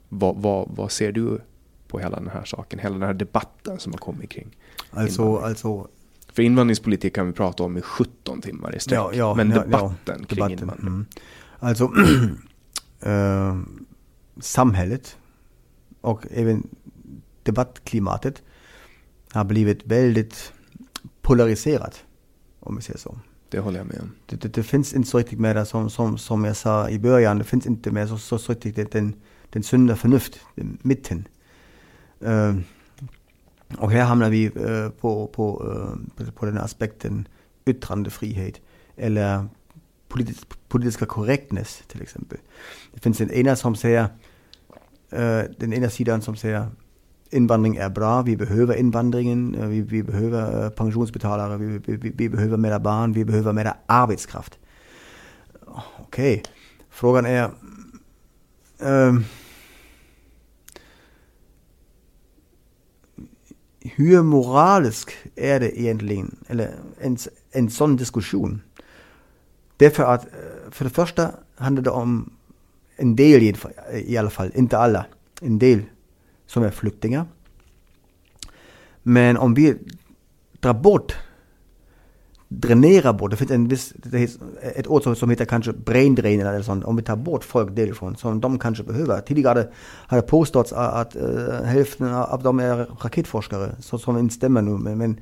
vad, 0.09 0.37
vad, 0.37 0.69
vad 0.71 0.93
ser 0.93 1.13
du 1.13 1.41
på 1.89 1.99
hela 1.99 2.17
den 2.17 2.29
här 2.29 2.45
saken, 2.45 2.79
hela 2.79 2.95
den 2.95 3.03
här 3.03 3.15
debatten 3.15 3.79
som 3.79 3.93
har 3.93 3.99
kommit 3.99 4.31
kring 4.31 4.57
Alltså, 4.91 5.23
invandring? 5.23 5.49
alltså 5.49 5.89
För 6.33 6.43
invandringspolitik 6.43 7.15
kan 7.15 7.27
vi 7.27 7.33
prata 7.33 7.63
om 7.63 7.77
i 7.77 7.81
17 7.81 8.41
timmar 8.41 8.77
i 8.77 8.81
sträck. 8.81 8.99
men 9.35 9.51
ja, 9.51 9.63
debatten 9.63 10.25
kring 10.25 10.37
debatten, 10.37 10.59
invandring. 10.63 11.07
Alltså, 11.59 11.85
eh, 13.01 13.59
samhället 14.41 15.17
och 16.01 16.27
även 16.31 16.69
debattklimatet 17.43 18.43
har 19.33 19.45
blivit 19.45 19.87
väldigt 19.87 20.53
polariserat, 21.23 22.05
om 22.61 22.77
vi 22.77 22.83
säger 22.83 22.99
så. 22.99 23.19
Det 23.49 23.59
håller 23.59 23.79
jag 23.79 23.87
med 23.87 24.01
om. 24.01 24.13
Det, 24.27 24.37
det, 24.37 24.49
det 24.49 24.63
finns 24.63 24.95
inte 24.95 25.09
så 25.09 25.19
riktigt 25.19 25.39
det 25.43 25.67
som, 25.67 25.91
som, 25.91 26.19
som 26.19 26.45
jag 26.45 26.57
sa 26.57 26.91
i 26.91 26.99
början, 26.99 27.39
det 27.39 27.45
finns 27.45 27.67
inte 27.67 27.91
med 27.91 28.09
så, 28.09 28.19
så, 28.19 28.39
så 28.39 28.53
riktigt 28.53 28.93
den, 28.93 29.15
den 29.51 29.63
sunda 29.63 29.97
förnuft, 29.97 30.41
den 30.55 30.79
mitten. 30.83 31.29
Eh, 32.21 32.57
och 33.79 33.91
här 33.91 34.05
hamnar 34.05 34.31
vi 34.31 34.45
eh, 34.45 34.89
på, 34.89 35.27
på, 35.27 35.33
på, 36.17 36.33
på 36.33 36.47
den 36.47 36.59
aspekten 36.59 37.29
yttrandefrihet 37.67 38.61
eller 38.97 39.49
politisk, 40.09 40.47
politiska 40.69 41.07
korrektness 41.07 41.83
till 41.87 42.03
exempel. 42.03 42.39
Det 42.95 43.01
finns 43.01 43.19
den 43.19 43.31
ena 43.31 43.57
som 43.57 43.77
säger, 43.77 44.03
eh, 45.11 45.43
den 45.59 45.73
ena 45.73 45.91
sidan 45.91 46.23
som 46.23 46.37
säger 46.37 46.69
invandring 47.31 47.77
är 47.77 47.89
bra, 47.89 48.23
vi 48.23 48.37
behöver 48.37 48.75
invandringen, 48.75 49.55
eh, 49.55 49.67
vi, 49.67 49.81
vi 49.81 50.03
behöver 50.03 50.65
eh, 50.65 50.71
pensionsbetalare, 50.71 51.57
vi, 51.57 51.79
vi, 51.87 52.13
vi, 52.17 52.29
behöver 52.29 52.57
mera 52.57 52.79
barn, 52.79 53.13
vi 53.13 53.25
behöver 53.25 53.53
mera 53.53 53.77
arbetskraft. 53.87 54.59
Okej, 55.99 56.43
frågan 56.91 57.27
är, 57.27 57.51
ehm, 58.81 59.25
hur 63.81 64.23
moralisk 64.23 65.13
är 65.37 65.61
det 65.61 65.81
egentligen, 65.81 66.37
eller 66.49 66.75
en, 67.01 67.17
en 67.51 67.71
sån 67.71 67.97
diskussion? 67.97 68.63
Därför 69.79 70.03
att, 70.03 70.27
för 70.71 70.85
det 70.85 70.91
första 70.91 71.31
handlar 71.57 71.83
det 71.83 71.91
om 71.91 72.31
en 72.97 73.17
del 73.17 73.43
i, 73.93 74.17
alla 74.17 74.31
fall, 74.31 74.51
inte 74.55 74.79
alla, 74.79 75.07
en 75.41 75.59
del 75.59 75.83
som 76.47 76.63
är 76.63 76.71
flyktingar. 76.71 77.27
Men 79.03 79.37
om 79.37 79.55
vi 79.55 79.75
drar 80.61 80.75
bort, 80.75 81.17
dränerar 82.49 83.13
bort, 83.13 83.31
det 83.31 83.37
finns 83.37 83.51
en 83.51 83.69
viss, 83.69 83.93
det 83.97 84.39
ett 84.63 84.87
ord 84.87 85.03
som, 85.03 85.17
som 85.17 85.31
heter 85.31 85.45
kanske 85.45 85.73
brain 85.73 86.15
drain 86.15 86.41
eller 86.41 86.63
sånt, 86.63 86.85
om 86.85 86.97
vi 86.97 87.03
tar 87.03 87.17
bort 87.17 87.45
folk 87.45 87.77
därifrån 87.77 88.17
som 88.17 88.41
de 88.41 88.59
kanske 88.59 88.85
behöver. 88.85 89.21
Tidigare 89.21 89.69
har 90.07 90.17
det 90.17 90.23
påståtts 90.23 90.73
att, 90.73 90.95
att 90.95 91.17
uh, 91.17 91.63
hälften 91.65 92.15
av 92.15 92.43
dem 92.43 92.61
är 92.61 92.77
raketforskare, 92.77 93.77
så 93.81 93.99
som 93.99 94.19
inte 94.19 94.35
stämmer 94.35 94.63
nu. 94.63 94.71
Men, 94.71 94.99
men, 94.99 95.21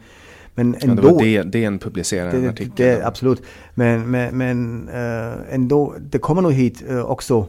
men 0.56 0.74
ändå, 0.80 1.02
ja, 1.02 1.18
det 1.18 1.36
var 1.36 1.44
DN 1.44 1.78
publicerade 1.78 2.36
en 2.36 2.48
artikel. 2.48 2.72
Det, 2.76 3.06
absolut. 3.06 3.42
Men, 3.74 4.10
men, 4.10 4.38
men 4.38 4.88
uh, 4.88 5.54
ändå, 5.54 5.94
det 6.00 6.18
kommer 6.18 6.42
nog 6.42 6.52
hit 6.52 6.84
uh, 6.90 7.00
också, 7.00 7.46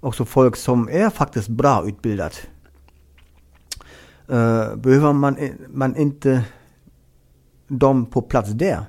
också 0.00 0.24
folk 0.24 0.56
som 0.56 0.88
är 0.88 1.10
faktiskt 1.10 1.48
bra 1.48 1.84
utbildat. 1.88 2.46
Uh, 4.30 4.76
behöver 4.76 5.12
man, 5.12 5.36
man 5.68 5.96
inte 5.96 6.44
dem 7.68 8.06
på 8.06 8.22
plats 8.22 8.50
där? 8.50 8.84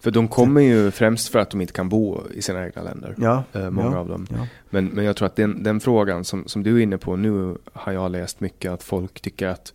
För 0.00 0.10
de 0.10 0.28
kommer 0.28 0.60
ju 0.60 0.90
främst 0.90 1.28
för 1.28 1.38
att 1.38 1.50
de 1.50 1.60
inte 1.60 1.72
kan 1.72 1.88
bo 1.88 2.20
i 2.34 2.42
sina 2.42 2.66
egna 2.66 2.82
länder. 2.82 3.14
Ja, 3.18 3.44
eh, 3.52 3.70
många 3.70 3.90
ja, 3.90 3.98
av 3.98 4.08
dem. 4.08 4.26
Ja. 4.30 4.46
Men, 4.70 4.86
men 4.86 5.04
jag 5.04 5.16
tror 5.16 5.26
att 5.26 5.36
den, 5.36 5.62
den 5.62 5.80
frågan 5.80 6.24
som, 6.24 6.44
som 6.46 6.62
du 6.62 6.76
är 6.76 6.82
inne 6.82 6.98
på 6.98 7.16
nu 7.16 7.56
har 7.72 7.92
jag 7.92 8.10
läst 8.10 8.40
mycket 8.40 8.72
att 8.72 8.82
folk 8.82 9.20
tycker 9.20 9.46
att 9.46 9.72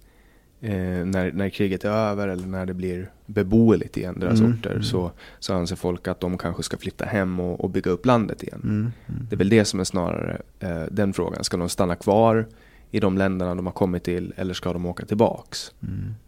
eh, 0.61 1.05
när, 1.05 1.31
när 1.31 1.49
kriget 1.49 1.85
är 1.85 1.89
över 1.89 2.27
eller 2.27 2.47
när 2.47 2.65
det 2.65 2.73
blir 2.73 3.11
beboeligt 3.25 3.97
igen, 3.97 4.19
deras 4.19 4.39
Mm, 4.39 4.53
orter, 4.53 4.71
mm. 4.71 4.83
Så, 4.83 5.11
så 5.39 5.53
anser 5.53 5.75
folk 5.75 6.07
att 6.07 6.19
de 6.19 6.37
kanske 6.37 6.63
ska 6.63 6.77
flytta 6.77 7.05
hem 7.05 7.39
och, 7.39 7.61
och 7.61 7.69
bygga 7.69 7.91
upp 7.91 8.05
landet 8.05 8.43
igen. 8.43 8.61
Mm, 8.63 8.79
mm. 8.79 9.27
Det 9.29 9.35
är 9.35 9.37
väl 9.37 9.49
det 9.49 9.65
som 9.65 9.79
är 9.79 9.83
snarare 9.83 10.41
eh, 10.59 10.83
den 10.91 11.13
frågan. 11.13 11.43
Ska 11.43 11.57
de 11.57 11.69
stanna 11.69 11.95
kvar 11.95 12.45
i 12.91 12.99
de 12.99 13.17
länderna 13.17 13.55
de 13.55 13.65
har 13.65 13.73
kommit 13.73 14.03
till 14.03 14.33
eller 14.37 14.53
ska 14.53 14.73
de 14.73 14.85
åka 14.85 15.05
tillbaks? 15.05 15.71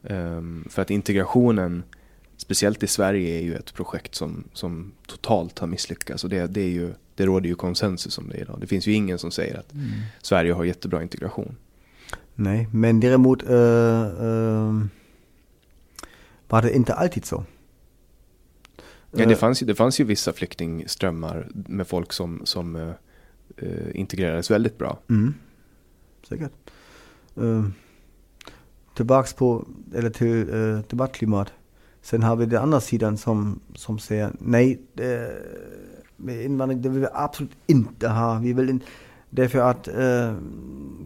Ehm, 0.04 0.66
för 0.70 0.82
att 0.82 0.90
integrationen, 0.90 1.84
speciellt 2.38 2.84
i 2.84 2.88
Sverige, 2.88 3.40
är 3.40 3.42
ju 3.42 3.56
ett 3.56 3.74
projekt 3.74 4.16
som, 4.16 4.44
som 4.54 4.92
totalt 5.08 5.60
har 5.60 5.68
misslyckats. 5.68 6.24
Och 6.24 6.30
det, 6.30 6.48
det, 6.48 6.62
är 6.62 6.70
ju, 6.70 6.94
det 7.16 7.26
råder 7.26 7.50
ju 7.50 7.56
konsensus 7.56 8.18
om 8.18 8.30
det 8.30 8.38
idag. 8.38 8.58
Det 8.62 8.68
finns 8.68 8.88
ju 8.88 8.94
ingen 8.94 9.18
som 9.20 9.32
säger 9.32 9.60
att 9.60 9.74
Mm. 9.74 9.86
Sverige 10.22 10.54
har 10.54 10.64
jättebra 10.64 11.02
integration. 11.02 11.56
Nej, 12.36 12.68
men 12.72 13.00
däremot 13.00 13.44
äh, 13.44 13.50
äh, 13.50 14.86
var 16.48 16.62
det 16.62 16.76
inte 16.76 16.94
alltid 16.94 17.26
så. 17.26 17.44
Ja, 19.12 19.26
det, 19.26 19.34
Eh, 19.34 19.38
fanns 19.38 19.62
ju, 19.62 19.66
det 19.66 19.76
fanns 19.76 20.00
ju 20.00 20.04
vissa 20.04 20.34
flyktingströmmar 20.34 21.48
med 21.54 21.88
folk 21.88 22.14
som, 22.14 22.42
som 22.46 22.76
eh, 22.76 22.92
integrerades 23.94 24.52
väldigt 24.52 24.78
bra. 24.78 25.00
Mm. 25.10 25.34
Säkert. 26.30 26.52
Tillbaks 28.96 29.34
på, 29.34 29.68
eller 29.94 30.10
till 30.10 30.50
uh, 30.50 30.80
debattklimat. 30.90 31.54
Sen 32.02 32.24
har 32.24 32.36
vi 32.36 32.46
den 32.46 32.64
andra 32.64 32.82
sidan 32.82 33.18
som, 33.18 33.60
som 33.76 34.00
säger 34.00 34.32
nej, 34.40 34.82
det, 34.94 35.42
invandring 36.28 36.82
det 36.82 36.90
vill 36.90 37.02
vi 37.02 37.08
absolut 37.14 37.52
inte 37.68 38.08
ha. 38.08 38.40
Vi 38.40 38.54
vill 38.54 38.70
in, 38.70 38.84
därför 39.34 39.60
att 39.60 39.88
uh, 39.88 40.38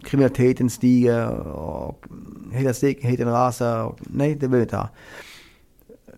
kriminaliteten 0.04 0.70
stiger 0.70 1.30
och 1.38 2.06
hela 2.52 2.74
säkerheten 2.74 3.28
rasar. 3.28 3.84
Och, 3.84 3.98
nej, 4.00 4.34
det 4.34 4.46
vill 4.46 4.56
vi 4.56 4.62
inte 4.62 4.76
ha. 4.76 4.88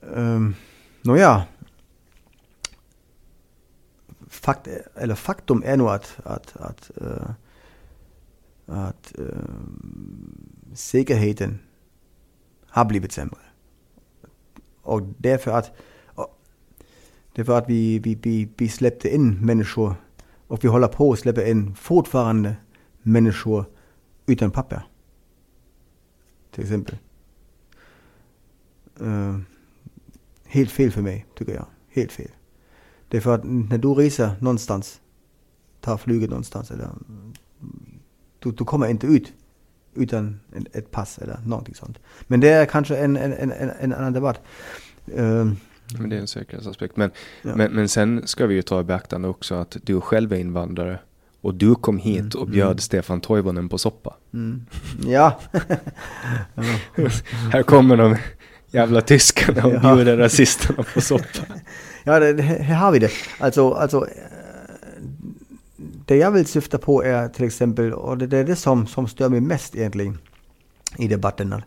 Um, 0.00 0.54
Nåja. 1.02 1.42
Fakt, 4.28 4.68
eller 4.94 5.14
faktum 5.14 5.62
är 5.66 5.76
nog 5.76 5.88
att, 5.88 6.16
att, 6.24 6.56
att 6.56 6.90
uh, 7.02 7.30
att 8.66 9.12
uh, 9.18 9.26
säkerheten 10.74 11.58
har 12.66 12.84
blivit 12.84 13.12
sämre. 13.12 13.40
Och 14.82 15.02
därför 15.02 15.50
att, 15.50 15.72
därför 17.32 17.58
att 17.58 17.68
vi, 17.70 17.98
vi, 17.98 18.14
vi, 18.14 18.48
vi 18.56 18.68
släppte 18.68 19.14
in 19.14 19.46
människor 19.46 19.94
och 20.50 20.64
vi 20.64 20.68
håller 20.68 20.88
på 20.88 21.12
att 21.12 21.18
släppa 21.18 21.46
in 21.46 21.74
fortfarande 21.74 22.56
människor 23.02 23.64
utan 24.26 24.50
papper. 24.50 24.82
Till 26.50 26.62
exempel. 26.62 26.98
Uh, 29.00 29.08
øh, 29.08 29.40
helt 30.44 30.70
fel 30.70 30.90
för 30.90 31.02
mig, 31.02 31.26
tycker 31.36 31.54
jag. 31.54 31.66
Helt 31.88 32.12
fel. 32.12 32.30
Därför 33.08 33.34
att 33.34 33.44
när 33.44 33.78
du 33.78 33.94
reser 33.94 34.30
någonstans, 34.40 35.00
tar 35.80 35.96
flyget 35.96 36.30
någonstans 36.30 36.70
eller 36.70 36.88
du, 38.38 38.50
du 38.50 38.64
kommer 38.64 38.86
inte 38.86 39.06
ut 39.06 39.32
utan 39.94 40.40
ett 40.72 40.90
pass 40.90 41.18
eller 41.18 41.40
någonting 41.46 41.74
sånt. 41.74 41.98
Men 42.26 42.40
det 42.40 42.48
är 42.48 42.66
kanske 42.66 42.96
en, 42.96 43.16
en, 43.16 43.32
en, 43.32 43.70
en, 43.80 43.92
annan 43.92 44.12
debatt. 44.12 44.40
Uh, 45.08 45.24
øh, 45.24 45.52
men 45.98 46.10
det 46.10 46.16
är 46.16 46.20
en 46.20 46.26
säkerhetsaspekt. 46.26 46.96
Men, 46.96 47.10
Ja. 47.42 47.56
men, 47.56 47.72
men 47.72 47.88
sen 47.88 48.22
ska 48.26 48.46
vi 48.46 48.54
ju 48.54 48.62
ta 48.62 48.80
i 48.80 48.84
beaktande 48.84 49.28
också 49.28 49.54
att 49.54 49.76
du 49.82 50.00
själv 50.00 50.32
är 50.32 50.36
invandrare. 50.36 50.98
Och 51.42 51.54
du 51.54 51.74
kom 51.74 51.98
hit 51.98 52.34
och 52.34 52.48
bjöd 52.48 52.80
Stefan 52.80 53.20
Toivonen 53.20 53.68
på 53.68 53.78
soppa. 53.78 54.16
mm, 54.34 54.66
ja. 55.06 55.40
Här 57.52 57.62
kommer 57.62 57.96
de 57.96 58.16
jävla 58.70 59.00
tyskarna 59.00 59.64
och 59.66 59.72
Ja. 59.82 59.94
bjuder 59.94 60.16
rasisterna 60.16 60.82
på 60.94 61.00
soppa. 61.00 61.42
ja, 62.04 62.20
det, 62.20 62.32
det, 62.32 62.42
här 62.42 62.74
har 62.76 62.92
vi 62.92 62.98
det. 62.98 63.10
Alltså, 63.40 63.70
alltså 63.70 64.06
eh, 64.06 64.22
det 66.06 66.16
jag 66.16 66.30
vill 66.30 66.46
syfta 66.46 66.78
på 66.78 67.04
är 67.04 67.28
till 67.28 67.44
exempel, 67.44 67.92
och 67.92 68.18
det, 68.18 68.26
det 68.26 68.38
är 68.38 68.44
det 68.44 68.56
som, 68.56 68.86
som 68.86 69.06
stör 69.08 69.28
mig 69.28 69.40
mest 69.40 69.76
egentligen 69.76 70.18
i 70.98 71.08
debatten, 71.08 71.52
att, 71.52 71.62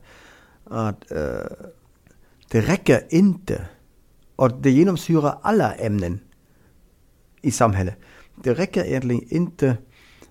att 0.66 1.12
eh, 1.12 1.18
det 2.52 2.62
räcker 2.62 3.02
inte, 3.10 3.66
och 4.36 4.62
det 4.62 4.72
genomsyrar 4.72 5.40
alla 5.42 5.74
ämnen 5.74 6.20
i 7.42 7.52
samhället. 7.52 7.98
Det 8.44 8.54
räcker 8.54 8.86
egentligen 8.86 9.24
inte 9.30 9.78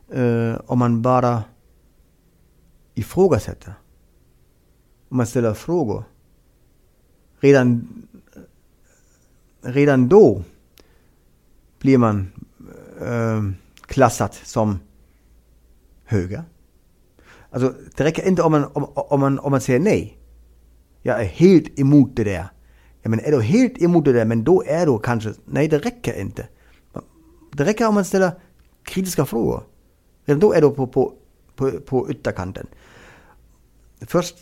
eh, 0.08 0.60
om 0.66 0.78
man 0.78 1.02
bara 1.02 1.42
ifrågasätter. 2.94 3.74
Om 5.08 5.16
man 5.16 5.26
ställer 5.26 5.54
frågor. 5.54 6.04
Redan, 7.40 7.88
redan 9.60 10.08
då 10.08 10.44
blir 11.78 11.98
man 11.98 12.32
eh, 13.00 13.42
klassat 13.86 14.34
som 14.34 14.78
höger. 16.04 16.44
Alltså 17.50 17.74
det 17.96 18.04
räcker 18.04 18.28
inte 18.28 18.42
om 18.42 18.52
man, 18.52 18.64
om, 18.64 18.84
om, 18.94 19.20
man, 19.20 19.38
om 19.38 19.50
man 19.50 19.60
säger 19.60 19.80
nej. 19.80 20.18
Jag 21.02 21.20
är 21.20 21.24
helt 21.24 21.78
emot 21.78 22.16
det 22.16 22.24
där. 22.24 22.48
Ja, 23.02 23.10
men 23.10 23.20
är 23.20 23.30
du 23.30 23.42
helt 23.42 23.82
emot 23.82 24.04
det 24.04 24.12
där, 24.12 24.24
men 24.24 24.44
då 24.44 24.64
är 24.66 24.86
du 24.86 24.98
kanske, 24.98 25.34
nej 25.44 25.68
det 25.68 25.78
räcker 25.78 26.20
inte. 26.20 26.48
Det 27.52 27.64
räcker 27.64 27.88
om 27.88 27.94
man 27.94 28.04
ställer 28.04 28.32
kritiska 28.82 29.26
frågor. 29.26 29.62
Redan 30.24 30.40
då 30.40 30.52
är 30.52 30.60
du 30.60 30.70
på, 30.70 30.86
på, 30.86 31.12
på, 31.56 31.70
på 31.70 32.10
ytterkanten. 32.10 32.66
Först, 34.00 34.36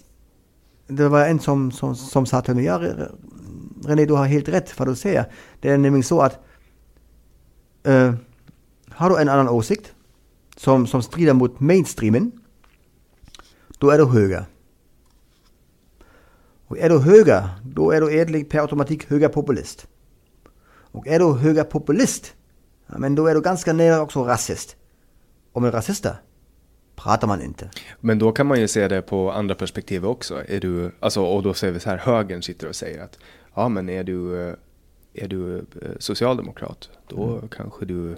det 0.87 1.09
var 1.09 1.27
en 1.27 1.41
som, 1.41 1.73
som, 1.73 1.97
som 1.97 2.27
sa 2.27 2.43
till 2.43 2.55
mig, 2.55 2.65
ja 2.65 2.81
René 3.85 4.05
du 4.05 4.15
har 4.15 4.27
helt 4.27 4.49
rätt 4.49 4.79
vad 4.79 4.89
du 4.89 4.97
säger. 4.97 5.33
Det 5.61 5.71
är 5.71 5.79
nämligen 5.79 6.05
så 6.05 6.21
att 6.21 6.39
äh, 7.83 8.15
har 8.89 9.11
du 9.11 9.17
en 9.17 9.29
annan 9.29 9.49
åsikt 9.49 9.95
som, 10.57 10.87
som 10.87 11.03
strider 11.03 11.33
mot 11.33 11.61
mainstreamen, 11.61 12.33
då 13.79 13.91
är 13.91 13.99
du 13.99 14.05
höger. 14.05 14.45
Och 16.71 16.79
är 16.79 16.89
du 16.89 16.99
höger, 16.99 17.49
då 17.65 17.91
är 17.91 18.01
du 18.01 18.13
egentligen 18.13 18.47
per 18.47 18.59
automatik 18.59 19.11
högerpopulist. 19.11 19.87
Och 20.69 21.07
är 21.07 21.19
du 21.19 21.33
högerpopulist, 21.33 22.35
ja, 22.87 22.99
men 22.99 23.15
då 23.15 23.27
är 23.27 23.35
du 23.35 23.41
ganska 23.41 23.73
nära 23.73 24.01
också 24.03 24.25
rasist. 24.25 24.77
Och 25.53 25.63
med 25.63 25.75
rasister 25.75 26.17
pratar 26.97 27.29
man 27.29 27.43
inte. 27.43 27.71
Men 28.01 28.19
då 28.19 28.33
kan 28.33 28.47
man 28.47 28.61
ju 28.61 28.69
se 28.69 28.89
det 28.89 29.03
på 29.03 29.33
andra 29.33 29.55
perspektiv 29.55 30.07
också. 30.07 30.43
Är 30.49 30.61
du, 30.61 30.91
alltså, 31.01 31.25
och 31.25 31.43
då 31.43 31.55
ser 31.55 31.71
vi 31.71 31.81
så 31.81 31.91
här, 31.91 31.97
högern 31.97 32.43
sitter 32.43 32.69
och 32.69 32.77
säger 32.77 33.05
att 33.05 33.19
ja 33.55 33.69
men 33.69 33.89
är 33.89 34.05
du, 34.05 34.49
eh, 34.49 34.55
är 35.15 35.29
du 35.29 35.59
eh, 35.59 35.63
socialdemokrat, 35.99 36.91
då 37.09 37.43
kanske 37.51 37.85
du 37.85 38.17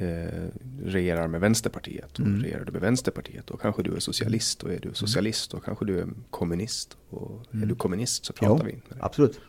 eh, 0.00 0.48
regerar 0.84 1.28
med 1.28 1.40
Vänsterpartiet. 1.40 2.18
Och 2.18 2.26
regerar 2.26 2.64
du 2.64 2.72
med 2.72 2.80
Vänsterpartiet, 2.80 3.46
då 3.46 3.56
kanske 3.56 3.82
du 3.82 3.96
är 3.96 4.00
socialist. 4.00 4.62
Och 4.62 4.72
är 4.72 4.80
du 4.80 4.94
socialist, 4.94 5.50
då 5.50 5.60
kanske 5.60 5.84
du 5.84 5.98
är 5.98 6.08
kommunist. 6.30 6.96
Och 7.10 7.46
är 7.62 7.66
du 7.66 7.74
kommunist 7.74 8.24
så 8.24 8.32
pratar 8.32 8.64
vi 8.64 8.72
inte 8.72 8.86
med 8.88 8.96
dig. 8.96 9.04
absolut. 9.04 9.40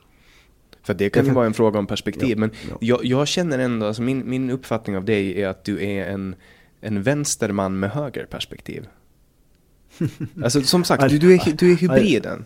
För 0.83 0.93
det 0.93 1.09
kan 1.09 1.25
ju 1.25 1.31
vara 1.31 1.45
en 1.45 1.53
fråga 1.53 1.79
om 1.79 1.87
perspektiv. 1.87 2.29
Ja, 2.29 2.37
men 2.37 2.51
ja. 2.69 2.77
Jag, 2.81 3.05
jag 3.05 3.27
känner 3.27 3.59
ändå, 3.59 3.85
alltså 3.85 4.01
min, 4.01 4.29
min 4.29 4.49
uppfattning 4.49 4.97
av 4.97 5.05
dig 5.05 5.41
är 5.41 5.47
att 5.47 5.63
du 5.63 5.85
är 5.85 6.05
en, 6.05 6.35
en 6.81 7.03
vänsterman 7.03 7.79
med 7.79 7.91
högerperspektiv. 7.91 8.87
alltså 10.43 10.61
som 10.61 10.83
sagt, 10.83 11.09
du, 11.09 11.17
du, 11.17 11.33
är, 11.33 11.53
du 11.57 11.71
är 11.71 11.75
hybriden. 11.75 12.45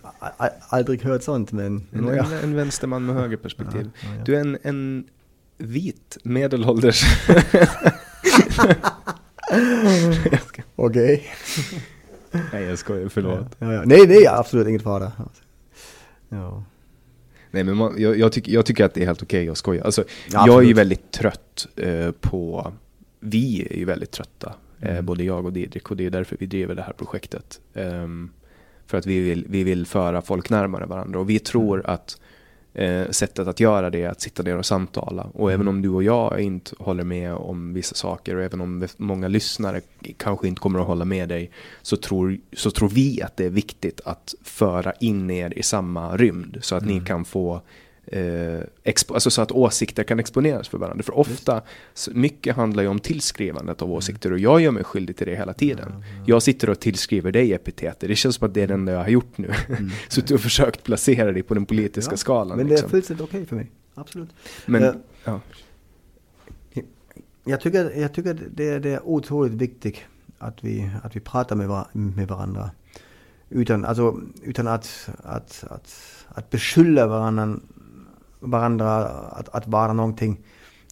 Aldrig 0.70 1.04
hört 1.04 1.24
sånt 1.24 1.52
men... 1.52 1.88
En, 1.92 2.08
en, 2.08 2.26
en 2.44 2.56
vänsterman 2.56 3.06
med 3.06 3.16
ja, 3.32 3.38
ja. 3.74 3.82
Du 4.26 4.36
är 4.36 4.40
en, 4.40 4.58
en 4.64 5.08
vit 5.58 6.18
medelålders... 6.24 7.04
Okej. 10.76 11.26
Nej 12.54 12.64
jag 12.64 12.80
skojar, 12.80 13.10
förlåt. 13.10 13.56
Ja, 13.60 13.74
ja. 13.74 13.84
Nej, 13.86 14.08
nej, 14.08 14.28
absolut 14.28 14.68
inget 14.68 14.84
fara. 14.84 15.12
Ja. 16.30 16.64
Nej 17.52 17.64
men 17.64 17.78
man, 17.78 17.96
jag, 17.98 18.20
jag, 18.20 18.32
tycker, 18.32 18.52
jag 18.52 18.66
tycker 18.66 18.86
att 18.86 18.94
det 18.94 19.02
är 19.02 19.06
helt 19.06 19.24
okej 19.24 19.42
okay 19.42 19.50
att 19.52 19.58
skoja. 19.58 19.84
Alltså, 19.84 20.04
Ja, 20.32 20.44
jag 20.48 20.64
är 20.64 20.68
ju 20.68 20.74
väldigt 20.74 21.12
trött 21.12 21.68
eh, 21.76 22.12
på, 22.12 22.74
vi 23.20 23.68
är 23.72 23.76
ju 23.78 23.86
väldigt 23.86 24.12
trötta, 24.12 24.54
eh, 24.82 24.90
Mm. 24.92 25.06
både 25.06 25.24
jag 25.24 25.46
och 25.46 25.54
Didrik 25.54 25.92
och 25.92 25.98
det 25.98 26.06
är 26.06 26.10
därför 26.10 26.38
vi 26.40 26.46
driver 26.46 26.76
det 26.76 26.82
här 26.82 26.94
projektet. 26.94 27.60
Ehm, 27.74 28.30
för 28.88 28.98
att 28.98 29.06
vi 29.06 29.20
vill, 29.20 29.46
vi 29.50 29.64
vill 29.64 29.86
föra 29.86 30.22
folk 30.22 30.50
närmare 30.50 30.86
varandra 30.86 31.20
och 31.20 31.30
vi 31.30 31.40
tror 31.40 31.80
Mm. 31.80 31.92
att 31.94 32.18
eh, 32.76 33.10
sättet 33.10 33.48
att 33.48 33.60
göra 33.60 33.90
det 33.90 34.04
är 34.04 34.10
att 34.10 34.22
sitta 34.22 34.44
ner 34.44 34.58
och 34.58 34.66
samtala. 34.66 35.30
Och 35.34 35.52
även 35.52 35.68
om 35.68 35.82
du 35.82 35.90
och 35.90 36.04
jag 36.04 36.40
inte 36.40 36.76
håller 36.80 37.04
med 37.04 37.34
om 37.34 37.74
vissa 37.74 37.96
saker 37.96 38.36
och 38.36 38.44
även 38.44 38.62
om 38.62 38.88
många 38.98 39.28
lyssnare 39.28 39.82
kanske 40.18 40.48
inte 40.48 40.60
kommer 40.60 40.80
att 40.80 40.88
hålla 40.88 41.06
med 41.06 41.30
dig 41.30 41.52
så 41.82 41.98
tror, 41.98 42.38
så 42.54 42.72
tror 42.72 42.90
vi 42.90 43.22
att 43.22 43.38
det 43.38 43.46
är 43.46 43.50
viktigt 43.50 44.02
att 44.06 44.36
föra 44.44 44.94
in 44.94 45.30
er 45.30 45.58
i 45.58 45.64
samma 45.64 46.18
rymd 46.18 46.58
så 46.62 46.76
att 46.76 46.86
ni 46.86 47.00
kan 47.00 47.26
få 47.26 47.62
eh, 48.08 48.20
expo- 48.84 49.14
alltså 49.14 49.30
så 49.30 49.42
att 49.42 49.52
åsikter 49.52 50.04
kan 50.04 50.20
exponeras 50.20 50.68
för 50.68 50.78
varandra. 50.78 51.04
För 51.04 51.18
ofta, 51.18 51.62
så 51.94 52.12
mycket 52.12 52.56
handlar 52.56 52.84
ju 52.84 52.90
om 52.90 53.00
tillskrivandet 53.00 53.82
av 53.82 53.92
åsikter 53.92 54.32
och 54.32 54.40
jag 54.40 54.62
gör 54.62 54.72
mig 54.72 54.84
skyldig 54.84 55.18
till 55.18 55.28
det 55.28 55.36
hela 55.36 55.54
tiden. 55.54 56.04
Jag 56.26 56.44
sitter 56.44 56.70
och 56.70 56.80
tillskriver 56.80 57.32
dig 57.32 57.54
epiteter. 57.54 58.08
Det 58.08 58.16
känns 58.16 58.36
som 58.36 58.48
att 58.48 58.54
det 58.54 58.62
är 58.62 58.68
det 58.68 58.74
enda 58.74 58.92
jag 58.92 59.00
har 59.00 59.10
gjort 59.10 59.38
nu. 59.38 59.52
Suttit 60.10 60.32
och 60.32 60.42
försökt 60.42 60.84
placera 60.84 61.32
dig 61.32 61.44
på 61.44 61.54
den 61.54 61.66
politiska 61.66 62.14
Ja, 62.14 62.18
skalan. 62.18 62.58
Men 62.58 62.68
det 62.68 62.72
är 62.72 62.76
liksom. 62.76 62.90
fullständigt 62.90 63.24
okej 63.24 63.46
för 63.46 63.56
mig. 63.56 63.72
Absolut. 63.96 64.30
Men, 64.66 64.84
Eh, 64.84 64.94
ja. 65.24 65.40
Jag 67.48 67.62
tycker, 67.62 67.92
jag 68.00 68.14
tycker 68.14 68.34
det, 68.52 68.80
det 68.80 68.90
är 68.90 69.08
otroligt 69.08 69.54
viktigt 69.54 69.98
att 70.38 70.64
vi, 70.64 70.90
att 71.04 71.16
vi 71.16 71.20
pratar 71.20 71.56
med, 71.56 71.68
var, 71.68 71.88
med 71.92 72.28
varandra. 72.28 72.70
Utan, 73.50 73.86
alltså, 73.86 74.22
utan 74.44 74.68
att, 74.68 75.10
att, 75.24 75.64
att, 75.70 75.94
att 76.28 76.50
beskylla 76.50 77.08
varandra, 77.08 77.60
varandra 78.46 79.06
att, 79.08 79.50
att 79.50 79.68
vara 79.68 79.94
någonting, 79.94 80.40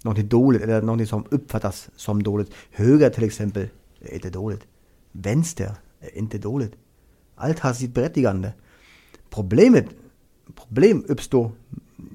någonting 0.04 0.28
dåligt 0.28 0.62
eller 0.62 0.82
någonting 0.82 1.08
som 1.08 1.26
uppfattas 1.32 1.90
som 1.96 2.24
dåligt. 2.24 2.52
Höger 2.72 3.10
till 3.10 3.24
exempel 3.24 3.68
är 4.02 4.14
inte 4.14 4.30
dåligt. 4.30 4.62
Vänster 5.12 5.72
är 6.00 6.18
inte 6.18 6.38
dåligt. 6.38 6.74
Allt 7.36 7.60
har 7.60 7.74
sitt 7.74 7.94
berättigande. 7.94 8.54
Problemet, 9.30 9.86
problem 10.56 11.06
uppstår 11.08 11.52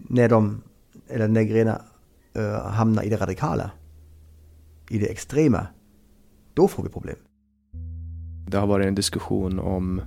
när 0.08 0.28
de, 0.28 0.62
eller 1.08 1.28
när 1.28 1.42
grenar 1.42 1.82
äh, 2.32 2.42
eh, 2.44 2.70
hamnar 2.70 3.02
i 3.02 3.08
det 3.08 3.16
radikala. 3.16 3.70
I 4.90 4.98
det 4.98 5.06
extrema. 5.06 5.66
Då 6.54 6.68
får 6.68 6.82
vi 6.82 6.88
problem. 6.88 7.16
Det 8.48 8.58
har 8.58 8.66
varit 8.66 8.86
en 8.86 8.94
diskussion 8.94 9.58
om 9.58 10.02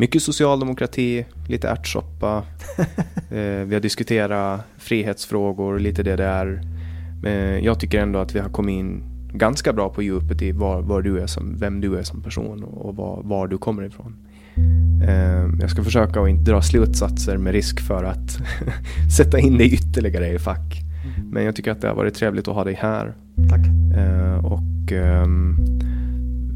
mycket 0.00 0.22
socialdemokrati, 0.22 1.24
lite 1.48 1.68
ärtsoppa. 1.68 2.36
eh, 3.30 3.64
vi 3.66 3.74
har 3.74 3.80
diskuterat 3.80 4.60
frihetsfrågor, 4.78 5.78
lite 5.78 6.02
det 6.02 6.16
där. 6.16 6.60
Men 7.22 7.64
jag 7.64 7.80
tycker 7.80 8.00
ändå 8.00 8.18
att 8.18 8.34
vi 8.34 8.38
har 8.38 8.48
kommit 8.48 8.72
in 8.72 9.02
ganska 9.32 9.72
bra 9.72 9.88
på 9.88 10.02
djupet 10.02 10.42
i 10.42 10.52
var, 10.52 10.82
var 10.82 11.02
du 11.02 11.20
är 11.20 11.26
som, 11.26 11.56
vem 11.58 11.80
du 11.80 11.98
är 11.98 12.02
som 12.02 12.22
person 12.22 12.64
och 12.64 12.96
var, 12.96 13.22
var 13.22 13.48
du 13.48 13.58
kommer 13.58 13.82
ifrån. 13.82 14.16
Eh, 15.08 15.60
jag 15.60 15.70
ska 15.70 15.84
försöka 15.84 16.20
att 16.20 16.28
inte 16.28 16.50
dra 16.50 16.62
slutsatser 16.62 17.36
med 17.36 17.52
risk 17.52 17.80
för 17.80 18.04
att 18.04 18.38
sätta 19.16 19.38
in 19.38 19.58
dig 19.58 19.74
ytterligare 19.74 20.28
i 20.28 20.38
fack. 20.38 20.82
Men 21.32 21.44
jag 21.44 21.56
tycker 21.56 21.70
att 21.70 21.80
det 21.80 21.88
har 21.88 21.94
varit 21.94 22.14
trevligt 22.14 22.48
att 22.48 22.54
ha 22.54 22.64
dig 22.64 22.74
här. 22.74 23.14
Tack. 23.50 23.66
Eh, 23.96 24.44
och 24.44 24.92
ehm, 24.92 25.56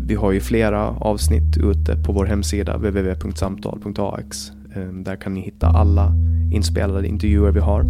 vi 0.07 0.15
har 0.15 0.33
ju 0.33 0.41
flera 0.41 0.89
avsnitt 0.89 1.57
ute 1.57 1.97
på 1.97 2.13
vår 2.13 2.27
hemsida 2.27 2.77
www.samtal.ax. 2.77 4.53
Ehm, 4.77 5.05
där 5.05 5.17
kan 5.17 5.35
ni 5.35 5.41
hitta 5.41 5.67
alla 5.67 6.13
inspelade 6.53 7.09
intervjuer 7.09 7.51
vi 7.51 7.61
har. 7.61 7.85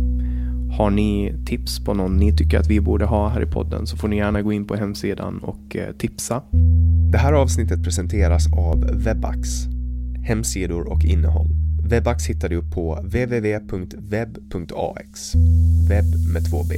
Har 0.78 0.90
ni 0.90 1.34
tips 1.46 1.84
på 1.84 1.94
någon 1.94 2.16
ni 2.16 2.36
tycker 2.36 2.58
att 2.58 2.70
vi 2.70 2.80
borde 2.80 3.04
ha 3.04 3.28
här 3.28 3.42
i 3.42 3.46
podden 3.46 3.86
så 3.86 3.96
får 3.96 4.08
ni 4.08 4.16
gärna 4.16 4.42
gå 4.42 4.52
in 4.52 4.66
på 4.66 4.76
hemsidan 4.76 5.38
och 5.38 5.76
eh, 5.76 5.92
tipsa. 5.92 6.42
Det 7.12 7.18
här 7.18 7.32
avsnittet 7.32 7.84
presenteras 7.84 8.52
av 8.52 8.90
Webax. 9.04 9.48
Hemsidor 10.24 10.92
och 10.92 11.04
innehåll. 11.04 11.48
Webax 11.88 12.26
hittar 12.26 12.48
du 12.48 12.62
på 12.62 12.94
www.web.ax. 12.94 14.04
Webb 15.88 16.14
med 16.32 16.50
två 16.50 16.62
B. 16.70 16.74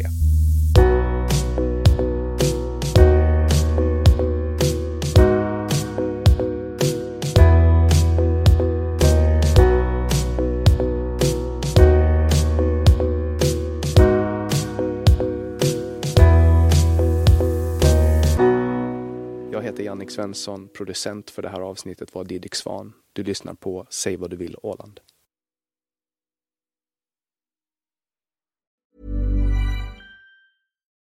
Henrik 20.06 20.14
Svensson, 20.14 20.68
producent 20.68 21.30
för 21.30 21.42
det 21.42 21.48
här 21.48 21.60
avsnittet 21.60 22.14
var 22.14 22.24
Didrik 22.24 22.54
Svan. 22.54 22.92
Du 23.12 23.24
lyssnar 23.24 23.54
på 23.54 23.86
Säg 23.90 24.16
vad 24.16 24.30
du 24.30 24.36
vill 24.36 24.56
Åland. 24.62 25.00